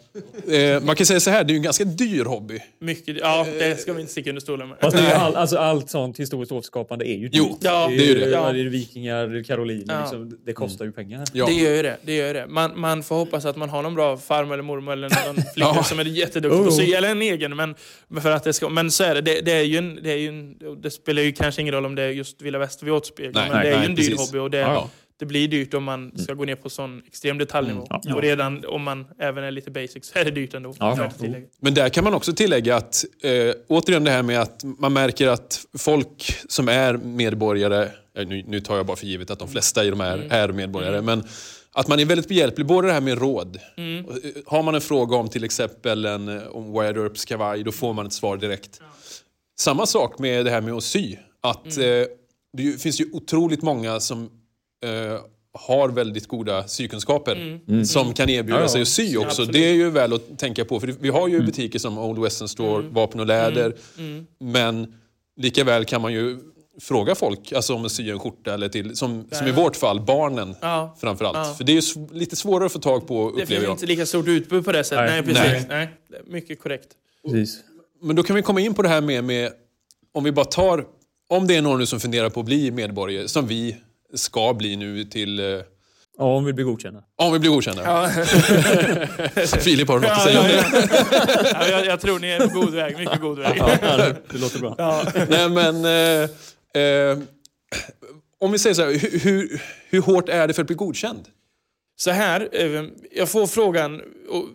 eh, 0.54 0.82
man 0.82 0.96
kan 0.96 1.06
säga 1.06 1.20
så 1.20 1.30
här, 1.30 1.44
det 1.44 1.50
är 1.50 1.54
ju 1.54 1.56
en 1.56 1.62
ganska 1.62 1.84
dyr 1.84 2.24
hobby. 2.24 2.60
Mycket, 2.80 3.16
ja, 3.20 3.46
det 3.58 3.80
ska 3.80 3.92
vi 3.92 4.00
inte 4.00 4.12
sticka 4.12 4.30
under 4.30 4.40
stolen 4.40 4.68
med. 4.68 4.76
Fast 4.80 4.96
det 4.96 5.02
är 5.02 5.06
ju 5.08 5.14
all, 5.14 5.36
alltså, 5.36 5.56
allt 5.58 5.90
sånt 5.90 6.20
historiskt 6.20 6.52
återskapande 6.52 7.08
är 7.08 7.16
ju 7.16 7.28
Jo, 7.32 7.44
dyrt. 7.44 7.56
ja, 7.60 7.86
det 7.88 7.94
är 7.94 8.06
ju 8.06 8.14
det. 8.18 8.30
Ja. 8.30 8.52
Det 8.52 8.60
är 8.60 8.64
vikingar, 8.64 9.44
karoliner. 9.44 9.94
Ja. 9.94 10.00
Liksom, 10.00 10.38
det 10.44 10.52
kostar 10.52 10.84
ju 10.84 10.92
pengar. 10.92 11.24
Ja. 11.32 11.46
Det 11.46 11.52
gör 11.52 11.70
ju 11.76 11.82
det. 11.82 11.96
det, 12.02 12.14
gör 12.16 12.26
ju 12.26 12.32
det. 12.32 12.46
Man, 12.46 12.80
man 12.80 13.02
får 13.02 13.16
hoppas 13.16 13.44
att 13.44 13.56
man 13.56 13.68
har 13.70 13.82
någon 13.82 13.94
bra 13.94 14.16
farmor 14.16 14.54
eller 14.54 14.62
mormor 14.62 14.92
eller 14.92 15.26
någon 15.26 15.34
flicka 15.54 15.72
Ja. 15.76 15.82
som 15.82 15.98
är 15.98 16.04
jätteduktig 16.04 16.50
på 16.58 16.64
Oh. 16.64 16.66
att 16.68 16.74
sy, 16.74 16.92
eller 16.92 17.10
en 17.10 17.22
egen. 17.22 17.56
Men, 17.56 17.74
för 18.20 18.30
att 18.30 18.44
det 18.44 18.52
ska, 18.52 18.68
men 18.68 18.90
så 18.90 19.04
är 19.04 19.14
det. 19.14 19.20
Det, 19.20 19.40
det, 19.40 19.52
är 19.52 19.62
ju 19.62 19.78
en, 19.78 19.98
det, 20.02 20.10
är 20.12 20.16
ju 20.16 20.28
en, 20.28 20.56
det 20.82 20.90
spelar 20.90 21.22
ju 21.22 21.32
kanske 21.32 21.60
ingen 21.62 21.74
roll 21.74 21.86
om 21.86 21.94
det 21.94 22.02
är 22.02 22.08
just 22.10 22.42
Vilda 22.42 22.58
Väster 22.58 22.86
vi 22.86 22.90
återspeglar. 22.92 23.42
Nej, 23.42 23.50
men 23.50 23.62
det 23.62 23.68
är 23.68 23.72
nej, 23.76 23.80
ju 23.80 23.90
en 23.90 23.94
dyr 23.94 24.10
precis. 24.10 24.20
hobby 24.26 24.38
och 24.38 24.50
det, 24.50 24.58
Ja, 24.58 24.72
ja. 24.74 24.90
Det 25.18 25.26
blir 25.26 25.48
dyrt 25.48 25.74
om 25.74 25.84
man 25.84 26.18
ska 26.18 26.34
gå 26.34 26.44
ner 26.44 26.56
på 26.56 26.70
sån 26.70 27.02
extrem 27.06 27.38
detaljnivå. 27.38 27.86
Mm, 27.90 28.00
ja. 28.04 28.14
Och 28.14 28.22
redan 28.22 28.64
om 28.64 28.82
man 28.82 29.06
även 29.18 29.44
är 29.44 29.50
lite 29.50 29.70
basic 29.70 30.04
så 30.04 30.18
är 30.18 30.24
det 30.24 30.30
dyrt 30.30 30.54
ändå. 30.54 30.74
Ja, 30.78 31.10
ja. 31.20 31.28
Men 31.60 31.74
där 31.74 31.88
kan 31.88 32.04
man 32.04 32.14
också 32.14 32.32
tillägga 32.32 32.76
att, 32.76 33.04
eh, 33.22 33.54
återigen 33.68 34.04
det 34.04 34.10
här 34.10 34.22
med 34.22 34.40
att 34.40 34.64
man 34.64 34.92
märker 34.92 35.28
att 35.28 35.66
folk 35.78 36.36
som 36.48 36.68
är 36.68 36.96
medborgare, 36.96 37.88
eh, 38.18 38.26
nu, 38.26 38.44
nu 38.46 38.60
tar 38.60 38.76
jag 38.76 38.86
bara 38.86 38.96
för 38.96 39.06
givet 39.06 39.30
att 39.30 39.38
de 39.38 39.48
flesta 39.48 39.84
i 39.84 39.90
de 39.90 40.00
här 40.00 40.26
är 40.30 40.48
medborgare, 40.48 41.02
men 41.02 41.24
att 41.72 41.88
man 41.88 42.00
är 42.00 42.04
väldigt 42.04 42.28
behjälplig, 42.28 42.66
både 42.66 42.88
det 42.88 42.94
här 42.94 43.00
med 43.00 43.18
råd. 43.18 43.58
Och, 44.06 44.24
eh, 44.24 44.30
Har 44.46 44.62
man 44.62 44.74
en 44.74 44.80
fråga 44.80 45.16
om 45.16 45.28
till 45.28 45.44
exempel 45.44 46.04
en 46.04 46.28
eh, 46.28 46.46
om 46.46 46.76
Earps 46.76 47.24
kavaj, 47.24 47.62
då 47.62 47.72
får 47.72 47.92
man 47.92 48.06
ett 48.06 48.12
svar 48.12 48.36
direkt. 48.36 48.80
Samma 49.58 49.86
sak 49.86 50.18
med 50.18 50.44
det 50.44 50.50
här 50.50 50.60
med 50.60 50.74
att 50.74 50.84
sy. 50.84 51.16
Att, 51.40 51.78
eh, 51.78 51.84
det 52.56 52.82
finns 52.82 53.00
ju 53.00 53.06
otroligt 53.12 53.62
många 53.62 54.00
som 54.00 54.30
har 55.58 55.88
väldigt 55.88 56.26
goda 56.28 56.68
sykunskaper 56.68 57.60
som 57.84 58.14
kan 58.14 58.30
erbjuda 58.30 58.60
Ja, 58.60 58.68
sig 58.68 58.82
att 58.82 58.88
sy 58.88 59.16
också. 59.16 59.26
Absolut. 59.28 59.52
Det 59.52 59.68
är 59.68 59.72
ju 59.72 59.90
väl 59.90 60.12
att 60.12 60.38
tänka 60.38 60.64
på. 60.64 60.80
För 60.80 60.94
vi 61.00 61.08
har 61.08 61.28
ju 61.28 61.42
butiker 61.42 61.78
som 61.78 61.98
Old 61.98 62.18
Western 62.22 62.48
Store, 62.48 62.82
Vapen 62.90 63.20
och 63.20 63.26
Läder. 63.26 63.74
Men 64.40 64.94
lika 65.36 65.64
väl 65.64 65.84
kan 65.84 66.02
man 66.02 66.12
ju 66.12 66.38
fråga 66.80 67.14
folk 67.14 67.52
alltså 67.52 67.74
om 67.74 67.84
att 67.84 67.92
sy 67.92 68.10
en 68.10 68.18
skjorta 68.18 68.54
eller 68.54 68.68
till, 68.68 68.96
som, 68.96 69.28
som 69.32 69.46
i 69.46 69.52
vårt 69.52 69.76
fall, 69.76 70.00
barnen 70.00 70.54
Ja. 70.60 70.96
framförallt. 71.00 71.36
Ja. 71.36 71.54
För 71.54 71.64
det 71.64 71.72
är 71.76 72.14
lite 72.14 72.36
svårare 72.36 72.66
att 72.66 72.72
få 72.72 72.78
tag 72.78 73.06
på 73.08 73.14
Det 73.14 73.28
upplever 73.42 73.46
finns 73.46 73.62
jag. 73.62 73.72
inte 73.72 73.86
lika 73.86 74.06
stort 74.06 74.28
utbud 74.28 74.64
på 74.64 74.72
det 74.72 74.84
sättet. 74.84 75.04
Nej, 75.10 75.22
Nej. 75.22 75.34
precis. 75.34 75.68
Nej. 75.68 75.88
Nej. 76.10 76.20
Mycket 76.26 76.60
korrekt. 76.62 76.88
Precis. 77.24 77.60
Men 78.02 78.16
då 78.16 78.22
kan 78.22 78.36
vi 78.36 78.42
komma 78.42 78.60
in 78.60 78.74
på 78.74 78.82
det 78.82 78.88
här 78.88 79.00
med, 79.00 79.24
med 79.24 79.50
om 80.12 80.24
vi 80.24 80.32
bara 80.32 80.44
tar, 80.44 80.86
om 81.28 81.46
det 81.46 81.56
är 81.56 81.62
någon 81.62 81.78
nu 81.78 81.86
som 81.86 82.00
funderar 82.00 82.30
på 82.30 82.40
att 82.40 82.46
bli 82.46 82.70
medborgare, 82.70 83.28
som 83.28 83.46
vi 83.46 83.76
ska 84.14 84.54
bli 84.54 84.76
nu 84.76 85.04
till, 85.04 85.38
eh, 85.38 85.44
Ja, 86.18 86.24
om 86.24 86.44
vi 86.44 86.52
blir 86.52 86.64
godkända. 86.64 87.02
om 87.16 87.32
vi 87.32 87.38
blir 87.38 87.50
godkända. 87.50 87.82
Ja. 87.84 88.10
Filip 89.60 89.88
har 89.88 89.98
du 89.98 90.06
något 90.08 90.10
att 90.10 90.18
Ja, 90.18 90.24
säga 90.24 90.40
om 90.40 90.46
ja, 90.46 90.64
ja. 91.12 91.50
Ja, 91.52 91.68
jag, 91.68 91.86
jag 91.86 92.00
tror 92.00 92.18
ni 92.18 92.28
är 92.28 92.48
på 92.48 92.60
god 92.60 92.74
väg. 92.74 92.98
Mycket 92.98 93.20
god 93.20 93.38
väg. 93.38 93.56
Ja, 93.58 93.96
det, 93.96 94.16
det 94.30 94.38
låter 94.38 94.58
bra. 94.58 94.74
Ja. 94.78 95.04
Nej 95.28 95.48
men, 95.48 95.84
eh, 95.84 96.82
eh, 96.82 97.18
om 98.40 98.52
vi 98.52 98.58
säger 98.58 98.74
så 98.74 98.82
här, 98.82 98.92
hur, 98.98 99.18
hur, 99.18 99.62
hur 99.90 100.00
hårt 100.00 100.28
är 100.28 100.48
det 100.48 100.54
för 100.54 100.62
att 100.62 100.66
bli 100.66 100.76
godkänd? 100.76 101.24
Så 101.96 102.10
här, 102.10 102.48
eh, 102.52 102.84
jag 103.12 103.28
får 103.28 103.46
frågan 103.46 104.02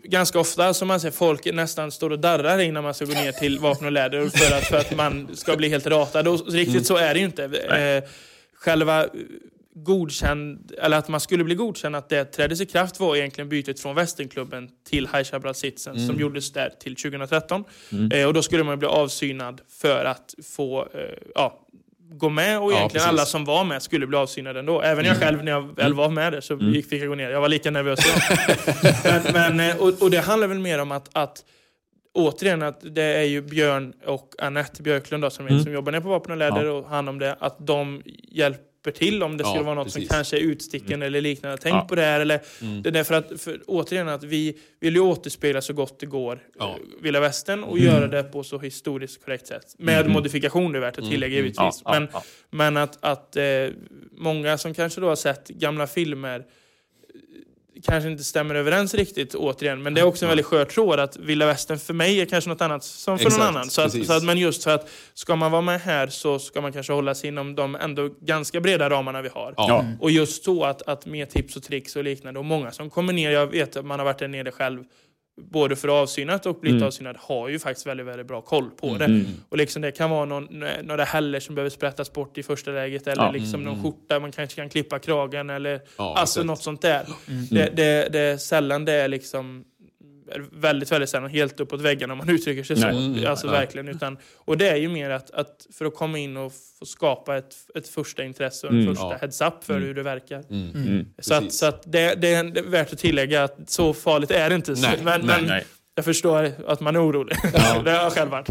ganska 0.04 0.40
ofta 0.40 0.74
som 0.74 0.88
man 0.88 1.00
ser 1.00 1.12
folk 1.12 1.46
nästan 1.54 1.92
står 1.92 2.10
och 2.10 2.20
darrar 2.20 2.60
innan 2.60 2.84
man 2.84 2.94
ska 2.94 3.06
gå 3.06 3.14
ner 3.14 3.32
till 3.32 3.60
vapen 3.60 3.86
och 3.86 3.92
läder 3.92 4.30
för 4.30 4.58
att, 4.58 4.64
för 4.68 4.78
att 4.78 4.96
man 4.96 5.30
ska 5.34 5.56
bli 5.56 5.70
helt 5.70 5.88
ratad. 5.88 6.28
Och 6.28 6.52
riktigt 6.52 6.88
så 6.88 6.98
är 6.98 7.14
det 7.14 7.20
ju 7.20 7.26
inte. 7.26 7.44
Eh, 7.46 8.10
Själva 8.60 9.04
eh, 9.04 9.10
godkänd, 9.76 10.72
eller 10.82 10.98
att 10.98 11.08
man 11.08 11.20
skulle 11.20 11.44
bli 11.44 11.56
godkänd, 11.56 11.96
att 11.96 12.10
det 12.10 12.26
träddes 12.26 12.62
i 12.62 12.66
kraft 12.66 13.00
var 13.00 13.16
egentligen 13.16 13.50
bytet 13.50 13.80
från 13.80 13.96
Västernklubben 13.96 14.70
till 14.90 15.08
High 15.08 15.24
Chaparral 15.24 15.56
Citizen 15.56 16.08
som 16.08 16.20
gjordes 16.20 16.52
där 16.52 16.70
till 16.80 16.96
2013. 16.96 17.64
Eh, 18.14 18.28
och 18.28 18.34
då 18.34 18.42
skulle 18.42 18.64
man 18.64 18.80
bli 18.80 18.88
avsynad 18.88 19.62
för 19.82 20.06
att 20.06 20.36
få 20.44 20.82
eh, 20.82 21.00
ja, 21.36 21.60
gå 22.12 22.30
med 22.30 22.60
och 22.60 22.72
Ja, 22.72 22.78
egentligen 22.78 22.90
precis. 22.90 23.08
alla 23.08 23.26
som 23.26 23.46
var 23.46 23.64
med 23.64 23.82
skulle 23.84 24.08
bli 24.08 24.18
avsynade 24.18 24.60
ändå. 24.60 24.82
Även 24.82 25.06
jag 25.06 25.18
själv 25.18 25.44
när 25.44 25.52
jag 25.52 25.76
väl 25.76 25.94
var 25.94 26.10
med 26.10 26.34
där 26.34 26.42
så 26.42 26.56
gick, 26.56 26.90
fick 26.90 27.02
jag 27.02 27.10
gå 27.10 27.16
ner. 27.16 27.30
Jag 27.30 27.42
var 27.42 27.50
lika 27.50 27.72
nervös 27.72 28.00
men, 29.34 29.34
men, 29.34 29.70
eh, 29.70 29.78
och, 29.78 30.02
och 30.02 30.12
det 30.12 30.20
handlar 30.20 30.48
väl 30.48 30.60
mer 30.60 30.80
om 30.80 30.92
att, 30.92 31.10
att 31.14 31.44
återigen 32.28 32.62
att 32.62 32.96
det 32.96 33.04
är 33.04 33.24
ju 33.24 33.42
Björn 33.42 33.94
och 34.06 34.36
Annette 34.38 34.84
Björklund 34.84 35.24
då, 35.24 35.30
som, 35.30 35.48
är, 35.48 35.60
som 35.60 35.74
jobbar 35.74 35.92
ner 35.92 36.00
på 36.00 36.10
Vapen 36.10 36.32
och 36.32 36.38
Läder 36.38 36.66
och 36.66 36.90
hand 36.90 37.10
om 37.10 37.20
det. 37.20 37.36
Att 37.40 37.68
de 37.68 38.02
hjälper 38.32 38.92
till 38.92 39.24
om 39.24 39.38
det 39.38 39.44
Ja, 39.44 39.50
skulle 39.50 39.64
vara 39.66 39.76
något 39.76 39.86
precis. 39.88 40.08
som 40.08 40.16
kanske 40.16 40.38
är 40.38 40.42
utsticken 40.42 41.02
eller 41.02 41.22
liknande. 41.22 41.58
Tänk 41.58 41.76
Ja. 41.76 41.86
på 41.90 41.96
det 41.96 42.02
här. 42.02 42.20
Eller, 42.20 42.40
Det 42.82 42.90
är 42.90 42.94
därför 42.94 43.16
att, 43.16 43.42
för, 43.42 43.60
återigen, 43.68 44.10
att 44.10 44.24
vi 44.24 44.58
vill 44.80 44.94
ju 44.96 45.00
återspegla 45.02 45.62
så 45.62 45.74
gott 45.74 46.00
det 46.00 46.06
går 46.06 46.40
Ja. 46.60 46.70
eh, 46.70 46.76
Vilda 47.04 47.20
Västern 47.20 47.64
och 47.64 47.80
göra 47.80 48.08
det 48.08 48.24
på 48.24 48.44
så 48.44 48.60
historiskt 48.60 49.26
korrekt 49.26 49.48
sätt. 49.48 49.76
Med 49.78 50.10
modifikation, 50.10 50.72
det 50.72 50.78
är 50.78 50.82
värt 50.82 50.98
att 50.98 51.10
tillägga 51.10 51.36
givetvis. 51.36 51.56
Ja, 51.58 51.72
ja, 51.86 51.92
men 52.00 52.08
ja. 52.14 52.24
men 52.50 52.78
att, 52.78 52.98
att 53.02 53.36
eh, 53.36 53.44
många 54.12 54.58
som 54.58 54.74
kanske 54.74 55.02
då 55.02 55.08
har 55.08 55.16
sett 55.16 55.48
gamla 55.48 55.88
filmer 55.88 56.46
kanske 57.84 58.10
inte 58.10 58.24
stämmer 58.24 58.56
överens 58.56 58.94
riktigt 58.94 59.36
återigen. 59.36 59.84
Men 59.84 59.94
det 59.94 60.02
är 60.02 60.06
också 60.06 60.26
en 60.26 60.30
väldigt 60.30 60.46
skör 60.46 60.66
tråd 60.66 61.00
att 61.00 61.18
vilda 61.18 61.46
västern 61.46 61.78
för 61.78 61.94
mig 61.94 62.22
är 62.22 62.26
kanske 62.26 62.50
något 62.50 62.62
annat 62.62 62.84
som 62.84 63.18
för 63.18 63.26
Exakt, 63.26 63.40
någon 63.40 63.48
annan. 63.48 63.70
Så 63.70 63.82
att, 63.82 64.06
så 64.06 64.14
att, 64.14 64.24
men 64.24 64.38
just 64.38 64.64
för 64.64 64.72
att 64.72 64.90
ska 65.14 65.36
man 65.36 65.52
vara 65.52 65.62
med 65.62 65.82
här 65.82 66.08
så 66.08 66.40
ska 66.40 66.62
man 66.62 66.74
kanske 66.74 66.94
hålla 66.94 67.16
sig 67.16 67.28
inom 67.28 67.56
de 67.56 67.76
ändå 67.76 68.10
ganska 68.22 68.62
breda 68.62 68.90
ramarna 68.90 69.22
vi 69.22 69.30
har. 69.30 69.54
Ja. 69.58 69.86
Och 70.00 70.12
just 70.12 70.44
så 70.44 70.64
att, 70.64 70.82
att 70.82 71.06
med 71.06 71.30
tips 71.30 71.56
och 71.56 71.64
tricks 71.64 71.96
och 71.96 72.04
liknande. 72.04 72.40
Och 72.40 72.46
många 72.46 72.72
som 72.72 72.90
kommer 72.90 73.14
ner, 73.14 73.32
jag 73.32 73.48
vet 73.48 73.76
att 73.76 73.86
man 73.86 74.00
har 74.00 74.06
varit 74.06 74.20
där 74.20 74.28
nere 74.28 74.52
själv, 74.52 74.84
både 75.50 75.76
för 75.76 75.88
avsynat 76.02 76.46
och 76.46 76.60
blivit 76.60 76.84
avsynad, 76.84 77.16
har 77.20 77.50
ju 77.50 77.60
faktiskt 77.60 77.88
väldigt, 77.88 78.06
väldigt 78.06 78.28
bra 78.28 78.42
koll 78.42 78.70
på 78.70 78.98
det. 78.98 79.24
Och 79.50 79.58
liksom 79.58 79.82
det 79.82 79.92
kan 79.92 80.10
vara 80.10 80.26
någon, 80.26 80.64
några 80.84 81.04
häller 81.04 81.40
som 81.40 81.56
behöver 81.56 81.70
sprättas 81.70 82.14
bort 82.14 82.38
i 82.38 82.44
första 82.44 82.72
läget 82.72 83.08
eller 83.08 83.24
Ja. 83.24 83.32
liksom 83.32 83.64
någon 83.64 83.84
skjorta, 83.84 84.20
man 84.20 84.32
kanske 84.32 84.56
kan 84.56 84.70
klippa 84.70 85.00
kragen 85.00 85.50
eller 85.50 85.82
Ja, 85.98 86.16
alltså 86.18 86.44
något 86.44 86.62
sånt 86.64 86.82
där. 86.82 87.06
Det, 87.52 87.70
det, 87.76 88.10
det 88.12 88.20
är 88.20 88.38
sällan 88.38 88.86
det 88.86 88.94
är 88.94 89.08
liksom 89.08 89.64
väldigt, 90.52 90.92
väldigt 90.92 91.10
sällan 91.10 91.30
helt 91.30 91.60
uppåt 91.60 91.82
väggarna 91.82 92.14
om 92.14 92.18
man 92.18 92.30
uttrycker 92.36 92.64
sig 92.64 92.76
så. 92.78 92.88
Nej. 92.88 93.06
Mm, 93.06 93.28
alltså 93.28 93.48
nej. 93.48 93.60
verkligen. 93.60 93.88
Utan, 93.88 94.18
och 94.36 94.58
det 94.58 94.70
är 94.70 94.76
ju 94.76 94.90
mer 94.90 95.10
att, 95.10 95.32
att 95.32 95.68
för 95.78 95.86
att 95.86 95.96
komma 95.96 96.18
in 96.18 96.38
och 96.38 96.54
få 96.80 96.86
skapa 96.86 97.38
ett, 97.38 97.56
ett 97.76 97.88
första 97.88 98.24
intresse 98.24 98.68
och 98.68 98.74
en 98.74 98.80
Mm. 98.82 98.96
första 98.96 99.08
Ja. 99.12 99.18
heads-up 99.22 99.64
för 99.64 99.80
hur 99.80 99.94
det 99.94 100.04
verkar. 100.04 100.44
Mm. 100.50 101.06
Så, 101.20 101.34
att, 101.34 101.54
så 101.54 101.66
att 101.66 101.84
det, 101.92 102.16
det 102.16 102.34
är 102.34 102.62
värt 102.70 102.94
att 102.94 103.00
tillägga 103.00 103.44
att 103.44 103.58
så 103.70 103.94
farligt 103.94 104.32
är 104.32 104.50
det 104.50 104.56
inte. 104.56 104.76
Så- 104.76 104.82
Nej, 104.88 105.00
men, 105.04 105.22
nej, 105.22 105.36
men 105.40 105.46
nej. 105.50 105.66
jag 105.96 106.06
förstår 106.06 106.52
att 106.68 106.80
man 106.80 106.96
är 106.96 107.10
orolig. 107.10 107.38
det 107.84 107.92
har 107.92 108.04
jag 108.04 108.14
själv 108.14 108.32
varit. 108.32 108.48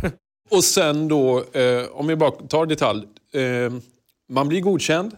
Och 0.50 0.64
sen 0.64 1.08
då, 1.08 1.44
eh, 1.52 1.84
om 1.90 2.06
vi 2.06 2.16
bara 2.16 2.30
tar 2.30 2.66
detalj. 2.66 3.02
Eh, 3.34 3.72
man 4.30 4.48
blir 4.48 4.60
godkänd. 4.60 5.16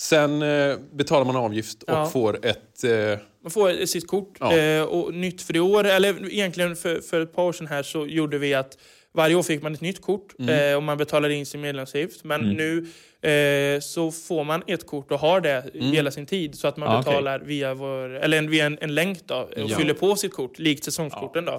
Sen 0.00 0.42
eh, 0.42 0.76
betalar 0.92 1.24
man 1.24 1.36
avgift 1.36 1.82
och 1.82 1.92
Ja. 1.94 2.06
får 2.06 2.46
ett... 2.46 2.84
Eh, 2.84 3.18
Man 3.42 3.50
får 3.50 3.86
sitt 3.86 4.06
kort. 4.06 4.36
Ja. 4.40 4.56
Eh, 4.56 4.82
och 4.82 5.14
nytt 5.14 5.42
för 5.42 5.56
i 5.56 5.60
år, 5.60 5.84
eller 5.84 6.32
egentligen 6.32 6.76
för, 6.76 7.00
för 7.00 7.20
ett 7.20 7.32
par 7.34 7.42
år 7.44 7.52
sedan 7.52 7.66
här 7.66 7.82
så 7.82 8.06
gjorde 8.06 8.38
vi 8.38 8.54
att 8.54 8.78
varje 9.14 9.34
år 9.34 9.42
fick 9.42 9.62
man 9.62 9.74
ett 9.74 9.80
nytt 9.80 10.00
kort 10.02 10.34
Mm. 10.38 10.70
eh, 10.70 10.76
och 10.76 10.82
man 10.82 10.98
betalade 10.98 11.34
in 11.34 11.46
sin 11.46 11.60
medlemsavgift. 11.60 12.24
Men 12.24 12.40
nu 12.40 12.86
eh, 13.30 13.80
så 13.80 14.10
får 14.12 14.44
man 14.44 14.62
ett 14.66 14.86
kort 14.86 15.12
och 15.12 15.18
har 15.18 15.40
det 15.40 15.64
hela 15.74 16.10
sin 16.10 16.26
tid 16.26 16.54
så 16.54 16.68
att 16.68 16.76
man 16.76 16.88
Ah, 16.88 16.98
betalar 16.98 17.38
via, 17.38 17.74
vår, 17.74 18.14
eller 18.16 18.42
via 18.42 18.66
en, 18.66 18.78
en 18.80 18.94
länk 18.94 19.18
då, 19.26 19.34
och 19.34 19.48
Ja. 19.70 19.76
fyller 19.78 19.94
på 19.94 20.16
sitt 20.16 20.32
kort, 20.32 20.58
likt 20.58 20.84
säsongskorten. 20.84 21.44
Då. 21.44 21.52
Eh, 21.52 21.58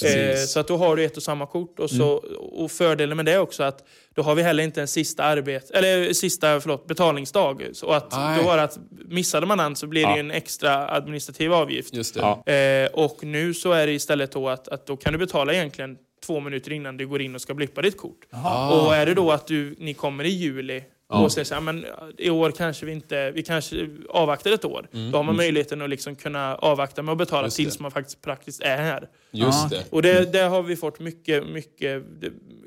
Precis. 0.00 0.52
så 0.52 0.60
att 0.60 0.68
då 0.68 0.76
har 0.76 0.96
du 0.96 1.04
ett 1.04 1.16
och 1.16 1.22
samma 1.22 1.46
kort. 1.46 1.78
Och, 1.78 1.90
så, 1.90 2.08
och 2.52 2.70
fördelen 2.70 3.16
med 3.16 3.26
det 3.26 3.32
är 3.32 3.38
också 3.38 3.62
att 3.62 3.84
då 4.14 4.22
har 4.22 4.34
vi 4.34 4.42
heller 4.42 4.64
inte 4.64 4.80
en 4.80 4.88
sista, 4.88 5.24
arbet, 5.24 5.70
eller 5.70 6.12
sista 6.12 6.60
förlåt, 6.60 6.86
betalningsdag. 6.86 7.62
Så 7.72 7.90
att 7.90 8.10
då 8.10 8.42
var 8.44 8.56
det 8.56 8.62
att 8.62 8.78
missade 9.08 9.46
man 9.46 9.58
den 9.58 9.76
så 9.76 9.86
blir 9.86 10.02
det 10.02 10.08
Ja. 10.10 10.16
ju 10.16 10.20
en 10.20 10.30
extra 10.30 10.88
administrativ 10.90 11.52
avgift. 11.52 11.94
just 11.94 12.14
det. 12.14 12.20
Ja. 12.20 12.52
Eh, 12.52 12.88
och 12.92 13.24
nu 13.24 13.54
så 13.54 13.72
är 13.72 13.86
det 13.86 13.92
istället 13.92 14.32
då 14.32 14.48
att, 14.48 14.68
att 14.68 14.86
då 14.86 14.96
kan 14.96 15.12
du 15.12 15.18
betala 15.18 15.52
egentligen 15.52 15.96
två 16.28 16.40
minuter 16.40 16.72
innan 16.72 16.96
du 16.96 17.06
går 17.06 17.22
in 17.22 17.34
och 17.34 17.40
ska 17.40 17.54
blippa 17.54 17.82
ditt 17.82 17.96
kort. 17.96 18.26
Och 18.72 18.94
är 18.96 19.06
det 19.06 19.14
då 19.14 19.30
att 19.32 19.46
du, 19.46 19.74
ni 19.78 19.94
kommer 19.94 20.24
i 20.24 20.28
juli 20.28 20.84
och 21.10 21.32
säger 21.32 21.44
så 21.44 21.54
här, 21.54 21.60
men 21.60 21.86
i 22.18 22.30
år 22.30 22.50
kanske 22.50 22.86
vi 22.86 22.92
inte, 22.92 23.30
vi 23.30 23.42
kanske 23.42 23.88
avvaktar 24.10 24.50
ett 24.52 24.64
år. 24.64 24.88
Då 25.12 25.18
har 25.18 25.22
man 25.24 25.36
möjligheten 25.36 25.82
att 25.82 25.90
liksom 25.90 26.16
kunna 26.16 26.54
avvakta 26.56 27.02
med 27.02 27.12
att 27.12 27.18
betala 27.18 27.38
Mm. 27.38 27.46
Just 27.46 27.56
tills 27.56 27.76
det. 27.76 27.82
man 27.82 27.90
faktiskt 27.90 28.22
praktiskt 28.22 28.62
är 28.62 28.76
här. 28.76 29.08
Just 29.30 29.70
det. 29.70 29.84
Och 29.90 30.02
det, 30.02 30.32
det 30.32 30.38
har 30.40 30.62
vi 30.62 30.76
fått 30.76 31.00
mycket, 31.00 31.46
mycket 31.48 32.02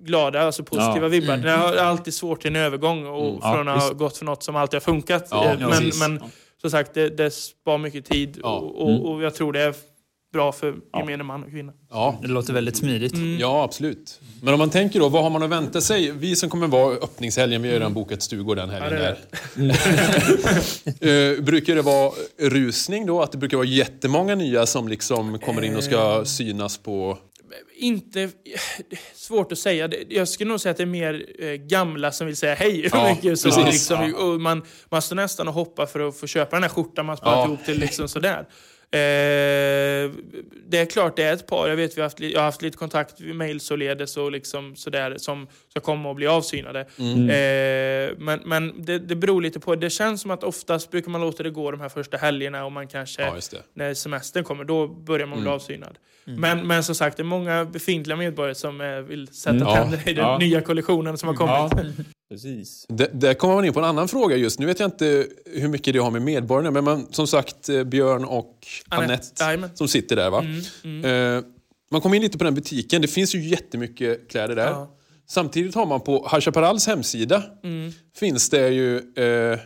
glada, 0.01 0.41
alltså 0.41 0.63
positiva 0.63 1.05
Ja. 1.05 1.07
vibbar. 1.07 1.37
Det 1.37 1.49
är 1.51 1.77
alltid 1.77 2.13
svårt 2.13 2.45
i 2.45 2.47
en 2.47 2.55
övergång 2.55 3.05
och 3.07 3.39
Ja, 3.41 3.53
från 3.55 3.67
att 3.67 3.83
ha 3.83 3.89
gått 3.93 4.17
för 4.17 4.25
något 4.25 4.43
som 4.43 4.55
alltid 4.55 4.75
har 4.75 4.81
funkat. 4.81 5.27
Ja, 5.31 5.45
Eh, 5.53 5.59
men, 5.69 5.91
men 5.99 6.23
som 6.61 6.71
sagt, 6.71 6.93
det, 6.93 7.09
det 7.09 7.31
spar 7.31 7.77
mycket 7.77 8.05
tid 8.05 8.39
Ja. 8.43 8.57
och, 8.57 8.81
och, 8.81 9.11
och 9.11 9.23
jag 9.23 9.35
tror 9.35 9.53
det 9.53 9.61
är 9.61 9.73
bra 10.33 10.51
för 10.51 10.75
gemene 10.97 11.23
man 11.23 11.43
och 11.43 11.49
kvinna. 11.49 11.73
Ja. 11.89 12.19
Det 12.21 12.27
låter 12.27 12.53
väldigt 12.53 12.77
smidigt. 12.77 13.13
Ja, 13.39 13.63
absolut. 13.63 14.19
Men 14.43 14.53
om 14.53 14.59
man 14.59 14.69
tänker 14.69 14.99
då, 14.99 15.09
vad 15.09 15.23
har 15.23 15.29
man 15.29 15.43
att 15.43 15.49
vänta 15.49 15.81
sig? 15.81 16.11
Vi 16.11 16.35
som 16.35 16.49
kommer 16.49 16.67
vara 16.67 16.95
öppningshelgen, 16.95 17.61
vi 17.61 17.67
har 17.67 17.73
ju 17.73 17.79
redan 17.79 17.93
bokat 17.93 18.21
stugor 18.23 18.55
den 18.55 18.69
helgen. 18.69 18.91
Ja, 18.93 19.15
det 19.55 19.67
där. 19.67 19.75
Eh, 21.35 21.41
brukar 21.43 21.75
det 21.75 21.81
vara 21.81 22.11
rusning 22.39 23.05
då? 23.05 23.21
Att 23.21 23.31
det 23.31 23.37
brukar 23.37 23.57
vara 23.57 23.67
jättemånga 23.67 24.35
nya 24.35 24.65
som 24.65 24.87
liksom 24.87 25.39
kommer 25.39 25.61
in 25.61 25.75
och 25.75 25.83
ska 25.83 26.25
synas 26.25 26.77
på... 26.77 27.17
Inte... 27.77 28.29
Svårt 29.15 29.51
att 29.51 29.57
säga. 29.57 29.89
Jag 30.09 30.27
skulle 30.27 30.49
nog 30.49 30.61
säga 30.61 30.71
att 30.71 30.77
det 30.77 30.83
är 30.83 30.85
mer 30.85 31.25
eh, 31.39 31.47
gamla 31.53 32.11
som 32.11 32.27
vill 32.27 32.35
säga 32.35 32.53
hej. 32.55 32.89
Ja, 32.91 33.09
mycket, 33.15 33.39
så 33.39 33.65
liksom, 33.65 34.41
man, 34.41 34.63
man 34.89 35.01
står 35.01 35.15
nästan 35.15 35.47
och 35.47 35.53
hoppar 35.53 35.85
för 35.85 36.07
att 36.07 36.17
få 36.17 36.27
köpa 36.27 36.55
den 36.55 36.63
här 36.63 36.69
skjortan 36.69 37.05
man 37.05 37.17
sparat 37.17 37.37
Ja. 37.37 37.45
ihop 37.45 37.65
till. 37.65 37.79
Liksom 37.79 38.07
sådär. 38.07 38.45
Eh, 38.93 40.11
det 40.67 40.77
är 40.77 40.85
klart 40.85 41.15
det 41.15 41.23
är 41.23 41.33
ett 41.33 41.47
par. 41.47 41.67
Jag 41.67 41.75
vet 41.75 41.97
vi 41.97 42.01
har 42.01 42.05
haft, 42.05 42.19
jag 42.19 42.39
har 42.39 42.45
haft 42.45 42.61
lite 42.61 42.77
kontakt 42.77 43.19
med 43.19 43.35
mail 43.35 43.59
således 43.59 44.17
och 44.17 44.31
liksom 44.31 44.75
sådär 44.75 45.15
som 45.17 45.47
ska 45.69 45.79
komma 45.79 46.09
och 46.09 46.15
bli 46.15 46.27
avsynade. 46.27 46.79
Eh, 46.79 48.15
men 48.17 48.39
men 48.45 48.73
det, 48.85 48.99
det 48.99 49.15
beror 49.15 49.41
lite 49.41 49.59
på. 49.59 49.75
Det 49.75 49.89
känns 49.89 50.21
som 50.21 50.31
att 50.31 50.43
oftast 50.43 50.91
brukar 50.91 51.11
man 51.11 51.21
låta 51.21 51.43
det 51.43 51.49
gå 51.49 51.71
de 51.71 51.81
här 51.81 51.89
första 51.89 52.17
helgerna 52.17 52.65
och 52.65 52.71
man 52.71 52.87
kanske 52.87 53.21
Ja, 53.21 53.35
när 53.73 53.93
semestern 53.93 54.43
kommer, 54.43 54.63
då 54.63 54.87
börjar 54.87 55.27
man 55.27 55.41
bli 55.41 55.49
avsynad. 55.49 55.97
Men, 56.23 56.67
men 56.67 56.83
som 56.83 56.95
sagt, 56.95 57.17
det 57.17 57.23
är 57.23 57.25
många 57.25 57.65
befintliga 57.65 58.17
medborgare 58.17 58.55
som 58.55 58.81
eh, 58.81 58.87
vill 58.99 59.27
sätta 59.27 59.49
Mm. 59.55 59.67
Ja. 59.67 59.75
tänder 59.75 60.09
i 60.09 60.13
den 60.13 60.25
Ja. 60.25 60.37
nya 60.37 60.61
kollektionen 60.61 61.17
som 61.17 61.29
har 61.29 61.35
kommit. 61.35 61.95
Precis. 62.31 62.85
Där 63.11 63.33
kommer 63.33 63.55
man 63.55 63.65
in 63.65 63.73
på 63.73 63.79
en 63.79 63.85
annan 63.85 64.07
fråga 64.07 64.35
just. 64.35 64.59
Nu 64.59 64.65
vet 64.65 64.79
jag 64.79 64.87
inte 64.87 65.27
hur 65.45 65.67
mycket 65.67 65.93
det 65.93 65.99
har 65.99 66.11
med 66.11 66.21
medborgarna 66.21 66.71
men 66.71 66.83
man, 66.83 67.07
som 67.11 67.27
sagt 67.27 67.69
eh, 67.69 67.83
Björn 67.83 68.25
och. 68.25 68.67
Anette 68.89 69.43
Jajamän. 69.43 69.69
som 69.73 69.87
sitter 69.87 70.15
där 70.15 70.29
va? 70.29 70.43
Eh, 71.09 71.43
man 71.91 72.01
kommer 72.01 72.15
in 72.15 72.21
lite 72.21 72.37
på 72.37 72.43
den 72.43 72.55
butiken. 72.55 73.01
Det 73.01 73.07
finns 73.07 73.35
ju 73.35 73.47
jättemycket 73.47 74.29
kläder 74.29 74.55
där. 74.55 74.67
Ja. 74.67 74.95
Samtidigt 75.27 75.75
har 75.75 75.85
man 75.85 76.01
på 76.01 76.29
High 76.31 76.39
Chaparrals 76.39 76.87
hemsida 76.87 77.43
finns 78.15 78.49
det 78.49 78.69
ju, 78.69 78.97
eh, 78.97 79.59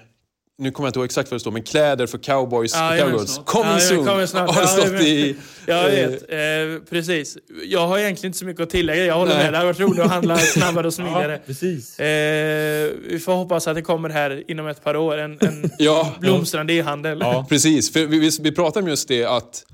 nu 0.58 0.72
kommer 0.72 0.88
jag 0.88 0.90
inte 0.90 1.00
ihåg 1.00 1.06
exakt 1.06 1.32
vad 1.32 1.36
det 1.36 1.40
står, 1.40 1.52
men 1.52 1.64
kläder 1.64 2.08
för 2.08 2.18
cowboys 2.18 2.74
Ja, 2.76 2.98
cowgirls. 3.00 3.40
Coming 3.46 3.72
Ja, 3.72 3.80
soon! 3.80 4.06
kommer 4.06 4.26
snart. 4.26 4.50
Har 4.56 4.62
det 4.62 4.62
Ja, 4.62 4.68
stått 4.68 4.86
jajamän. 4.86 5.02
i... 5.08 5.36
Jag 5.68 6.00
eh, 6.00 6.10
vet, 6.10 6.22
eh, 6.32 6.84
precis. 6.90 7.38
Jag 7.66 7.88
har 7.88 7.98
egentligen 8.00 8.30
inte 8.30 8.40
så 8.40 8.46
mycket 8.46 8.64
att 8.64 8.70
tillägga. 8.70 9.06
Jag 9.06 9.16
håller 9.16 9.34
Nej. 9.36 9.44
med. 9.44 9.54
Det 9.54 9.58
hade 9.58 9.68
varit 9.70 9.80
roligt 9.80 10.00
att 10.00 10.10
handla 10.12 10.38
snabbare 10.54 10.88
och 10.88 10.94
smidigare. 10.94 11.42
Precis. 11.46 12.00
Eh, 12.00 12.92
vi 13.10 13.20
får 13.20 13.34
hoppas 13.34 13.68
att 13.68 13.76
det 13.76 13.82
kommer 13.82 14.10
här 14.10 14.44
inom 14.52 14.68
ett 14.68 14.84
par 14.84 14.96
år. 14.96 15.18
En, 15.18 15.38
en 15.42 15.70
Ja, 15.80 16.14
blomstrande 16.20 16.74
e-handel. 16.74 17.18
Ja. 17.22 17.46
precis. 17.50 17.94
För 17.94 18.06
vi, 18.06 18.20
vi, 18.20 18.30
vi 18.42 18.52
pratar 18.52 18.82
om 18.82 18.88
just 18.88 19.08
det 19.08 19.26
att 19.26 19.66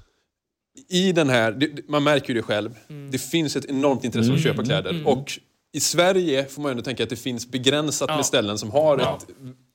i 0.90 1.12
den 1.12 1.30
här, 1.30 1.68
man 1.88 2.04
märker 2.04 2.28
ju 2.28 2.34
det 2.36 2.42
själv, 2.44 2.72
Mm. 2.90 3.12
det 3.12 3.18
finns 3.18 3.56
ett 3.56 3.66
enormt 3.66 4.04
intresse 4.04 4.28
för 4.30 4.38
att 4.38 4.44
köpa 4.44 4.64
kläder. 4.64 5.02
Och 5.06 5.32
i 5.74 5.80
Sverige 5.80 6.46
får 6.46 6.62
man 6.62 6.72
ändå 6.72 6.84
tänka 6.84 7.04
att 7.04 7.10
det 7.10 7.16
finns 7.16 7.48
begränsat 7.52 8.10
Ja. 8.10 8.16
med 8.16 8.26
ställen 8.26 8.58
som 8.58 8.72
har 8.72 8.98
ett 8.98 9.28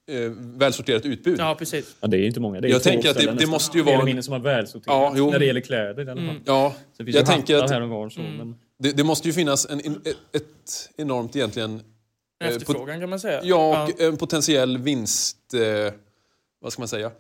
eh, 0.09 0.31
välsorterat 0.39 1.05
utbud. 1.07 1.39
Ja, 1.41 1.55
precis. 1.59 1.97
Ja, 2.01 2.09
det 2.09 2.17
är 2.17 2.21
ju 2.21 2.27
inte 2.27 2.41
många. 2.41 2.61
Det 2.61 2.69
är 2.69 2.73
Jag 2.73 2.83
tänker 2.83 3.11
att 3.11 3.17
det- 3.17 3.33
det 3.33 3.47
måste 3.47 3.79
ju 3.79 3.85
Mer 3.85 3.93
vara 3.93 4.01
en- 4.01 4.05
mindre 4.07 4.23
som 4.23 4.33
har 4.33 4.41
välsorterat. 4.41 4.87
Ja, 4.87 5.13
jo. 5.17 5.31
När 5.31 5.39
det 5.39 5.47
gäller 5.47 5.61
kläder 5.61 6.07
i 6.07 6.11
alla 6.11 6.27
fall. 6.27 6.41
Ja, 6.45 6.75
Sen 6.97 7.07
finns 7.07 7.17
jag 7.17 7.27
tänker 7.27 7.57
att 7.65 7.71
här 7.71 7.81
och 7.81 7.89
var. 7.89 8.09
Så, 8.11 8.21
Mm. 8.21 8.37
men... 8.37 8.55
det, 8.79 8.93
det 8.93 9.05
måste 9.05 9.29
ju 9.29 9.35
finnas 9.35 9.67
en, 9.71 9.81
en, 9.85 10.01
ett, 10.33 10.91
enormt 10.97 11.37
egentligen 11.37 11.81
Eh, 12.45 12.49
Efterfrågan 12.49 13.01
kan 13.01 13.11
man 13.11 13.21
säga. 13.21 13.41
Ja, 13.45 13.85
och 13.95 14.01
en 14.01 14.17
potentiell 14.17 14.79
vinst... 14.79 15.55
Eh, 15.55 15.93
vad 16.61 16.73
ska 16.73 16.83
man 16.83 16.89
säga? 16.89 17.11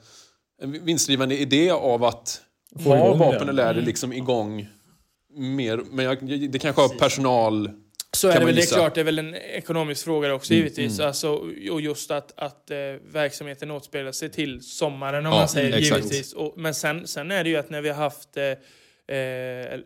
En 0.62 0.84
vinstdrivande 0.84 1.38
idé 1.38 1.70
av 1.70 2.04
att 2.04 2.40
ha 2.84 3.14
vapen 3.14 3.48
och 3.48 3.54
läder 3.54 3.82
liksom 3.82 4.12
igång 4.12 4.66
mer. 5.36 5.80
Men 5.90 6.04
jag, 6.04 6.18
det 6.50 6.58
kanske 6.58 6.82
har 6.82 6.88
personal... 6.88 7.70
Så 8.12 8.28
är 8.28 8.40
det 8.40 8.46
väl, 8.46 8.54
det 8.56 8.62
är 8.62 8.66
klart, 8.66 8.94
det 8.94 9.00
är 9.00 9.04
väl 9.04 9.18
en 9.18 9.34
ekonomisk 9.34 10.04
fråga 10.04 10.34
också 10.34 10.54
givetvis. 10.54 11.00
Alltså, 11.00 11.30
och 11.70 11.80
just 11.80 12.10
att, 12.10 12.32
att 12.36 12.70
eh, 12.70 12.76
verksamheten 13.12 13.70
återspelar 13.70 14.12
sig 14.12 14.30
till 14.30 14.60
sommaren 14.62 15.26
om 15.26 15.32
Ja, 15.32 15.38
man 15.38 15.48
säger 15.48 15.76
exakt. 15.78 15.96
givetvis. 16.04 16.32
Och, 16.32 16.54
men 16.56 16.74
sen, 16.74 17.06
sen 17.06 17.30
är 17.30 17.44
det 17.44 17.50
ju 17.50 17.56
att 17.56 17.70
när 17.70 17.80
vi 17.80 17.88
har 17.88 17.96
haft 17.96 18.36
eh, 18.36 18.44
eh, 19.16 19.80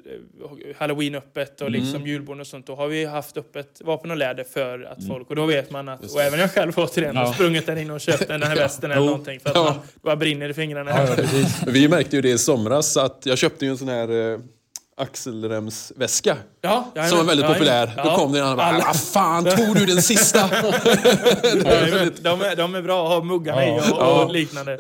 halloween-öppet 0.79 1.61
och 1.61 1.71
liksom 1.71 2.07
julbord 2.07 2.41
och 2.41 2.47
sånt, 2.47 2.67
då 2.67 2.75
har 2.75 2.89
vi 2.89 3.05
haft 3.05 3.37
öppet 3.37 3.81
vapen 3.85 4.11
och 4.11 4.17
läder 4.17 4.45
för 4.45 4.83
att 4.83 5.07
folk, 5.07 5.31
och 5.31 5.37
då 5.37 5.47
vet 5.47 5.71
man 5.71 5.89
att, 5.89 6.13
och 6.15 6.23
även 6.23 6.41
jag 6.41 6.51
själv 6.53 6.73
återigen, 6.77 7.17
har 7.17 7.33
sprungit 7.33 7.67
där 7.67 7.77
inne 7.77 7.93
och 7.93 8.01
köpt 8.01 8.29
den 8.29 8.43
här 8.43 8.57
västen 8.57 8.91
eller 8.91 9.01
någonting 9.07 9.41
för 9.41 9.51
att 9.51 9.57
Ja. 9.57 9.65
man 9.65 9.75
bara 10.03 10.17
brinner 10.17 10.49
i 10.49 10.55
fingrarna. 10.55 11.07
Vi 11.67 11.89
märkte 11.89 12.17
ju 12.17 12.23
det 12.23 12.31
i 12.31 12.39
somras 12.39 12.97
att 12.97 13.23
jag 13.27 13.39
köpte 13.39 13.65
ju 13.65 13.71
en 13.71 13.79
sån 13.79 13.89
här 13.89 14.33
eh, 14.33 14.39
axelremsväska. 15.01 16.37
Ja, 16.61 16.93
Som 17.09 17.19
var 17.19 17.25
väldigt 17.25 17.47
populär. 17.47 17.93
Då 18.05 18.17
kom 18.17 18.33
det 18.33 18.39
en 18.39 18.45
annan 18.45 18.53
och 18.53 18.57
bara, 18.59 18.67
Alla- 18.67 18.85
vad 18.85 19.01
fan 19.01 19.45
tog 19.45 19.77
du 19.77 19.87
den 19.87 20.03
sista? 20.03 20.49
De, 22.23 22.43
är, 22.43 22.57
de 22.57 22.75
är 22.75 22.83
bra 22.83 23.03
att 23.07 23.13
ha 23.13 23.23
muggarna 23.23 23.67
i 23.67 23.81
och, 23.93 24.23
och 24.23 24.33
liknande. 24.33 24.73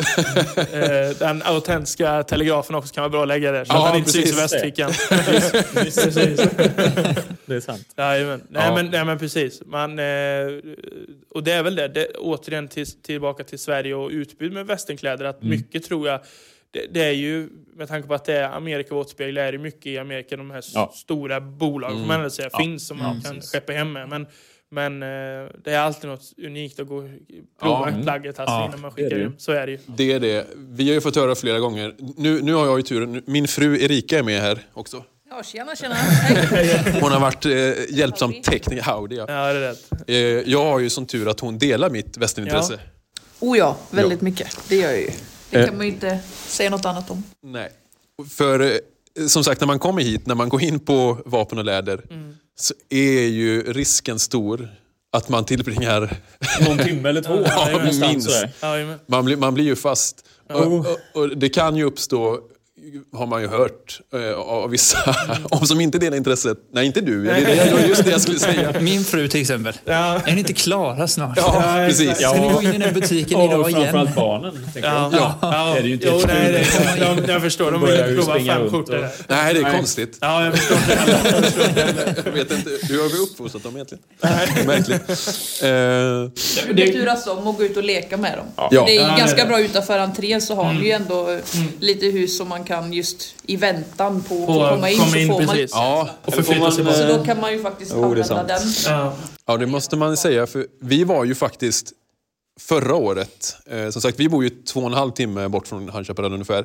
Eh, 0.56 1.16
den 1.18 1.42
autentiska 1.44 2.22
telegrafen 2.22 2.74
också 2.74 2.94
kan 2.94 3.02
vara 3.02 3.08
bra 3.10 3.22
att 3.22 3.28
lägga 3.28 3.52
där 3.52 3.64
så 3.64 3.72
Ja, 3.72 3.86
att 3.86 3.92
den 3.92 3.98
inte 3.98 4.10
syns 4.12 4.26
i 4.26 4.32
precis. 4.32 4.52
västfickan. 4.54 4.90
precis. 5.74 6.14
Det 7.46 7.54
är 7.56 7.60
sant. 7.60 7.86
Jajamän. 7.96 8.42
Nej, 8.48 8.62
Ja. 8.66 8.74
men, 8.74 8.86
nej 8.86 9.04
men 9.04 9.18
precis. 9.18 9.62
Man, 9.66 9.98
eh, 9.98 10.04
och 11.34 11.42
det 11.44 11.52
är 11.52 11.62
väl 11.62 11.74
det, 11.76 11.88
det 11.88 12.06
återigen 12.18 12.68
till, 12.68 12.86
tillbaka 13.02 13.44
till 13.44 13.58
Sverige 13.58 13.94
och 13.94 14.10
utbud 14.10 14.52
med 14.52 14.66
västernkläder. 14.66 15.24
Att 15.24 15.42
Mm. 15.42 15.50
mycket 15.50 15.84
tror 15.84 16.08
jag, 16.08 16.20
det, 16.70 16.86
det 16.90 17.04
är 17.04 17.12
ju, 17.12 17.48
med 17.76 17.88
tanke 17.88 18.08
på 18.08 18.14
att 18.14 18.24
det 18.24 18.36
är 18.36 18.48
Amerika 18.50 18.94
vårt 18.94 19.10
spegel, 19.10 19.36
är 19.36 19.52
det 19.52 19.58
mycket 19.58 19.86
i 19.86 19.98
Amerika 19.98 20.36
de 20.36 20.50
här 20.50 20.64
Ja. 20.74 20.92
stora 20.94 21.40
bolagen 21.40 21.98
får 21.98 22.06
man 22.06 22.30
säga, 22.30 22.50
finns 22.58 22.86
som 22.86 22.98
man 22.98 23.20
kan 23.22 23.40
skeppa 23.42 23.72
hem 23.72 23.92
med. 23.92 24.08
Men, 24.08 24.26
men 24.70 25.02
eh, 25.02 25.48
det 25.64 25.72
är 25.72 25.78
alltid 25.78 26.10
något 26.10 26.32
unikt 26.46 26.80
att 26.80 26.86
gå 26.88 26.96
och 26.96 27.08
prova 27.62 27.90
Ja. 27.96 28.02
plagget 28.02 28.38
alltså, 28.38 28.54
Ja, 28.54 28.66
innan 28.66 28.80
man 28.80 28.90
skickar 28.90 29.18
det. 29.18 29.32
Så 29.38 29.52
är 29.52 29.66
det 29.66 29.72
ju. 29.72 29.78
Det 29.86 30.12
är 30.12 30.20
det. 30.20 30.46
Vi 30.56 30.86
har 30.88 30.94
ju 30.94 31.00
fått 31.00 31.16
höra 31.16 31.34
flera 31.34 31.58
gånger. 31.58 31.94
Nu, 32.16 32.42
nu 32.42 32.52
har 32.54 32.66
jag 32.66 32.76
ju 32.78 32.82
turen. 32.82 33.22
Min 33.26 33.48
fru 33.48 33.82
Erika 33.82 34.18
är 34.18 34.22
med 34.22 34.40
här 34.40 34.58
också. 34.74 35.04
Ja, 35.30 35.42
tjena, 35.42 35.76
tjena. 35.76 35.94
Hon 37.00 37.12
har 37.12 37.20
varit 37.20 37.46
eh, 37.46 37.96
hjälp 37.98 38.18
som 38.18 38.30
Howdy. 38.30 38.42
tekniker. 38.42 38.82
Howdy, 38.92 39.16
ja. 39.16 39.24
Ja, 39.28 39.52
det 39.52 39.58
är 39.58 39.68
rätt. 39.68 39.90
Eh, 40.06 40.16
jag 40.52 40.64
har 40.64 40.78
ju 40.80 40.90
som 40.90 41.06
tur 41.06 41.28
att 41.28 41.40
hon 41.40 41.58
delar 41.58 41.90
mitt 41.90 42.16
västernintresse. 42.16 42.78
Oh 43.40 43.58
ja, 43.58 43.76
väldigt 43.90 44.20
mycket. 44.20 44.58
Det 44.68 44.76
gör 44.76 44.90
jag 44.90 45.00
ju. 45.00 45.10
Det 45.50 45.58
Eh. 45.58 45.66
kan 45.66 45.76
man 45.76 45.86
ju 45.86 45.92
inte 45.92 46.18
säga 46.46 46.70
något 46.70 46.84
annat 46.84 47.10
om. 47.10 47.22
Nej. 47.42 47.70
För 48.30 48.60
eh, 48.60 49.26
som 49.28 49.44
sagt, 49.44 49.60
när 49.60 49.66
man 49.66 49.78
kommer 49.78 50.02
hit, 50.02 50.26
när 50.26 50.34
man 50.34 50.48
går 50.48 50.62
in 50.62 50.80
på 50.80 51.18
vapen 51.24 51.58
och 51.58 51.64
läder, 51.64 52.02
så 52.58 52.74
är 52.90 53.22
ju 53.26 53.72
risken 53.72 54.18
stor 54.18 54.68
att 55.12 55.28
man 55.28 55.44
tillbringar... 55.44 56.16
Någon 56.68 56.78
timme 56.78 57.08
eller 57.08 57.22
två. 57.22 57.42
Ja, 57.46 57.80
minst. 58.00 58.30
Man 59.06 59.24
blir, 59.24 59.36
man 59.36 59.54
blir 59.54 59.64
ju 59.64 59.76
fast. 59.76 60.24
Och, 60.52 60.66
och, 60.72 60.86
och 61.14 61.36
det 61.36 61.48
kan 61.48 61.76
ju 61.76 61.84
uppstå, 61.84 62.40
har 63.12 63.26
man 63.26 63.42
ju 63.42 63.48
hört 63.48 64.00
eh, 64.14 64.32
av 64.40 64.70
vissa, 64.70 65.16
om 65.50 65.66
som 65.66 65.80
inte 65.80 65.98
delar 65.98 66.16
intresset. 66.16 66.58
Nej, 66.72 66.86
inte 66.86 67.00
du. 67.00 67.24
Det 67.24 67.30
är 67.30 67.88
just 67.88 68.04
det 68.04 68.10
jag 68.10 68.20
skulle 68.20 68.38
säga. 68.38 68.74
Min 68.80 69.04
fru 69.04 69.28
till 69.28 69.40
exempel. 69.40 69.74
Ja. 69.84 70.20
Är 70.26 70.32
ni 70.32 70.38
inte 70.38 70.52
klara 70.52 71.08
snart? 71.08 71.36
Ja, 71.36 71.62
precis. 71.86 72.16
Ska 72.16 72.32
ni 72.32 72.52
gå 72.52 72.62
in 72.62 72.68
i 72.68 72.72
den 72.72 72.82
här 72.82 72.92
butiken 72.92 73.40
idag 73.40 73.60
Och 73.60 73.70
igen? 73.70 73.82
framförallt 73.82 74.14
barnen. 74.14 74.66
Ja, 74.82 75.10
ja. 75.12 75.38
Det 75.72 75.78
är 75.78 75.82
det 75.82 75.88
ju 75.88 75.94
inte 75.94 76.06
jo, 76.06 76.18
ett 76.18 76.26
nej, 76.26 76.52
det, 76.52 76.64
kul. 76.64 77.24
de, 77.26 77.32
jag 77.32 77.42
förstår. 77.42 77.70
De 77.72 77.80
vill 77.86 77.90
inte 77.90 78.14
prova 78.14 78.40
fem 78.40 78.70
skjortor. 78.70 79.08
Nej, 79.28 79.54
det 79.54 79.60
är 79.60 79.72
konstigt. 79.76 80.18
Ja, 80.20 80.44
jag 80.44 80.58
förstår. 80.58 80.76
Jag 82.24 82.32
vet 82.32 82.50
inte, 82.50 82.70
hur 82.88 83.02
har 83.02 83.08
vi 83.08 83.18
uppfostrat 83.18 83.62
dem 83.62 83.74
egentligen? 83.74 84.04
Märkligt. 84.66 85.10
Eh, 85.62 86.74
Det 86.74 86.92
turas 86.92 87.26
om 87.26 87.48
att 87.48 87.56
gå 87.56 87.64
ut 87.64 87.76
och 87.76 87.82
leka 87.84 88.16
med 88.16 88.38
dem. 88.38 88.46
Ja. 88.70 88.84
Det 88.86 88.96
är 88.96 89.18
ganska 89.18 89.46
bra 89.46 89.60
utanför 89.60 89.98
entrén 89.98 90.40
så 90.40 90.54
har 90.54 90.72
ni 90.72 90.84
ju 90.84 90.90
ändå 90.90 91.38
lite 91.80 92.06
hus 92.06 92.38
som 92.38 92.48
man 92.48 92.64
kan 92.64 92.79
just 92.92 93.34
i 93.46 93.56
väntan 93.56 94.22
på, 94.22 94.46
På 94.46 94.64
att 94.64 94.74
komma 94.74 94.90
in 94.90 94.98
komma 94.98 95.10
så 95.10 95.16
in, 95.18 95.28
får 95.28 95.38
man. 95.38 95.46
precis. 95.48 95.70
ja, 95.74 96.08
Och 96.24 96.34
förflytta 96.34 96.70
sig 96.70 96.84
Så 96.84 96.90
bara. 97.06 97.16
då 97.18 97.24
kan 97.24 97.40
man 97.40 97.52
ju 97.52 97.62
faktiskt 97.62 97.90
det 97.90 97.96
är 97.98 98.02
använda 98.04 98.42
den. 98.44 98.62
Ja. 98.86 99.14
Ja, 99.46 99.56
det 99.56 99.66
måste 99.66 99.96
man 99.96 100.16
säga. 100.16 100.46
För 100.46 100.66
vi 100.80 101.04
var 101.04 101.24
ju 101.24 101.34
faktiskt 101.34 101.92
förra 102.60 102.94
året, 102.94 103.56
eh, 103.70 103.90
som 103.90 104.02
sagt 104.02 104.20
vi 104.20 104.28
bor 104.28 104.44
ju 104.44 104.50
två 104.50 104.80
och 104.80 104.86
en 104.86 104.92
halv 104.92 105.10
timme 105.10 105.48
bort 105.48 105.66
från 105.68 106.04
Chaparral 106.04 106.32
ungefär. 106.32 106.64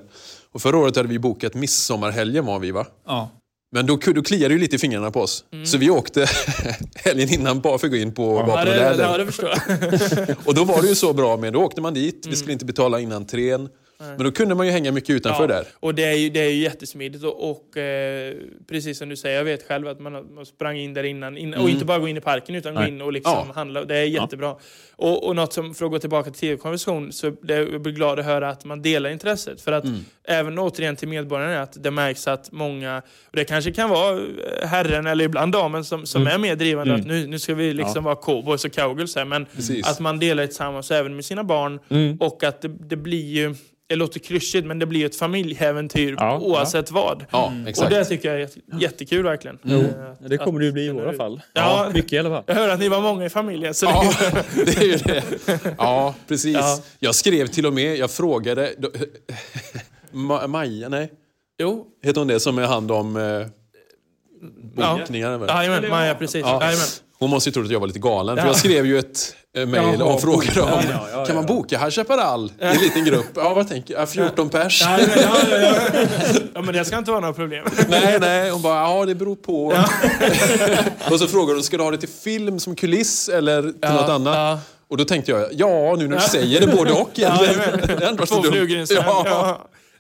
Och 0.52 0.62
förra 0.62 0.78
året 0.78 0.96
hade 0.96 1.10
vi 1.10 1.20
bokat 1.20 1.54
midsommarhelgen 1.54 2.46
var 2.46 2.60
vi 2.60 2.72
va? 2.72 2.86
Ja. 3.08 3.30
Men 3.72 3.86
då, 3.86 3.96
då 4.16 4.22
kliade 4.24 4.48
det 4.48 4.54
ju 4.54 4.60
lite 4.60 4.76
i 4.76 4.80
fingrarna 4.80 5.12
på 5.12 5.22
oss. 5.22 5.44
Så 5.66 5.78
vi 5.78 5.90
åkte 5.90 6.26
helgen 6.96 7.34
innan 7.34 7.60
bara 7.62 7.78
för 7.78 7.88
att 7.88 7.92
gå 7.92 7.98
in 7.98 8.14
på 8.14 8.24
Ja, 8.24 8.46
Vapen 8.46 8.68
och 8.68 8.74
det, 8.74 8.82
ja, 8.84 8.94
läder. 8.94 9.18
det 9.18 9.26
förstår 9.26 9.50
jag. 9.50 10.38
Och 10.48 10.54
då 10.56 10.64
var 10.64 10.82
det 10.82 10.88
ju 10.88 10.96
så 10.96 11.14
bra 11.14 11.38
med, 11.38 11.54
då 11.54 11.60
åkte 11.62 11.82
man 11.82 11.94
dit, 11.94 12.26
vi 12.30 12.36
skulle 12.36 12.54
inte 12.54 12.66
betala 12.66 13.00
innan 13.00 13.16
entrén. 13.18 13.70
Men 13.98 14.18
då 14.24 14.32
kunde 14.32 14.56
man 14.56 14.66
ju 14.66 14.72
hänga 14.72 14.92
mycket 14.92 15.10
utanför 15.10 15.48
där. 15.48 15.66
Och 15.80 15.96
det 15.96 16.04
är 16.04 16.14
ju, 16.16 16.30
det 16.30 16.40
är 16.40 16.50
ju 16.50 16.62
jättesmidigt. 16.62 17.24
Och, 17.24 17.50
och 17.52 17.78
eh, 17.78 18.34
precis 18.68 18.98
som 18.98 19.10
du 19.10 19.16
säger, 19.16 19.38
jag 19.38 19.44
vet 19.46 19.68
själv 19.68 19.88
att 19.88 20.00
man, 20.00 20.36
man 20.36 20.46
sprang 20.46 20.78
in 20.78 20.94
där 20.94 21.04
innan. 21.04 21.38
In, 21.38 21.54
Och 21.54 21.70
inte 21.70 21.86
bara 21.86 22.00
gå 22.00 22.08
in 22.08 22.18
i 22.18 22.22
parken 22.22 22.56
utan 22.56 22.74
gå 22.74 22.80
Nej. 22.80 22.90
in 22.90 23.02
och 23.02 23.14
liksom 23.14 23.34
Ja. 23.48 23.54
handla. 23.56 23.86
Det 23.86 23.98
är 23.98 24.04
jättebra. 24.04 24.56
Och, 24.96 25.28
och 25.28 25.36
något 25.36 25.54
som, 25.54 25.76
för 25.76 25.86
att 25.86 25.92
gå 25.92 26.00
tillbaka 26.00 26.32
till 26.32 26.40
tv-konversation, 26.40 27.12
så 27.12 27.30
det, 27.30 27.54
jag 27.56 27.82
blir 27.82 27.94
glad 27.94 28.20
att 28.20 28.26
höra 28.26 28.50
att 28.50 28.66
man 28.66 28.82
delar 28.82 29.10
intresset. 29.10 29.62
För 29.62 29.72
att 29.72 29.86
även 30.28 30.60
återigen 30.60 30.96
till 30.96 31.08
medborgarna, 31.08 31.62
att 31.62 31.84
det 31.84 31.92
märks 31.92 32.28
att 32.28 32.52
många, 32.52 33.02
och 33.26 33.36
det 33.36 33.44
kanske 33.46 33.72
kan 33.72 33.90
vara 33.90 34.18
eh, 34.20 34.68
herren 34.68 35.08
eller 35.08 35.26
ibland 35.26 35.52
damen 35.52 35.84
som, 35.84 36.06
som 36.06 36.28
är 36.28 36.38
mer 36.38 36.56
drivande, 36.56 36.94
att 36.96 37.06
nu, 37.06 37.28
nu 37.28 37.40
ska 37.40 37.56
vi 37.56 37.74
liksom 37.74 38.04
vara 38.04 38.16
cowboys 38.16 38.66
och 38.66 38.74
cowgirls 38.76 39.16
här. 39.16 39.26
Men 39.26 39.46
Precis. 39.46 39.88
att 39.88 40.00
man 40.00 40.20
delar 40.20 40.46
tillsammans 40.46 40.92
även 40.92 41.16
med 41.16 41.26
sina 41.26 41.44
barn. 41.44 41.80
Och 42.20 42.44
att 42.44 42.62
det, 42.62 42.68
det 42.68 42.96
blir 42.96 43.26
ju, 43.26 43.56
det 43.88 43.96
låter 43.96 44.20
klyschigt, 44.20 44.66
men 44.68 44.80
det 44.80 44.86
blir 44.86 45.06
ett 45.06 45.16
familjeäventyr 45.16 46.16
Ja, 46.20 46.40
oavsett 46.40 46.92
vad. 46.92 47.26
Ja, 47.32 47.54
Och 47.64 47.70
exakt. 47.70 47.90
det 47.90 48.06
tycker 48.06 48.28
jag 48.30 48.36
är 48.36 48.40
jätte- 48.42 48.60
jättekul 48.80 49.24
verkligen. 49.24 49.60
Eh, 49.64 49.84
det 50.30 50.38
kommer 50.38 50.60
det 50.60 50.66
ju 50.66 50.70
att- 50.70 50.74
bli 50.74 50.86
i 50.86 50.90
att- 50.90 50.96
våra 50.96 51.14
fall. 51.14 51.42
Ja. 51.54 51.92
mycket 51.94 52.14
i 52.14 52.18
alla 52.20 52.30
fall. 52.30 52.44
Jag 52.48 52.56
hör 52.56 52.70
att 52.70 52.80
ni 52.80 52.90
var 52.90 53.02
många 53.02 53.26
i 53.26 53.30
familjen. 53.30 53.74
Så 53.74 53.86
Ja, 53.86 54.14
det, 54.66 54.78
är 54.78 54.84
ju 54.84 54.96
det. 54.98 55.24
Ja, 55.78 56.16
precis. 56.28 56.54
Ja. 56.56 56.80
Jag 57.00 57.16
skrev 57.16 57.48
till 57.48 57.66
och 57.66 57.74
med, 57.74 57.98
jag 57.98 58.12
frågade... 58.12 58.74
då- 58.78 58.92
Ma- 60.12 60.48
Maja, 60.48 60.90
nej? 60.90 61.12
jo, 61.60 61.86
Heter 62.04 62.22
hon 62.22 62.28
det 62.28 62.40
som 62.40 62.58
är 62.58 62.64
hand 62.64 62.92
om 62.92 63.18
eh, 63.18 63.48
bokningar? 64.98 65.38
väl? 65.38 65.50
jajamän, 65.50 65.90
Maja 65.90 66.16
precis. 66.16 66.42
Ja. 66.42 66.72
Hon 67.20 67.30
måste 67.30 67.50
ju 67.50 67.54
tro 67.54 67.64
att 67.64 67.72
jag 67.72 67.80
var 67.80 67.88
lite 67.88 68.00
galen. 68.00 68.36
För 68.38 68.44
Ja. 68.44 68.48
jag 68.50 68.56
skrev 68.56 68.86
ju 68.86 69.00
ett 69.00 69.36
mejl 69.56 70.00
Jaha, 70.00 70.14
och 70.14 70.22
frågade 70.22 70.62
om 70.62 70.70
ja, 70.70 71.08
ja, 71.14 71.26
kan 71.26 71.36
man 71.36 71.46
ja. 71.48 71.54
boka 71.54 71.78
High 71.78 71.90
Chaparral 71.90 72.52
i 72.62 72.66
en 72.66 72.78
liten 72.78 73.06
grupp? 73.06 73.28
Ja, 73.36 73.54
vad 73.54 73.68
tänker 73.68 73.94
jag? 73.94 74.10
14 74.10 74.50
pers? 74.50 74.82
Ja, 74.82 75.00
ja, 75.00 75.22
ja. 75.22 75.76
ja, 76.54 76.62
men 76.62 76.74
det 76.74 76.86
ska 76.86 76.98
inte 76.98 77.12
vara 77.12 77.22
några 77.22 77.34
problem. 77.34 77.66
Nej, 77.90 78.18
nej. 78.20 78.50
Hon 78.50 78.62
bara, 78.62 78.82
ja 78.82 79.06
det 79.06 79.16
beror 79.16 79.36
på. 79.36 79.68
och 81.12 81.20
så 81.20 81.28
frågade 81.28 81.54
hon, 81.54 81.64
ska 81.64 81.78
du 81.78 81.84
ha 81.84 81.92
det 81.92 81.98
till 81.98 82.10
film 82.10 82.60
som 82.60 82.76
kuliss 82.76 83.30
eller 83.30 83.62
till 83.62 83.74
Ja, 83.82 83.94
något 83.94 84.10
annat? 84.10 84.36
ja. 84.36 84.60
Och 84.88 84.98
då 84.98 85.06
tänkte 85.06 85.32
jag, 85.32 85.48
ja 85.52 85.96
nu 85.98 86.08
när 86.08 86.16
du 86.16 86.22
säger 86.22 86.62
det 86.62 86.68
både 86.68 86.92
och 86.92 87.20
egentligen. 87.20 87.54
Jajamän. 87.60 87.80
Det 87.88 88.04
är 88.04 88.10
ändå 88.10 88.26
så 88.26 88.42
dumt. 88.42 88.70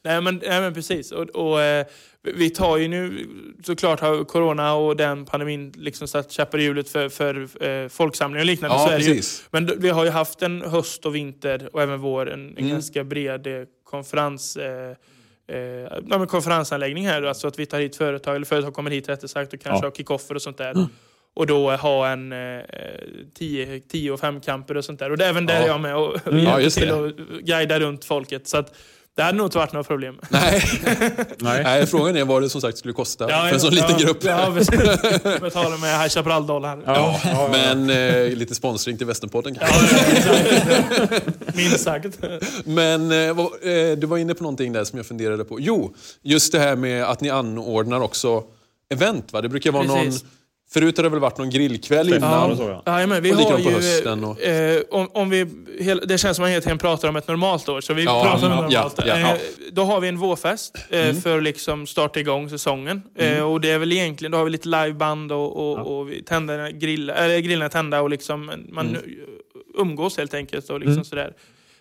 Ja. 0.05 0.11
Ja. 0.11 0.21
Nej, 0.21 0.21
men, 0.21 0.41
nej 0.49 0.61
men 0.61 0.73
precis. 0.73 1.11
Och, 1.11 1.29
och, 1.29 1.61
eh, 1.61 1.85
vi 2.21 2.49
tar 2.49 2.77
ju 2.77 2.87
nu, 2.87 3.27
såklart 3.63 3.99
har 3.99 4.23
corona 4.23 4.73
och 4.73 4.95
den 4.97 5.25
pandemin 5.25 5.73
liksom 5.77 6.07
satt 6.07 6.31
käppar 6.31 6.57
i 6.57 6.63
hjulet 6.63 6.89
för, 6.89 7.09
för 7.09 7.63
eh, 7.67 7.87
folksamlingar 7.87 8.41
och 8.41 8.45
liknande. 8.45 8.75
Ja, 8.75 8.85
så 8.87 8.93
är 8.93 8.97
det 8.97 9.03
ju. 9.05 9.09
precis. 9.15 9.47
Men 9.51 9.71
vi 9.77 9.89
har 9.89 10.03
ju 10.05 10.09
haft 10.11 10.41
en 10.41 10.61
höst 10.61 11.05
och 11.05 11.15
vinter 11.15 11.69
och 11.73 11.81
även 11.81 11.99
vår, 11.99 12.29
en, 12.29 12.39
en 12.49 12.57
Mm. 12.57 12.69
ganska 12.69 13.03
bred 13.03 13.47
eh, 13.47 13.63
konferens... 13.83 14.57
Eh, 14.57 14.95
Eh, 15.47 15.57
ja, 16.09 16.25
konferensanläggning 16.25 17.07
här, 17.07 17.23
alltså 17.23 17.47
att 17.47 17.59
vi 17.59 17.65
tar 17.65 17.79
hit 17.79 17.95
företag, 17.95 18.35
eller 18.35 18.45
företag 18.45 18.73
kommer 18.73 18.91
hit 18.91 19.09
rättare 19.09 19.27
sagt 19.27 19.53
och 19.53 19.59
kanske 19.61 19.85
Ja. 19.85 19.89
har 19.89 19.95
kickoffer 19.95 20.35
och 20.35 20.41
sånt 20.41 20.57
där. 20.57 20.87
Och 21.33 21.47
då 21.47 21.71
ha 21.71 22.07
en 22.09 22.33
10 23.33 23.79
tio 23.79 24.11
och 24.11 24.19
fem 24.19 24.41
camper 24.41 24.77
och 24.77 24.85
sånt 24.85 24.99
där. 24.99 25.11
Och 25.11 25.17
det 25.17 25.25
är 25.25 25.29
även 25.29 25.45
där 25.45 25.53
Ja. 25.55 25.61
är 25.63 25.67
jag 25.67 25.81
med 25.81 25.95
och 25.95 26.15
Ja, 26.25 26.31
hjälper 26.37 26.59
just 26.59 26.77
till 26.77 26.91
och 26.91 27.11
guida 27.43 27.79
runt 27.79 28.05
folket. 28.05 28.47
Så 28.47 28.57
att 28.57 28.75
det 29.15 29.23
hade 29.23 29.37
nog 29.37 29.47
inte 29.47 29.57
varit 29.57 29.73
några 29.73 29.83
problem. 29.83 30.19
Nej. 30.29 30.63
Nej. 31.37 31.63
Nej, 31.63 31.85
frågan 31.85 32.17
är 32.17 32.25
vad 32.25 32.41
det 32.41 32.49
som 32.49 32.61
sagt 32.61 32.77
skulle 32.77 32.93
kosta 32.93 33.27
för 33.27 33.53
en 33.53 33.59
sån 33.59 33.73
ja, 33.73 33.87
liten 33.87 34.05
grupp. 34.05 34.23
Ja, 34.23 34.51
precis. 34.53 34.79
Betala 35.41 35.77
med 35.77 35.99
High 36.01 36.09
Chaparral-dollar. 36.09 36.83
Ja, 36.85 37.49
men 37.51 37.89
eh, 37.89 38.29
lite 38.29 38.55
sponsring 38.55 38.97
till 38.97 39.07
Västernpodden 39.07 39.55
kanske. 39.55 41.21
Minst 41.53 41.79
sagt. 41.79 42.19
Men 42.65 43.11
eh, 43.11 43.17
eh, 43.17 43.97
du 43.97 44.07
var 44.07 44.17
inne 44.17 44.33
på 44.33 44.43
någonting 44.43 44.73
där 44.73 44.83
som 44.83 44.97
jag 44.97 45.05
funderade 45.05 45.45
på. 45.45 45.59
Jo, 45.59 45.93
just 46.21 46.51
det 46.51 46.59
här 46.59 46.75
med 46.75 47.03
att 47.03 47.21
ni 47.21 47.29
anordnar 47.29 47.99
också 47.99 48.43
event. 48.89 49.33
Va? 49.33 49.41
Det 49.41 49.49
brukar 49.49 49.71
vara 49.71 49.83
någon... 49.83 50.11
Förut 50.69 50.97
har 50.97 51.03
det 51.03 51.09
väl 51.09 51.19
varit 51.19 51.37
någon 51.37 51.49
grillkväll 51.49 52.13
innan. 52.13 52.51
och 52.51 52.57
så, 52.57 52.63
ja. 52.63 52.99
Ja, 53.01 53.07
men 53.07 53.23
vi 53.23 53.31
Och 53.31 53.35
har 53.35 53.41
likadant 53.41 53.63
på 53.63 53.69
ju, 53.69 53.75
hösten 53.75 54.23
och- 54.23 54.41
eh, 54.41 54.81
om, 54.91 55.09
om 55.13 55.29
vi, 55.29 55.43
det 56.07 56.17
känns 56.17 56.21
som 56.21 56.29
att 56.31 56.37
man 56.39 56.49
hela 56.49 56.61
tiden 56.61 56.77
pratar 56.77 57.07
om 57.09 57.15
ett 57.15 57.27
normalt 57.27 57.69
år, 57.69 57.81
så 57.81 57.93
vi 57.93 58.03
Ja, 58.03 58.23
pratar 58.23 58.47
om 58.47 58.51
ja, 58.51 58.57
ett 58.67 58.97
normalt. 58.97 58.99
ja, 59.05 59.19
ja. 59.19 59.31
Eh, 59.33 59.37
då 59.71 59.83
har 59.83 60.01
vi 60.01 60.07
en 60.07 60.17
vårfest 60.17 60.77
eh, 60.89 61.13
för 61.15 61.41
liksom 61.41 61.87
starta 61.87 62.19
igång 62.19 62.49
säsongen. 62.49 63.01
Eh, 63.17 63.41
och 63.51 63.61
det 63.61 63.71
är 63.71 63.77
väl 63.79 63.91
egentligen, 63.91 64.31
då 64.31 64.37
har 64.37 64.45
vi 64.45 64.51
lite 64.51 64.67
liveband 64.67 65.31
och, 65.31 65.57
och, 65.71 65.97
och 65.99 66.11
vi 66.11 66.23
tänder 66.23 66.69
grill, 66.71 67.09
eller 67.09 67.39
grillarna 67.39 67.65
är 67.65 67.69
tända 67.69 68.01
och 68.01 68.09
liksom 68.09 68.51
man 68.69 68.97
umgås 69.77 70.17
helt 70.17 70.33
enkelt. 70.33 70.69
Och 70.69 70.79
liksom 70.79 71.03
sådär. 71.05 71.33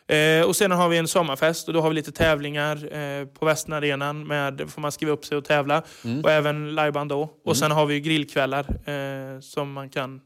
Eh, 0.09 0.47
och 0.47 0.57
sen 0.57 0.71
har 0.71 0.89
vi 0.89 0.99
en 0.99 1.09
sommarfest 1.09 1.69
och 1.69 1.75
då 1.75 1.81
har 1.81 1.89
vi 1.89 1.95
lite 1.95 2.13
tävlingar 2.13 2.97
eh, 2.97 3.27
på 3.27 3.45
Västernarenan 3.45 4.27
med, 4.27 4.71
får 4.71 4.81
man 4.81 4.93
skriva 4.93 5.13
upp 5.13 5.25
sig 5.25 5.39
och 5.39 5.45
tävla. 5.45 5.83
Och 6.23 6.31
även 6.31 6.75
liveband 6.75 7.11
då. 7.11 7.31
Och 7.45 7.57
sen 7.57 7.71
har 7.71 7.87
vi 7.87 7.95
ju 7.95 8.01
grillkvällar 8.01 8.67
eh, 8.89 9.41
som 9.41 9.73
man 9.73 9.91
kan 9.91 10.21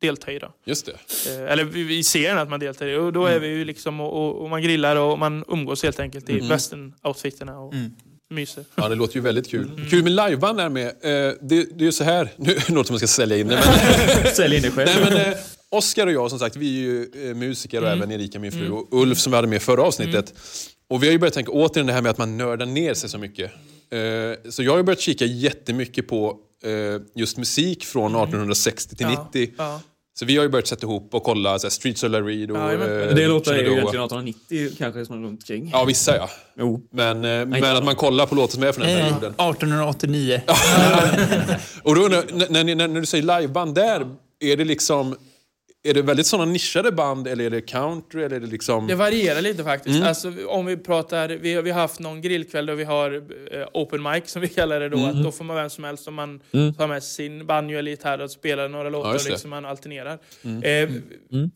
delta 0.00 0.32
i 0.32 0.38
då. 0.38 0.52
Just 0.64 0.86
det. 0.86 0.92
Eh, 1.32 1.52
eller 1.52 1.64
vi, 1.64 2.04
ser 2.04 2.36
att 2.36 2.50
man 2.50 2.60
deltar 2.60 2.86
i 2.86 2.96
och 2.96 3.12
då 3.12 3.26
är 3.26 3.38
vi 3.38 3.48
ju 3.48 3.64
liksom 3.64 4.00
och, 4.00 4.12
och, 4.12 4.42
och 4.42 4.50
man 4.50 4.62
grillar 4.62 4.96
och 4.96 5.18
man 5.18 5.44
umgås 5.48 5.82
helt 5.82 6.00
enkelt 6.00 6.28
i 6.30 6.40
western-outfitterna 6.40 7.56
och 7.56 7.74
myser. 8.30 8.64
Ja, 8.74 8.88
det 8.88 8.94
låter 8.94 9.14
ju 9.16 9.20
väldigt 9.20 9.50
kul. 9.50 9.86
Kul 9.90 10.02
med 10.02 10.12
liveband 10.12 10.58
där 10.58 10.68
med. 10.68 10.86
Eh, 10.86 11.34
det, 11.40 11.78
det 11.78 11.80
är 11.80 11.86
ju 11.86 11.92
så 11.92 12.04
här, 12.04 12.28
nu 12.36 12.54
låter 12.54 12.66
det 12.68 12.68
som 12.68 12.78
att 12.78 12.88
jag 12.88 12.98
ska 12.98 13.06
sälja 13.06 13.36
in 13.36 13.48
det, 13.48 13.54
men 14.24 14.32
Sälj 14.34 14.56
in 14.56 14.62
det 14.62 14.70
själv. 14.70 14.90
Nej, 14.94 15.10
men, 15.10 15.32
eh, 15.32 15.38
Oskar 15.70 16.06
och 16.06 16.12
jag 16.12 16.30
som 16.30 16.38
sagt, 16.38 16.56
vi 16.56 16.78
är 16.78 16.82
ju 16.82 17.28
eh, 17.28 17.34
musiker 17.34 17.82
och 17.82 17.88
även 17.88 18.10
Erika 18.10 18.38
min 18.38 18.52
fru 18.52 18.70
och 18.70 18.88
Ulf 18.90 19.18
som 19.18 19.32
vi 19.32 19.36
hade 19.36 19.48
med 19.48 19.56
i 19.56 19.60
förra 19.60 19.82
avsnittet. 19.82 20.34
Och 20.88 21.02
vi 21.02 21.06
har 21.06 21.12
ju 21.12 21.18
börjat 21.18 21.34
tänka 21.34 21.52
återigen 21.52 21.86
det 21.86 21.92
här 21.92 22.02
med 22.02 22.10
att 22.10 22.18
man 22.18 22.36
nördar 22.36 22.66
ner 22.66 22.94
sig 22.94 23.10
så 23.10 23.18
mycket. 23.18 23.50
Eh, 23.90 24.50
så 24.50 24.62
jag 24.62 24.72
har 24.72 24.76
ju 24.76 24.82
börjat 24.82 25.00
kika 25.00 25.24
jättemycket 25.24 26.08
på 26.08 26.36
eh, 26.64 27.02
just 27.14 27.36
musik 27.36 27.84
från 27.84 28.14
1860 28.14 28.96
till 28.96 29.06
90. 29.06 29.50
Ja. 29.58 29.80
Så 30.18 30.24
vi 30.24 30.36
har 30.36 30.42
ju 30.42 30.48
börjat 30.48 30.66
sätta 30.66 30.86
ihop 30.86 31.14
och 31.14 31.22
kolla 31.22 31.58
så 31.58 31.66
här, 31.66 31.70
Streets 31.70 32.02
of 32.02 32.12
Reed 32.12 32.50
och... 32.50 32.56
Ja, 32.56 32.76
det 32.76 33.26
låter 33.26 33.52
ju 33.52 33.58
Shenandoah. 33.58 33.78
egentligen 33.78 34.04
1890 34.04 34.70
kanske 34.78 35.06
som 35.06 35.18
är 35.18 35.26
runt 35.26 35.46
kring. 35.46 35.70
Ja, 35.72 35.84
vissa 35.84 36.16
ja. 36.16 36.30
Jo. 36.58 36.88
Men, 36.92 37.16
eh, 37.16 37.46
men 37.46 37.76
att 37.76 37.84
man 37.84 37.96
kollar 37.96 38.26
på 38.26 38.34
låtar 38.34 38.52
som 38.52 38.62
är 38.62 38.72
från 38.72 38.86
den 38.86 38.98
perioden. 38.98 39.32
1889. 39.32 40.42
Och 41.82 41.94
då 41.94 42.00
undrar, 42.02 42.24
när, 42.50 42.64
när, 42.64 42.88
när 42.88 43.00
du 43.00 43.06
säger 43.06 43.40
liveband 43.40 43.74
där, 43.74 44.06
är 44.40 44.56
det 44.56 44.64
liksom... 44.64 45.16
Är 45.82 45.94
det 45.94 46.02
väldigt 46.02 46.26
sådana 46.26 46.52
nischade 46.52 46.92
band 46.92 47.28
eller 47.28 47.44
är 47.44 47.50
det 47.50 47.60
country 47.60 48.22
eller 48.22 48.36
är 48.36 48.40
det 48.40 48.46
liksom... 48.46 48.86
Det 48.86 48.94
varierar 48.94 49.40
lite 49.40 49.64
faktiskt. 49.64 50.02
Alltså, 50.02 50.32
om 50.46 50.66
vi 50.66 50.76
pratar, 50.76 51.28
vi, 51.28 51.62
vi 51.62 51.70
har 51.70 51.80
haft 51.80 52.00
någon 52.00 52.20
grillkväll 52.20 52.66
där 52.66 52.74
vi 52.74 52.84
har 52.84 53.14
eh, 53.52 53.66
open 53.72 54.02
mic 54.02 54.22
som 54.26 54.42
vi 54.42 54.48
kallar 54.48 54.80
det 54.80 54.88
då. 54.88 55.06
Att 55.06 55.24
då 55.24 55.32
får 55.32 55.44
man 55.44 55.56
vem 55.56 55.70
som 55.70 55.84
helst 55.84 56.08
om 56.08 56.14
man 56.14 56.40
tar 56.50 56.86
med 56.86 57.02
sin 57.02 57.46
banjo 57.46 57.78
eller 57.78 57.90
gitarr 57.90 58.18
och 58.18 58.30
spelar 58.30 58.68
några 58.68 58.90
låtar 58.90 59.12
det. 59.12 59.30
liksom 59.30 59.50
man 59.50 59.64
alternerar. 59.64 60.18
Eh, 60.62 60.90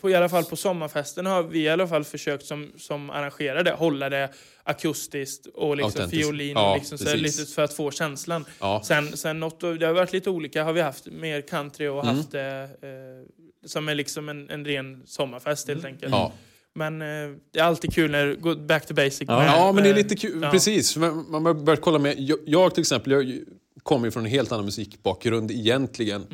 på, 0.01 0.11
I 0.11 0.15
alla 0.15 0.29
fall 0.29 0.45
på 0.45 0.57
sommarfesten 0.57 1.27
har 1.27 1.43
vi 1.43 1.59
i 1.59 1.69
alla 1.69 1.89
fall 1.89 2.05
försökt 2.05 2.47
som, 2.47 2.73
som 2.79 3.11
arrangerar 3.11 3.63
det, 3.63 3.73
hålla 3.73 4.09
det 4.09 4.29
akustiskt 4.63 5.47
och 5.55 5.77
liksom 5.77 6.11
fiolin 6.11 6.53
Ja, 6.55 6.75
liksom 6.75 6.99
så 6.99 7.17
lite 7.17 7.47
för 7.47 7.63
att 7.63 7.75
få 7.75 7.91
känslan. 7.91 8.45
Ja. 8.61 8.83
Sen, 8.85 9.17
sen 9.17 9.41
något, 9.41 9.61
det 9.61 9.87
har 9.87 9.93
varit 9.93 10.13
lite 10.13 10.31
olika. 10.31 10.65
Har 10.65 10.73
vi 10.73 10.81
haft 10.81 11.07
mer 11.07 11.41
country 11.41 11.87
och 11.89 12.07
haft 12.07 12.33
det 12.33 12.69
eh, 12.83 13.44
som 13.65 13.89
är 13.89 13.95
liksom 13.95 14.29
en, 14.29 14.51
en 14.51 14.65
ren 14.65 15.03
sommarfest 15.07 15.69
helt 15.69 15.85
enkelt. 15.85 16.13
Ja. 16.13 16.33
Men 16.75 17.03
eh, 17.03 17.07
det 17.53 17.59
är 17.59 17.65
alltid 17.65 17.95
kul 17.95 18.11
när 18.11 18.27
det 18.27 18.35
går 18.35 18.55
back 18.55 18.87
to 18.87 18.95
basic. 18.95 19.23
Ja. 19.29 19.39
med- 19.39 19.47
Ja, 19.49 19.73
men 19.73 19.85
det 19.85 19.91
är 19.91 19.95
med- 19.95 20.03
lite 20.03 20.17
kul. 20.17 20.39
ja. 20.43 20.51
Precis. 20.51 20.97
Man 20.97 21.47
har 21.47 21.55
börjat 21.55 21.81
kolla 21.81 21.99
med... 21.99 22.15
Jag, 22.21 22.39
jag 22.47 22.75
till 22.75 22.81
exempel, 22.81 23.13
jag 23.13 23.39
kommer 23.83 24.07
ju 24.07 24.11
från 24.11 24.25
en 24.25 24.31
helt 24.31 24.53
annan 24.53 24.65
musikbakgrund 24.65 25.51
egentligen. 25.51 26.27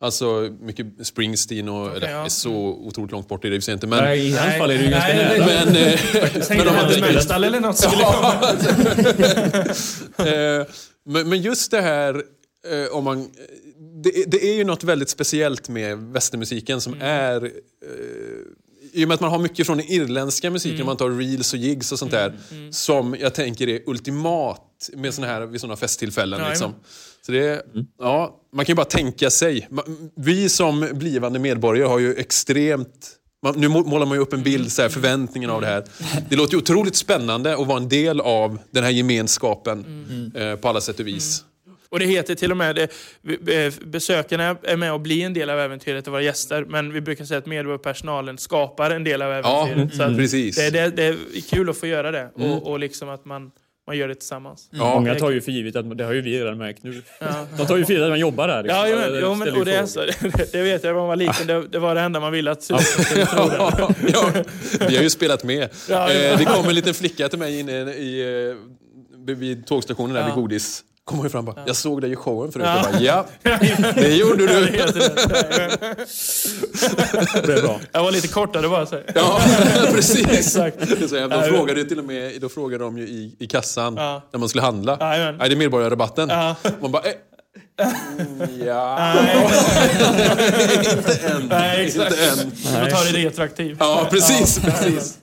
Alltså 0.00 0.54
mycket 0.60 0.86
Springsteen 1.06 1.68
och... 1.68 1.86
eller, 1.96 2.06
Mm. 2.06 2.10
ja. 2.18 2.24
är 2.24 2.28
så 2.28 2.52
otroligt 2.56 3.12
långt 3.12 3.28
bort 3.28 3.44
i 3.44 3.48
det 3.50 3.68
i 3.68 3.72
inte. 3.72 3.86
Men, 3.86 4.04
Nej, 4.04 4.28
i 4.28 4.38
alla 4.38 4.50
fall 4.50 4.70
är 4.70 4.78
det 4.78 4.84
ju 4.84 4.90
ganska 4.90 5.14
nära. 5.14 5.46
men, 5.46 5.76
eh, 5.76 6.00
Tänk 6.48 6.64
dig 6.64 6.74
Hans 6.74 7.00
Mellstall 7.00 7.44
eller 7.44 7.60
något. 7.60 7.84
Eh, 10.18 10.66
men, 11.04 11.28
men 11.28 11.40
just 11.42 11.70
det 11.70 11.80
här 11.80 12.14
eh, 12.70 12.96
om 12.96 13.04
man... 13.04 13.30
Det, 14.02 14.24
det 14.30 14.44
är 14.50 14.54
ju 14.54 14.64
något 14.64 14.84
väldigt 14.84 15.08
speciellt 15.10 15.68
med 15.68 15.98
västermusiken 15.98 16.80
som 16.80 16.94
är... 17.00 17.44
Eh, 17.44 17.50
I 18.92 19.04
och 19.04 19.08
med 19.08 19.14
att 19.14 19.20
man 19.20 19.30
har 19.30 19.38
mycket 19.38 19.66
från 19.66 19.78
den 19.78 19.86
irländska 19.92 20.50
musiken, 20.50 20.86
man 20.86 20.96
tar 20.96 21.10
reels 21.10 21.52
och 21.52 21.58
gigs 21.58 21.92
och 21.92 21.98
sånt 21.98 22.10
där, 22.10 22.36
som 22.70 23.16
jag 23.20 23.34
tänker 23.34 23.68
är 23.68 23.80
ultimat 23.86 24.90
med 24.96 25.14
såna 25.14 25.26
här, 25.26 25.46
vid 25.46 25.60
sådana 25.60 25.76
festtillfällen. 25.76 26.40
Ja, 26.40 26.48
liksom. 26.48 26.74
Så 27.26 27.32
det, 27.32 27.48
är- 27.48 27.62
ja, 27.98 28.40
man 28.52 28.64
kan 28.64 28.72
ju 28.72 28.76
bara 28.76 28.84
tänka 28.84 29.30
sig. 29.30 29.68
Vi 30.16 30.48
som 30.48 30.88
blivande 30.92 31.38
medborgare 31.38 31.88
har 31.88 31.98
ju 31.98 32.14
extremt 32.14 33.14
man, 33.42 33.54
nu 33.60 33.68
må- 33.68 33.84
målar 33.84 34.06
man 34.06 34.16
ju 34.16 34.22
upp 34.22 34.32
en 34.32 34.42
bild, 34.42 34.72
så 34.72 34.82
här, 34.82 34.88
förväntningen 34.88 35.50
av 35.50 35.60
det 35.60 35.66
här. 35.66 35.84
Det 36.28 36.36
låter 36.36 36.52
ju 36.52 36.58
otroligt 36.58 36.96
spännande 36.96 37.54
att 37.60 37.66
vara 37.66 37.78
en 37.78 37.88
del 37.88 38.20
av 38.20 38.58
den 38.70 38.84
här 38.84 38.90
gemenskapen 38.90 39.84
eh, 40.34 40.54
på 40.56 40.68
alla 40.68 40.80
sätt 40.80 41.00
och 41.00 41.06
vis. 41.06 41.44
Och 41.90 41.98
det 41.98 42.04
heter 42.06 42.34
till 42.34 42.50
och 42.50 42.56
med, 42.56 42.88
det, 43.40 43.80
besökarna 43.80 44.56
är 44.62 44.76
med 44.76 44.92
och 44.92 45.00
blir 45.00 45.26
en 45.26 45.34
del 45.34 45.50
av 45.50 45.58
äventyret 45.60 46.06
och 46.06 46.12
våra 46.12 46.22
gäster, 46.22 46.64
men 46.68 46.92
vi 46.92 47.00
brukar 47.00 47.24
säga 47.24 47.38
att 47.38 47.46
medborgarpersonalen 47.46 48.38
skapar 48.38 48.90
en 48.90 49.04
del 49.04 49.22
av 49.22 49.30
Ja, 49.32 49.66
äventyret. 49.68 49.96
Så 49.96 50.02
att 50.02 50.16
precis. 50.16 50.56
det, 50.56 50.70
det, 50.70 50.90
det 50.90 51.02
är 51.06 51.16
kul 51.50 51.70
att 51.70 51.76
få 51.76 51.86
göra 51.86 52.10
det 52.10 52.30
och, 52.34 52.66
och 52.70 52.78
liksom 52.78 53.08
att 53.08 53.24
man, 53.24 53.50
man 53.86 53.96
gör 53.96 54.08
det 54.08 54.14
tillsammans. 54.14 54.68
Ja. 54.70 54.94
Många 54.94 55.14
tar 55.14 55.30
ju 55.30 55.40
för 55.40 55.52
givet 55.52 55.76
att 55.76 55.98
det 55.98 56.04
har 56.04 56.12
ju 56.12 56.20
vi 56.20 56.40
redan 56.40 56.58
märkt 56.58 56.82
nu. 56.82 57.02
Ja. 57.20 57.46
De 57.56 57.66
tar 57.66 57.76
ju 57.76 57.84
för 57.84 57.92
givet 57.92 58.04
att 58.04 58.10
man 58.12 58.20
jobbar 58.20 58.48
där. 58.48 58.62
liksom. 58.62 58.88
Ja, 58.88 58.96
men, 58.96 59.20
jo, 59.22 59.34
men, 59.34 59.56
och 59.56 59.64
det, 59.64 59.74
är 59.76 59.86
så, 59.86 60.00
det 60.52 60.62
vet 60.62 60.84
jag 60.84 60.90
när 60.92 60.94
man 61.00 61.08
var 61.08 61.16
liten. 61.16 61.46
Det, 61.46 61.68
det 61.68 61.78
var 61.78 61.94
det 61.94 62.00
enda 62.00 62.20
man 62.20 62.32
ville 62.32 62.50
att 62.50 62.62
syskonen 62.62 63.04
skulle 63.04 63.26
tro. 63.26 63.48
det. 63.48 64.12
ja, 64.12 64.32
vi 64.88 64.96
har 64.96 65.02
ju 65.02 65.10
spelat 65.10 65.44
med. 65.44 65.68
Ja, 65.88 66.12
ja. 66.12 66.32
Eh, 66.32 66.38
det 66.38 66.44
kom 66.44 66.68
en 66.68 66.74
liten 66.74 66.94
flicka 66.94 67.28
till 67.28 67.38
mig 67.38 67.58
inne 67.60 67.72
i, 67.92 68.48
eh, 69.28 69.34
vid 69.36 69.66
tågstationen 69.66 70.14
där 70.14 70.20
Ja. 70.20 70.26
vid 70.26 70.34
godis. 70.34 70.84
Kommer 71.08 71.24
ju 71.24 71.28
fram 71.30 71.48
och 71.48 71.54
bara, 71.54 71.64
jag 71.66 71.76
såg 71.76 72.00
dig 72.00 72.12
i 72.12 72.16
showen 72.16 72.52
förut. 72.52 72.66
Ja. 72.66 72.82
Bara, 72.92 73.00
ja, 73.00 73.26
det 73.94 74.14
gjorde 74.14 74.44
Ja, 74.44 74.60
det 74.60 74.66
du. 74.66 75.00
det. 75.00 75.96
Det 77.46 77.52
är 77.58 77.62
bra. 77.62 77.80
Jag 77.92 78.02
var 78.02 78.10
lite 78.10 78.28
kortare 78.28 78.68
bara. 78.68 78.86
Så. 78.86 79.00
Ja, 79.14 79.40
precis. 79.92 80.26
Exakt. 80.28 81.08
Så 81.08 81.16
Ja, 81.16 81.28
De 81.28 81.36
ja. 81.36 81.42
frågade 81.42 81.80
ju 81.80 81.86
till 81.86 81.98
och 81.98 82.04
med, 82.04 82.40
då 82.40 82.48
frågade 82.48 82.84
de 82.84 82.98
ju 82.98 83.04
i, 83.04 83.36
i 83.38 83.46
kassan 83.46 83.94
Ja. 83.96 84.22
när 84.32 84.40
man 84.40 84.48
skulle 84.48 84.62
handla. 84.62 84.96
Jajamän. 85.00 85.36
Nej, 85.38 85.48
det 85.48 85.54
är 85.54 85.58
medborgarrabatten. 85.58 86.28
Ja. 86.28 86.56
Man 86.80 86.92
bara, 86.92 87.02
eh, 87.02 87.12
mm, 88.18 88.60
ja. 88.66 89.14
inte 90.96 91.28
än. 91.28 91.46
Nej, 91.48 91.86
exakt. 91.86 92.10
Inte 92.10 92.24
än. 92.42 92.50
Du 92.50 92.56
får 92.90 92.90
ta 92.96 93.04
det 93.12 93.18
retroaktivt. 93.18 93.76
Ja, 93.80 94.06
precis. 94.10 94.58
precis. 94.58 95.18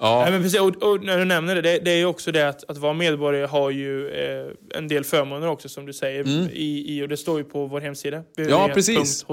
Ja. 0.00 0.20
Nej, 0.22 0.32
men 0.32 0.42
precis. 0.42 0.60
Och, 0.60 0.82
och 0.82 1.04
när 1.04 1.18
du 1.18 1.24
nämner 1.24 1.54
det, 1.54 1.60
det, 1.62 1.78
det 1.78 1.90
är 1.90 1.96
ju 1.96 2.04
också 2.06 2.32
det 2.32 2.48
att, 2.48 2.70
att 2.70 2.76
vara 2.78 2.92
medborgare 2.92 3.46
har 3.46 3.70
ju 3.70 4.08
eh, 4.10 4.46
en 4.74 4.88
del 4.88 5.04
förmåner 5.04 5.48
också 5.48 5.68
som 5.68 5.86
du 5.86 5.92
säger. 5.92 6.28
I, 6.52 6.84
i, 6.98 7.02
och 7.02 7.08
det 7.08 7.16
står 7.16 7.38
ju 7.38 7.44
på 7.44 7.66
vår 7.66 7.80
hemsida. 7.80 8.22
Mm. 8.38 8.50
Ja, 8.50 8.68
precis. 8.74 9.24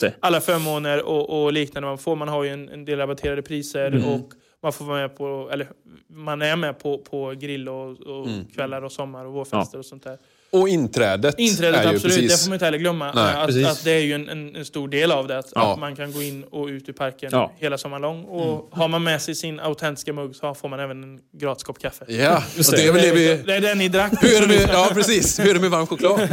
det. 0.00 0.14
Alla 0.20 0.40
förmåner 0.40 1.02
och, 1.02 1.42
och 1.44 1.52
liknande 1.52 1.88
man 1.88 1.98
får. 1.98 2.16
Man 2.16 2.28
har 2.28 2.44
ju 2.44 2.50
en, 2.50 2.68
en 2.68 2.84
del 2.84 2.98
rabatterade 2.98 3.42
priser 3.42 3.86
Mm. 3.86 4.04
och 4.04 4.30
man 4.62 4.72
får 4.72 4.84
vara 4.84 5.00
med 5.00 5.16
på, 5.16 5.48
eller 5.52 5.68
man 6.08 6.42
är 6.42 6.56
med 6.56 6.78
på, 6.78 6.98
på 6.98 7.30
grill 7.30 7.68
och, 7.68 7.90
och 7.90 8.26
Mm. 8.28 8.44
kvällar 8.54 8.82
och 8.82 8.92
sommar 8.92 9.24
och 9.24 9.32
vårfester 9.32 9.78
och 9.78 9.84
sånt 9.86 10.04
där. 10.04 10.18
Och 10.60 10.68
inträdet 10.68 11.34
Inträdet, 11.38 11.80
är 11.80 11.82
ju 11.90 11.96
absolut. 11.96 12.16
Det 12.16 12.22
precis... 12.22 12.42
får 12.42 12.48
man 12.50 12.54
inte 12.54 12.64
heller 12.64 12.78
glömma. 12.78 13.12
Nej, 13.12 13.34
att, 13.64 13.72
att 13.72 13.84
det 13.84 13.90
är 13.90 14.00
ju 14.00 14.12
en, 14.12 14.28
en, 14.28 14.56
en 14.56 14.64
stor 14.64 14.88
del 14.88 15.12
av 15.12 15.28
det. 15.28 15.38
Att, 15.38 15.52
Ja. 15.54 15.72
att 15.72 15.78
man 15.78 15.96
kan 15.96 16.12
gå 16.12 16.22
in 16.22 16.44
och 16.44 16.66
ut 16.66 16.88
ur 16.88 16.92
parken 16.92 17.28
Ja. 17.32 17.52
hela 17.58 17.78
sommaren 17.78 18.02
lång. 18.02 18.24
Och 18.24 18.68
har 18.72 18.88
man 18.88 19.02
med 19.02 19.22
sig 19.22 19.34
sin 19.34 19.60
autentiska 19.60 20.12
mugg 20.12 20.36
så 20.36 20.54
får 20.54 20.68
man 20.68 20.80
även 20.80 21.02
en 21.02 21.18
gratis 21.32 21.64
kopp 21.64 21.78
kaffe. 21.78 22.04
Ja, 22.08 22.36
och 22.58 22.64
det 22.70 22.86
är 22.86 22.92
väl 22.92 23.02
det 23.02 23.12
vi... 23.12 23.42
Det 23.46 23.54
är 23.56 23.60
den 23.60 23.78
ni 23.78 23.88
drack. 23.88 24.12
Hur 24.22 24.36
är 24.36 24.40
det 24.40 24.46
med, 24.46 24.68
ja, 24.72 24.90
precis. 24.94 25.38
Hur 25.40 25.50
är 25.50 25.54
det 25.54 25.60
med 25.60 25.70
varm 25.70 25.86
choklad? 25.86 26.20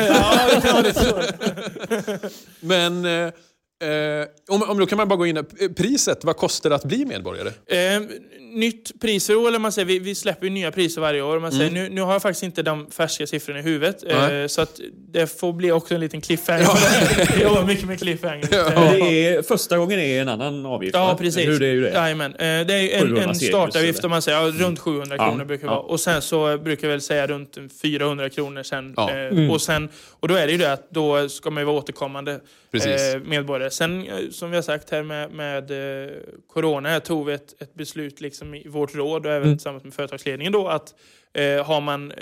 Ja, 0.68 0.82
det 0.82 0.94
så. 0.94 1.22
Men 2.60 3.06
eh, 3.06 3.12
eh, 3.90 4.28
om, 4.50 4.64
om 4.64 4.80
då 4.80 4.86
kan 4.86 4.98
man 4.98 5.08
bara 5.08 5.16
gå 5.16 5.26
in... 5.26 5.46
Priset, 5.78 6.24
vad 6.24 6.38
kostar 6.38 6.70
det 6.70 6.76
att 6.76 6.86
bli 6.86 7.06
medborgare? 7.06 7.48
Eh, 7.48 8.02
nytt 8.52 9.00
pris 9.02 9.28
för 9.28 9.36
år, 9.36 9.48
eller 9.48 9.60
man 9.60 9.72
säger, 9.72 9.86
vi, 9.86 10.00
vi 10.00 10.16
släpper 10.16 10.44
ju 10.46 10.50
nya 10.50 10.72
priser 10.72 11.02
varje 11.02 11.22
år. 11.22 11.40
Man 11.40 11.52
säger, 11.52 11.72
nu, 11.72 11.90
nu 11.90 12.02
har 12.02 12.12
jag 12.14 12.22
faktiskt 12.22 12.44
inte 12.44 12.64
de 12.64 12.92
färska 12.92 13.28
siffrorna 13.28 13.60
i 13.60 13.62
huvudet. 13.62 14.04
Eh, 14.04 14.18
Nej. 14.30 14.50
så 14.50 14.62
att 14.62 14.80
det 15.12 15.40
får 15.40 15.54
bli 15.54 15.72
också 15.72 15.94
en 15.94 16.00
liten 16.00 16.22
cliffhanger. 16.22 16.68
Jag 17.34 17.42
jobbar 17.42 17.64
mycket 17.66 17.88
med 17.88 18.00
cliffhanger. 18.00 18.44
Eh, 18.54 18.92
Det 18.92 19.28
är, 19.28 19.42
första 19.42 19.78
gången 19.78 20.00
är 20.00 20.22
en 20.22 20.30
annan 20.30 20.66
avgift. 20.66 20.96
Ja, 20.96 21.06
va? 21.06 21.16
precis. 21.18 21.48
Hur 21.48 21.60
det 21.60 21.68
är 21.68 21.74
ju 21.74 21.82
det. 21.82 21.90
Jajamän. 21.90 22.32
Eh, 22.34 22.38
Det 22.40 22.74
är 22.74 22.96
en, 22.98 23.02
700 23.02 23.24
en 23.24 23.36
startavgift 23.36 24.04
om 24.04 24.10
man 24.10 24.22
säger, 24.22 24.38
ja, 24.42 24.52
runt 24.66 24.80
700 24.80 25.16
Ja, 25.20 25.28
kronor 25.30 25.46
brukar 25.46 25.68
det 25.68 25.74
ja. 25.74 25.76
vara. 25.76 25.86
Och 25.88 26.00
sen 26.00 26.22
så 26.22 26.58
brukar 26.58 26.88
jag 26.88 26.92
väl 26.92 27.02
säga 27.02 27.28
runt 27.28 27.58
400 27.82 28.30
kronor 28.30 28.64
sen. 28.64 28.94
Ja. 28.98 29.10
Eh, 29.12 29.32
Mm. 29.32 29.50
Och, 29.52 29.62
sen 29.62 29.90
och 30.20 30.28
då 30.28 30.36
är 30.36 30.46
det 30.46 30.52
ju 30.52 30.58
det 30.58 30.74
att 30.74 30.90
då 30.92 31.30
ska 31.30 31.50
man 31.50 31.62
ju 31.62 31.66
vara 31.66 31.78
återkommande 31.78 32.40
Precis. 32.72 33.02
eh, 33.02 33.22
medborgare. 33.26 33.70
Sen 33.72 34.02
eh, 34.08 34.14
som 34.32 34.50
vi 34.50 34.56
har 34.58 34.62
sagt 34.64 34.90
här 34.90 35.04
med, 35.04 35.32
med 35.32 35.72
eh, 36.04 36.10
Corona 36.54 36.90
här 36.90 37.00
tog 37.00 37.26
vi 37.26 37.34
ett, 37.34 37.62
ett 37.62 37.74
beslut 37.74 38.22
liksom 38.22 38.41
i 38.42 38.68
vårt 38.68 38.96
råd 38.96 39.26
och 39.26 39.32
även 39.32 39.44
Mm. 39.48 39.58
tillsammans 39.58 39.84
med 39.84 39.94
företagsledningen 39.94 40.54
då 40.54 40.68
att 40.68 40.96
eh, 41.34 41.66
har 41.66 41.82
man, 41.82 42.12
eh, 42.12 42.18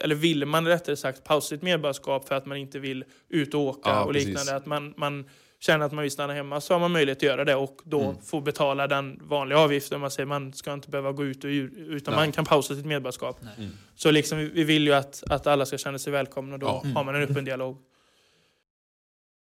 eller 0.00 0.14
vill 0.14 0.46
man 0.46 0.66
rättare 0.66 0.96
sagt 0.96 1.24
pausa 1.24 1.48
sitt 1.48 1.62
medborgarskap 1.62 2.28
för 2.28 2.34
att 2.34 2.46
man 2.46 2.56
inte 2.56 2.78
vill 2.78 3.04
ut 3.28 3.54
och 3.54 3.60
åka 3.60 3.80
Ja, 3.90 4.04
och 4.04 4.12
precis. 4.12 4.28
liknande. 4.28 4.56
Att 4.56 4.66
man, 4.66 4.94
man 4.96 5.28
känner 5.60 5.86
att 5.86 5.92
man 5.92 6.02
vill 6.02 6.10
stanna 6.10 6.32
hemma 6.32 6.60
så 6.60 6.74
har 6.74 6.80
man 6.80 6.92
möjlighet 6.92 7.18
att 7.18 7.22
göra 7.22 7.44
det 7.44 7.54
och 7.54 7.80
då 7.84 8.00
Mm. 8.02 8.16
få 8.24 8.40
betala 8.40 8.86
den 8.86 9.20
vanliga 9.22 9.58
avgiften. 9.58 10.00
Man 10.00 10.10
säger 10.10 10.26
man 10.26 10.52
ska 10.52 10.72
inte 10.72 10.90
behöva 10.90 11.12
gå 11.12 11.24
ut 11.24 11.44
och 11.44 11.48
utan 11.50 12.14
Nej. 12.14 12.24
man 12.24 12.32
kan 12.32 12.44
pausa 12.44 12.74
sitt 12.74 12.84
medborgarskap. 12.86 13.40
Mm. 13.58 13.70
Så 13.96 14.10
liksom, 14.10 14.38
vi- 14.38 14.50
vi 14.54 14.64
vill 14.64 14.86
ju 14.86 14.92
att, 14.94 15.22
att 15.30 15.46
alla 15.46 15.66
ska 15.66 15.78
känna 15.78 15.98
sig 15.98 16.12
välkomna 16.12 16.52
och 16.54 16.58
då 16.60 16.66
Ja. 16.66 16.82
har 16.94 17.04
man 17.04 17.14
en 17.14 17.22
öppen 17.22 17.44
dialog. 17.44 17.76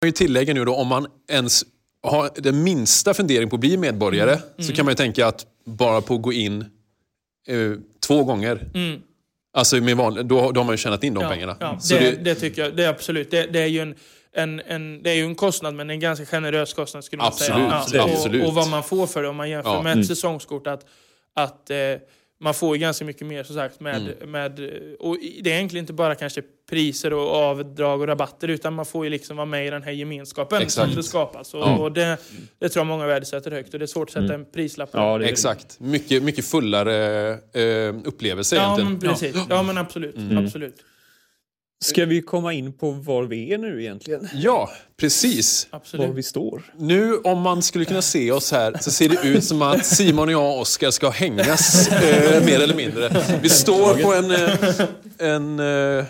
kan 0.00 0.08
ju 0.08 0.26
tillägga 0.26 0.54
nu 0.54 0.64
då, 0.64 0.74
om 0.74 0.86
man 0.86 1.06
ens 1.30 1.64
har 2.02 2.30
den 2.34 2.62
minsta 2.62 3.14
fundering 3.14 3.50
på 3.50 3.56
att 3.56 3.60
bli 3.60 3.76
medborgare 3.76 4.30
Mm. 4.32 4.42
så 4.68 4.72
kan 4.72 4.84
man 4.84 4.92
ju 4.92 4.96
tänka 4.96 5.26
att 5.26 5.46
bara 5.68 6.00
på 6.00 6.14
att 6.14 6.22
gå 6.22 6.32
in 6.32 6.60
eh, 7.48 7.56
två 8.06 8.24
gånger, 8.24 8.68
Mm. 8.74 9.00
alltså 9.52 9.76
med 9.76 9.96
vanlig, 9.96 10.26
då, 10.26 10.52
då 10.52 10.60
har 10.60 10.64
man 10.64 10.72
ju 10.72 10.76
tjänat 10.78 11.04
in 11.04 11.14
de 11.14 11.22
ja, 11.22 11.28
pengarna. 11.30 11.56
Ja, 11.60 11.78
Så 11.80 11.94
det, 11.94 12.24
det... 12.24 12.34
tycker 12.34 12.62
jag. 12.64 12.76
Det 12.76 12.84
är 12.84 12.88
absolut. 12.88 13.30
Det, 13.30 13.46
det 13.46 13.60
är 13.60 13.66
ju 13.66 13.80
en, 13.80 13.94
en, 14.32 14.60
en, 14.66 15.02
det 15.02 15.10
är 15.10 15.14
ju 15.14 15.24
en 15.24 15.34
kostnad, 15.34 15.74
men 15.74 15.90
en 15.90 16.00
ganska 16.00 16.26
generös 16.26 16.74
kostnad 16.74 17.04
skulle 17.04 17.18
man 17.22 17.26
Absolut, 17.26 17.52
säga. 17.88 18.06
det- 18.06 18.12
absolut. 18.12 18.42
Och, 18.42 18.48
och 18.48 18.54
vad 18.54 18.68
man 18.70 18.82
får 18.82 19.06
för 19.06 19.22
det 19.22 19.28
om 19.28 19.36
man 19.36 19.50
jämför 19.50 19.70
Ja. 19.70 19.82
med 19.82 19.90
ett 19.90 19.94
Mm. 19.94 20.04
säsongskort. 20.06 20.66
Att, 20.66 20.86
att 21.34 21.70
eh, 21.70 21.76
man 22.40 22.54
får 22.54 22.76
ju 22.76 22.80
ganska 22.80 23.04
mycket 23.04 23.26
mer 23.26 23.42
som 23.42 23.54
sagt 23.54 23.80
med, 23.80 23.96
Mm. 24.22 24.30
med 24.30 24.70
och 25.00 25.16
det 25.42 25.50
är 25.50 25.54
egentligen 25.56 25.82
inte 25.82 25.92
bara 25.92 26.14
kanske 26.14 26.42
priser 26.70 27.12
och 27.12 27.28
avdrag 27.34 28.00
och 28.00 28.06
rabatter 28.06 28.48
utan 28.48 28.74
man 28.74 28.86
får 28.86 29.04
ju 29.04 29.10
liksom 29.10 29.36
vara 29.36 29.46
med 29.46 29.66
i 29.66 29.70
den 29.70 29.82
här 29.82 29.92
gemenskapen 29.92 30.62
Exakt. 30.62 30.86
som 30.88 30.96
det 30.96 31.02
skapas. 31.02 31.54
Och, 31.54 31.60
Ja. 31.60 31.78
och 31.78 31.92
det, 31.92 32.16
det 32.58 32.68
tror 32.68 32.80
jag 32.80 32.86
många 32.86 33.06
värdesätter 33.06 33.50
högt 33.50 33.72
och 33.74 33.78
det 33.80 33.84
är 33.84 33.86
svårt 33.86 34.08
att 34.08 34.12
sätta 34.12 34.34
en 34.34 34.44
prislapp 34.44 34.92
på. 34.92 34.98
Ja, 34.98 35.18
det 35.18 35.24
Exakt. 35.28 35.80
Mycket, 35.80 36.22
mycket 36.22 36.44
fullare 36.44 37.30
eh, 37.52 37.94
upplevelse 38.04 38.56
ja 38.56 38.62
egentligen. 38.62 38.90
men 38.92 39.00
precis. 39.00 39.36
Ja 39.50 39.62
men 39.62 39.78
absolut. 39.78 40.16
Mm. 40.16 40.44
absolut. 40.46 40.74
Ska 41.84 42.04
vi 42.04 42.22
komma 42.22 42.52
in 42.52 42.72
på 42.72 42.90
var 42.90 43.22
vi 43.24 43.52
är 43.54 43.58
nu 43.58 43.80
egentligen? 43.82 44.28
Ja, 44.34 44.70
precis. 45.00 45.66
Var 45.70 45.76
absolut. 45.78 46.10
vi 46.14 46.22
står? 46.22 46.62
Nu 46.78 47.14
om 47.16 47.40
man 47.40 47.62
skulle 47.62 47.84
kunna 47.84 48.02
se 48.02 48.32
oss 48.32 48.52
här 48.52 48.76
så 48.80 48.90
ser 48.90 49.08
det 49.08 49.28
ut 49.28 49.44
som 49.44 49.62
att 49.62 49.86
Simon 49.86 50.28
och 50.28 50.32
jag 50.32 50.42
och 50.54 50.60
Oskar 50.60 50.90
ska 50.90 51.10
hängas 51.10 51.88
eh, 51.88 52.44
mer 52.44 52.60
eller 52.60 52.74
mindre. 52.74 53.22
Vi 53.42 53.48
står 53.48 53.94
på 53.94 54.14
en, 54.14 54.30
eh, 54.30 55.28
en 55.34 55.60
eh, 55.98 56.04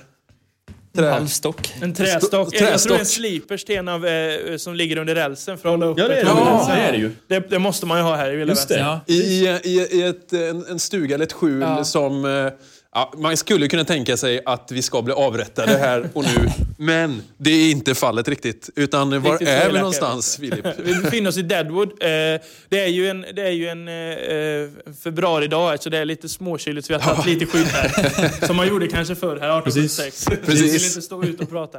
trä... 0.97 1.11
Halvstock. 1.11 1.75
En 1.83 1.95
trästock. 1.95 2.33
Sto- 2.33 2.37
Jag 2.39 2.51
tror 2.51 2.61
det 2.61 2.67
är 2.67 2.71
trästock. 2.71 2.99
en 3.01 3.07
slipersten 3.07 3.89
av, 3.89 4.07
eh, 4.07 4.57
som 4.57 4.75
ligger 4.75 4.97
under 4.99 5.15
rälsen 5.15 5.59
för 5.59 5.69
att 5.69 5.73
hålla 5.73 5.87
upp 5.87 5.99
Ja, 5.99 6.09
det 6.09 6.15
är 6.21 6.25
det. 6.25 6.31
Ja. 6.31 6.67
det, 6.75 6.81
är 6.81 6.93
det 6.93 6.99
ju. 6.99 7.11
det, 7.29 7.51
det 7.51 7.59
måste 7.59 7.87
man 7.87 7.99
ju 7.99 8.05
ha 8.05 8.17
här 8.17 8.33
i 8.33 8.37
Vilda 8.37 8.53
Just 8.53 8.69
det. 8.69 8.79
Ja. 8.79 9.01
I, 9.07 9.15
i, 9.19 9.89
i 9.91 10.03
ett, 10.03 10.33
en, 10.33 10.65
en 10.67 10.79
stuga 10.79 11.15
eller 11.15 11.25
ett 11.27 11.33
skjul 11.33 11.61
Ja. 11.61 11.85
som... 11.85 12.51
eh, 12.99 13.09
Ja, 13.13 13.13
man 13.17 13.37
skulle 13.37 13.69
kunna 13.69 13.85
tänka 13.85 14.17
sig 14.17 14.41
att 14.45 14.73
vi 14.73 14.83
ska 14.83 15.03
bli 15.03 15.15
avrättade 15.15 15.73
här 15.73 16.09
och 16.13 16.25
nu. 16.25 16.49
Men 16.79 17.23
det 17.37 17.51
är 17.51 17.71
inte 17.71 17.95
fallet 17.95 18.29
riktigt. 18.29 18.71
Utan 18.77 19.23
var 19.23 19.31
Riktigt 19.31 19.49
så 19.49 19.55
är 19.55 19.73
vi 19.73 19.79
någonstans, 19.79 20.37
Filip? 20.37 20.67
Vi 20.79 20.95
befinner 20.95 21.29
oss 21.31 21.37
i 21.39 21.43
Deadwood. 21.43 21.89
Eh, 21.89 22.41
det 22.69 22.81
är 22.81 22.87
ju 22.87 23.09
en, 23.09 23.25
det 23.35 23.43
är 23.43 23.51
ju 23.51 23.69
en 23.69 23.89
eh, 23.89 24.95
februaridag, 25.05 25.83
så 25.83 25.91
det 25.91 25.99
är 25.99 26.05
lite 26.05 26.29
småkyligt 26.29 26.87
så 26.87 26.93
vi 26.93 26.99
har 26.99 27.15
tagit 27.15 27.27
lite 27.27 27.47
skydd 27.47 27.67
här. 27.67 28.47
Som 28.47 28.57
man 28.57 28.69
gjorde 28.69 28.89
kanske 28.89 29.15
förr, 29.15 29.37
här 29.41 29.59
1876. 29.59 30.27
Vi 30.31 30.37
Precis. 30.37 30.75
vill 30.75 30.85
inte 30.85 31.03
stå 31.03 31.25
ute 31.25 31.43
och 31.43 31.51
prata. 31.51 31.79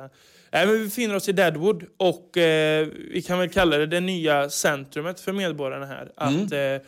Nej, 0.52 0.66
men 0.66 0.80
vi 0.80 0.86
befinner 0.86 1.16
oss 1.16 1.30
i 1.30 1.32
Deadwood 1.32 1.84
och 1.98 2.38
eh, 2.38 2.88
vi 3.14 3.22
kan 3.22 3.40
väl 3.40 3.50
kalla 3.50 3.78
det 3.78 3.86
det 3.86 4.00
nya 4.00 4.50
centrumet 4.50 5.20
för 5.20 5.34
medborgarna 5.34 5.86
här. 5.86 6.12
Att, 6.16 6.52
eh, 6.52 6.88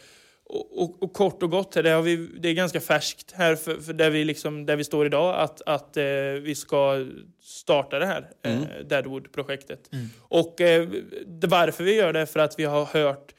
och, 0.52 0.84
och, 0.84 1.03
och 1.03 1.14
kort 1.14 1.44
och 1.44 1.52
gott, 1.52 1.72
det, 1.72 2.02
vi, 2.02 2.15
det 2.15 2.49
är 2.49 2.53
ganska 2.53 2.82
färskt 2.82 3.32
här 3.32 3.56
för, 3.56 3.76
för 3.78 3.94
där, 3.94 4.10
vi 4.10 4.26
liksom, 4.26 4.65
där 4.65 4.76
vi 4.76 4.84
står 4.84 5.06
idag, 5.06 5.40
att, 5.40 5.61
att 5.65 5.98
eh, 5.98 6.03
vi 6.41 6.56
ska 6.56 7.06
starta 7.41 7.99
det 7.99 8.06
här 8.06 8.30
eh, 8.44 8.86
Deadwood-projektet. 8.86 9.90
Och 10.19 10.61
eh, 10.61 10.90
det, 11.26 11.48
varför 11.48 11.84
vi 11.84 11.95
gör 11.95 12.14
det 12.14 12.19
är 12.19 12.26
för 12.26 12.40
att 12.40 12.60
vi 12.60 12.64
har 12.64 12.86
hört 12.86 13.34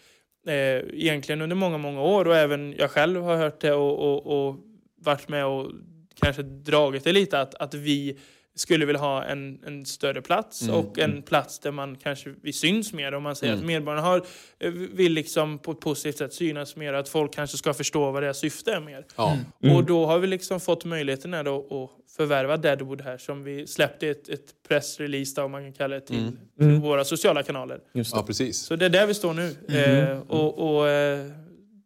eh, 0.46 0.54
egentligen 0.54 1.42
under 1.42 1.56
många, 1.56 1.78
många 1.78 2.02
år 2.02 2.28
och 2.28 2.36
även 2.36 2.74
jag 2.78 2.90
själv 2.90 3.22
har 3.22 3.36
hört 3.36 3.60
det 3.60 3.72
och, 3.72 3.98
och, 3.98 4.48
och 4.48 4.56
varit 4.96 5.28
med 5.28 5.46
och 5.46 5.70
kanske 6.14 6.42
dragit 6.42 7.04
det 7.04 7.12
lite 7.12 7.40
att, 7.40 7.54
att 7.54 7.74
vi 7.74 8.18
skulle 8.54 8.86
vilja 8.86 9.00
ha 9.00 9.24
en, 9.24 9.58
en 9.66 9.86
större 9.86 10.22
plats 10.22 10.68
och 10.68 10.98
en 10.98 11.22
plats 11.22 11.58
där 11.58 11.70
man 11.70 11.96
kanske 11.96 12.34
vi 12.42 12.52
syns 12.52 12.92
mer. 12.92 13.14
Om 13.14 13.22
man 13.22 13.36
säger 13.36 13.54
att 13.54 13.64
medborgarna 13.64 14.02
har, 14.02 14.22
eh, 14.58 14.70
vill 14.70 15.12
liksom 15.12 15.58
på 15.58 15.72
ett 15.72 15.80
positivt 15.80 16.18
sätt 16.18 16.34
synas 16.34 16.76
mer, 16.76 16.92
att 16.92 17.08
folk 17.08 17.34
kanske 17.34 17.56
ska 17.56 17.74
förstå 17.74 18.10
vad 18.10 18.22
deras 18.22 18.38
syfte 18.38 18.72
är 18.72 18.80
mer. 18.80 19.04
Ja. 19.16 19.38
Och 19.74 19.84
då 19.84 20.06
har 20.06 20.18
vi 20.18 20.26
liksom 20.26 20.60
fått 20.60 20.84
möjligheten 20.84 21.34
här 21.34 21.44
då 21.44 21.58
att 21.58 22.14
förvärva 22.16 22.56
Deadwood 22.56 23.00
här 23.00 23.18
som 23.18 23.44
vi 23.44 23.66
släppte 23.66 24.08
ett, 24.08 24.28
ett 24.28 24.46
pressrelease 24.68 25.42
om 25.42 25.50
man 25.50 25.62
kan 25.62 25.72
kalla 25.72 25.94
det 25.94 26.00
till, 26.00 26.32
till 26.58 26.66
våra 26.68 27.04
sociala 27.04 27.42
kanaler. 27.42 27.80
Just 27.92 28.12
ja, 28.12 28.20
det. 28.20 28.26
precis. 28.26 28.58
Så 28.58 28.76
det 28.76 28.84
är 28.84 28.90
där 28.90 29.06
vi 29.06 29.14
står 29.14 29.34
nu. 29.34 29.56
Eh, 29.78 30.18
och 30.18 30.76
och 30.76 30.88
eh, 30.88 31.26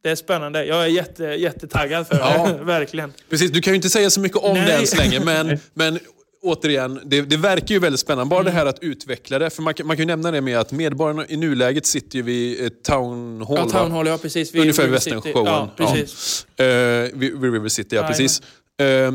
det 0.02 0.10
är 0.10 0.16
spännande. 0.16 0.64
Jag 0.64 0.82
är 0.82 0.86
jätte, 0.86 1.24
jättetaggad 1.24 2.06
för 2.06 2.14
det. 2.14 2.20
Ja. 2.20 2.58
Verkligen. 2.62 3.12
Precis, 3.30 3.50
du 3.50 3.60
kan 3.60 3.72
ju 3.72 3.76
inte 3.76 3.90
säga 3.90 4.10
så 4.10 4.20
mycket 4.20 4.38
om 4.38 4.54
Nej. 4.54 4.66
det 4.66 4.72
än 4.72 4.86
så 4.86 4.96
länge, 4.96 5.20
men, 5.20 5.58
men 5.74 5.98
återigen, 6.46 7.00
det, 7.04 7.20
det 7.22 7.36
verkar 7.36 7.74
ju 7.74 7.78
väldigt 7.78 8.00
spännande. 8.00 8.30
Bara 8.30 8.42
det 8.42 8.50
här 8.50 8.66
att 8.66 8.78
utveckla 8.82 9.38
det. 9.38 9.50
För 9.50 9.62
man, 9.62 9.74
kan- 9.74 9.86
man 9.86 9.96
kan 9.96 10.02
ju 10.02 10.06
nämna 10.06 10.30
det 10.30 10.40
med 10.40 10.58
att 10.58 10.72
medborgarna 10.72 11.26
i 11.28 11.36
nuläget 11.36 11.86
sitter 11.86 12.16
ju 12.16 12.22
vid 12.22 12.64
eh, 12.64 12.68
Town 12.68 13.42
Hall. 13.48 13.56
Ja? 13.58 13.68
Town 13.68 13.90
Hall, 13.92 14.06
ja 14.06 14.18
precis. 14.18 14.54
Vid 14.54 14.60
Ungefär 14.60 14.82
vid. 14.82 14.92
Västernshowen. 14.92 15.46
Ja, 15.46 15.70
precis. 15.76 16.46
Ja. 16.56 16.64
Eh, 16.64 17.02
vid, 17.14 17.40
vid 17.40 17.52
River 17.52 17.68
City, 17.68 17.96
ja 17.96 18.02
Jajamän. 18.02 18.12
precis. 18.12 18.42
Eh, 18.80 19.12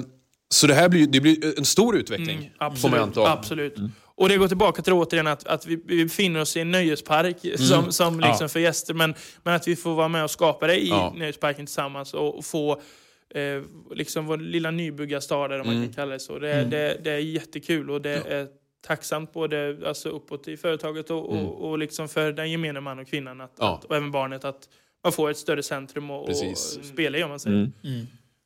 så 0.49 0.68
det 0.68 0.74
här 0.74 0.90
blir, 0.90 1.08
det 1.08 1.20
blir 1.20 1.58
en 1.60 1.66
stor 1.66 1.98
utveckling, 1.98 2.38
Mm, 2.62 2.76
får 2.76 2.90
man 2.90 2.99
absolut. 2.99 3.18
anta. 3.18 3.32
absolut. 3.32 3.76
Och 4.16 4.30
det 4.30 4.38
går 4.38 4.48
tillbaka 4.48 4.82
till 4.82 4.94
återigen 4.94 5.28
att, 5.28 5.48
att 5.48 5.66
vi, 5.66 5.80
vi 5.86 6.03
befinner 6.06 6.41
oss 6.41 6.58
i 6.58 6.60
en 6.60 6.72
nöjespark 6.72 7.38
som, 7.58 7.91
som 7.91 8.20
liksom 8.20 8.38
Ja. 8.41 8.48
för 8.48 8.60
gäster, 8.60 8.94
men, 8.94 9.14
men 9.44 9.53
att 9.53 9.68
vi 9.68 9.76
får 9.76 9.95
vara 9.95 10.08
med 10.08 10.24
och 10.24 10.32
skapa 10.32 10.68
det 10.68 10.76
i 10.82 10.90
Ja. 10.90 11.14
nöjesparken 11.18 11.66
tillsammans 11.66 12.14
och, 12.14 12.38
och 12.38 12.45
få 12.45 12.82
eh, 13.36 13.62
liksom 13.95 14.26
vår 14.26 14.38
lilla 14.38 14.72
nybyggarstad, 14.72 15.62
om 15.62 15.68
man 15.68 15.84
kan 15.86 15.94
kalla 15.94 16.14
det 16.14 16.20
så. 16.20 16.40
Det, 16.40 16.64
det, 16.64 16.98
det 17.03 17.12
är 17.12 17.18
jättekul 17.20 17.90
och 17.90 18.02
det 18.02 18.10
är 18.28 18.48
tacksamt 18.88 19.34
både 19.34 19.78
alltså 19.86 20.10
uppåt 20.10 20.48
i 20.48 20.58
företaget 20.58 21.10
och, 21.10 21.30
och, 21.30 21.70
och 21.70 21.78
liksom 21.78 22.10
för 22.10 22.32
den 22.32 22.52
gemene 22.52 22.80
man 22.80 22.99
och 22.99 23.08
kvinnan 23.08 23.41
att, 23.41 23.52
Ja. 23.60 23.76
att, 23.76 23.84
och 23.86 23.95
även 23.95 24.12
barnet 24.12 24.45
att 24.45 24.70
man 25.03 25.14
får 25.14 25.30
ett 25.30 25.38
större 25.38 25.64
centrum 25.64 26.12
och, 26.12 26.30
och 26.30 26.36
spela 26.58 27.18
i 27.18 27.24
om 27.24 27.30
man 27.30 27.40
säger. 27.40 27.72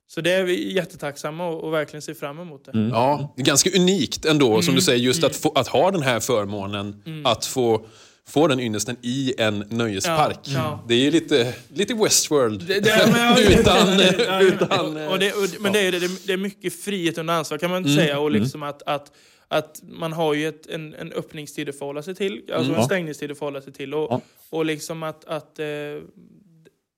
Så 0.08 0.22
det 0.22 0.32
är 0.32 0.44
vi 0.44 0.74
jättetacksamma 0.74 1.48
och, 1.48 1.64
och 1.64 1.74
verkligen 1.74 2.02
ser 2.02 2.14
fram 2.14 2.40
emot 2.40 2.66
det. 2.66 2.90
Ja, 2.92 3.34
det 3.36 3.42
är 3.42 3.46
ganska 3.46 3.70
unikt 3.80 4.26
ändå, 4.26 4.62
som 4.62 4.70
Mm. 4.72 4.76
du 4.76 4.82
säger, 4.82 5.00
just 5.00 5.24
att, 5.24 5.36
få, 5.36 5.52
att 5.56 5.68
ha 5.68 5.92
den 5.92 6.02
här 6.02 6.20
förmånen. 6.20 7.04
Att 7.26 7.46
få, 7.46 7.86
få 8.28 8.48
den 8.48 8.60
ynnesten 8.60 8.98
i 9.02 9.34
en 9.38 9.60
nöjespark. 9.70 10.40
Ja, 10.44 10.54
ja. 10.54 10.84
Det 10.88 10.94
är 10.96 11.00
ju 11.00 11.12
lite, 11.12 11.54
lite 11.74 11.94
Westworld. 11.94 12.68
Det, 12.68 12.80
det, 12.80 13.10
men, 13.14 13.22
ja, 13.22 13.40
Utan- 13.60 14.00
ja, 14.26 14.42
utan, 14.42 14.98
och, 14.98 15.12
och 15.12 15.20
det, 15.20 15.34
och, 15.34 15.50
men 15.62 15.74
det 15.74 15.80
är, 15.80 15.92
det, 15.92 16.28
det 16.28 16.34
är 16.34 16.38
mycket 16.38 16.82
frihet 16.84 17.18
under 17.18 17.34
ansvar 17.34 17.58
kan 17.58 17.70
man 17.72 17.96
säga. 17.96 18.20
Och 18.20 18.32
liksom 18.32 18.64
att, 18.64 18.82
att, 18.86 19.12
att 19.48 19.82
man 19.84 20.14
har 20.14 20.34
ju 20.34 20.48
ett, 20.48 20.68
en, 20.68 20.94
en 20.94 21.12
öppningstid 21.14 21.70
att 21.70 21.78
förhålla 21.78 22.04
sig 22.04 22.16
till. 22.16 22.42
Alltså 22.54 22.74
en 22.74 22.84
stängningstid 22.84 23.32
att 23.32 23.38
förhålla 23.40 23.62
sig 23.62 23.74
till. 23.74 23.94
Och, 23.94 24.08
Ja. 24.12 24.22
och 24.50 24.66
liksom 24.66 25.04
att, 25.04 25.26
att 25.26 25.60
eh, 25.60 25.66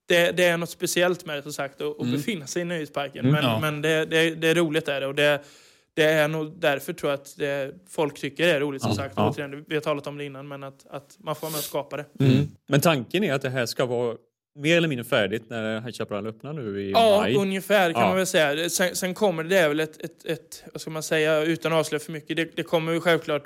det, 0.07 0.31
det 0.37 0.43
är 0.43 0.57
något 0.57 0.69
speciellt 0.69 1.25
med 1.25 1.37
det 1.37 1.41
som 1.43 1.53
sagt 1.53 1.81
att, 1.81 2.01
att 2.01 2.07
befinna 2.07 2.47
sig 2.47 2.61
i 2.61 2.65
nöjesparken. 2.65 3.31
Men, 3.31 3.43
Ja. 3.43 3.59
men 3.59 3.81
det, 3.81 4.05
det, 4.05 4.29
det 4.35 4.47
är 4.47 4.55
roligt 4.55 4.87
är 4.87 5.01
det. 5.01 5.07
Och 5.07 5.15
det, 5.15 5.41
det 5.97 6.03
är 6.09 6.27
nog 6.27 6.59
därför 6.59 6.93
tror 6.93 7.11
jag 7.11 7.19
att 7.19 7.37
det, 7.37 7.71
folk 7.89 8.19
tycker 8.19 8.47
det 8.47 8.51
är 8.53 8.59
roligt 8.59 8.81
som 8.81 8.93
sagt. 8.93 9.13
Ja. 9.17 9.29
Återigen, 9.29 9.65
vi 9.67 9.75
har 9.75 9.81
talat 9.81 10.07
om 10.07 10.17
det 10.17 10.25
innan 10.25 10.47
men 10.47 10.63
att, 10.63 10.85
att 10.89 11.15
man 11.19 11.35
får 11.35 11.41
vara 11.41 11.51
med 11.51 11.57
och 11.57 11.63
skapa 11.63 11.97
det. 11.97 12.05
Mm. 12.19 12.47
Men 12.67 12.81
tanken 12.81 13.23
är 13.23 13.33
att 13.33 13.41
det 13.41 13.49
här 13.49 13.65
ska 13.65 13.85
vara 13.85 14.15
mer 14.59 14.77
eller 14.77 14.87
mindre 14.87 15.03
färdigt 15.05 15.43
när 15.49 15.81
High 15.81 15.91
Chaparral 15.91 16.27
öppnar 16.27 16.53
nu 16.53 16.81
i 16.81 16.91
Ja, 16.91 17.17
maj. 17.21 17.35
ungefär 17.35 17.93
kan 17.93 18.01
Ja. 18.01 18.07
man 18.07 18.17
väl 18.17 18.25
säga. 18.27 18.69
Sen, 18.69 18.95
sen 18.95 19.13
kommer 19.13 19.43
det, 19.43 19.49
det 19.49 19.57
är 19.59 19.67
väl 19.69 19.79
ett, 19.79 20.01
ett, 20.01 20.25
ett, 20.25 20.63
vad 20.73 20.81
ska 20.81 20.89
man 20.91 21.03
säga, 21.03 21.41
utan 21.41 21.73
att 21.73 21.79
avslöja 21.79 21.99
för 21.99 22.11
mycket, 22.11 22.37
det, 22.37 22.55
det 22.55 22.63
kommer 22.63 22.91
ju 22.93 23.01
självklart 23.01 23.43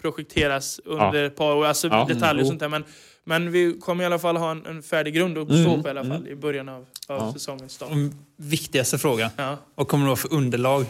projekteras 0.00 0.80
under 0.84 1.22
ett 1.24 1.36
par 1.36 1.54
år, 1.56 1.66
alltså 1.66 1.88
Ja. 1.88 2.04
detaljer 2.08 2.28
och 2.28 2.32
Mm. 2.34 2.46
sånt 2.46 2.60
där. 2.60 2.68
Men, 2.68 2.84
men 3.24 3.52
vi 3.52 3.78
kommer 3.80 4.04
i 4.04 4.06
alla 4.06 4.18
fall 4.18 4.36
ha 4.36 4.50
en, 4.50 4.66
en 4.66 4.82
färdig 4.82 5.14
grund 5.14 5.38
att 5.38 5.48
stå 5.48 5.82
på 5.82 5.88
i 5.88 5.90
alla 5.90 6.04
fall 6.04 6.28
i 6.28 6.34
början 6.34 6.68
av, 6.68 6.76
av 6.80 6.86
Ja. 7.18 7.32
säsongens 7.32 7.72
start. 7.72 7.90
Och 7.90 7.96
viktigaste 8.36 8.98
frågan. 8.98 9.30
Ja. 9.36 9.58
Vad 9.74 9.88
kommer 9.88 10.04
det 10.04 10.08
vara 10.08 10.16
för 10.16 10.32
underlag? 10.34 10.84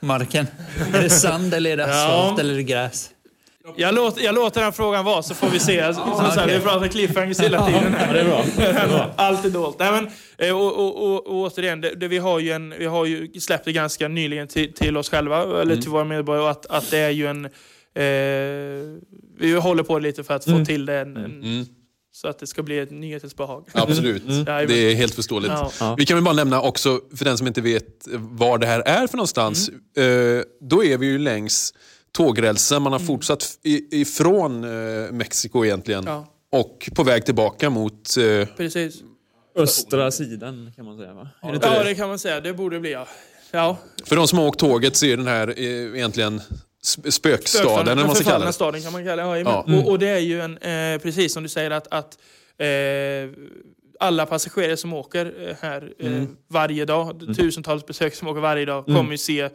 Marken? 0.00 0.46
Är 0.94 1.02
det 1.02 1.10
sand 1.10 1.54
eller 1.54 1.70
är 1.70 1.76
det 1.76 1.84
asfalt 1.84 2.40
eller 2.40 2.52
är 2.52 2.56
det 2.56 2.62
gräs? 2.62 3.10
Jag, 3.76 3.94
låter, 3.94 4.22
jag 4.22 4.34
låter 4.34 4.60
den 4.62 4.72
frågan 4.72 5.04
vara 5.04 5.22
så 5.22 5.34
får 5.34 5.48
vi 5.50 5.58
se. 5.58 5.94
Som 5.94 6.04
sagt, 6.16 6.38
okej. 6.44 6.58
vi 6.58 6.64
pratar 6.64 6.88
cliffhangers 6.88 7.40
hela 7.40 7.66
tiden. 7.66 7.96
Ja, 8.06 8.12
det 8.12 8.20
är 8.20 8.24
bra. 8.24 8.44
Det 8.56 8.62
är 8.66 8.88
bra. 8.88 9.10
Allt 9.16 9.44
är 9.44 9.50
dolt. 9.50 9.76
Nej, 9.78 9.92
men, 9.92 10.08
eh, 10.48 10.56
och, 10.56 10.72
och, 10.78 11.04
och, 11.04 11.26
och 11.26 11.34
återigen, 11.34 11.80
det, 11.80 11.94
det, 11.94 12.08
vi, 12.08 12.18
har 12.18 12.38
ju 12.38 12.50
en, 12.52 12.74
vi 12.78 12.86
har 12.86 13.04
ju 13.04 13.40
släppt 13.40 13.64
det 13.64 13.72
ganska 13.72 14.08
nyligen 14.08 14.48
till, 14.48 14.72
till 14.72 14.96
oss 14.96 15.10
själva, 15.10 15.42
eller 15.42 15.62
Mm. 15.62 15.80
till 15.80 15.90
våra 15.90 16.04
medborgare, 16.04 16.50
att, 16.50 16.66
att 16.66 16.90
det 16.90 16.98
är 16.98 17.10
ju 17.10 17.26
en... 17.26 17.44
Eh, 17.44 18.00
vi 19.38 19.52
håller 19.62 19.82
på 19.82 19.98
lite 19.98 20.24
för 20.24 20.34
att 20.34 20.46
Mm. 20.46 20.58
få 20.58 20.64
till 20.64 20.86
det 20.86 20.94
en, 20.98 21.16
en, 21.16 21.24
Mm, 21.42 21.66
så 22.12 22.28
att 22.28 22.38
det 22.38 22.46
ska 22.46 22.62
bli 22.62 22.78
ett 22.78 22.90
nyhetens 22.90 23.36
behag. 23.36 23.68
absolut, 23.72 24.22
Jajamän. 24.26 24.66
det 24.68 24.74
är 24.90 24.94
helt 24.94 25.14
förståeligt. 25.14 25.52
Ja. 25.52 25.72
Ja. 25.80 25.94
Vi 25.98 26.06
kan 26.06 26.16
väl 26.16 26.24
bara 26.24 26.34
nämna 26.34 26.60
också, 26.62 27.00
för 27.16 27.24
den 27.24 27.38
som 27.38 27.46
inte 27.46 27.60
vet 27.60 27.86
var 28.12 28.58
det 28.58 28.66
här 28.66 28.80
är 28.80 29.06
för 29.06 29.16
någonstans. 29.16 29.68
Eh, 29.68 30.42
då 30.60 30.84
är 30.84 30.98
vi 30.98 31.06
ju 31.06 31.18
längs 31.18 31.74
tågrälsen. 32.12 32.82
Man 32.82 32.92
har 32.92 32.98
fortsatt 33.00 33.58
i, 33.62 34.00
ifrån 34.00 34.64
eh, 34.64 35.12
Mexiko 35.12 35.64
egentligen. 35.64 36.04
Ja, 36.06 36.26
Och 36.52 36.90
på 36.94 37.02
väg 37.02 37.24
tillbaka 37.24 37.70
mot... 37.70 38.16
Eh, 38.16 38.48
precis. 38.56 39.02
Östra 39.56 40.10
sidan 40.10 40.72
kan 40.76 40.84
man 40.84 40.98
säga 40.98 41.14
va? 41.14 41.28
Är 41.42 41.52
det 41.52 41.58
Ja, 41.62 41.84
det? 41.84 41.94
kan 41.94 42.08
man 42.08 42.18
säga. 42.18 42.40
Det 42.40 42.52
borde 42.52 42.80
bli, 42.80 42.92
ja. 42.92 43.06
Ja, 43.50 43.76
för 44.04 44.16
de 44.16 44.28
som 44.28 44.38
har 44.38 44.46
åkt 44.46 44.60
tåget 44.60 44.96
så 44.96 45.06
är 45.06 45.16
den 45.16 45.26
här 45.26 45.48
eh, 45.56 45.64
egentligen 45.96 46.40
spökstaden, 47.10 47.88
eller 47.88 47.96
vad 47.96 48.06
man 48.06 48.16
ska 48.16 48.24
kalla 48.30 48.46
det. 48.46 48.52
staden 48.52 48.82
kan 48.82 48.92
man 48.92 49.04
kalla 49.04 49.22
det. 49.34 49.38
Ja, 49.40 49.64
ja. 49.68 49.78
Och, 49.78 49.88
och 49.90 49.98
det 49.98 50.08
är 50.08 50.18
ju 50.18 50.40
en, 50.40 50.58
eh, 50.58 51.00
precis 51.02 51.32
som 51.32 51.42
du 51.42 51.48
säger, 51.48 51.70
att, 51.70 51.86
att 51.90 52.18
eh, 52.58 53.30
alla 54.02 54.26
passagerare 54.26 54.76
som 54.76 54.92
åker 54.92 55.48
eh, 55.48 55.56
här 55.60 55.92
eh, 55.98 56.06
Mm. 56.06 56.36
varje 56.48 56.84
dag, 56.84 57.34
tusentals 57.36 57.86
besök 57.86 58.14
som 58.14 58.28
åker 58.28 58.40
varje 58.40 58.64
dag, 58.64 58.84
kommer 58.86 59.10
ju 59.10 59.18
se 59.18 59.40
eh, 59.40 59.50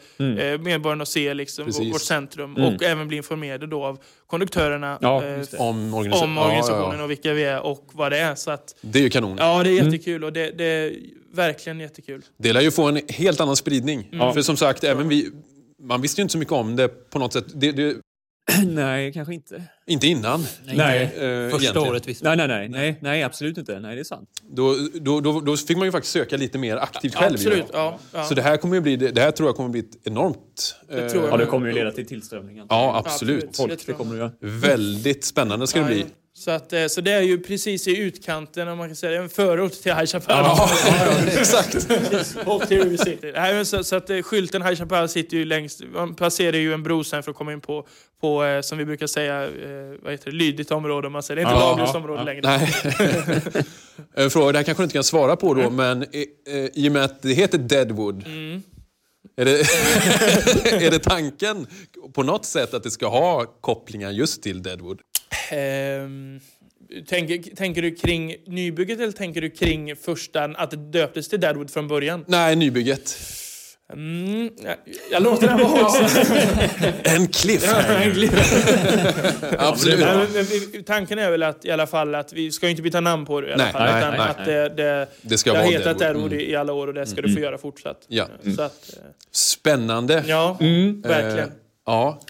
medborgarna 0.59 1.01
och 1.01 1.07
se 1.07 1.33
liksom, 1.33 1.65
Precis. 1.65 1.93
vårt 1.93 2.01
centrum 2.01 2.55
Mm. 2.55 2.75
och 2.75 2.83
även 2.83 3.07
bli 3.07 3.17
informerade 3.17 3.67
då 3.67 3.83
av 3.83 3.99
konduktörerna 4.27 4.97
Ja, 5.01 5.23
eh. 5.23 5.43
Om 5.57 5.93
organisationen. 5.93 6.37
om 6.37 6.43
organisationen 6.45 6.97
Ja, 6.97 7.03
och 7.03 7.11
vilka 7.11 7.33
vi 7.33 7.43
är 7.43 7.61
och 7.61 7.89
vad 7.93 8.11
det 8.11 8.17
är. 8.17 8.35
Så 8.35 8.51
att. 8.51 8.75
Det 8.81 8.99
är 8.99 9.03
ju 9.03 9.09
kanon. 9.09 9.37
ja, 9.39 9.63
det 9.63 9.69
är 9.69 9.83
jättekul 9.85 10.23
och 10.23 10.33
det, 10.33 10.51
det 10.57 10.65
är 10.65 10.93
verkligen 11.33 11.79
jättekul. 11.79 12.21
Det 12.37 12.53
lär 12.53 12.61
ju 12.61 12.71
få 12.71 12.83
en 12.87 13.01
helt 13.09 13.39
annan 13.41 13.55
spridning. 13.55 14.09
Mm. 14.13 14.33
För 14.33 14.41
som 14.41 14.57
sagt, 14.57 14.83
även 14.83 15.07
vi... 15.09 15.31
Man 15.83 16.01
visste 16.01 16.21
ju 16.21 16.23
inte 16.23 16.31
så 16.31 16.37
mycket 16.37 16.53
om 16.53 16.75
det 16.75 16.87
på 16.87 17.19
något 17.19 17.33
sätt. 17.33 17.45
Det, 17.53 17.71
det, 17.71 17.95
Nej, 18.65 19.13
kanske 19.13 19.33
inte. 19.33 19.63
inte 19.87 20.07
innan. 20.07 20.45
Nej. 20.65 21.03
eh, 21.03 21.09
Första 21.09 21.25
egentligen. 21.25 21.77
året 21.77 22.07
visst. 22.07 22.23
Nej, 22.23 22.37
nej, 22.37 22.47
nej, 22.47 22.69
nej, 22.69 22.97
nej, 23.01 23.23
absolut 23.23 23.57
inte. 23.57 23.79
Nej, 23.79 23.95
det 23.95 24.01
är 24.01 24.03
sant. 24.03 24.29
Då, 24.51 24.75
då, 24.93 25.21
då, 25.21 25.39
då 25.39 25.57
fick 25.57 25.77
man 25.77 25.85
ju 25.85 25.91
faktiskt 25.91 26.13
söka 26.13 26.37
lite 26.37 26.57
mer 26.57 26.77
aktivt 26.77 27.15
själv. 27.15 27.33
Absolut. 27.33 27.65
Ja, 27.73 27.99
ja. 28.13 28.23
Så 28.23 28.33
det 28.33 28.41
här, 28.41 28.57
kommer 28.57 28.75
ju 28.75 28.81
bli, 28.81 28.95
det 28.95 29.21
här 29.21 29.31
tror 29.31 29.49
jag 29.49 29.55
kommer 29.55 29.69
bli 29.69 29.79
ett 29.79 29.97
enormt... 30.07 30.75
Det 30.89 31.09
tror 31.09 31.23
jag. 31.23 31.33
Ja, 31.33 31.37
det 31.37 31.45
kommer 31.45 31.67
ju 31.67 31.73
leda 31.73 31.91
till 31.91 32.05
tillströmningen. 32.05 32.67
Ja, 32.69 33.03
absolut. 33.05 33.43
Absolut. 33.43 33.81
Folk, 33.81 33.85
Det 33.87 33.93
kommer 33.93 34.17
göra. 34.17 34.31
Väldigt 34.41 35.25
spännande 35.25 35.67
ska 35.67 35.79
det 35.79 35.85
bli. 35.85 36.05
Så, 36.37 36.51
att, 36.51 36.73
eh, 36.73 36.87
så 36.87 37.01
det 37.01 37.11
är 37.11 37.21
ju 37.21 37.39
precis 37.39 37.87
i 37.87 37.97
utkanten, 37.97 38.67
om 38.67 38.77
man 38.77 38.89
kan 38.89 38.95
säga 38.95 39.11
det, 39.11 39.17
en 39.17 39.29
förort 39.29 39.71
till 39.71 39.93
High 39.93 40.05
Chaparral. 40.05 40.45
Ja, 40.45 40.69
exakt. 41.27 41.75
och 42.45 42.67
till 42.67 42.83
River 42.83 42.97
City. 42.97 43.31
Nej, 43.35 43.53
men 43.53 43.65
så, 43.65 43.83
så 43.83 43.95
att 43.95 44.09
eh, 44.09 44.21
skylten 44.21 44.61
High 44.61 44.75
Chaparral 44.75 45.09
sitter 45.09 45.37
ju 45.37 45.45
längst, 45.45 45.81
man 45.93 46.15
passerar 46.15 46.57
ju 46.57 46.73
en 46.73 46.83
bro 46.83 47.03
sen 47.03 47.23
för 47.23 47.31
att 47.31 47.37
komma 47.37 47.53
in 47.53 47.61
på, 47.61 47.87
på 48.21 48.43
eh, 48.43 48.61
som 48.61 48.77
vi 48.77 48.85
brukar 48.85 49.07
säga, 49.07 49.49
vad 50.03 50.11
heter 50.11 50.31
det, 50.31 50.37
lydigt 50.37 50.71
område 50.71 51.07
om 51.07 51.13
man 51.13 51.23
säger. 51.23 51.35
Det 51.35 51.41
är 51.41 51.53
inte 51.53 51.65
Ja, 51.65 51.75
lagligt 51.75 51.95
område 51.95 52.19
ja. 52.19 52.23
längre. 52.23 52.41
Nej. 52.41 53.63
En 54.15 54.29
fråga, 54.29 54.51
det 54.51 54.57
här 54.57 54.63
kanske 54.63 54.81
du 54.81 54.83
inte 54.83 54.93
kan 54.93 55.03
svara 55.03 55.35
på 55.35 55.53
då, 55.53 55.69
men 55.69 56.01
eh, 56.01 56.07
eh, 56.55 56.69
i 56.73 56.89
och 56.89 56.93
med 56.93 57.03
att 57.03 57.21
det 57.21 57.33
heter 57.33 57.57
Deadwood. 57.57 58.23
Är, 59.37 59.45
det, 59.45 59.51
är 60.85 60.91
det 60.91 60.99
tanken 60.99 61.67
på 62.13 62.23
något 62.23 62.45
sätt 62.45 62.73
att 62.73 62.83
det 62.83 62.91
ska 62.91 63.07
ha 63.07 63.45
kopplingar 63.61 64.11
just 64.11 64.43
till 64.43 64.63
Deadwood? 64.63 64.99
Ehm, 65.49 66.39
tänker, 67.07 67.55
tänker 67.55 67.81
du 67.81 67.95
kring 67.95 68.35
nybygget 68.47 68.99
eller 68.99 69.11
tänker 69.11 69.41
du 69.41 69.49
kring 69.49 69.95
första, 69.95 70.43
att 70.43 70.71
det 70.71 70.77
döptes 70.77 71.29
till 71.29 71.39
Deadwood 71.39 71.71
från 71.71 71.87
början? 71.87 72.25
Nej, 72.27 72.55
nybygget. 72.55 73.17
Mm, 73.93 74.49
jag, 74.63 74.75
jag 75.11 75.23
låter 75.23 75.47
den 75.47 75.57
vara 75.59 75.85
också. 75.85 76.03
En 77.03 77.27
cliffhanger. 77.27 78.29
Absolut. 79.57 79.99
Men, 79.99 80.27
men, 80.73 80.83
tanken 80.83 81.19
är 81.19 81.31
väl 81.31 81.43
att 81.43 81.65
i 81.65 81.71
alla 81.71 81.87
fall 81.87 82.15
att 82.15 82.33
vi 82.33 82.51
ska 82.51 82.69
inte 82.69 82.81
byta 82.81 82.99
namn 82.99 83.25
på 83.25 83.41
det 83.41 83.49
i 83.49 83.53
alla 83.53 83.63
Nej, 83.63 83.73
fall. 83.73 83.83
nej, 83.83 83.97
utan 83.97 84.11
nej, 84.11 84.29
att 84.29 84.45
det, 84.45 84.69
det, 84.69 85.07
Det 85.21 85.37
ska 85.37 85.53
det 85.53 85.59
har 85.59 85.65
hetat 85.65 85.99
Deadwood. 85.99 86.33
I, 86.33 86.55
alla 86.55 86.73
år 86.73 86.87
och 86.87 86.93
det 86.93 87.05
ska 87.05 87.21
du 87.21 87.33
få 87.33 87.39
göra 87.39 87.57
fortsatt. 87.57 88.05
Ja. 88.07 88.27
Så 88.55 88.61
att, 88.61 88.93
eh, 88.93 88.99
Spännande. 89.31 90.23
ja, 90.27 90.57
verkligen. 91.03 91.49
Eh, 91.49 91.55
ja. 91.85 92.21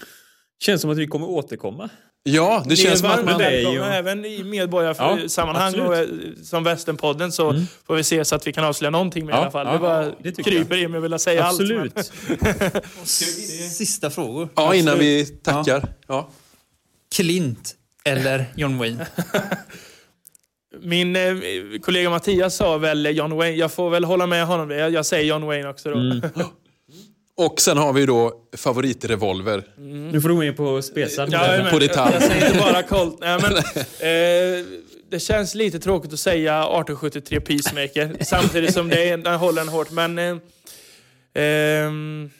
Känns 0.60 0.80
som 0.80 0.90
att 0.90 0.98
vi 0.98 1.06
kommer 1.06 1.28
återkomma. 1.28 1.90
Ja, 2.28 2.62
det 2.66 2.74
är 2.74 2.76
känns 2.76 3.00
som 3.00 3.10
att 3.10 3.24
man... 3.24 3.40
är 3.40 3.50
ju- 3.72 3.82
även 3.82 4.24
i 4.24 4.44
medborgarsammanhang 4.44 5.74
Ja, 5.76 5.86
och 5.86 5.96
eh, 5.96 6.06
som 6.42 6.64
Västernpodden 6.64 7.32
så 7.32 7.54
får 7.86 7.94
vi 7.96 8.04
se 8.04 8.24
så 8.24 8.34
att 8.34 8.46
vi 8.46 8.52
kan 8.52 8.64
avslöja 8.64 8.90
någonting 8.90 9.26
med 9.26 9.32
i 9.32 9.36
Ja, 9.36 9.42
alla 9.42 9.50
fall. 9.50 9.66
ja, 9.66 9.72
det 9.72 9.78
bara 9.78 10.10
det 10.22 10.42
kryper 10.44 10.76
in 10.82 10.90
med 10.90 10.98
att 10.98 11.04
vilja 11.04 11.18
säga 11.18 11.44
allt. 11.44 11.60
Absolut. 11.60 12.12
Sista 13.72 14.10
frågor. 14.10 14.48
Ja, 14.54 14.74
innan 14.74 14.98
vi 14.98 15.26
tackar. 15.26 15.88
Ja. 16.06 16.28
Clint 17.14 17.74
eller 18.04 18.44
John 18.56 18.78
Wayne? 18.78 19.06
Min 20.82 21.16
eh, 21.16 21.22
kollega 21.82 22.10
Mattias 22.10 22.56
sa 22.56 22.78
väl 22.78 23.16
John 23.16 23.36
Wayne. 23.36 23.56
Jag 23.56 23.72
får 23.72 23.90
väl 23.90 24.04
hålla 24.04 24.26
med 24.26 24.46
honom. 24.46 24.70
Jag, 24.70 24.90
jag 24.92 25.06
säger 25.06 25.24
John 25.24 25.46
Wayne 25.46 25.68
också 25.68 25.90
då. 25.90 25.96
Mm. 25.98 26.20
Och 27.38 27.60
sen 27.60 27.78
har 27.78 27.92
vi 27.92 28.06
då 28.06 28.32
favoritrevolver. 28.56 29.64
Nu 30.12 30.20
får 30.20 30.28
du 30.28 30.34
gå 30.34 30.44
in 30.44 30.54
på 30.56 30.82
spesad. 30.82 31.28
Ja, 31.32 31.40
men, 31.48 31.70
På 31.70 31.78
detalj. 31.78 32.14
Jag, 32.14 32.22
jag 32.22 32.30
säger 32.30 32.46
inte 32.46 32.58
bara 32.58 32.82
Colt. 32.82 33.16
Nej, 33.20 33.38
men, 33.42 33.52
eh, 33.56 34.64
det 35.10 35.20
känns 35.20 35.54
lite 35.54 35.78
tråkigt 35.78 36.12
att 36.12 36.18
säga 36.20 36.58
1873 36.58 37.40
Peacemaker 37.40 38.16
samtidigt 38.24 38.74
som 38.74 38.88
det 38.88 39.08
är, 39.08 39.16
den 39.16 39.34
håller 39.34 39.62
en 39.62 39.68
hårt. 39.68 39.90
Men 39.90 40.18
eh, 40.18 40.36
ehm, 41.34 42.30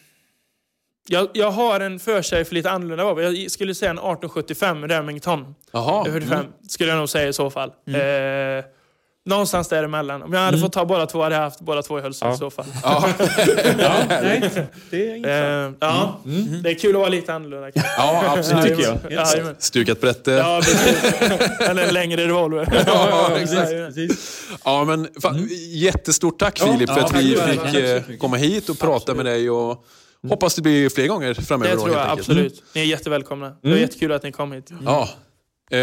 Jag, 1.09 1.29
jag 1.33 1.51
har 1.51 1.81
en 1.81 1.99
förkärlek 1.99 2.49
för 2.49 2.55
lite 2.55 2.71
annorlunda 2.71 3.05
vapen. 3.05 3.25
Jag 3.43 3.51
skulle 3.51 3.75
säga 3.75 3.91
en 3.91 3.99
1875 3.99 4.89
Remington. 4.89 5.55
Jaha. 5.73 6.05
45 6.05 6.47
skulle 6.69 6.91
jag 6.91 6.99
nog 6.99 7.09
säga 7.09 7.29
i 7.29 7.33
så 7.33 7.51
fall. 7.51 7.69
Eh, 7.69 8.65
någonstans 9.27 9.69
däremellan. 9.69 10.23
Om 10.23 10.33
jag 10.33 10.41
hade 10.41 10.59
fått 10.59 10.73
ta 10.73 10.85
båda 10.85 11.07
två 11.07 11.23
hade 11.23 11.35
jag 11.35 11.43
haft 11.43 11.61
båda 11.61 11.83
två 11.83 11.99
i 11.99 12.03
hölstret 12.03 12.35
i 12.35 12.39
så 12.39 12.51
fall. 12.51 12.65
Ja. 12.83 13.09
Ja, 13.79 13.95
nej, 14.09 14.51
det 14.91 14.97
är 14.97 15.11
Eh, 15.11 15.17
intressant. 15.17 15.77
ja, 15.81 16.21
det 16.63 16.71
är 16.71 16.75
kul 16.75 16.91
att 16.91 16.99
vara 17.01 17.09
lite 17.09 17.35
annorlunda. 17.35 17.71
kanske. 17.71 17.93
ja, 17.99 18.35
absolut. 18.39 18.65
tycker 18.65 18.83
jag. 18.83 18.99
Ja, 19.11 19.31
jajamän. 19.33 19.55
Stukat 19.59 20.01
brätte. 20.01 20.31
Ja, 20.33 20.61
precis. 20.65 21.05
Eller 21.61 21.89
en 21.89 21.95
längre 21.95 22.27
revolver. 22.29 22.85
Ja, 22.87 23.31
exakt. 23.39 23.71
Ja, 24.65 24.85
men 24.85 25.09
fan, 25.23 25.49
Jättestort 25.71 26.39
tack 26.39 26.59
Filip 26.59 26.91
för 26.91 27.01
att 27.01 27.15
vi 27.17 27.37
fick 27.37 27.75
eh, 27.75 28.03
komma 28.19 28.37
hit 28.37 28.69
och 28.69 28.79
prata 28.79 29.15
med 29.15 29.25
dig. 29.27 29.51
Och 29.51 29.85
hoppas 30.29 30.55
det 30.55 30.63
blir 30.63 30.89
fler 30.89 31.07
gånger 31.07 31.35
framöver. 31.35 31.71
Det 31.71 31.77
då, 31.77 31.83
tror 31.83 31.95
jag 31.97 32.01
helt 32.05 32.11
enkelt. 32.11 32.29
absolut. 32.29 32.63
Ni 32.75 32.81
är 32.81 32.85
jättevälkomna. 32.85 33.53
Det 33.63 33.71
var 33.71 33.77
jättekul 33.77 34.13
att 34.13 34.23
ni 34.23 34.33
kom 34.33 34.53
hit. 34.53 34.71
Ja. 34.85 35.09
Eh, 35.71 35.79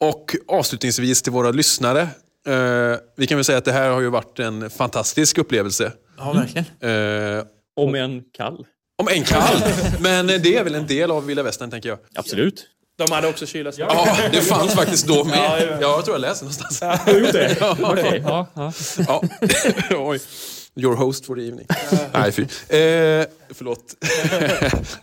och 0.00 0.36
avslutningsvis 0.48 1.22
till 1.22 1.32
våra 1.32 1.50
lyssnare. 1.50 2.00
Eh, 2.48 2.98
vi 3.16 3.26
kan 3.26 3.38
väl 3.38 3.44
säga 3.44 3.58
att 3.58 3.64
det 3.64 3.72
här 3.72 3.90
har 3.90 4.00
ju 4.00 4.08
varit 4.10 4.38
en 4.38 4.70
fantastisk 4.70 5.38
upplevelse. 5.38 5.92
Ja, 6.18 6.32
verkligen. 6.32 6.66
Eh, 7.38 7.44
Om 7.76 7.94
en 7.94 8.22
kall. 8.36 8.66
om 9.02 9.08
en 9.08 9.24
kall. 9.24 9.56
Men 10.00 10.26
det 10.26 10.56
är 10.56 10.64
väl 10.64 10.74
en 10.74 10.86
del 10.86 11.10
av 11.10 11.26
vilda 11.26 11.42
västern 11.42 11.70
tänker 11.70 11.88
jag. 11.88 11.98
Absolut. 12.14 12.66
De 12.98 13.12
hade 13.14 13.28
också 13.28 13.46
kylarskåp. 13.46 13.86
Ja, 13.90 14.16
det 14.32 14.40
fanns 14.40 14.74
faktiskt 14.74 15.06
då 15.06 15.24
med. 15.24 15.36
Ja, 15.38 15.58
Ja, 15.60 15.66
ja. 15.66 15.76
jag 15.80 16.04
tror 16.04 16.14
jag 16.14 16.20
läste 16.20 16.44
någonstans. 16.44 16.80
Har 16.80 17.12
du 17.12 17.18
gjort 17.20 17.32
det? 17.32 17.56
Okej. 17.82 18.22
Ja, 18.24 18.46
ja. 18.54 18.72
Ja. 19.08 19.22
Oj. 19.90 20.20
Your 20.76 20.96
host 20.96 21.26
for 21.26 21.36
the 21.36 21.42
evening. 21.42 21.66
Nej, 22.12 22.32
fy. 22.32 22.42
Eh, 22.42 23.26
förlåt. 23.50 23.94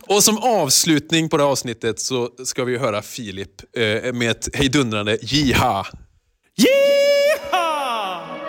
och 0.00 0.24
som 0.24 0.38
avslutning 0.38 1.28
på 1.28 1.36
det 1.36 1.42
här 1.42 1.50
avsnittet 1.50 2.00
så 2.00 2.30
ska 2.44 2.64
vi 2.64 2.78
höra 2.78 3.02
Filip 3.02 3.76
eh, 3.76 4.12
med 4.12 4.30
ett 4.30 4.56
hejdundrande 4.56 5.18
jiha. 5.22 5.86
Jiha! 6.56 8.41